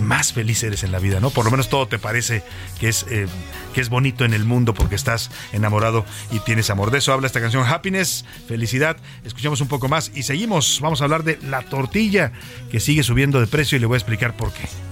más 0.01 0.33
feliz 0.33 0.63
eres 0.63 0.83
en 0.83 0.93
la 0.93 0.99
vida, 0.99 1.21
¿no? 1.21 1.31
Por 1.31 1.45
lo 1.45 1.51
menos 1.51 1.69
todo 1.69 1.89
te 1.89 1.99
parece 1.99 2.43
que 2.79 2.89
es, 2.89 3.07
eh, 3.09 3.27
que 3.75 3.81
es 3.81 3.89
bonito 3.89 4.25
en 4.25 4.35
el 4.35 4.45
mundo 4.45 4.75
porque 4.75 4.95
estás 4.95 5.31
enamorado 5.53 6.05
y 6.31 6.41
tienes 6.41 6.71
amor. 6.71 6.91
De 6.91 6.99
eso 6.99 7.13
habla 7.13 7.27
esta 7.27 7.41
canción 7.41 7.65
Happiness, 7.67 8.25
felicidad. 8.47 8.97
Escuchamos 9.25 9.61
un 9.61 9.69
poco 9.69 9.89
más 9.89 10.11
y 10.15 10.25
seguimos. 10.25 10.81
Vamos 10.83 11.01
a 11.01 11.05
hablar 11.05 11.25
de 11.25 11.39
la 11.43 11.63
tortilla 11.63 12.33
que 12.71 12.81
sigue 12.81 13.03
subiendo 13.03 13.41
de 13.41 13.47
precio 13.47 13.77
y 13.77 13.81
le 13.81 13.87
voy 13.87 13.95
a 13.97 13.99
explicar 13.99 14.37
por 14.37 14.53
qué. 14.53 14.88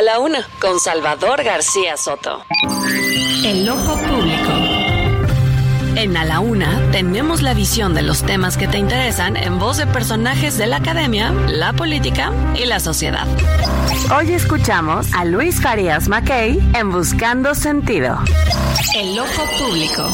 A 0.00 0.02
la 0.02 0.18
una, 0.18 0.38
con 0.58 0.80
Salvador 0.80 1.44
García 1.44 1.94
Soto. 1.98 2.42
El 3.44 3.68
ojo 3.68 3.98
público. 3.98 4.50
En 5.94 6.16
A 6.16 6.24
la 6.24 6.40
Una 6.40 6.90
tenemos 6.90 7.42
la 7.42 7.52
visión 7.52 7.92
de 7.92 8.00
los 8.00 8.22
temas 8.22 8.56
que 8.56 8.66
te 8.66 8.78
interesan 8.78 9.36
en 9.36 9.58
voz 9.58 9.76
de 9.76 9.86
personajes 9.86 10.56
de 10.56 10.68
la 10.68 10.78
academia, 10.78 11.32
la 11.48 11.74
política 11.74 12.32
y 12.54 12.64
la 12.64 12.80
sociedad. 12.80 13.26
Hoy 14.16 14.32
escuchamos 14.32 15.12
a 15.12 15.26
Luis 15.26 15.60
Farias 15.60 16.08
Mackay 16.08 16.58
en 16.74 16.90
Buscando 16.90 17.54
Sentido. 17.54 18.20
El 18.96 19.18
ojo 19.18 19.42
público. 19.58 20.08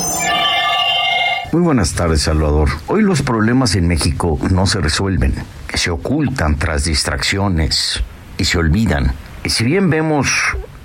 Muy 1.52 1.62
buenas 1.62 1.92
tardes, 1.92 2.22
Salvador. 2.22 2.70
Hoy 2.88 3.02
los 3.02 3.22
problemas 3.22 3.76
en 3.76 3.86
México 3.86 4.36
no 4.50 4.66
se 4.66 4.80
resuelven, 4.80 5.44
se 5.72 5.90
ocultan 5.90 6.58
tras 6.58 6.82
distracciones 6.82 8.02
y 8.36 8.46
se 8.46 8.58
olvidan. 8.58 9.14
Si 9.48 9.64
bien 9.64 9.90
vemos, 9.90 10.28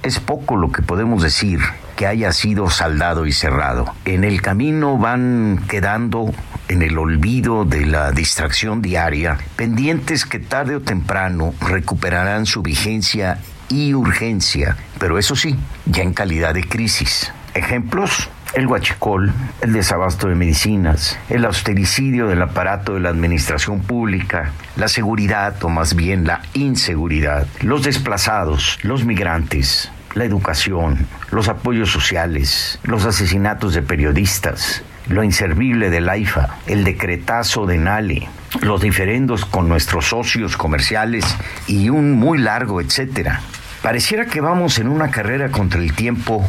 es 0.04 0.20
poco 0.20 0.56
lo 0.56 0.72
que 0.72 0.82
podemos 0.82 1.24
decir 1.24 1.60
que 1.96 2.08
haya 2.08 2.32
sido 2.32 2.70
saldado 2.70 3.26
y 3.26 3.32
cerrado. 3.32 3.94
En 4.06 4.24
el 4.24 4.42
camino 4.42 4.98
van 4.98 5.64
quedando 5.68 6.34
en 6.68 6.82
el 6.82 6.98
olvido 6.98 7.66
de 7.66 7.86
la 7.86 8.12
distracción 8.12 8.82
diaria, 8.82 9.38
pendientes 9.56 10.26
que 10.26 10.40
tarde 10.40 10.76
o 10.76 10.82
temprano 10.82 11.54
recuperarán 11.60 12.46
su 12.46 12.62
vigencia 12.62 13.40
y 13.68 13.94
urgencia, 13.94 14.78
pero 15.00 15.18
eso 15.18 15.36
sí, 15.36 15.56
ya 15.86 16.04
en 16.04 16.14
calidad 16.14 16.54
de 16.54 16.64
crisis. 16.64 17.32
Ejemplos, 17.54 18.30
el 18.54 18.68
huachicol, 18.68 19.32
el 19.62 19.74
desabasto 19.74 20.28
de 20.28 20.36
medicinas, 20.36 21.18
el 21.30 21.46
austericidio 21.46 22.28
del 22.28 22.42
aparato 22.42 22.96
de 22.96 23.00
la 23.00 23.10
administración 23.10 23.82
pública, 23.82 24.52
la 24.76 24.88
seguridad 24.88 25.64
o 25.64 25.70
más 25.70 25.96
bien 25.96 26.26
la 26.26 26.42
inseguridad, 26.54 27.48
los 27.62 27.84
desplazados, 27.84 28.80
los 28.84 29.06
migrantes, 29.06 29.92
la 30.16 30.26
educación, 30.26 31.08
los 31.32 31.48
apoyos 31.48 31.92
sociales, 31.92 32.80
los 32.84 33.06
asesinatos 33.06 33.74
de 33.74 33.82
periodistas, 33.82 34.84
lo 35.08 35.24
inservible 35.24 35.90
del 35.90 36.10
AIFA, 36.10 36.58
el 36.68 36.84
decretazo 36.84 37.66
de 37.66 37.78
Nale, 37.78 38.28
los 38.62 38.82
diferendos 38.82 39.46
con 39.46 39.70
nuestros 39.70 40.08
socios 40.08 40.58
comerciales 40.58 41.24
y 41.68 41.90
un 41.90 42.14
muy 42.14 42.38
largo 42.38 42.82
etcétera. 42.82 43.42
Pareciera 43.82 44.26
que 44.26 44.42
vamos 44.42 44.78
en 44.78 44.88
una 44.88 45.10
carrera 45.10 45.50
contra 45.50 45.80
el 45.80 45.94
tiempo 45.94 46.48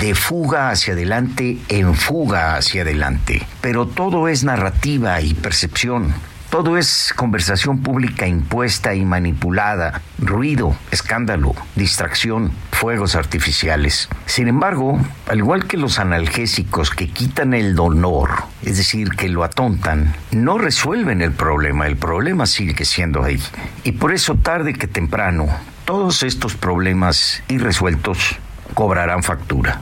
de 0.00 0.14
fuga 0.14 0.68
hacia 0.68 0.92
adelante 0.92 1.58
en 1.68 1.94
fuga 1.94 2.56
hacia 2.56 2.82
adelante, 2.82 3.46
pero 3.62 3.86
todo 3.86 4.28
es 4.28 4.44
narrativa 4.44 5.20
y 5.22 5.32
percepción. 5.32 6.14
Todo 6.50 6.78
es 6.78 7.12
conversación 7.16 7.82
pública 7.82 8.28
impuesta 8.28 8.94
y 8.94 9.04
manipulada, 9.04 10.02
ruido, 10.18 10.76
escándalo, 10.92 11.54
distracción, 11.74 12.52
fuegos 12.70 13.16
artificiales. 13.16 14.08
Sin 14.26 14.46
embargo, 14.46 15.00
al 15.26 15.38
igual 15.38 15.66
que 15.66 15.76
los 15.76 15.98
analgésicos 15.98 16.90
que 16.90 17.08
quitan 17.08 17.54
el 17.54 17.74
dolor, 17.74 18.44
es 18.62 18.76
decir, 18.76 19.08
que 19.16 19.28
lo 19.30 19.42
atontan, 19.42 20.14
no 20.30 20.58
resuelven 20.58 21.22
el 21.22 21.32
problema, 21.32 21.88
el 21.88 21.96
problema 21.96 22.46
sigue 22.46 22.84
siendo 22.84 23.24
ahí. 23.24 23.42
Y 23.82 23.92
por 23.92 24.12
eso 24.12 24.36
tarde 24.36 24.74
que 24.74 24.86
temprano, 24.86 25.48
todos 25.84 26.22
estos 26.22 26.54
problemas 26.54 27.42
irresueltos 27.48 28.36
cobrarán 28.74 29.22
factura. 29.22 29.80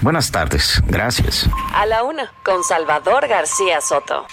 Buenas 0.00 0.30
tardes, 0.32 0.82
gracias. 0.86 1.48
A 1.74 1.86
la 1.86 2.02
una, 2.02 2.32
con 2.42 2.64
Salvador 2.64 3.28
García 3.28 3.80
Soto. 3.80 4.26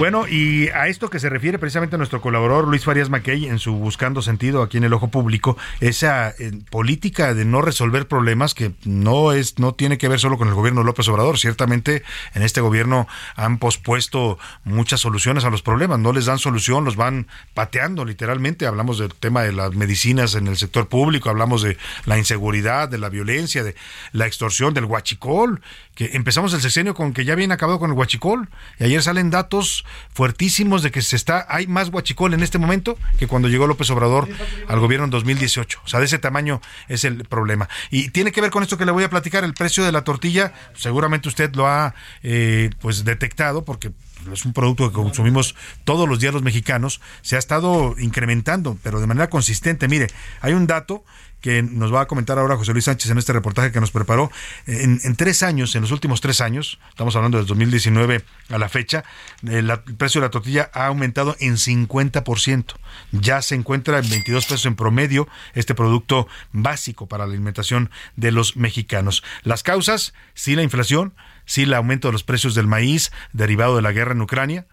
Bueno, 0.00 0.26
y 0.26 0.68
a 0.68 0.86
esto 0.86 1.10
que 1.10 1.20
se 1.20 1.28
refiere 1.28 1.58
precisamente 1.58 1.98
nuestro 1.98 2.22
colaborador 2.22 2.66
Luis 2.66 2.84
Farías 2.84 3.10
Mackey 3.10 3.44
en 3.44 3.58
su 3.58 3.74
Buscando 3.74 4.22
Sentido 4.22 4.62
aquí 4.62 4.78
en 4.78 4.84
el 4.84 4.94
Ojo 4.94 5.08
Público, 5.08 5.58
esa 5.80 6.30
eh, 6.30 6.52
política 6.70 7.34
de 7.34 7.44
no 7.44 7.60
resolver 7.60 8.08
problemas 8.08 8.54
que 8.54 8.72
no 8.86 9.32
es 9.32 9.58
no 9.58 9.74
tiene 9.74 9.98
que 9.98 10.08
ver 10.08 10.18
solo 10.18 10.38
con 10.38 10.48
el 10.48 10.54
gobierno 10.54 10.80
de 10.80 10.86
López 10.86 11.06
Obrador. 11.08 11.38
Ciertamente 11.38 12.02
en 12.32 12.42
este 12.42 12.62
gobierno 12.62 13.08
han 13.36 13.58
pospuesto 13.58 14.38
muchas 14.64 15.00
soluciones 15.00 15.44
a 15.44 15.50
los 15.50 15.60
problemas, 15.60 15.98
no 15.98 16.14
les 16.14 16.24
dan 16.24 16.38
solución, 16.38 16.86
los 16.86 16.96
van 16.96 17.26
pateando 17.52 18.06
literalmente. 18.06 18.66
Hablamos 18.66 18.96
del 18.96 19.12
tema 19.14 19.42
de 19.42 19.52
las 19.52 19.74
medicinas 19.74 20.34
en 20.34 20.46
el 20.46 20.56
sector 20.56 20.88
público, 20.88 21.28
hablamos 21.28 21.60
de 21.60 21.76
la 22.06 22.16
inseguridad, 22.16 22.88
de 22.88 22.96
la 22.96 23.10
violencia, 23.10 23.62
de 23.62 23.74
la 24.12 24.26
extorsión, 24.26 24.72
del 24.72 24.86
huachicol, 24.86 25.60
que 25.94 26.12
empezamos 26.14 26.54
el 26.54 26.62
sexenio 26.62 26.94
con 26.94 27.12
que 27.12 27.26
ya 27.26 27.34
habían 27.34 27.52
acabado 27.52 27.78
con 27.78 27.90
el 27.90 27.98
huachicol 27.98 28.48
y 28.78 28.84
ayer 28.84 29.02
salen 29.02 29.28
datos 29.28 29.84
fuertísimos 30.12 30.82
de 30.82 30.90
que 30.90 31.02
se 31.02 31.16
está 31.16 31.46
hay 31.48 31.66
más 31.66 31.88
huachicol 31.88 32.34
en 32.34 32.42
este 32.42 32.58
momento 32.58 32.98
que 33.18 33.26
cuando 33.26 33.48
llegó 33.48 33.66
López 33.66 33.90
Obrador 33.90 34.28
al 34.68 34.80
gobierno 34.80 35.04
en 35.04 35.10
2018. 35.10 35.80
O 35.84 35.88
sea, 35.88 36.00
de 36.00 36.06
ese 36.06 36.18
tamaño 36.18 36.60
es 36.88 37.04
el 37.04 37.24
problema. 37.24 37.68
Y 37.90 38.10
tiene 38.10 38.32
que 38.32 38.40
ver 38.40 38.50
con 38.50 38.62
esto 38.62 38.78
que 38.78 38.84
le 38.84 38.92
voy 38.92 39.04
a 39.04 39.10
platicar, 39.10 39.44
el 39.44 39.54
precio 39.54 39.84
de 39.84 39.92
la 39.92 40.04
tortilla, 40.04 40.52
seguramente 40.74 41.28
usted 41.28 41.54
lo 41.54 41.66
ha 41.66 41.94
eh, 42.22 42.70
pues 42.80 43.04
detectado 43.04 43.64
porque 43.64 43.92
es 44.32 44.44
un 44.44 44.52
producto 44.52 44.88
que 44.88 44.94
consumimos 44.94 45.54
todos 45.84 46.08
los 46.08 46.20
días 46.20 46.34
los 46.34 46.42
mexicanos, 46.42 47.00
se 47.22 47.36
ha 47.36 47.38
estado 47.38 47.94
incrementando, 47.98 48.78
pero 48.82 49.00
de 49.00 49.06
manera 49.06 49.30
consistente. 49.30 49.88
Mire, 49.88 50.08
hay 50.40 50.52
un 50.52 50.66
dato 50.66 51.04
que 51.40 51.62
nos 51.62 51.92
va 51.92 52.02
a 52.02 52.06
comentar 52.06 52.38
ahora 52.38 52.56
José 52.56 52.72
Luis 52.72 52.84
Sánchez 52.84 53.10
en 53.10 53.18
este 53.18 53.32
reportaje 53.32 53.72
que 53.72 53.80
nos 53.80 53.90
preparó. 53.90 54.30
En, 54.66 55.16
tres 55.16 55.42
años, 55.42 55.74
en 55.74 55.82
los 55.82 55.90
últimos 55.90 56.20
tres 56.20 56.40
años, 56.40 56.78
estamos 56.90 57.16
hablando 57.16 57.38
del 57.38 57.46
2019 57.46 58.22
a 58.50 58.58
la 58.58 58.68
fecha, 58.68 59.04
el, 59.46 59.70
precio 59.96 60.20
de 60.20 60.26
la 60.26 60.30
tortilla 60.30 60.70
ha 60.74 60.86
aumentado 60.86 61.36
en 61.40 61.56
50%. 61.56 62.74
Ya 63.12 63.42
se 63.42 63.54
encuentra 63.54 63.98
en 63.98 64.08
22 64.08 64.44
pesos 64.44 64.66
en 64.66 64.76
promedio 64.76 65.28
este 65.54 65.74
producto 65.74 66.28
básico 66.52 67.06
para 67.06 67.26
la 67.26 67.32
alimentación 67.32 67.90
de 68.16 68.32
los 68.32 68.56
mexicanos. 68.56 69.22
Las 69.42 69.62
causas, 69.62 70.14
sí 70.34 70.56
la 70.56 70.62
inflación, 70.62 71.14
sí 71.46 71.62
el 71.62 71.74
aumento 71.74 72.08
de 72.08 72.12
los 72.12 72.24
precios 72.24 72.54
del 72.54 72.66
maíz 72.66 73.12
derivado 73.32 73.76
de 73.76 73.82
la 73.82 73.92
guerra 73.92 74.12
en 74.12 74.20
Ucrania, 74.20 74.66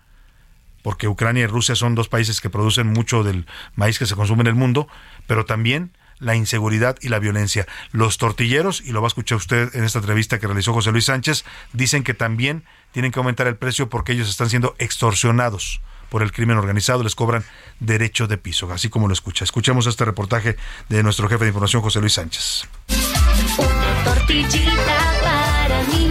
porque 0.83 1.07
Ucrania 1.07 1.43
y 1.43 1.47
Rusia 1.47 1.75
son 1.75 1.95
dos 1.95 2.07
países 2.07 2.39
que 2.41 2.49
producen 2.49 2.87
mucho 2.87 3.23
del 3.23 3.45
maíz 3.75 3.99
que 3.99 4.05
se 4.05 4.15
consume 4.15 4.41
en 4.41 4.47
el 4.47 4.55
mundo, 4.55 4.87
pero 5.27 5.45
también 5.45 5.91
la 6.19 6.35
inseguridad 6.35 6.97
y 7.01 7.09
la 7.09 7.19
violencia. 7.19 7.67
Los 7.91 8.17
tortilleros, 8.17 8.81
y 8.81 8.91
lo 8.91 9.01
va 9.01 9.07
a 9.07 9.09
escuchar 9.09 9.37
usted 9.37 9.75
en 9.75 9.83
esta 9.83 9.99
entrevista 9.99 10.39
que 10.39 10.47
realizó 10.47 10.73
José 10.73 10.91
Luis 10.91 11.05
Sánchez, 11.05 11.45
dicen 11.73 12.03
que 12.03 12.13
también 12.13 12.63
tienen 12.91 13.11
que 13.11 13.19
aumentar 13.19 13.47
el 13.47 13.55
precio 13.55 13.89
porque 13.89 14.13
ellos 14.13 14.29
están 14.29 14.49
siendo 14.49 14.75
extorsionados 14.79 15.81
por 16.09 16.23
el 16.23 16.31
crimen 16.31 16.57
organizado, 16.57 17.03
les 17.03 17.15
cobran 17.15 17.43
derecho 17.79 18.27
de 18.27 18.37
piso, 18.37 18.71
así 18.71 18.89
como 18.89 19.07
lo 19.07 19.13
escucha. 19.13 19.43
Escuchemos 19.43 19.87
este 19.87 20.05
reportaje 20.05 20.55
de 20.89 21.03
nuestro 21.03 21.27
jefe 21.27 21.43
de 21.43 21.49
información, 21.49 21.81
José 21.81 21.99
Luis 21.99 22.13
Sánchez. 22.13 22.67
para 25.21 25.83
mi 25.83 26.07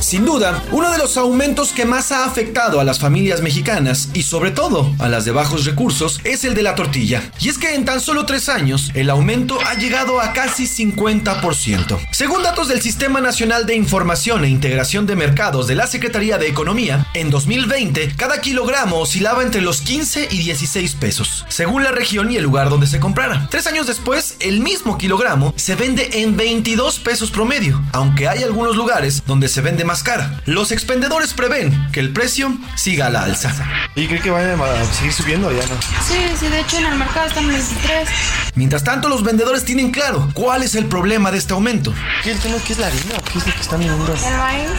Sin 0.00 0.24
duda, 0.24 0.62
uno 0.70 0.90
de 0.90 0.98
los 0.98 1.16
aumentos 1.16 1.72
que 1.72 1.84
más 1.84 2.12
ha 2.12 2.24
afectado 2.24 2.80
a 2.80 2.84
las 2.84 2.98
familias 2.98 3.42
mexicanas 3.42 4.08
y 4.14 4.22
sobre 4.22 4.52
todo 4.52 4.94
a 4.98 5.08
las 5.08 5.24
de 5.24 5.32
bajos 5.32 5.64
recursos 5.64 6.20
es 6.24 6.44
el 6.44 6.54
de 6.54 6.62
la 6.62 6.74
tortilla. 6.74 7.30
Y 7.40 7.48
es 7.48 7.58
que 7.58 7.74
en 7.74 7.84
tan 7.84 8.00
solo 8.00 8.24
tres 8.24 8.48
años 8.48 8.90
el 8.94 9.10
aumento 9.10 9.58
ha 9.66 9.74
llegado 9.74 10.20
a 10.20 10.32
casi 10.32 10.64
50%. 10.64 11.98
Según 12.12 12.42
datos 12.42 12.68
del 12.68 12.80
Sistema 12.80 13.20
Nacional 13.20 13.66
de 13.66 13.74
Información 13.74 14.44
e 14.44 14.48
Integración 14.48 15.06
de 15.06 15.16
Mercados 15.16 15.66
de 15.66 15.74
la 15.74 15.86
Secretaría 15.86 16.38
de 16.38 16.48
Economía, 16.48 17.06
en 17.14 17.30
2020 17.30 18.14
cada 18.16 18.40
kilogramo 18.40 19.00
oscilaba 19.00 19.42
entre 19.42 19.60
los 19.60 19.82
15 19.82 20.28
y 20.30 20.38
16 20.38 20.94
pesos, 20.94 21.44
según 21.48 21.82
la 21.82 21.90
región 21.90 22.30
y 22.30 22.36
el 22.36 22.44
lugar 22.44 22.70
donde 22.70 22.86
se 22.86 23.00
comprara. 23.00 23.48
Tres 23.50 23.66
años 23.66 23.86
después, 23.86 24.36
el 24.40 24.60
mismo 24.60 24.96
kilogramo 24.96 25.52
se 25.56 25.74
vende 25.74 26.22
en 26.22 26.36
22 26.36 27.00
pesos 27.00 27.30
promedio, 27.30 27.82
aunque 27.92 28.28
hay 28.28 28.44
algunos 28.44 28.76
lugares 28.76 29.22
donde 29.26 29.48
se 29.48 29.60
vende 29.60 29.87
más 29.88 30.02
cara. 30.02 30.38
Los 30.44 30.70
expendedores 30.70 31.32
prevén 31.32 31.90
que 31.92 32.00
el 32.00 32.12
precio 32.12 32.52
siga 32.74 33.06
a 33.06 33.10
la 33.10 33.22
alza. 33.22 33.50
¿Y 33.94 34.06
cree 34.06 34.20
que 34.20 34.30
vaya 34.30 34.52
a 34.52 34.84
seguir 34.92 35.14
subiendo 35.14 35.48
o 35.48 35.50
ya 35.50 35.62
no? 35.62 35.80
Sí, 36.06 36.18
sí, 36.38 36.46
de 36.46 36.60
hecho 36.60 36.76
en 36.76 36.84
el 36.84 36.98
mercado 36.98 37.26
están 37.26 37.44
en 37.44 37.54
23. 37.54 38.08
Mientras 38.54 38.84
tanto, 38.84 39.08
los 39.08 39.22
vendedores 39.22 39.64
tienen 39.64 39.90
claro 39.90 40.28
cuál 40.34 40.62
es 40.62 40.74
el 40.74 40.84
problema 40.84 41.30
de 41.30 41.38
este 41.38 41.54
aumento. 41.54 41.94
¿Qué, 42.22 42.36
qué 42.66 42.72
es 42.74 42.78
la 42.78 42.88
harina 42.88 43.14
o 43.16 43.24
qué 43.32 43.38
es 43.38 43.46
lo 43.46 43.52
que 43.54 43.60
están 43.60 43.78
vendiendo? 43.80 44.14
El 44.14 44.36
maíz. 44.36 44.70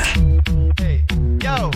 Hey, 0.78 1.04
yo 1.40 1.72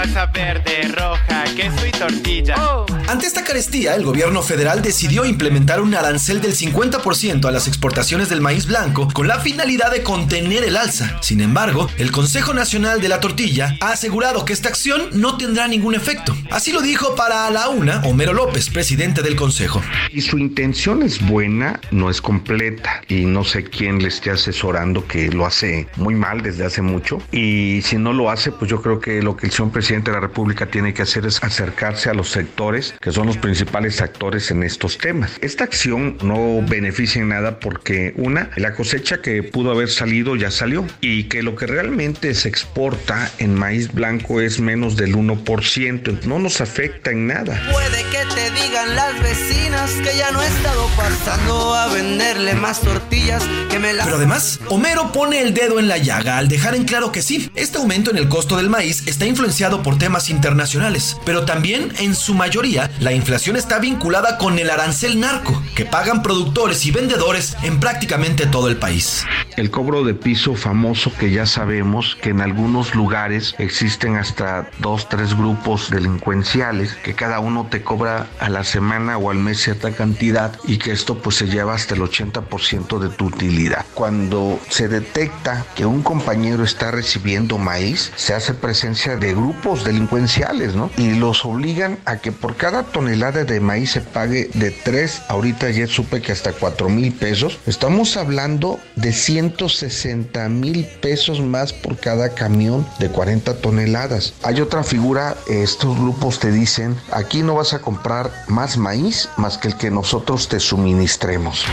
salsa 0.00 0.26
verde, 0.26 0.88
roja, 0.96 1.44
queso 1.54 1.86
y 1.86 1.90
tortilla. 1.90 2.54
Oh. 2.58 2.86
Ante 3.08 3.26
esta 3.26 3.44
carestía, 3.44 3.96
el 3.96 4.04
gobierno 4.04 4.40
federal 4.40 4.82
decidió 4.82 5.24
implementar 5.24 5.80
un 5.80 5.94
arancel 5.94 6.40
del 6.40 6.54
50% 6.54 7.44
a 7.44 7.50
las 7.50 7.66
exportaciones 7.66 8.28
del 8.28 8.40
maíz 8.40 8.66
blanco 8.66 9.08
con 9.12 9.26
la 9.26 9.40
finalidad 9.40 9.90
de 9.90 10.02
contener 10.02 10.64
el 10.64 10.76
alza. 10.76 11.18
Sin 11.20 11.40
embargo, 11.40 11.88
el 11.98 12.12
Consejo 12.12 12.54
Nacional 12.54 13.00
de 13.00 13.08
la 13.08 13.20
Tortilla 13.20 13.76
ha 13.80 13.90
asegurado 13.90 14.44
que 14.44 14.52
esta 14.52 14.68
acción 14.68 15.08
no 15.12 15.36
tendrá 15.36 15.66
ningún 15.68 15.94
efecto. 15.94 16.34
Así 16.50 16.72
lo 16.72 16.80
dijo 16.80 17.14
para 17.16 17.50
la 17.50 17.68
UNA 17.68 18.02
Homero 18.04 18.32
López, 18.32 18.70
presidente 18.70 19.22
del 19.22 19.36
Consejo. 19.36 19.82
Y 20.12 20.22
su 20.22 20.38
intención 20.38 21.02
es 21.02 21.20
buena, 21.20 21.80
no 21.90 22.08
es 22.08 22.22
completa. 22.22 23.02
Y 23.08 23.24
no 23.26 23.44
sé 23.44 23.64
quién 23.64 24.00
le 24.00 24.08
esté 24.08 24.30
asesorando 24.30 25.06
que 25.06 25.30
lo 25.30 25.46
hace 25.46 25.88
muy 25.96 26.14
mal 26.14 26.42
desde 26.42 26.64
hace 26.64 26.80
mucho. 26.80 27.18
Y 27.32 27.82
si 27.82 27.96
no 27.96 28.12
lo 28.12 28.30
hace, 28.30 28.52
pues 28.52 28.70
yo 28.70 28.80
creo 28.80 29.00
que 29.00 29.20
lo 29.20 29.36
que 29.36 29.46
el 29.46 29.52
señor 29.52 29.72
presidente 29.72 29.89
de 29.90 30.12
la 30.12 30.20
República 30.20 30.66
tiene 30.66 30.94
que 30.94 31.02
hacer 31.02 31.26
es 31.26 31.42
acercarse 31.42 32.10
a 32.10 32.14
los 32.14 32.30
sectores 32.30 32.94
que 33.00 33.10
son 33.10 33.26
los 33.26 33.36
principales 33.36 34.00
actores 34.00 34.52
en 34.52 34.62
estos 34.62 34.98
temas. 34.98 35.32
Esta 35.40 35.64
acción 35.64 36.16
no 36.22 36.62
beneficia 36.62 37.20
en 37.20 37.30
nada 37.30 37.58
porque 37.58 38.14
una, 38.16 38.50
la 38.56 38.74
cosecha 38.74 39.20
que 39.20 39.42
pudo 39.42 39.72
haber 39.72 39.90
salido 39.90 40.36
ya 40.36 40.52
salió 40.52 40.86
y 41.00 41.24
que 41.24 41.42
lo 41.42 41.56
que 41.56 41.66
realmente 41.66 42.34
se 42.34 42.48
exporta 42.48 43.30
en 43.38 43.56
maíz 43.56 43.92
blanco 43.92 44.40
es 44.40 44.60
menos 44.60 44.96
del 44.96 45.16
1%, 45.16 46.22
no 46.22 46.38
nos 46.38 46.60
afecta 46.60 47.10
en 47.10 47.26
nada. 47.26 47.60
Puede 47.72 48.04
que 48.04 48.24
te 48.32 48.50
digan 48.62 48.94
las 48.94 49.20
vecinas 49.20 49.90
que 50.04 50.16
ya 50.16 50.30
no 50.30 50.40
he 50.40 50.46
estado 50.46 50.86
pasando 50.96 51.74
a 51.74 51.88
venderle 51.88 52.54
más 52.54 52.80
tortillas 52.80 53.42
que 53.68 53.80
me 53.80 53.92
Pero 53.94 54.16
además, 54.16 54.60
Homero 54.68 55.10
pone 55.10 55.40
el 55.40 55.52
dedo 55.52 55.80
en 55.80 55.88
la 55.88 55.98
llaga 55.98 56.38
al 56.38 56.48
dejar 56.48 56.76
en 56.76 56.84
claro 56.84 57.10
que 57.10 57.22
sí, 57.22 57.50
este 57.56 57.78
aumento 57.78 58.12
en 58.12 58.18
el 58.18 58.28
costo 58.28 58.56
del 58.56 58.70
maíz 58.70 59.02
está 59.06 59.26
influenciado 59.26 59.79
por 59.82 59.98
temas 59.98 60.30
internacionales, 60.30 61.16
pero 61.24 61.44
también 61.44 61.92
en 61.98 62.14
su 62.14 62.34
mayoría 62.34 62.90
la 63.00 63.12
inflación 63.12 63.56
está 63.56 63.78
vinculada 63.78 64.38
con 64.38 64.58
el 64.58 64.70
arancel 64.70 65.20
narco 65.20 65.62
que 65.74 65.84
pagan 65.84 66.22
productores 66.22 66.84
y 66.86 66.90
vendedores 66.90 67.56
en 67.62 67.80
prácticamente 67.80 68.46
todo 68.46 68.68
el 68.68 68.76
país. 68.76 69.24
El 69.56 69.70
cobro 69.70 70.04
de 70.04 70.14
piso 70.14 70.54
famoso 70.54 71.12
que 71.18 71.30
ya 71.30 71.46
sabemos 71.46 72.16
que 72.20 72.30
en 72.30 72.40
algunos 72.40 72.94
lugares 72.94 73.54
existen 73.58 74.16
hasta 74.16 74.68
dos, 74.78 75.08
tres 75.08 75.36
grupos 75.36 75.90
delincuenciales 75.90 76.94
que 77.02 77.14
cada 77.14 77.40
uno 77.40 77.66
te 77.70 77.82
cobra 77.82 78.26
a 78.38 78.48
la 78.48 78.64
semana 78.64 79.18
o 79.18 79.30
al 79.30 79.38
mes 79.38 79.60
cierta 79.60 79.92
cantidad 79.92 80.58
y 80.64 80.78
que 80.78 80.92
esto 80.92 81.18
pues 81.18 81.36
se 81.36 81.46
lleva 81.46 81.74
hasta 81.74 81.94
el 81.94 82.00
80% 82.00 82.98
de 82.98 83.08
tu 83.10 83.26
utilidad. 83.26 83.84
Cuando 83.94 84.58
se 84.68 84.88
detecta 84.88 85.64
que 85.74 85.86
un 85.86 86.02
compañero 86.02 86.64
está 86.64 86.90
recibiendo 86.90 87.58
maíz, 87.58 88.12
se 88.16 88.34
hace 88.34 88.54
presencia 88.54 89.16
de 89.16 89.34
grupos 89.34 89.69
delincuenciales, 89.76 90.74
¿no? 90.74 90.90
Y 90.96 91.12
los 91.12 91.44
obligan 91.44 91.98
a 92.04 92.18
que 92.18 92.32
por 92.32 92.56
cada 92.56 92.82
tonelada 92.82 93.44
de 93.44 93.60
maíz 93.60 93.92
se 93.92 94.00
pague 94.00 94.50
de 94.54 94.70
3, 94.70 95.22
ahorita 95.28 95.70
ya 95.70 95.86
supe 95.86 96.20
que 96.20 96.32
hasta 96.32 96.52
4 96.52 96.88
mil 96.88 97.12
pesos. 97.12 97.58
Estamos 97.66 98.16
hablando 98.16 98.78
de 98.96 99.12
160 99.12 100.48
mil 100.48 100.84
pesos 101.00 101.40
más 101.40 101.72
por 101.72 101.96
cada 101.96 102.30
camión 102.34 102.86
de 102.98 103.08
40 103.08 103.54
toneladas. 103.58 104.34
Hay 104.42 104.60
otra 104.60 104.82
figura, 104.82 105.36
estos 105.48 105.96
grupos 105.98 106.38
te 106.40 106.50
dicen, 106.50 106.96
aquí 107.12 107.42
no 107.42 107.54
vas 107.54 107.72
a 107.72 107.80
comprar 107.80 108.30
más 108.48 108.76
maíz 108.76 109.28
más 109.36 109.58
que 109.58 109.68
el 109.68 109.76
que 109.76 109.90
nosotros 109.90 110.48
te 110.48 110.60
suministremos 110.60 111.64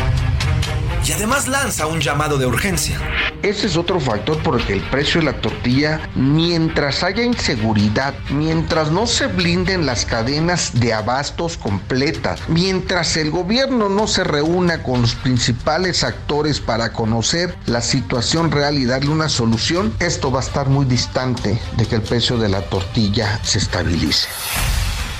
y 1.07 1.13
además 1.13 1.47
lanza 1.47 1.87
un 1.87 2.01
llamado 2.01 2.37
de 2.37 2.45
urgencia. 2.45 2.99
Ese 3.41 3.67
es 3.67 3.77
otro 3.77 3.99
factor 3.99 4.41
por 4.43 4.59
el 4.59 4.65
que 4.65 4.73
el 4.73 4.81
precio 4.89 5.21
de 5.21 5.27
la 5.27 5.39
tortilla, 5.39 6.01
mientras 6.15 7.03
haya 7.03 7.23
inseguridad, 7.23 8.13
mientras 8.29 8.91
no 8.91 9.07
se 9.07 9.27
blinden 9.27 9.85
las 9.85 10.05
cadenas 10.05 10.71
de 10.79 10.93
abastos 10.93 11.57
completas, 11.57 12.41
mientras 12.49 13.15
el 13.15 13.31
gobierno 13.31 13.89
no 13.89 14.07
se 14.07 14.23
reúna 14.23 14.83
con 14.83 15.01
los 15.01 15.15
principales 15.15 16.03
actores 16.03 16.59
para 16.59 16.91
conocer 16.91 17.55
la 17.67 17.81
situación 17.81 18.51
real 18.51 18.77
y 18.77 18.85
darle 18.85 19.09
una 19.09 19.29
solución, 19.29 19.93
esto 19.99 20.31
va 20.31 20.39
a 20.39 20.43
estar 20.43 20.67
muy 20.67 20.85
distante 20.85 21.59
de 21.77 21.85
que 21.85 21.95
el 21.95 22.01
precio 22.01 22.37
de 22.37 22.49
la 22.49 22.61
tortilla 22.61 23.39
se 23.43 23.59
estabilice. 23.59 24.27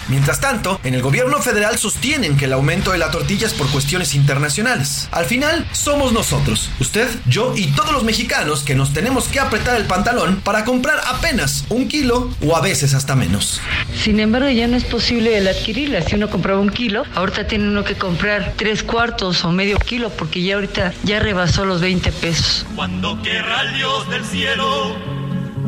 Mientras 0.10 0.40
tanto, 0.40 0.80
en 0.84 0.94
el 0.94 1.02
gobierno 1.02 1.42
federal 1.42 1.78
sostienen 1.78 2.38
que 2.38 2.46
el 2.46 2.54
aumento 2.54 2.92
de 2.92 2.98
la 2.98 3.12
tortilla 3.12 3.48
es 3.48 3.54
por 3.54 3.68
cuestiones 3.68 4.16
internacionales. 4.16 5.10
Al 5.12 5.26
final, 5.26 5.68
somos 5.74 6.14
nosotros, 6.14 6.70
usted, 6.80 7.08
yo 7.26 7.54
y 7.56 7.68
todos 7.68 7.92
los 7.92 8.04
mexicanos 8.04 8.64
que 8.64 8.76
nos 8.76 8.94
tenemos 8.94 9.28
que 9.28 9.40
apretar 9.40 9.76
el 9.76 9.86
pantalón 9.86 10.42
para 10.44 10.64
comprar 10.64 11.02
apenas 11.08 11.66
un 11.70 11.88
kilo 11.88 12.30
o 12.46 12.56
a 12.56 12.62
veces 12.62 12.94
hasta 12.94 13.16
menos. 13.16 13.60
Sin 14.02 14.20
embargo, 14.20 14.50
ya 14.50 14.68
no 14.68 14.78
es 14.78 14.86
posible 14.86 15.38
el 15.38 15.48
adquirirla. 15.48 16.02
Si 16.02 16.16
uno 16.16 16.30
compraba 16.30 16.60
un 16.60 16.70
kilo, 16.70 17.04
ahorita 17.16 17.48
tiene 17.48 17.68
uno 17.68 17.84
que 17.84 17.96
comprar 17.96 18.54
tres 18.56 18.84
cuartos 18.84 19.44
o 19.44 19.52
medio 19.52 19.78
kilo 19.80 20.10
porque 20.10 20.42
ya 20.42 20.56
ahorita 20.56 20.94
ya 21.04 21.20
rebasó 21.20 21.66
los 21.66 21.82
20 21.82 22.12
pesos. 22.14 22.66
Cuando 22.76 23.22
quiera 23.22 23.62
el 23.62 23.76
Dios 23.76 24.10
del 24.10 24.24
cielo 24.26 24.96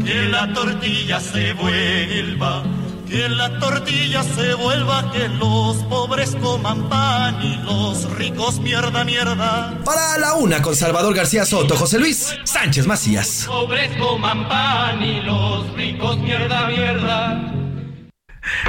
que 0.05 0.23
la 0.29 0.51
tortilla 0.53 1.19
se 1.19 1.53
vuelva 1.53 2.63
que 3.10 3.27
la 3.27 3.60
tortilla 3.60 4.23
se 4.23 4.53
vuelva, 4.53 5.11
que 5.11 5.27
los 5.30 5.77
pobres 5.84 6.36
coman 6.41 6.88
pan 6.90 7.41
y 7.41 7.56
los 7.57 8.10
ricos 8.15 8.60
mierda, 8.60 9.03
mierda. 9.03 9.77
Para 9.84 10.18
la 10.19 10.36
una 10.36 10.61
con 10.61 10.76
Salvador 10.76 11.15
García 11.15 11.45
Soto, 11.45 11.76
José 11.76 11.99
Luis 11.99 12.36
Sánchez 12.44 12.86
Macías. 12.86 13.45
Pobres 13.48 13.90
coman 13.98 14.48
pan 14.48 15.02
y 15.02 15.22
los 15.22 15.73
ricos 15.73 16.18
mierda, 16.19 16.68
mierda. 16.68 17.53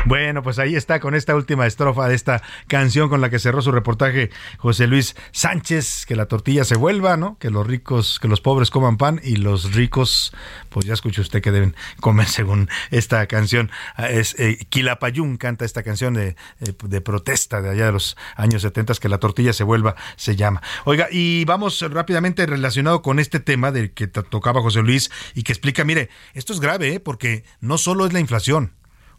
Bueno, 0.05 0.43
pues 0.43 0.59
ahí 0.59 0.75
está 0.77 1.01
con 1.01 1.15
esta 1.15 1.35
última 1.35 1.67
estrofa 1.67 2.09
de 2.09 2.15
esta 2.15 2.43
canción 2.67 3.09
con 3.09 3.21
la 3.21 3.31
que 3.31 3.39
cerró 3.39 3.63
su 3.63 3.73
reportaje 3.73 4.31
José 4.59 4.87
Luis 4.87 5.17
Sánchez, 5.33 6.07
que 6.07 6.17
la 6.17 6.27
tortilla 6.27 6.65
se 6.65 6.77
vuelva, 6.77 7.17
¿no? 7.17 7.39
Que 7.39 7.51
los 7.51 7.67
ricos, 7.67 8.19
que 8.21 8.29
los 8.29 8.41
pobres 8.41 8.71
coman 8.71 8.97
pan 8.97 9.21
y 9.23 9.37
los 9.37 9.73
ricos, 9.75 10.33
pues 10.69 10.87
ya 10.87 10.95
escuchó 10.95 11.23
usted 11.23 11.43
que 11.43 11.51
deben 11.53 11.75
comer 12.01 12.27
según 12.29 12.69
esta 12.91 13.27
canción. 13.27 13.71
Ah, 13.97 14.09
Es 14.11 14.35
eh, 14.39 14.59
Quilapayún 14.69 15.37
canta 15.37 15.65
esta 15.65 15.83
canción 15.83 16.15
de, 16.15 16.29
eh, 16.61 16.75
de 16.85 17.01
protesta 17.01 17.61
de 17.63 17.71
allá 17.71 17.87
de 17.87 17.93
los 17.93 18.17
años 18.37 18.63
70, 18.63 18.95
que 19.01 19.09
la 19.09 19.19
tortilla 19.19 19.53
se 19.53 19.65
vuelva, 19.65 19.95
se 20.17 20.37
llama. 20.37 20.63
Oiga, 20.85 21.09
y 21.11 21.45
vamos 21.45 21.81
rápidamente 21.91 22.45
relacionado 22.47 23.03
con 23.03 23.19
este 23.19 23.41
tema 23.41 23.71
de 23.73 23.93
que 23.93 24.07
to- 24.07 24.23
tocaba 24.25 24.61
José 24.63 24.83
Luis 24.83 25.11
y 25.35 25.43
que 25.43 25.53
explica, 25.53 25.85
mire, 25.85 26.09
esto 26.35 26.53
es 26.53 26.61
grave, 26.61 26.95
¿eh? 26.95 27.01
porque 27.01 27.45
no 27.61 27.79
solo 27.79 28.07
es 28.07 28.13
la 28.13 28.21
inflación. 28.21 28.73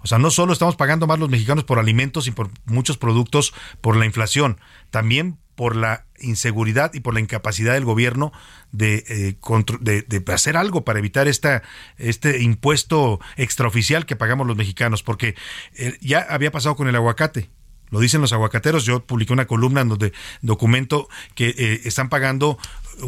O 0.04 0.08
sea, 0.08 0.18
no 0.18 0.32
solo 0.32 0.54
estamos 0.54 0.76
pagando 0.76 1.08
más 1.08 1.20
los 1.20 1.30
mexicanos 1.30 1.64
por 1.64 1.80
alimentos 1.80 2.28
y 2.28 2.32
por 2.32 2.50
muchos 2.66 2.98
productos 2.98 3.54
por 3.82 3.96
la 3.96 4.06
inflación, 4.06 4.60
también 4.90 5.38
por 5.56 5.76
la 5.76 6.06
inseguridad 6.20 6.94
y 6.94 7.02
por 7.02 7.14
la 7.14 7.20
incapacidad 7.20 7.74
del 7.74 7.86
gobierno 7.86 8.32
de, 8.72 9.04
eh, 9.08 10.04
de 10.08 10.34
hacer 10.34 10.58
algo 10.58 10.84
para 10.84 11.00
evitar 11.00 11.28
esta, 11.28 11.62
este 11.98 12.42
impuesto 12.42 13.20
extraoficial 13.36 14.06
que 14.06 14.16
pagamos 14.16 14.48
los 14.48 14.58
mexicanos, 14.58 15.04
porque 15.04 15.36
eh, 15.76 15.98
ya 16.02 16.26
había 16.30 16.52
pasado 16.52 16.76
con 16.76 16.88
el 16.88 16.96
aguacate. 16.96 17.50
Lo 17.92 18.00
dicen 18.00 18.22
los 18.22 18.34
aguacateros. 18.34 18.86
Yo 18.86 19.06
publiqué 19.06 19.34
una 19.34 19.46
columna 19.46 19.82
en 19.82 19.90
donde 19.90 20.14
documento 20.42 21.10
que 21.36 21.50
eh, 21.50 21.82
están 21.84 22.10
pagando 22.10 22.58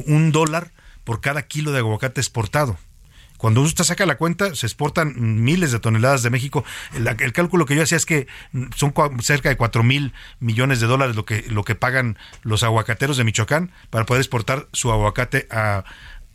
un 0.05 0.31
dólar 0.31 0.71
por 1.05 1.21
cada 1.21 1.47
kilo 1.47 1.71
de 1.71 1.79
aguacate 1.79 2.21
exportado. 2.21 2.77
Cuando 3.43 3.59
usted 3.59 3.83
saca 3.83 4.05
la 4.05 4.15
cuenta, 4.15 4.55
se 4.55 4.65
exportan 4.65 5.43
miles 5.43 5.73
de 5.73 5.79
toneladas 5.81 6.23
de 6.23 6.29
México. 6.29 6.63
El, 6.93 7.33
cálculo 7.33 7.65
que 7.65 7.75
yo 7.75 7.83
hacía 7.83 7.97
es 7.97 8.05
que 8.05 8.25
mm, 8.53 8.67
son 8.73 8.93
cerca 9.21 9.49
de 9.49 9.57
4 9.57 9.83
mil 9.83 10.13
millones 10.39 10.79
de 10.79 10.87
dólares 10.87 11.17
lo 11.17 11.25
que, 11.25 11.43
lo 11.49 11.65
que 11.65 11.75
pagan 11.75 12.17
los 12.43 12.63
aguacateros 12.63 13.17
de 13.17 13.25
Michoacán 13.25 13.71
para 13.89 14.05
poder 14.05 14.21
exportar 14.21 14.69
su 14.71 14.93
aguacate 14.93 15.49
a... 15.51 15.83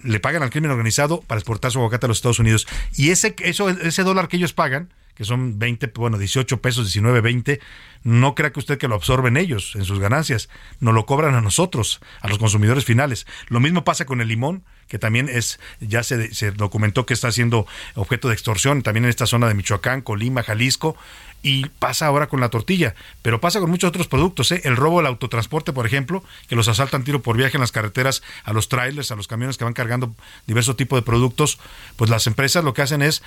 Le 0.03 0.21
pagan 0.21 0.43
al 0.43 0.51
crimen 0.51 0.71
organizado 0.71 1.23
para 1.23 1.39
exportar 1.39 1.73
su 1.73 1.79
aguacate 1.79 2.05
a 2.05 2.09
los 2.09 2.19
Estados 2.19 2.41
Unidos. 2.41 2.69
Y 2.95 3.09
ese, 3.09 3.35
eso, 3.39 3.71
ese 3.71 4.03
dólar 4.03 4.29
que 4.29 4.37
ellos 4.37 4.53
pagan, 4.53 4.93
que 5.15 5.25
son 5.25 5.59
20, 5.59 5.91
bueno, 5.95 6.19
18 6.19 6.61
pesos, 6.61 6.85
19, 6.85 7.23
20, 7.23 7.59
no 8.03 8.35
crea 8.35 8.53
que 8.53 8.61
usted 8.61 8.77
que 8.77 8.87
lo 8.87 8.97
absorben 8.97 9.39
ellos 9.39 9.77
en 9.77 9.87
sus 9.87 9.99
ganancias, 9.99 10.51
nos 10.79 10.93
lo 10.93 11.07
cobran 11.07 11.35
a 11.35 11.41
nosotros, 11.41 12.01
a 12.21 12.29
los 12.29 12.37
consumidores 12.37 12.85
finales. 12.85 13.27
Lo 13.49 13.61
mismo 13.61 13.83
pasa 13.83 14.05
con 14.05 14.21
el 14.21 14.29
limón, 14.29 14.63
que 14.89 14.99
también 14.99 15.29
es, 15.29 15.61
ya 15.81 16.03
se, 16.03 16.35
se 16.35 16.51
documentó 16.51 17.07
que 17.07 17.15
está 17.15 17.31
siendo 17.31 17.67
objeto 17.95 18.29
de 18.29 18.35
extorsión, 18.35 18.83
también 18.83 19.05
en 19.05 19.11
esta 19.11 19.27
zona 19.27 19.49
de 19.49 19.55
Michoacán, 19.55 20.03
Colima, 20.03 20.43
Jalisco, 20.43 20.97
y 21.43 21.67
pasa 21.67 22.07
ahora 22.07 22.27
con 22.27 22.41
la 22.41 22.49
tortilla, 22.49 22.95
pero 23.23 23.41
pasa 23.41 23.61
con 23.61 23.71
muchos 23.71 23.89
otros 23.89 24.09
productos, 24.09 24.51
¿eh? 24.53 24.63
el 24.65 24.77
robo 24.77 24.99
del 24.99 25.07
autotransporte, 25.07 25.73
por 25.73 25.87
ejemplo, 25.87 26.25
que 26.49 26.57
los 26.57 26.69
asaltan 26.69 27.05
tiro 27.05 27.23
por 27.23 27.37
viaje 27.37 27.57
en 27.57 27.61
las 27.61 27.73
carreteras 27.73 28.23
a 28.45 28.53
los 28.53 28.69
trailers, 28.69 29.11
a 29.13 29.17
los 29.17 29.29
camiones 29.29 29.57
que 29.57 29.65
van 29.65 29.73
cargando 29.73 30.15
diversos 30.47 30.77
tipos 30.77 30.99
de 30.99 31.03
productos, 31.03 31.59
pues 31.97 32.11
las 32.11 32.27
empresas 32.27 32.65
lo 32.65 32.75
que 32.75 32.83
hacen 32.83 33.03
es, 33.03 33.23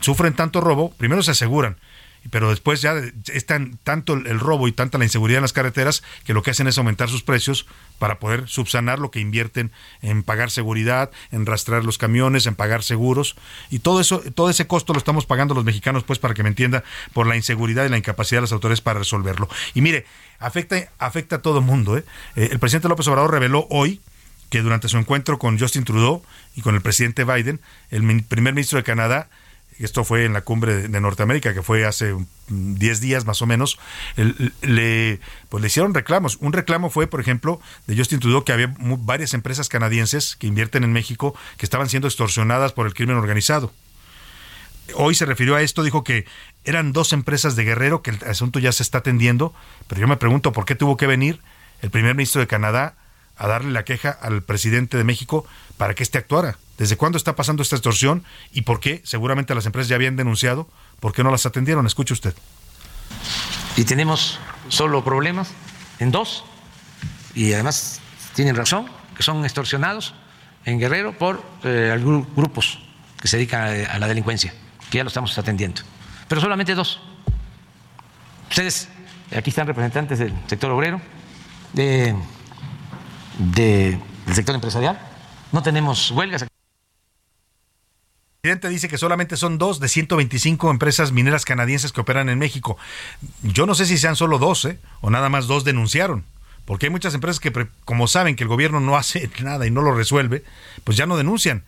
sufren 0.00 0.34
tanto 0.34 0.60
robo, 0.60 0.92
primero 0.92 1.22
se 1.22 1.32
aseguran, 1.32 1.76
pero 2.30 2.50
después 2.50 2.80
ya 2.80 2.94
es 3.32 3.46
tan, 3.46 3.78
tanto 3.84 4.14
el 4.14 4.40
robo 4.40 4.68
y 4.68 4.72
tanta 4.72 4.98
la 4.98 5.04
inseguridad 5.04 5.38
en 5.38 5.42
las 5.42 5.52
carreteras 5.52 6.02
que 6.24 6.34
lo 6.34 6.42
que 6.42 6.50
hacen 6.50 6.66
es 6.66 6.78
aumentar 6.78 7.08
sus 7.08 7.22
precios 7.22 7.66
para 7.98 8.18
poder 8.18 8.48
subsanar 8.48 8.98
lo 8.98 9.10
que 9.10 9.20
invierten 9.20 9.72
en 10.02 10.22
pagar 10.22 10.50
seguridad, 10.50 11.10
en 11.30 11.46
rastrear 11.46 11.84
los 11.84 11.98
camiones, 11.98 12.46
en 12.46 12.54
pagar 12.54 12.82
seguros 12.82 13.36
y 13.70 13.80
todo 13.80 14.00
eso, 14.00 14.22
todo 14.34 14.50
ese 14.50 14.66
costo 14.66 14.92
lo 14.92 14.98
estamos 14.98 15.26
pagando 15.26 15.54
los 15.54 15.64
mexicanos, 15.64 16.04
pues 16.04 16.18
para 16.18 16.34
que 16.34 16.42
me 16.42 16.48
entienda, 16.48 16.84
por 17.12 17.26
la 17.26 17.36
inseguridad 17.36 17.84
y 17.84 17.88
la 17.88 17.98
incapacidad 17.98 18.38
de 18.38 18.42
las 18.42 18.52
autoridades 18.52 18.80
para 18.80 18.98
resolverlo. 18.98 19.48
Y 19.74 19.80
mire, 19.80 20.06
afecta, 20.38 20.90
afecta 20.98 21.36
a 21.36 21.42
todo 21.42 21.58
el 21.58 21.64
mundo. 21.64 21.96
¿eh? 21.96 22.04
Eh, 22.36 22.48
el 22.52 22.58
presidente 22.58 22.88
López 22.88 23.06
Obrador 23.08 23.30
reveló 23.30 23.66
hoy 23.70 24.00
que 24.50 24.62
durante 24.62 24.88
su 24.88 24.98
encuentro 24.98 25.38
con 25.38 25.58
Justin 25.58 25.84
Trudeau 25.84 26.22
y 26.54 26.62
con 26.62 26.74
el 26.74 26.80
presidente 26.80 27.24
Biden, 27.24 27.60
el 27.90 28.24
primer 28.24 28.54
ministro 28.54 28.78
de 28.78 28.84
Canadá, 28.84 29.28
esto 29.84 30.04
fue 30.04 30.24
en 30.24 30.32
la 30.32 30.40
cumbre 30.40 30.88
de 30.88 31.00
Norteamérica, 31.00 31.52
que 31.52 31.62
fue 31.62 31.84
hace 31.84 32.14
mm, 32.14 32.74
10 32.74 33.00
días 33.00 33.24
más 33.26 33.42
o 33.42 33.46
menos, 33.46 33.78
le, 34.62 35.20
pues 35.48 35.60
le 35.60 35.66
hicieron 35.66 35.94
reclamos. 35.94 36.36
Un 36.40 36.52
reclamo 36.52 36.90
fue, 36.90 37.06
por 37.06 37.20
ejemplo, 37.20 37.60
de 37.86 37.96
Justin 37.96 38.20
Trudeau, 38.20 38.44
que 38.44 38.52
había 38.52 38.74
varias 38.78 39.34
empresas 39.34 39.68
canadienses 39.68 40.36
que 40.36 40.46
invierten 40.46 40.84
en 40.84 40.92
México 40.92 41.34
que 41.58 41.66
estaban 41.66 41.88
siendo 41.88 42.08
extorsionadas 42.08 42.72
por 42.72 42.86
el 42.86 42.94
crimen 42.94 43.16
organizado. 43.16 43.72
Hoy 44.94 45.14
se 45.14 45.26
refirió 45.26 45.56
a 45.56 45.62
esto, 45.62 45.82
dijo 45.82 46.04
que 46.04 46.26
eran 46.64 46.92
dos 46.92 47.12
empresas 47.12 47.56
de 47.56 47.64
Guerrero, 47.64 48.02
que 48.02 48.10
el 48.10 48.18
asunto 48.24 48.58
ya 48.58 48.72
se 48.72 48.82
está 48.82 48.98
atendiendo, 48.98 49.52
pero 49.88 50.00
yo 50.00 50.08
me 50.08 50.16
pregunto 50.16 50.52
por 50.52 50.64
qué 50.64 50.74
tuvo 50.74 50.96
que 50.96 51.06
venir 51.06 51.40
el 51.82 51.90
primer 51.90 52.14
ministro 52.14 52.40
de 52.40 52.46
Canadá 52.46 52.94
a 53.36 53.46
darle 53.48 53.72
la 53.72 53.84
queja 53.84 54.10
al 54.10 54.42
presidente 54.42 54.96
de 54.96 55.04
México 55.04 55.46
para 55.76 55.94
que 55.94 56.02
éste 56.02 56.18
actuara. 56.18 56.56
¿Desde 56.78 56.96
cuándo 56.96 57.16
está 57.18 57.34
pasando 57.36 57.62
esta 57.62 57.76
extorsión 57.76 58.22
y 58.52 58.62
por 58.62 58.80
qué? 58.80 59.00
Seguramente 59.04 59.54
las 59.54 59.64
empresas 59.66 59.88
ya 59.88 59.96
habían 59.96 60.16
denunciado. 60.16 60.68
¿Por 61.00 61.12
qué 61.12 61.22
no 61.24 61.30
las 61.30 61.46
atendieron? 61.46 61.86
Escuche 61.86 62.12
usted. 62.14 62.34
y 63.76 63.84
tenemos 63.84 64.38
solo 64.68 65.04
problemas 65.04 65.50
en 65.98 66.10
dos, 66.10 66.44
y 67.34 67.52
además 67.52 68.00
tienen 68.34 68.56
razón, 68.56 68.86
que 69.16 69.22
son 69.22 69.44
extorsionados 69.44 70.14
en 70.64 70.78
Guerrero 70.78 71.16
por 71.16 71.42
eh, 71.64 71.90
algunos 71.92 72.26
grupos 72.34 72.78
que 73.20 73.28
se 73.28 73.36
dedican 73.36 73.86
a, 73.90 73.98
la 73.98 74.06
delincuencia, 74.08 74.52
que 74.90 74.98
ya 74.98 75.04
lo 75.04 75.08
estamos 75.08 75.36
atendiendo. 75.38 75.82
Pero 76.28 76.40
solamente 76.40 76.74
dos. 76.74 77.00
Ustedes, 78.50 78.88
aquí 79.34 79.50
están 79.50 79.66
representantes 79.66 80.18
del 80.18 80.32
sector 80.46 80.70
obrero, 80.70 81.00
de, 81.72 82.14
de- 83.38 83.98
del 84.26 84.34
sector 84.34 84.54
empresarial, 84.54 84.98
no 85.52 85.62
tenemos 85.62 86.10
huelgas. 86.10 86.44
El 88.46 88.50
presidente 88.50 88.68
dice 88.68 88.88
que 88.88 88.96
solamente 88.96 89.36
son 89.36 89.58
dos 89.58 89.80
de 89.80 89.88
125 89.88 90.70
empresas 90.70 91.10
mineras 91.10 91.44
canadienses 91.44 91.90
que 91.90 92.00
operan 92.00 92.28
en 92.28 92.38
México. 92.38 92.78
Yo 93.42 93.66
no 93.66 93.74
sé 93.74 93.86
si 93.86 93.98
sean 93.98 94.14
solo 94.14 94.38
dos, 94.38 94.64
¿eh? 94.66 94.78
o 95.00 95.10
nada 95.10 95.28
más 95.28 95.48
dos 95.48 95.64
denunciaron. 95.64 96.24
Porque 96.64 96.86
hay 96.86 96.90
muchas 96.90 97.12
empresas 97.12 97.40
que, 97.40 97.66
como 97.84 98.06
saben 98.06 98.36
que 98.36 98.44
el 98.44 98.48
gobierno 98.48 98.78
no 98.78 98.96
hace 98.96 99.28
nada 99.42 99.66
y 99.66 99.72
no 99.72 99.82
lo 99.82 99.96
resuelve, 99.96 100.44
pues 100.84 100.96
ya 100.96 101.06
no 101.06 101.16
denuncian. 101.16 101.64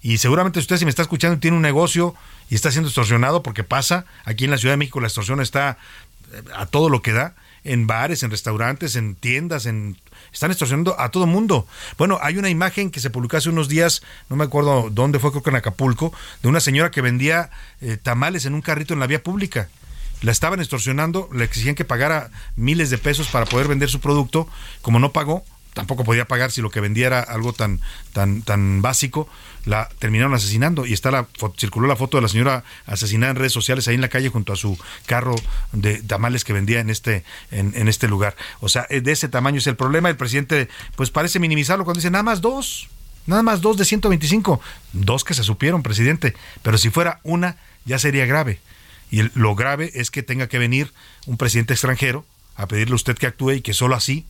Y 0.00 0.16
seguramente 0.16 0.58
usted, 0.58 0.78
si 0.78 0.86
me 0.86 0.88
está 0.88 1.02
escuchando, 1.02 1.38
tiene 1.38 1.58
un 1.58 1.62
negocio 1.62 2.14
y 2.48 2.54
está 2.54 2.70
siendo 2.70 2.88
extorsionado 2.88 3.42
porque 3.42 3.62
pasa. 3.62 4.06
Aquí 4.24 4.46
en 4.46 4.52
la 4.52 4.56
Ciudad 4.56 4.72
de 4.72 4.78
México 4.78 5.00
la 5.00 5.08
extorsión 5.08 5.38
está 5.42 5.76
eh, 6.32 6.42
a 6.56 6.64
todo 6.64 6.88
lo 6.88 7.02
que 7.02 7.12
da. 7.12 7.34
En 7.64 7.86
bares, 7.86 8.22
en 8.22 8.30
restaurantes, 8.30 8.96
en 8.96 9.14
tiendas, 9.14 9.66
en 9.66 9.96
están 10.32 10.50
extorsionando 10.50 10.98
a 10.98 11.10
todo 11.10 11.26
mundo. 11.26 11.66
Bueno, 11.98 12.18
hay 12.22 12.38
una 12.38 12.48
imagen 12.48 12.90
que 12.90 13.00
se 13.00 13.10
publicó 13.10 13.36
hace 13.36 13.50
unos 13.50 13.68
días, 13.68 14.02
no 14.28 14.36
me 14.36 14.44
acuerdo 14.44 14.88
dónde 14.90 15.18
fue, 15.18 15.30
creo 15.30 15.42
que 15.42 15.50
en 15.50 15.56
Acapulco, 15.56 16.12
de 16.42 16.48
una 16.48 16.60
señora 16.60 16.90
que 16.90 17.00
vendía 17.00 17.50
eh, 17.80 17.98
tamales 18.02 18.46
en 18.46 18.54
un 18.54 18.62
carrito 18.62 18.94
en 18.94 19.00
la 19.00 19.06
vía 19.06 19.22
pública. 19.22 19.68
La 20.22 20.30
estaban 20.30 20.60
extorsionando, 20.60 21.28
le 21.32 21.44
exigían 21.44 21.74
que 21.74 21.84
pagara 21.84 22.30
miles 22.54 22.90
de 22.90 22.98
pesos 22.98 23.26
para 23.28 23.44
poder 23.44 23.66
vender 23.66 23.90
su 23.90 24.00
producto. 24.00 24.48
Como 24.80 25.00
no 25.00 25.10
pagó, 25.10 25.44
tampoco 25.74 26.04
podía 26.04 26.26
pagar 26.26 26.50
si 26.50 26.60
lo 26.60 26.70
que 26.70 26.80
vendía 26.80 27.06
era 27.06 27.20
algo 27.20 27.52
tan, 27.52 27.80
tan, 28.12 28.42
tan 28.42 28.82
básico, 28.82 29.28
la 29.64 29.88
terminaron 29.98 30.34
asesinando 30.34 30.86
y 30.86 30.92
está 30.92 31.10
la 31.10 31.26
circuló 31.56 31.86
la 31.86 31.96
foto 31.96 32.16
de 32.16 32.22
la 32.22 32.28
señora 32.28 32.64
asesinada 32.86 33.30
en 33.30 33.36
redes 33.36 33.52
sociales 33.52 33.88
ahí 33.88 33.94
en 33.94 34.00
la 34.00 34.08
calle 34.08 34.28
junto 34.28 34.52
a 34.52 34.56
su 34.56 34.78
carro 35.06 35.34
de 35.72 36.02
tamales 36.02 36.44
que 36.44 36.52
vendía 36.52 36.80
en 36.80 36.90
este, 36.90 37.24
en, 37.50 37.72
en 37.76 37.88
este 37.88 38.08
lugar. 38.08 38.36
O 38.60 38.68
sea, 38.68 38.86
de 38.88 39.12
ese 39.12 39.28
tamaño 39.28 39.58
es 39.58 39.66
el 39.66 39.76
problema. 39.76 40.08
El 40.08 40.16
presidente, 40.16 40.68
pues 40.96 41.10
parece 41.10 41.38
minimizarlo 41.38 41.84
cuando 41.84 41.98
dice 41.98 42.10
nada 42.10 42.24
más 42.24 42.40
dos. 42.40 42.88
Nada 43.26 43.42
más 43.42 43.60
dos 43.60 43.76
de 43.76 43.84
125. 43.84 44.60
Dos 44.92 45.24
que 45.24 45.34
se 45.34 45.44
supieron, 45.44 45.82
presidente. 45.82 46.34
Pero 46.62 46.76
si 46.76 46.90
fuera 46.90 47.20
una, 47.22 47.56
ya 47.84 47.98
sería 47.98 48.26
grave. 48.26 48.60
Y 49.10 49.22
lo 49.38 49.54
grave 49.54 49.92
es 49.94 50.10
que 50.10 50.22
tenga 50.22 50.48
que 50.48 50.58
venir 50.58 50.92
un 51.26 51.36
presidente 51.36 51.74
extranjero 51.74 52.24
a 52.56 52.66
pedirle 52.66 52.94
a 52.94 52.96
usted 52.96 53.16
que 53.16 53.26
actúe 53.26 53.52
y 53.52 53.60
que 53.60 53.74
solo 53.74 53.94
así 53.94 54.26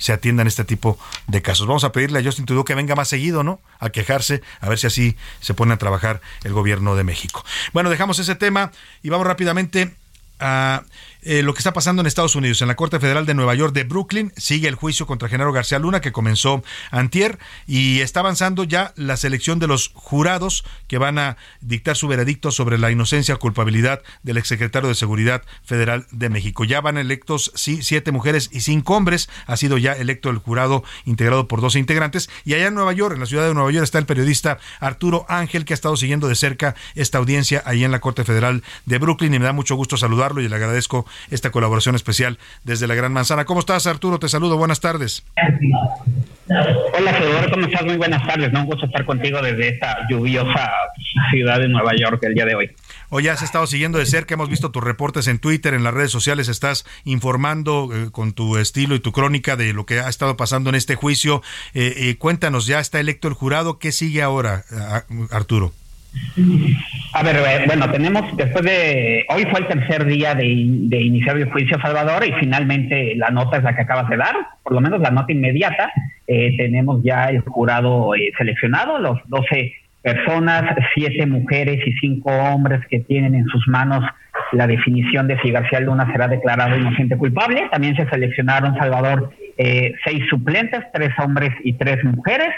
se 0.00 0.12
atiendan 0.12 0.48
este 0.48 0.64
tipo 0.64 0.98
de 1.28 1.42
casos. 1.42 1.68
Vamos 1.68 1.84
a 1.84 1.92
pedirle 1.92 2.18
a 2.18 2.24
Justin 2.24 2.46
Trudeau 2.46 2.64
que 2.64 2.74
venga 2.74 2.96
más 2.96 3.06
seguido, 3.06 3.44
¿no? 3.44 3.60
A 3.78 3.90
quejarse, 3.90 4.42
a 4.60 4.68
ver 4.68 4.78
si 4.78 4.88
así 4.88 5.16
se 5.40 5.54
pone 5.54 5.74
a 5.74 5.76
trabajar 5.76 6.20
el 6.42 6.52
gobierno 6.52 6.96
de 6.96 7.04
México. 7.04 7.44
Bueno, 7.72 7.90
dejamos 7.90 8.18
ese 8.18 8.34
tema 8.34 8.72
y 9.02 9.10
vamos 9.10 9.26
rápidamente 9.26 9.94
a 10.40 10.82
eh, 11.22 11.42
lo 11.42 11.54
que 11.54 11.58
está 11.58 11.72
pasando 11.72 12.00
en 12.00 12.06
Estados 12.06 12.34
Unidos. 12.34 12.62
En 12.62 12.68
la 12.68 12.76
Corte 12.76 12.98
Federal 12.98 13.26
de 13.26 13.34
Nueva 13.34 13.54
York 13.54 13.74
de 13.74 13.84
Brooklyn 13.84 14.32
sigue 14.36 14.68
el 14.68 14.74
juicio 14.74 15.06
contra 15.06 15.28
Genaro 15.28 15.52
García 15.52 15.78
Luna 15.78 16.00
que 16.00 16.12
comenzó 16.12 16.62
antier 16.90 17.38
y 17.66 18.00
está 18.00 18.20
avanzando 18.20 18.64
ya 18.64 18.92
la 18.96 19.16
selección 19.16 19.58
de 19.58 19.66
los 19.66 19.90
jurados 19.94 20.64
que 20.86 20.98
van 20.98 21.18
a 21.18 21.36
dictar 21.60 21.96
su 21.96 22.08
veredicto 22.08 22.50
sobre 22.50 22.78
la 22.78 22.90
inocencia 22.90 23.34
o 23.34 23.38
culpabilidad 23.38 24.02
del 24.22 24.38
exsecretario 24.38 24.88
de 24.88 24.94
Seguridad 24.94 25.42
Federal 25.64 26.06
de 26.10 26.28
México. 26.28 26.64
Ya 26.64 26.80
van 26.80 26.98
electos 26.98 27.52
sí, 27.54 27.82
siete 27.82 28.12
mujeres 28.12 28.48
y 28.52 28.60
cinco 28.60 28.96
hombres. 28.96 29.28
Ha 29.46 29.56
sido 29.56 29.78
ya 29.78 29.92
electo 29.92 30.30
el 30.30 30.38
jurado 30.38 30.84
integrado 31.04 31.48
por 31.48 31.60
12 31.60 31.78
integrantes. 31.78 32.30
Y 32.44 32.54
allá 32.54 32.68
en 32.68 32.74
Nueva 32.74 32.92
York, 32.92 33.14
en 33.14 33.20
la 33.20 33.26
ciudad 33.26 33.46
de 33.46 33.54
Nueva 33.54 33.70
York, 33.70 33.84
está 33.84 33.98
el 33.98 34.06
periodista 34.06 34.58
Arturo 34.80 35.26
Ángel 35.28 35.64
que 35.64 35.72
ha 35.72 35.74
estado 35.74 35.96
siguiendo 35.96 36.28
de 36.28 36.34
cerca 36.34 36.74
esta 36.94 37.18
audiencia 37.18 37.62
ahí 37.66 37.84
en 37.84 37.90
la 37.90 38.00
Corte 38.00 38.24
Federal 38.24 38.62
de 38.86 38.98
Brooklyn 38.98 39.34
y 39.34 39.38
me 39.38 39.44
da 39.44 39.52
mucho 39.52 39.74
gusto 39.74 39.96
saludarlo 39.96 40.40
y 40.40 40.48
le 40.48 40.56
agradezco 40.56 41.06
esta 41.30 41.50
colaboración 41.50 41.94
especial 41.94 42.38
desde 42.64 42.86
la 42.86 42.94
Gran 42.94 43.12
Manzana. 43.12 43.44
¿Cómo 43.44 43.60
estás, 43.60 43.86
Arturo? 43.86 44.18
Te 44.18 44.28
saludo. 44.28 44.56
Buenas 44.56 44.80
tardes. 44.80 45.24
Hola, 46.48 47.12
Salvador. 47.12 47.50
¿Cómo 47.50 47.66
estás? 47.66 47.84
Muy 47.84 47.96
buenas 47.96 48.26
tardes. 48.26 48.52
Un 48.52 48.66
gusto 48.66 48.86
estar 48.86 49.04
contigo 49.04 49.40
desde 49.40 49.68
esta 49.68 49.96
lluviosa 50.08 50.70
ciudad 51.30 51.58
de 51.60 51.68
Nueva 51.68 51.92
York 51.96 52.22
el 52.22 52.34
día 52.34 52.44
de 52.44 52.54
hoy. 52.54 52.70
Hoy 53.08 53.28
has 53.28 53.42
estado 53.42 53.66
siguiendo 53.66 53.98
de 53.98 54.06
cerca, 54.06 54.34
hemos 54.34 54.48
visto 54.48 54.70
tus 54.70 54.82
reportes 54.82 55.26
en 55.26 55.38
Twitter, 55.38 55.74
en 55.74 55.82
las 55.82 55.94
redes 55.94 56.12
sociales, 56.12 56.48
estás 56.48 56.86
informando 57.04 57.88
eh, 57.92 58.10
con 58.10 58.32
tu 58.32 58.56
estilo 58.56 58.94
y 58.94 59.00
tu 59.00 59.12
crónica 59.12 59.56
de 59.56 59.72
lo 59.72 59.86
que 59.86 60.00
ha 60.00 60.08
estado 60.08 60.36
pasando 60.36 60.70
en 60.70 60.76
este 60.76 60.94
juicio. 60.94 61.42
Eh, 61.74 61.94
eh, 61.96 62.16
cuéntanos, 62.18 62.66
ya 62.66 62.78
está 62.80 63.00
electo 63.00 63.28
el 63.28 63.34
jurado, 63.34 63.78
¿qué 63.78 63.92
sigue 63.92 64.22
ahora, 64.22 64.64
Arturo? 65.30 65.72
A 67.12 67.22
ver, 67.22 67.36
eh, 67.36 67.64
bueno, 67.66 67.90
tenemos 67.90 68.36
después 68.36 68.64
de 68.64 69.24
hoy 69.28 69.44
fue 69.50 69.60
el 69.60 69.66
tercer 69.66 70.04
día 70.04 70.34
de, 70.34 70.44
iniciar 70.44 71.36
el 71.36 71.50
juicio 71.50 71.80
Salvador 71.80 72.24
y 72.24 72.32
finalmente 72.34 73.14
la 73.16 73.30
nota 73.30 73.58
es 73.58 73.64
la 73.64 73.74
que 73.74 73.82
acabas 73.82 74.08
de 74.08 74.16
dar, 74.16 74.34
por 74.62 74.72
lo 74.72 74.80
menos 74.80 75.00
la 75.00 75.10
nota 75.10 75.32
inmediata. 75.32 75.92
Eh, 76.26 76.56
tenemos 76.56 77.02
ya 77.02 77.26
el 77.26 77.40
jurado 77.40 78.14
eh, 78.14 78.32
seleccionado, 78.38 78.98
los 78.98 79.18
12 79.26 79.72
personas, 80.02 80.64
7 80.94 81.26
mujeres 81.26 81.86
y 81.86 81.92
5 81.92 82.30
hombres 82.30 82.80
que 82.88 83.00
tienen 83.00 83.34
en 83.34 83.46
sus 83.46 83.66
manos 83.68 84.04
la 84.52 84.66
definición 84.66 85.26
de 85.26 85.38
si 85.40 85.50
García 85.50 85.80
Luna 85.80 86.10
será 86.10 86.26
declarado 86.26 86.76
inocente 86.76 87.16
culpable. 87.16 87.68
También 87.70 87.96
se 87.96 88.08
seleccionaron 88.08 88.76
Salvador 88.76 89.32
seis 90.04 90.24
suplentes, 90.30 90.80
tres 90.94 91.10
hombres 91.18 91.50
y 91.62 91.74
tres 91.74 92.02
mujeres 92.02 92.48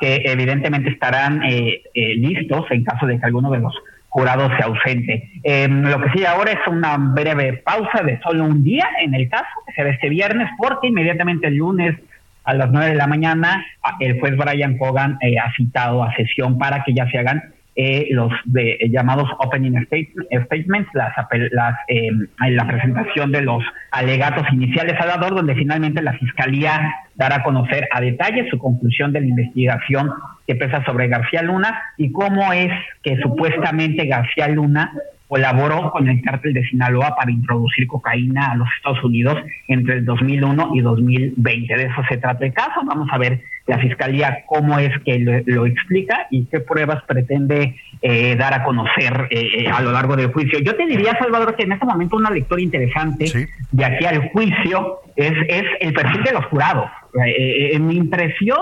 que 0.00 0.22
evidentemente 0.24 0.90
estarán 0.90 1.42
eh, 1.42 1.82
eh, 1.94 2.14
listos 2.16 2.64
en 2.70 2.84
caso 2.84 3.06
de 3.06 3.18
que 3.18 3.26
alguno 3.26 3.50
de 3.50 3.60
los 3.60 3.74
jurados 4.08 4.50
se 4.56 4.64
ausente. 4.64 5.30
Em, 5.44 5.82
lo 5.82 6.00
que 6.00 6.10
sí 6.10 6.24
ahora 6.24 6.52
es 6.52 6.66
una 6.66 6.96
breve 6.96 7.54
pausa 7.64 8.02
de 8.02 8.18
solo 8.20 8.44
un 8.44 8.64
día 8.64 8.88
en 9.00 9.14
el 9.14 9.28
caso, 9.28 9.46
que 9.66 9.72
será 9.72 9.90
este 9.90 10.08
viernes, 10.08 10.48
porque 10.58 10.88
inmediatamente 10.88 11.46
el 11.46 11.56
lunes 11.56 11.96
a 12.44 12.54
las 12.54 12.70
9 12.70 12.90
de 12.90 12.96
la 12.96 13.06
mañana 13.06 13.64
el 14.00 14.18
juez 14.18 14.36
Brian 14.36 14.78
Cogan 14.78 15.18
eh, 15.20 15.38
ha 15.38 15.52
citado 15.52 16.02
a 16.02 16.14
sesión 16.16 16.58
para 16.58 16.82
que 16.82 16.94
ya 16.94 17.08
se 17.10 17.18
hagan 17.18 17.42
eh, 17.82 18.08
los 18.10 18.30
de, 18.44 18.72
eh, 18.72 18.90
llamados 18.90 19.26
opening 19.38 19.72
statements, 19.86 20.90
las, 20.92 21.14
las 21.50 21.74
eh, 21.88 22.10
la 22.50 22.66
presentación 22.66 23.32
de 23.32 23.40
los 23.40 23.64
alegatos 23.90 24.44
iniciales, 24.52 24.98
Salvador, 24.98 25.34
donde 25.34 25.54
finalmente 25.54 26.02
la 26.02 26.12
Fiscalía 26.12 26.94
dará 27.14 27.36
a 27.36 27.42
conocer 27.42 27.88
a 27.90 28.02
detalle 28.02 28.50
su 28.50 28.58
conclusión 28.58 29.14
de 29.14 29.22
la 29.22 29.28
investigación 29.28 30.10
que 30.46 30.56
pesa 30.56 30.84
sobre 30.84 31.08
García 31.08 31.40
Luna 31.40 31.80
y 31.96 32.12
cómo 32.12 32.52
es 32.52 32.70
que 33.02 33.16
supuestamente 33.16 34.04
García 34.04 34.48
Luna 34.48 34.92
colaboró 35.26 35.90
con 35.90 36.06
el 36.06 36.20
cártel 36.20 36.52
de 36.52 36.66
Sinaloa 36.66 37.14
para 37.16 37.30
introducir 37.30 37.86
cocaína 37.86 38.50
a 38.50 38.56
los 38.56 38.68
Estados 38.76 39.02
Unidos 39.02 39.38
entre 39.68 39.94
el 39.94 40.04
2001 40.04 40.72
y 40.74 40.80
2020. 40.82 41.76
De 41.76 41.84
eso 41.84 42.02
se 42.10 42.18
trata 42.18 42.44
el 42.44 42.52
caso. 42.52 42.82
Vamos 42.84 43.08
a 43.10 43.16
ver 43.16 43.40
la 43.70 43.78
Fiscalía 43.78 44.44
cómo 44.46 44.78
es 44.78 44.90
que 45.04 45.18
lo, 45.18 45.64
explica 45.66 46.26
y 46.30 46.44
qué 46.46 46.60
pruebas 46.60 47.02
pretende 47.04 47.76
eh, 48.02 48.36
dar 48.36 48.52
a 48.52 48.64
conocer 48.64 49.28
eh, 49.30 49.64
eh, 49.64 49.68
a 49.68 49.80
lo 49.80 49.92
largo 49.92 50.16
del 50.16 50.32
juicio. 50.32 50.58
Yo 50.58 50.74
te 50.74 50.86
diría, 50.86 51.16
Salvador, 51.18 51.54
que 51.54 51.62
en 51.62 51.72
este 51.72 51.86
momento 51.86 52.16
una 52.16 52.30
lectura 52.30 52.60
interesante 52.60 53.48
de 53.70 53.84
aquí 53.84 54.04
al 54.04 54.30
juicio 54.30 54.98
es, 55.16 55.32
es 55.48 55.64
el 55.80 55.92
perfil 55.92 56.22
de 56.24 56.32
los 56.32 56.44
jurados. 56.46 56.90
en 57.14 57.86
mi 57.86 57.96
impresión 57.96 58.58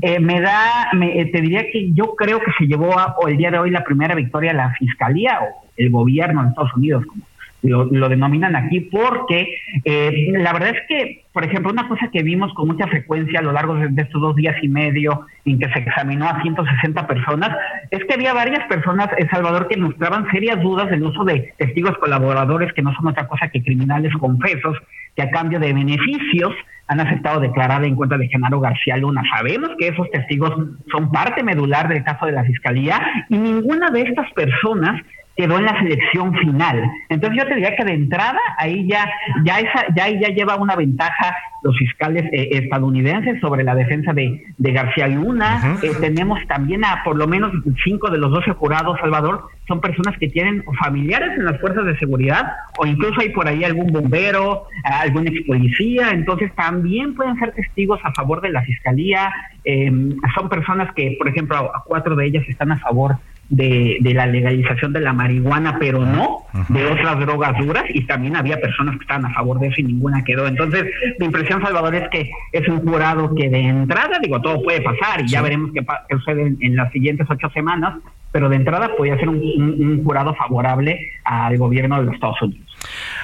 eh, 0.00 0.18
me 0.18 0.40
da, 0.40 0.88
me, 0.92 1.24
te 1.26 1.40
diría 1.40 1.70
que 1.70 1.92
yo 1.92 2.14
creo 2.16 2.40
que 2.40 2.52
se 2.58 2.66
llevó 2.66 2.98
a, 2.98 3.16
o 3.18 3.28
el 3.28 3.36
día 3.36 3.50
de 3.50 3.58
hoy 3.58 3.70
la 3.70 3.84
primera 3.84 4.14
victoria 4.14 4.52
la 4.52 4.72
fiscalía 4.74 5.40
o 5.42 5.66
el 5.76 5.90
gobierno 5.90 6.42
de 6.42 6.48
Estados 6.48 6.74
Unidos, 6.74 7.04
como 7.06 7.22
lo, 7.64 8.08
denominan 8.08 8.54
aquí, 8.56 8.80
porque 8.80 9.56
eh, 9.84 10.28
la 10.32 10.52
verdad 10.52 10.70
es 10.70 10.80
que, 10.86 11.24
por 11.32 11.44
ejemplo, 11.44 11.72
una 11.72 11.88
cosa 11.88 12.08
que 12.12 12.22
vimos 12.22 12.52
con 12.54 12.68
mucha 12.68 12.86
frecuencia 12.86 13.40
a 13.40 13.42
lo 13.42 13.52
largo 13.52 13.74
de, 13.74 14.02
estos 14.02 14.20
dos 14.20 14.36
días 14.36 14.56
y 14.62 14.68
medio 14.68 15.26
en 15.44 15.58
que 15.58 15.72
se 15.72 15.78
examinó 15.80 16.28
a 16.28 16.42
160 16.42 17.06
personas, 17.06 17.56
es 17.90 18.04
que 18.04 18.14
había 18.14 18.34
varias 18.34 18.66
personas, 18.68 19.08
en 19.16 19.28
Salvador, 19.30 19.66
que 19.68 19.78
mostraban 19.78 20.30
serias 20.30 20.60
dudas 20.62 20.90
del 20.90 21.02
uso 21.02 21.24
de 21.24 21.54
testigos 21.56 21.96
colaboradores 21.98 22.72
que 22.74 22.82
no 22.82 22.94
son 22.94 23.08
otra 23.08 23.26
cosa 23.26 23.48
que 23.48 23.62
criminales 23.62 24.12
confesos, 24.18 24.76
que 25.16 25.22
a 25.22 25.30
cambio 25.30 25.58
de 25.58 25.72
beneficios 25.72 26.52
han 26.86 27.00
aceptado 27.00 27.40
declarar 27.40 27.82
en 27.84 27.96
cuenta 27.96 28.18
de 28.18 28.28
Genaro 28.28 28.60
García 28.60 28.98
Luna. 28.98 29.22
Sabemos 29.34 29.70
que 29.78 29.88
esos 29.88 30.10
testigos 30.10 30.52
son 30.90 31.10
parte 31.10 31.42
medular 31.42 31.88
del 31.88 32.04
caso 32.04 32.26
de 32.26 32.32
la 32.32 32.44
Fiscalía 32.44 33.00
y 33.30 33.38
ninguna 33.38 33.90
de 33.90 34.02
estas 34.02 34.30
personas 34.32 35.00
quedó 35.36 35.58
en 35.58 35.64
la 35.64 35.78
selección 35.78 36.34
final. 36.34 36.90
Entonces 37.08 37.38
yo 37.38 37.48
te 37.48 37.54
diría 37.54 37.76
que 37.76 37.84
de 37.84 37.94
entrada 37.94 38.38
ahí 38.58 38.86
ya 38.88 39.08
ya 39.44 39.60
esa 39.60 39.86
ya 39.94 40.08
ya 40.08 40.28
lleva 40.28 40.56
una 40.56 40.76
ventaja 40.76 41.34
los 41.64 41.76
fiscales 41.78 42.24
eh, 42.30 42.50
estadounidenses 42.52 43.40
sobre 43.40 43.64
la 43.64 43.74
defensa 43.74 44.12
de, 44.12 44.38
García 44.58 45.08
Luna. 45.08 45.78
Eh, 45.82 45.92
tenemos 45.98 46.38
también 46.46 46.84
a 46.84 47.02
por 47.02 47.16
lo 47.16 47.26
menos 47.26 47.52
cinco 47.82 48.10
de 48.10 48.18
los 48.18 48.30
doce 48.30 48.52
jurados, 48.52 49.00
Salvador, 49.00 49.48
son 49.66 49.80
personas 49.80 50.18
que 50.18 50.28
tienen 50.28 50.62
familiares 50.78 51.30
en 51.38 51.46
las 51.46 51.58
fuerzas 51.60 51.86
de 51.86 51.98
seguridad 51.98 52.52
o 52.76 52.84
incluso 52.84 53.18
hay 53.20 53.30
por 53.30 53.48
ahí 53.48 53.64
algún 53.64 53.86
bombero, 53.86 54.64
algún 54.84 55.26
ex 55.26 55.46
policía. 55.46 56.10
Entonces 56.10 56.54
también 56.54 57.14
pueden 57.14 57.38
ser 57.38 57.52
testigos 57.52 57.98
a 58.04 58.12
favor 58.12 58.42
de 58.42 58.50
la 58.50 58.62
fiscalía. 58.62 59.32
Em, 59.64 60.16
son 60.34 60.50
personas 60.50 60.92
que, 60.94 61.16
por 61.18 61.28
ejemplo, 61.28 61.56
a 61.56 61.82
cuatro 61.86 62.14
de 62.14 62.26
ellas 62.26 62.44
están 62.46 62.72
a 62.72 62.78
favor 62.78 63.16
de, 63.48 63.98
la 64.14 64.26
legalización 64.26 64.92
de 64.92 65.00
la 65.00 65.12
marihuana, 65.12 65.76
pero 65.78 66.04
no 66.04 66.44
de 66.68 66.86
otras 66.86 67.18
drogas 67.20 67.58
duras, 67.58 67.84
y 67.88 68.06
también 68.06 68.36
había 68.36 68.60
personas 68.60 68.96
que 68.96 69.02
estaban 69.02 69.26
a 69.26 69.34
favor 69.34 69.58
de 69.58 69.68
eso 69.68 69.80
y 69.80 69.84
ninguna 69.84 70.24
quedó. 70.24 70.46
Entonces, 70.46 70.84
mi 71.18 71.26
impresión, 71.26 71.62
Salvador, 71.62 71.94
es 71.94 72.08
que 72.10 72.30
es 72.52 72.68
un 72.68 72.80
jurado 72.80 73.34
que 73.34 73.48
de 73.48 73.60
entrada, 73.60 74.18
digo, 74.22 74.40
todo 74.40 74.62
puede 74.62 74.80
pasar 74.80 75.20
y 75.20 75.28
ya 75.28 75.42
veremos 75.42 75.70
qué, 75.72 75.84
sucede 76.10 76.54
en, 76.60 76.76
las 76.76 76.92
siguientes 76.92 77.26
ocho 77.28 77.50
semanas, 77.50 77.98
pero 78.32 78.48
de 78.48 78.56
entrada 78.56 78.90
podría 78.96 79.18
ser 79.18 79.28
un 79.28 80.02
jurado 80.04 80.34
favorable 80.34 80.98
al 81.24 81.56
gobierno 81.58 81.98
de 81.98 82.04
los 82.04 82.14
Estados 82.14 82.40
Unidos. 82.42 82.63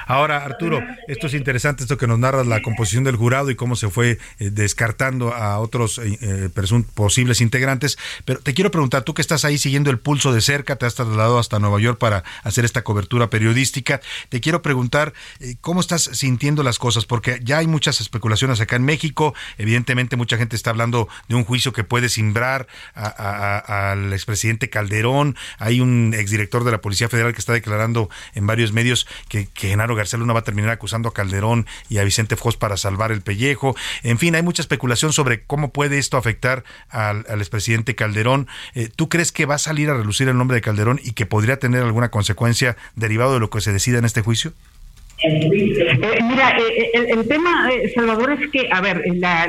Ahora, 0.07 0.43
Arturo, 0.43 0.83
esto 1.07 1.27
es 1.27 1.33
interesante, 1.33 1.83
esto 1.83 1.97
que 1.97 2.07
nos 2.07 2.19
narras 2.19 2.47
la 2.47 2.61
composición 2.61 3.03
del 3.03 3.15
jurado 3.15 3.49
y 3.49 3.55
cómo 3.55 3.75
se 3.75 3.89
fue 3.89 4.19
eh, 4.39 4.49
descartando 4.51 5.33
a 5.33 5.59
otros 5.59 5.99
eh, 5.99 6.17
eh, 6.21 6.83
posibles 6.93 7.41
integrantes. 7.41 7.97
Pero 8.25 8.39
te 8.39 8.53
quiero 8.53 8.71
preguntar, 8.71 9.03
tú 9.03 9.13
que 9.13 9.21
estás 9.21 9.45
ahí 9.45 9.57
siguiendo 9.57 9.89
el 9.89 9.99
pulso 9.99 10.33
de 10.33 10.41
cerca, 10.41 10.75
te 10.75 10.85
has 10.85 10.95
trasladado 10.95 11.39
hasta 11.39 11.59
Nueva 11.59 11.79
York 11.79 11.97
para 11.97 12.23
hacer 12.43 12.65
esta 12.65 12.83
cobertura 12.83 13.29
periodística, 13.29 14.01
te 14.29 14.41
quiero 14.41 14.61
preguntar 14.61 15.13
cómo 15.61 15.79
estás 15.79 16.03
sintiendo 16.03 16.63
las 16.63 16.79
cosas, 16.79 17.05
porque 17.05 17.39
ya 17.43 17.59
hay 17.59 17.67
muchas 17.67 18.01
especulaciones 18.01 18.59
acá 18.59 18.75
en 18.75 18.83
México, 18.83 19.33
evidentemente 19.57 20.15
mucha 20.15 20.37
gente 20.37 20.55
está 20.55 20.71
hablando 20.71 21.07
de 21.27 21.35
un 21.35 21.43
juicio 21.43 21.73
que 21.73 21.83
puede 21.83 22.09
simbrar 22.09 22.67
al 22.95 24.11
expresidente 24.13 24.69
Calderón, 24.69 25.35
hay 25.57 25.81
un 25.81 26.13
exdirector 26.17 26.63
de 26.63 26.71
la 26.71 26.81
Policía 26.81 27.09
Federal 27.09 27.33
que 27.33 27.39
está 27.39 27.53
declarando 27.53 28.09
en 28.33 28.47
varios 28.47 28.73
medios 28.73 29.07
que 29.29 29.47
que 29.53 29.69
Genaro 29.69 29.95
García 29.95 30.19
Luna 30.19 30.33
va 30.33 30.39
a 30.39 30.43
terminar 30.43 30.71
acusando 30.71 31.09
a 31.09 31.13
Calderón 31.13 31.67
y 31.89 31.97
a 31.97 32.03
Vicente 32.03 32.35
Fox 32.35 32.57
para 32.57 32.77
salvar 32.77 33.11
el 33.11 33.21
pellejo. 33.21 33.75
En 34.03 34.17
fin, 34.17 34.35
hay 34.35 34.41
mucha 34.41 34.61
especulación 34.61 35.13
sobre 35.13 35.43
cómo 35.43 35.71
puede 35.71 35.97
esto 35.97 36.17
afectar 36.17 36.63
al, 36.89 37.25
expresidente 37.29 37.95
Calderón. 37.95 38.47
Eh, 38.73 38.89
¿Tú 38.95 39.09
crees 39.09 39.31
que 39.31 39.45
va 39.45 39.55
a 39.55 39.59
salir 39.59 39.89
a 39.89 39.93
relucir 39.93 40.27
el 40.29 40.37
nombre 40.37 40.55
de 40.55 40.61
Calderón 40.61 40.99
y 41.03 41.13
que 41.13 41.25
podría 41.25 41.57
tener 41.57 41.83
alguna 41.83 42.09
consecuencia 42.09 42.77
derivado 42.95 43.33
de 43.33 43.39
lo 43.39 43.49
que 43.49 43.61
se 43.61 43.73
decida 43.73 43.97
en 43.99 44.05
este 44.05 44.21
juicio? 44.21 44.53
Eh, 45.23 46.19
mira, 46.23 46.57
eh, 46.57 46.89
eh, 46.93 47.05
el, 47.09 47.27
tema, 47.27 47.69
Salvador, 47.93 48.31
es 48.31 48.49
que, 48.49 48.67
a 48.71 48.81
ver, 48.81 49.03
la, 49.15 49.47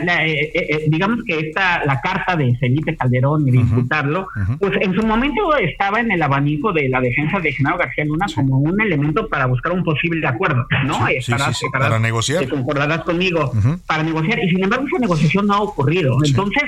digamos 0.88 1.20
que 1.24 1.38
esta, 1.38 1.84
la 1.84 2.00
carta 2.00 2.36
de 2.36 2.54
Felipe 2.56 2.96
Calderón 2.96 3.48
y 3.48 3.52
disputarlo, 3.52 4.28
pues 4.58 4.72
en 4.80 4.94
su 4.94 5.06
momento 5.06 5.56
estaba 5.56 6.00
en 6.00 6.10
el 6.10 6.22
abanico 6.22 6.72
de 6.72 6.88
la 6.88 7.00
defensa 7.00 7.40
de 7.40 7.52
Genaro 7.52 7.78
García 7.78 8.04
Luna 8.04 8.26
como 8.34 8.58
un 8.58 8.80
elemento 8.80 9.28
para 9.28 9.46
buscar 9.46 9.72
un 9.72 9.82
posible 9.82 10.26
acuerdo, 10.26 10.66
¿no? 10.84 10.98
para 11.72 11.98
negociar. 11.98 12.48
concordarás 12.48 13.00
conmigo, 13.00 13.52
para 13.86 14.02
negociar, 14.02 14.44
y 14.44 14.50
sin 14.50 14.64
embargo 14.64 14.86
esa 14.86 14.98
negociación 14.98 15.46
no 15.46 15.54
ha 15.54 15.60
ocurrido. 15.62 16.18
Entonces, 16.22 16.64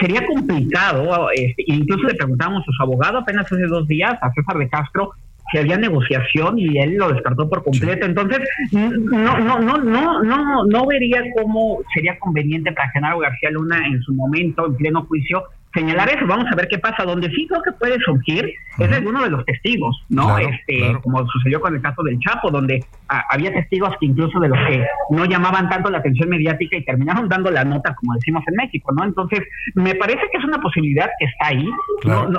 sería 0.00 0.26
complicado, 0.26 1.30
este, 1.30 1.64
incluso 1.66 2.08
le 2.08 2.14
preguntamos 2.14 2.62
a 2.62 2.72
su 2.72 2.82
abogado 2.82 3.18
apenas 3.18 3.46
hace 3.46 3.66
dos 3.66 3.86
días, 3.86 4.18
a 4.20 4.32
César 4.32 4.58
de 4.58 4.68
Castro, 4.68 5.12
si 5.50 5.58
había 5.58 5.76
negociación 5.76 6.58
y 6.58 6.78
él 6.78 6.94
lo 6.96 7.12
descartó 7.12 7.48
por 7.48 7.64
completo. 7.64 8.06
Entonces, 8.06 8.40
no, 8.72 9.38
no, 9.38 9.58
no, 9.58 9.78
no, 9.78 10.22
no, 10.22 10.64
no 10.66 10.86
vería 10.86 11.22
cómo 11.36 11.78
sería 11.92 12.18
conveniente 12.18 12.72
para 12.72 12.90
Genaro 12.90 13.18
García 13.18 13.50
Luna 13.50 13.80
en 13.86 14.00
su 14.02 14.14
momento, 14.14 14.66
en 14.66 14.76
pleno 14.76 15.04
juicio, 15.06 15.44
señalar 15.74 16.08
eso, 16.08 16.26
vamos 16.26 16.46
a 16.52 16.56
ver 16.56 16.68
qué 16.68 16.78
pasa. 16.78 17.04
Donde 17.04 17.28
sí 17.30 17.46
creo 17.48 17.62
que 17.62 17.72
puede 17.72 17.98
surgir 18.00 18.52
es 18.78 18.90
de 18.90 19.06
uno 19.06 19.22
de 19.22 19.30
los 19.30 19.44
testigos, 19.44 20.04
¿no? 20.08 20.38
este, 20.38 20.96
como 21.02 21.26
sucedió 21.28 21.60
con 21.60 21.74
el 21.74 21.82
caso 21.82 22.02
del 22.02 22.18
Chapo, 22.18 22.50
donde 22.50 22.82
había 23.08 23.52
testigos 23.52 23.90
que 23.98 24.06
incluso 24.06 24.38
de 24.40 24.48
los 24.48 24.58
que 24.66 24.86
no 25.10 25.24
llamaban 25.24 25.68
tanto 25.68 25.90
la 25.90 25.98
atención 25.98 26.30
mediática 26.30 26.76
y 26.76 26.84
terminaron 26.84 27.28
dando 27.28 27.50
la 27.50 27.64
nota, 27.64 27.94
como 27.94 28.14
decimos 28.14 28.42
en 28.48 28.56
México, 28.56 28.92
¿no? 28.92 29.04
Entonces, 29.04 29.40
me 29.74 29.94
parece 29.94 30.22
que 30.32 30.38
es 30.38 30.44
una 30.44 30.58
posibilidad 30.58 31.10
que 31.18 31.26
está 31.26 31.48
ahí. 31.48 31.68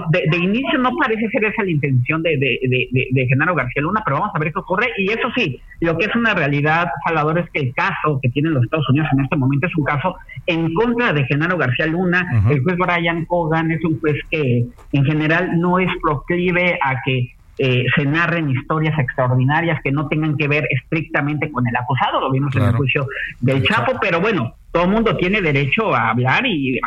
de, 0.10 0.38
inicio 0.38 0.80
no 0.80 0.92
parece 0.98 1.28
ser 1.30 1.46
esa 1.46 1.64
la 1.64 1.70
intención 1.70 2.24
de, 2.24 2.38
de, 2.38 2.88
de, 3.12 3.28
Genaro 3.28 3.54
García 3.54 3.82
Luna, 3.82 4.02
pero 4.04 4.20
vamos 4.20 4.32
a 4.34 4.40
ver 4.40 4.52
qué 4.52 4.60
ocurre. 4.60 4.88
Y 4.98 5.12
eso 5.12 5.30
sí, 5.36 5.62
lo 5.82 5.98
que 5.98 6.06
es 6.06 6.16
una 6.16 6.34
realidad, 6.34 6.88
Salvador, 7.06 7.40
es 7.40 7.50
que 7.52 7.60
el 7.62 7.74
caso 7.74 8.20
que 8.22 8.30
tienen 8.30 8.54
los 8.54 8.64
Estados 8.64 8.90
Unidos 8.90 9.10
en 9.14 9.24
este 9.24 9.36
momento 9.36 9.68
es 9.68 9.76
un 9.76 9.84
caso 9.84 10.16
en 10.48 10.74
contra 10.74 11.14
de 11.14 11.26
Genaro 11.26 11.58
García 11.58 11.86
Luna. 11.86 12.26
El 12.50 12.64
juez 12.64 12.78
Brian 13.22 13.26
Cogan 13.26 13.72
es 13.72 13.84
un 13.84 14.00
juez 14.00 14.18
que 14.30 14.66
en 14.92 15.06
general 15.06 15.60
no 15.60 15.80
es 15.80 15.90
proclive 16.02 16.78
a 16.82 17.02
que 17.04 17.34
eh, 17.58 17.86
se 17.96 18.06
narren 18.06 18.50
historias 18.50 18.98
extraordinarias 18.98 19.80
que 19.84 19.92
no 19.92 20.08
tengan 20.08 20.38
que 20.38 20.48
ver 20.48 20.68
estrictamente 20.70 21.52
con 21.52 21.68
el 21.68 21.76
acusado, 21.76 22.20
lo 22.20 22.32
vimos 22.32 22.56
en 22.56 22.64
el 22.64 22.74
juicio 22.74 23.06
del 23.40 23.64
Chapo, 23.64 23.94
pero 24.02 24.20
bueno, 24.20 24.56
todo 24.72 24.84
el 24.84 24.90
mundo 24.90 25.16
tiene 25.18 25.42
derecho 25.42 25.94
a 25.94 26.12
hablar 26.12 26.46
y, 26.46 26.80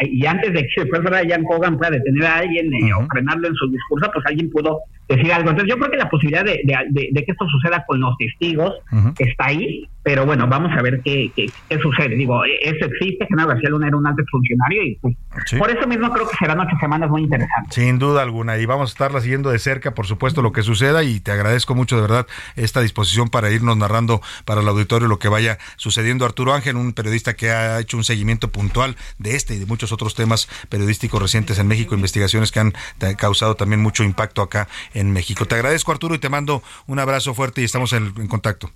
y 0.00 0.26
antes 0.26 0.52
de 0.52 0.62
que 0.62 0.82
el 0.82 0.88
juez 0.88 1.02
Brian 1.02 1.44
Cogan 1.44 1.76
pueda 1.76 1.90
detener 1.90 2.24
a 2.24 2.36
alguien 2.36 2.72
eh, 2.72 2.94
o 2.94 3.06
frenarlo 3.06 3.48
en 3.48 3.54
su 3.54 3.68
discurso, 3.68 4.10
pues 4.12 4.24
alguien 4.26 4.50
pudo 4.50 4.80
decir 5.08 5.32
algo. 5.32 5.50
Entonces 5.50 5.74
yo 5.74 5.78
creo 5.78 5.90
que 5.90 5.96
la 5.96 6.08
posibilidad 6.08 6.44
de, 6.44 6.62
que 6.64 7.32
esto 7.32 7.46
suceda 7.48 7.84
con 7.86 8.00
los 8.00 8.16
testigos 8.16 8.74
está 9.18 9.46
ahí, 9.46 9.88
pero 10.04 10.26
bueno, 10.26 10.46
vamos 10.48 10.72
a 10.76 10.82
ver 10.82 11.00
qué, 11.04 11.30
qué, 11.34 11.78
sucede. 11.80 12.16
Digo, 12.16 12.42
eso 12.44 12.86
existe, 12.86 13.26
Genaro 13.28 13.50
García 13.50 13.70
Luna 13.70 13.88
era 13.88 13.96
un 13.96 14.06
alto 14.06 14.22
funcionario 14.30 14.84
y 14.84 14.98
pues, 15.00 15.16
por 15.58 15.70
eso 15.70 15.86
mismo 15.86 16.12
creo 16.12 16.28
que 16.28 16.36
serán 16.36 16.60
ocho 16.60 16.76
semanas 16.80 17.08
muy 17.10 17.22
interesantes. 17.22 17.74
Sin 17.74 17.98
duda 17.98 18.22
alguna, 18.22 18.58
y 18.58 18.66
vamos 18.66 18.90
a 18.90 18.92
estarla 18.92 19.20
siguiendo 19.20 19.50
de 19.50 19.58
cerca, 19.58 19.94
por 19.94 20.06
supuesto, 20.06 20.42
lo 20.42 20.52
que 20.52 20.62
suceda 20.62 21.02
y 21.02 21.20
te 21.20 21.30
agradezco 21.30 21.74
mucho 21.74 21.96
de 21.96 22.02
verdad 22.02 22.26
esta 22.56 22.80
disposición 22.80 23.28
para 23.28 23.50
irnos 23.50 23.76
narrando 23.76 24.20
para 24.44 24.60
el 24.60 24.68
auditorio 24.68 25.08
lo 25.08 25.18
que 25.18 25.28
vaya 25.28 25.58
sucediendo. 25.76 26.24
Arturo 26.24 26.52
Ángel, 26.52 26.76
un 26.76 26.92
periodista 26.92 27.31
que 27.34 27.50
ha 27.50 27.80
hecho 27.80 27.96
un 27.96 28.04
seguimiento 28.04 28.50
puntual 28.50 28.96
de 29.18 29.36
este 29.36 29.54
y 29.54 29.58
de 29.58 29.66
muchos 29.66 29.92
otros 29.92 30.14
temas 30.14 30.48
periodísticos 30.68 31.20
recientes 31.20 31.58
en 31.58 31.66
México, 31.66 31.94
investigaciones 31.94 32.52
que 32.52 32.60
han 32.60 32.72
causado 33.16 33.54
también 33.54 33.80
mucho 33.80 34.04
impacto 34.04 34.42
acá 34.42 34.68
en 34.94 35.12
México. 35.12 35.46
Te 35.46 35.54
agradezco 35.54 35.92
Arturo 35.92 36.14
y 36.14 36.18
te 36.18 36.28
mando 36.28 36.62
un 36.86 36.98
abrazo 36.98 37.34
fuerte 37.34 37.60
y 37.60 37.64
estamos 37.64 37.92
en, 37.92 38.12
contacto. 38.28 38.70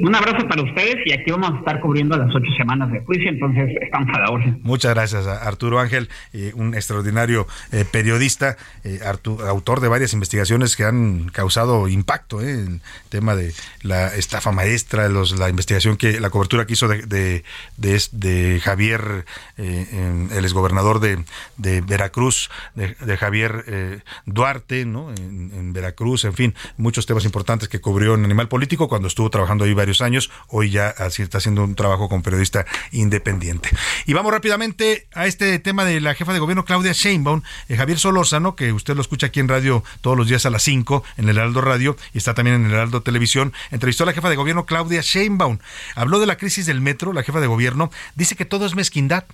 Un 0.00 0.12
abrazo 0.12 0.48
para 0.48 0.62
ustedes 0.62 0.96
y 1.06 1.12
aquí 1.12 1.30
vamos 1.30 1.52
a 1.52 1.58
estar 1.58 1.80
cubriendo 1.80 2.16
las 2.16 2.34
ocho 2.34 2.50
semanas 2.56 2.90
de 2.90 2.98
juicio, 3.00 3.28
entonces 3.28 3.70
estamos 3.80 4.08
a 4.12 4.20
la 4.20 4.30
orden. 4.30 4.58
Muchas 4.64 4.92
gracias 4.92 5.28
a 5.28 5.46
Arturo 5.46 5.78
Ángel, 5.78 6.08
eh, 6.32 6.50
un 6.56 6.74
extraordinario 6.74 7.46
eh, 7.70 7.84
periodista, 7.90 8.56
eh, 8.82 8.98
autor 9.46 9.80
de 9.80 9.86
varias 9.86 10.12
investigaciones 10.14 10.74
que 10.74 10.82
han 10.82 11.28
causado 11.28 11.86
impacto 11.86 12.40
en 12.40 12.48
el 12.48 12.80
tema 13.08 13.36
de 13.36 13.52
la 13.82 14.08
estafa 14.16 14.50
maestra, 14.50 15.08
los, 15.08 15.38
la 15.38 15.48
investigación 15.48 15.96
que, 15.96 16.18
la 16.18 16.30
cobertura 16.30 16.66
que 16.66 16.72
hizo 16.72 16.88
de, 16.88 17.02
de, 17.06 17.44
de, 17.76 18.60
Javier, 18.60 19.26
el 19.56 20.44
exgobernador 20.44 20.98
de, 20.98 21.22
de 21.56 21.82
Veracruz, 21.82 22.50
de, 22.74 23.16
Javier 23.16 24.02
Duarte, 24.26 24.84
¿no? 24.84 25.10
En, 25.10 25.52
en 25.54 25.72
Veracruz, 25.72 26.24
en 26.24 26.34
fin, 26.34 26.54
muchos 26.76 27.06
temas 27.06 27.24
importantes 27.24 27.68
que 27.68 27.80
cubrió 27.80 28.14
en 28.14 28.24
Animal 28.24 28.48
Político 28.48 28.88
cuando 28.88 29.06
estuvo 29.06 29.30
trabajando 29.30 29.67
varios 29.74 30.00
años, 30.00 30.30
hoy 30.48 30.70
ya 30.70 30.88
así 30.88 31.22
está 31.22 31.38
haciendo 31.38 31.64
un 31.64 31.74
trabajo 31.74 32.08
con 32.08 32.22
periodista 32.22 32.66
independiente. 32.92 33.70
Y 34.06 34.12
vamos 34.12 34.32
rápidamente 34.32 35.06
a 35.14 35.26
este 35.26 35.58
tema 35.58 35.84
de 35.84 36.00
la 36.00 36.14
jefa 36.14 36.32
de 36.32 36.38
gobierno 36.38 36.64
Claudia 36.64 36.92
Sheinbaum, 36.92 37.42
eh, 37.68 37.76
Javier 37.76 37.98
Solórzano, 37.98 38.56
que 38.56 38.72
usted 38.72 38.94
lo 38.94 39.02
escucha 39.02 39.26
aquí 39.28 39.40
en 39.40 39.48
radio 39.48 39.84
todos 40.00 40.16
los 40.16 40.28
días 40.28 40.46
a 40.46 40.50
las 40.50 40.62
5 40.62 41.04
en 41.16 41.28
el 41.28 41.36
Heraldo 41.36 41.60
Radio 41.60 41.96
y 42.12 42.18
está 42.18 42.34
también 42.34 42.56
en 42.56 42.66
el 42.66 42.72
Heraldo 42.72 43.02
Televisión, 43.02 43.52
entrevistó 43.70 44.04
a 44.04 44.06
la 44.06 44.12
jefa 44.12 44.30
de 44.30 44.36
gobierno 44.36 44.66
Claudia 44.66 45.00
Sheinbaum. 45.02 45.58
Habló 45.94 46.20
de 46.20 46.26
la 46.26 46.36
crisis 46.36 46.66
del 46.66 46.80
metro, 46.80 47.12
la 47.12 47.22
jefa 47.22 47.40
de 47.40 47.46
gobierno 47.46 47.90
dice 48.14 48.36
que 48.36 48.44
todo 48.44 48.66
es 48.66 48.74
mezquindad 48.74 49.24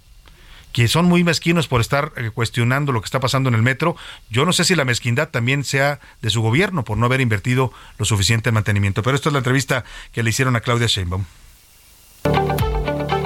que 0.75 0.89
son 0.89 1.07
muy 1.07 1.23
mezquinos 1.23 1.69
por 1.69 1.81
estar 1.81 2.13
eh, 2.17 2.31
cuestionando 2.35 2.91
lo 2.93 3.01
que 3.01 3.07
está 3.07 3.21
pasando 3.21 3.49
en 3.49 3.55
el 3.55 3.63
metro. 3.63 3.97
Yo 4.29 4.45
no 4.45 4.53
sé 4.53 4.65
si 4.65 4.75
la 4.75 4.85
mezquindad 4.85 5.29
también 5.29 5.63
sea 5.63 6.01
de 6.21 6.31
su 6.31 6.43
gobierno 6.43 6.85
por 6.85 6.99
no 6.99 7.07
haber 7.07 7.21
invertido 7.21 7.73
lo 7.97 8.05
suficiente 8.05 8.51
en 8.51 8.55
mantenimiento. 8.55 9.03
Pero 9.05 9.15
esto 9.15 9.29
es 9.29 9.33
la 9.33 9.39
entrevista 9.39 9.85
que 10.13 10.25
le 10.25 10.31
hicieron 10.31 10.57
a 10.57 10.61
Claudia 10.61 10.89
Sheinbaum. 10.89 11.25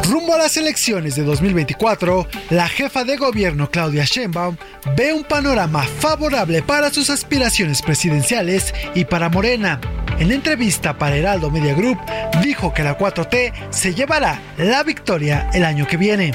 Rumbo 0.05 0.35
a 0.35 0.39
las 0.39 0.59
elecciones 0.59 1.17
de 1.17 1.25
2024, 1.25 2.27
la 2.51 2.69
jefa 2.69 3.05
de 3.05 3.17
gobierno 3.17 3.71
Claudia 3.71 4.05
Sheinbaum 4.05 4.57
ve 4.95 5.15
un 5.15 5.25
panorama 5.25 5.85
favorable 5.85 6.63
para 6.63 6.93
sus 6.93 7.09
aspiraciones 7.09 7.81
presidenciales 7.81 8.75
y 8.95 9.07
para 9.07 9.31
Morena. 9.31 9.81
En 10.19 10.33
entrevista 10.33 10.99
para 10.99 11.17
Heraldo 11.17 11.51
Media 11.51 11.75
Group, 11.75 11.99
dijo 12.43 12.75
que 12.75 12.83
la 12.83 12.99
4T 12.99 13.71
se 13.71 13.95
llevará 13.95 14.39
la 14.59 14.83
victoria 14.83 15.49
el 15.55 15.65
año 15.65 15.87
que 15.87 15.97
viene 15.97 16.33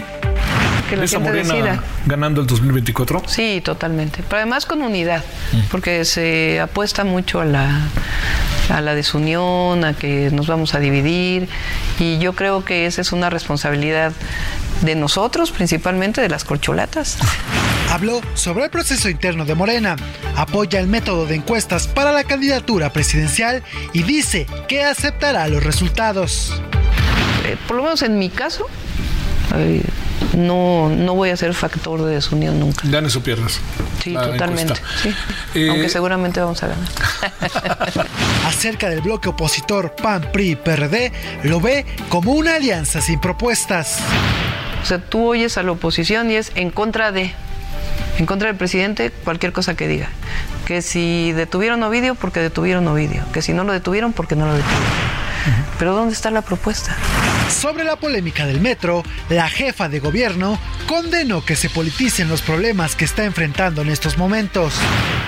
que 0.95 1.02
la 1.02 1.07
gente 1.07 1.32
decida. 1.32 1.84
ganando 2.06 2.41
el 2.41 2.48
2024? 2.48 3.24
Sí, 3.28 3.61
totalmente. 3.64 4.24
Pero 4.28 4.38
además 4.38 4.65
con 4.65 4.82
unidad, 4.82 5.24
mm. 5.52 5.60
porque 5.72 6.06
se 6.06 6.60
apuesta 6.60 7.03
mucho 7.03 7.41
a 7.41 7.45
la, 7.45 7.82
a 8.70 8.82
la 8.82 8.95
desunión, 8.95 9.84
a 9.84 9.94
que 9.94 10.30
nos 10.32 10.48
vamos 10.48 10.76
a 10.76 10.80
dividir, 10.80 11.49
y 11.99 12.20
yo 12.20 12.34
creo 12.34 12.64
que 12.64 12.86
esa 12.86 13.02
es 13.02 13.11
una 13.11 13.30
responsabilidad 13.30 14.14
de 14.82 14.95
nosotros, 14.95 15.52
principalmente 15.52 16.22
de 16.22 16.30
las 16.30 16.44
corcholatas. 16.44 17.18
Habló 17.90 18.22
sobre 18.34 18.65
el 18.65 18.70
proceso 18.70 19.10
interno 19.10 19.45
de 19.45 19.56
Morena, 19.56 19.95
apoya 20.36 20.80
el 20.80 20.88
método 20.88 21.26
de 21.26 21.36
encuestas 21.36 21.88
para 21.88 22.11
la 22.11 22.24
candidatura 22.24 22.91
presidencial 22.91 23.64
y 23.94 24.03
dice 24.03 24.48
que 24.68 24.84
aceptará 24.84 25.48
los 25.48 25.64
resultados. 25.64 26.61
Eh, 27.45 27.57
por 27.68 27.78
lo 27.78 27.84
menos 27.84 28.02
en 28.02 28.18
mi 28.18 28.30
caso, 28.30 28.65
no, 30.38 30.90
no 30.90 31.15
voy 31.15 31.30
a 31.30 31.38
ser 31.38 31.53
factor 31.53 32.03
de 32.03 32.15
desunión 32.15 32.60
nunca. 32.60 32.82
Ganes 32.88 33.15
o 33.15 33.24
pierdas. 33.24 33.60
Sí, 34.03 34.14
totalmente. 34.14 34.74
Eh, 35.56 35.70
Aunque 35.70 35.88
seguramente 35.88 36.40
vamos 36.40 36.64
a 36.64 36.68
ganar. 36.70 38.07
Acerca 38.48 38.90
del 38.90 39.02
bloque 39.02 39.30
opositor 39.30 39.94
PAN, 39.95 40.30
PRI, 40.32 40.56
PRD, 40.56 41.11
lo 41.44 41.61
ve 41.61 41.86
como 42.10 42.32
una 42.32 42.56
alianza 42.56 43.02
sin 43.02 43.20
propuestas. 43.20 43.99
O 44.82 44.86
sea, 44.86 44.98
tú 44.98 45.28
oyes 45.28 45.60
a 45.60 45.64
la 45.64 45.74
oposición 45.74 46.32
y 46.32 46.36
es 46.36 46.52
en 46.56 46.72
contra 46.72 47.11
de, 47.11 47.32
en 48.18 48.26
contra 48.26 48.48
del 48.48 48.57
presidente, 48.57 49.11
cualquier 49.11 49.53
cosa 49.53 49.76
que 49.76 49.88
diga. 49.88 50.10
Que 50.65 50.82
si 50.82 51.32
detuvieron 51.34 51.84
Ovidio, 51.84 52.15
porque 52.15 52.40
detuvieron 52.40 52.88
Ovidio. 52.88 53.24
Que 53.32 53.44
si 53.44 53.53
no 53.53 53.64
lo 53.64 53.74
detuvieron, 53.74 54.11
porque 54.11 54.36
no 54.36 54.48
lo 54.48 54.53
detuvieron. 54.53 54.84
Pero 55.78 55.94
¿dónde 55.94 56.14
está 56.14 56.32
la 56.32 56.41
propuesta? 56.41 56.95
Sobre 57.64 57.85
la 57.85 57.95
polémica 57.95 58.45
del 58.45 58.60
metro, 58.60 59.03
la 59.30 59.48
jefa 59.48 59.88
de 59.88 60.02
gobierno 60.02 60.60
condenó 60.85 61.45
que 61.45 61.56
se 61.56 61.69
politicen 61.69 62.27
los 62.27 62.41
problemas 62.41 62.98
que 62.98 63.06
está 63.06 63.23
enfrentando 63.23 63.81
en 63.81 63.88
estos 63.88 64.18
momentos. 64.18 64.73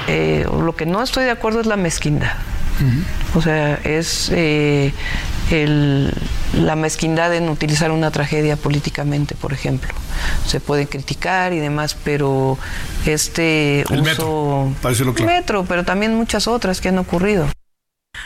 Eh, 0.09 0.45
lo 0.45 0.75
que 0.75 0.85
no 0.85 1.01
estoy 1.01 1.23
de 1.23 1.31
acuerdo 1.31 1.61
es 1.61 1.65
la 1.65 1.77
mezquindad. 1.77 2.33
O 3.35 3.41
sea, 3.41 3.75
es 3.85 4.29
eh, 4.33 4.91
la 6.59 6.75
mezquindad 6.75 7.33
en 7.33 7.47
utilizar 7.47 7.89
una 7.91 8.11
tragedia 8.11 8.57
políticamente, 8.57 9.33
por 9.35 9.53
ejemplo. 9.53 9.93
Se 10.45 10.59
puede 10.59 10.87
criticar 10.87 11.53
y 11.53 11.59
demás, 11.59 11.95
pero 12.03 12.57
este 13.05 13.85
uso 13.89 14.73
metro, 14.83 15.25
metro, 15.25 15.65
pero 15.65 15.85
también 15.85 16.13
muchas 16.13 16.49
otras 16.49 16.81
que 16.81 16.89
han 16.89 16.97
ocurrido. 16.97 17.47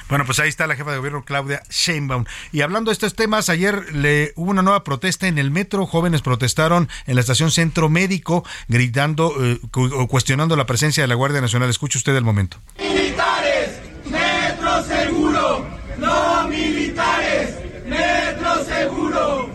Bueno, 0.08 0.26
pues 0.26 0.40
ahí 0.40 0.50
está 0.50 0.68
la 0.68 0.76
jefa 0.76 0.92
de 0.92 0.98
gobierno 0.98 1.24
Claudia 1.24 1.62
Sheinbaum. 1.70 2.26
Y 2.52 2.62
hablando 2.62 2.90
de 2.90 2.94
estos 2.94 3.16
temas, 3.16 3.50
ayer 3.50 3.94
le 3.94 4.34
hubo 4.36 4.52
una 4.52 4.62
nueva 4.62 4.84
protesta 4.84 5.28
en 5.28 5.38
el 5.38 5.52
metro. 5.52 5.86
Jóvenes 5.86 6.22
protestaron 6.22 6.90
en 7.08 7.16
la 7.16 7.22
estación 7.22 7.52
Centro 7.52 7.90
Médico, 7.90 8.44
gritando 8.68 9.34
eh, 9.40 9.60
o 9.74 10.08
cuestionando 10.08 10.56
la 10.56 10.66
presencia 10.66 11.04
de 11.04 11.08
la 11.08 11.16
Guardia 11.16 11.42
Nacional. 11.42 11.70
Escuche 11.70 11.98
usted 11.98 12.16
el 12.16 12.24
momento. 12.24 12.58
Militares, 12.78 13.80
metro 14.06 14.84
seguro. 14.84 15.68
No 15.98 16.48
militares, 16.48 17.56
metro 17.86 18.64
seguro. 18.66 19.50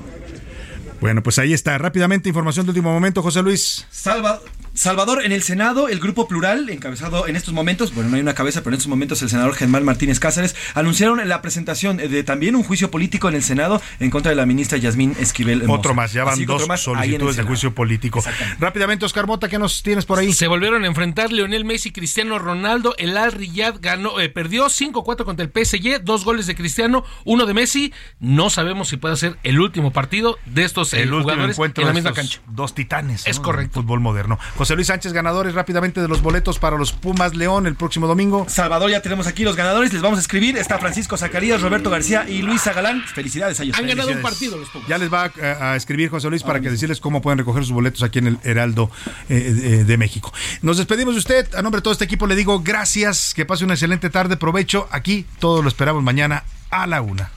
Bueno, 1.00 1.22
pues 1.22 1.38
ahí 1.38 1.52
está. 1.52 1.76
Rápidamente, 1.78 2.28
información 2.28 2.66
de 2.66 2.70
último 2.70 2.92
momento, 2.92 3.22
José 3.22 3.42
Luis. 3.42 3.86
Salva, 3.90 4.40
Salvador, 4.74 5.24
en 5.24 5.30
el 5.30 5.44
Senado, 5.44 5.88
el 5.88 6.00
Grupo 6.00 6.26
Plural, 6.26 6.68
encabezado 6.68 7.28
en 7.28 7.36
estos 7.36 7.54
momentos, 7.54 7.94
bueno, 7.94 8.10
no 8.10 8.16
hay 8.16 8.22
una 8.22 8.34
cabeza, 8.34 8.60
pero 8.60 8.70
en 8.70 8.78
estos 8.78 8.88
momentos 8.88 9.22
el 9.22 9.30
senador 9.30 9.54
Germán 9.54 9.84
Martínez 9.84 10.18
Cáceres, 10.18 10.56
anunciaron 10.74 11.26
la 11.28 11.42
presentación 11.42 11.96
de 11.96 12.24
también 12.24 12.56
un 12.56 12.64
juicio 12.64 12.90
político 12.90 13.28
en 13.28 13.36
el 13.36 13.44
Senado 13.44 13.80
en 14.00 14.10
contra 14.10 14.30
de 14.30 14.36
la 14.36 14.46
ministra 14.46 14.76
Yasmín 14.76 15.14
Esquivel. 15.20 15.70
Otro 15.70 15.94
más, 15.94 16.12
ya 16.12 16.24
van 16.24 16.44
dos 16.44 16.66
solicitudes 16.80 17.36
de 17.36 17.44
juicio 17.44 17.72
político. 17.72 18.22
Rápidamente, 18.58 19.04
Oscar 19.04 19.28
Mota, 19.28 19.48
¿qué 19.48 19.60
nos 19.60 19.82
tienes 19.84 20.06
por 20.06 20.18
ahí? 20.18 20.32
Se 20.32 20.48
volvieron 20.48 20.82
a 20.82 20.88
enfrentar 20.88 21.30
Leonel 21.30 21.64
Messi 21.64 21.90
y 21.90 21.92
Cristiano 21.92 22.40
Ronaldo. 22.40 22.96
El 22.98 23.16
Al 23.16 23.30
Riyad 23.30 23.76
ganó, 23.80 24.18
eh, 24.18 24.28
perdió 24.28 24.66
5-4 24.66 25.24
contra 25.24 25.44
el 25.44 25.52
PSG, 25.52 26.02
dos 26.02 26.24
goles 26.24 26.48
de 26.48 26.56
Cristiano, 26.56 27.04
uno 27.24 27.46
de 27.46 27.54
Messi. 27.54 27.92
No 28.18 28.50
sabemos 28.50 28.88
si 28.88 28.96
puede 28.96 29.16
ser 29.16 29.36
el 29.44 29.60
último 29.60 29.92
partido 29.92 30.36
de 30.46 30.64
estos 30.64 30.92
eh, 30.94 31.06
jugadores 31.06 31.58
en 31.58 31.86
la 31.86 31.92
misma 31.92 32.12
cancha. 32.12 32.40
Dos 32.48 32.74
titanes. 32.74 33.24
Es 33.26 33.38
correcto. 33.38 33.80
Fútbol 33.80 34.00
moderno. 34.00 34.38
José 34.56 34.63
Luis 34.72 34.86
Sánchez, 34.86 35.12
ganadores 35.12 35.54
rápidamente 35.54 36.00
de 36.00 36.08
los 36.08 36.22
boletos 36.22 36.58
para 36.58 36.78
los 36.78 36.92
Pumas 36.92 37.34
León 37.34 37.66
el 37.66 37.74
próximo 37.74 38.06
domingo. 38.06 38.46
Salvador, 38.48 38.90
ya 38.90 39.02
tenemos 39.02 39.26
aquí 39.26 39.44
los 39.44 39.56
ganadores. 39.56 39.92
Les 39.92 40.00
vamos 40.00 40.18
a 40.18 40.22
escribir. 40.22 40.56
Está 40.56 40.78
Francisco 40.78 41.18
Zacarías, 41.18 41.60
Roberto 41.60 41.90
García 41.90 42.24
y 42.28 42.40
Luis 42.40 42.64
Galán. 42.64 43.02
Felicidades 43.02 43.60
a 43.60 43.64
ellos. 43.64 43.78
Han 43.78 43.86
ganado 43.86 44.10
un 44.10 44.22
partido 44.22 44.56
los 44.56 44.70
Pumas. 44.70 44.88
Ya 44.88 44.96
les 44.96 45.12
va 45.12 45.30
a, 45.60 45.76
escribir 45.76 46.08
José 46.08 46.30
Luis 46.30 46.42
para 46.42 46.60
que 46.60 46.70
decirles 46.70 47.00
cómo 47.00 47.20
pueden 47.20 47.38
recoger 47.38 47.64
sus 47.64 47.72
boletos 47.72 48.02
aquí 48.02 48.20
en 48.20 48.28
el 48.28 48.38
Heraldo 48.42 48.90
eh, 49.28 49.54
eh, 49.62 49.84
de 49.84 49.96
México. 49.98 50.32
Nos 50.62 50.78
despedimos 50.78 51.14
de 51.14 51.18
usted. 51.18 51.54
A 51.54 51.62
nombre 51.62 51.80
de 51.80 51.82
todo 51.82 51.92
este 51.92 52.04
equipo 52.04 52.26
le 52.26 52.34
digo 52.34 52.60
gracias. 52.60 53.34
Que 53.34 53.44
pase 53.44 53.64
una 53.64 53.74
excelente 53.74 54.08
tarde. 54.08 54.36
Provecho. 54.36 54.88
Aquí 54.90 55.26
todos 55.38 55.62
lo 55.62 55.68
esperamos 55.68 56.02
mañana 56.02 56.44
a 56.74 56.86
la 56.86 57.00
una. 57.00 57.30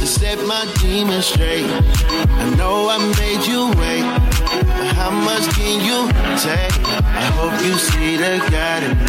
to 0.00 0.06
set 0.06 0.38
my 0.46 0.64
demons 0.80 1.26
straight. 1.26 1.66
I 1.66 2.54
know 2.56 2.88
I 2.88 2.98
made 3.18 3.46
you 3.46 3.70
wait, 3.80 4.06
but 4.78 4.94
how 4.96 5.10
much 5.10 5.44
can 5.56 5.80
you 5.84 6.08
take? 6.38 6.74
I 7.24 7.26
hope 7.38 7.56
you 7.64 7.74
see 7.78 8.16
the 8.16 8.38
God 8.50 8.82
in 8.86 8.94
me. 8.98 9.04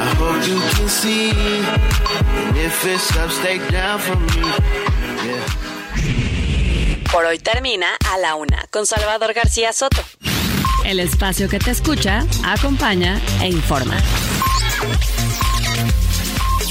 I 0.00 0.14
hope 0.20 0.46
you 0.46 0.58
can 0.74 0.88
see. 0.88 1.30
And 1.30 2.56
if 2.56 2.84
it's 2.84 3.16
up, 3.16 3.30
stay 3.30 3.58
down 3.70 3.98
for 3.98 4.16
me. 4.16 4.42
Yeah. 5.26 5.44
Por 7.10 7.24
hoy 7.26 7.38
termina 7.38 7.96
a 8.12 8.18
la 8.18 8.34
una 8.34 8.66
con 8.70 8.86
Salvador 8.86 9.32
García 9.34 9.72
Soto. 9.72 10.02
El 10.84 11.00
espacio 11.00 11.48
que 11.48 11.58
te 11.58 11.70
escucha, 11.70 12.26
acompaña 12.44 13.20
e 13.40 13.48
informa. 13.48 13.96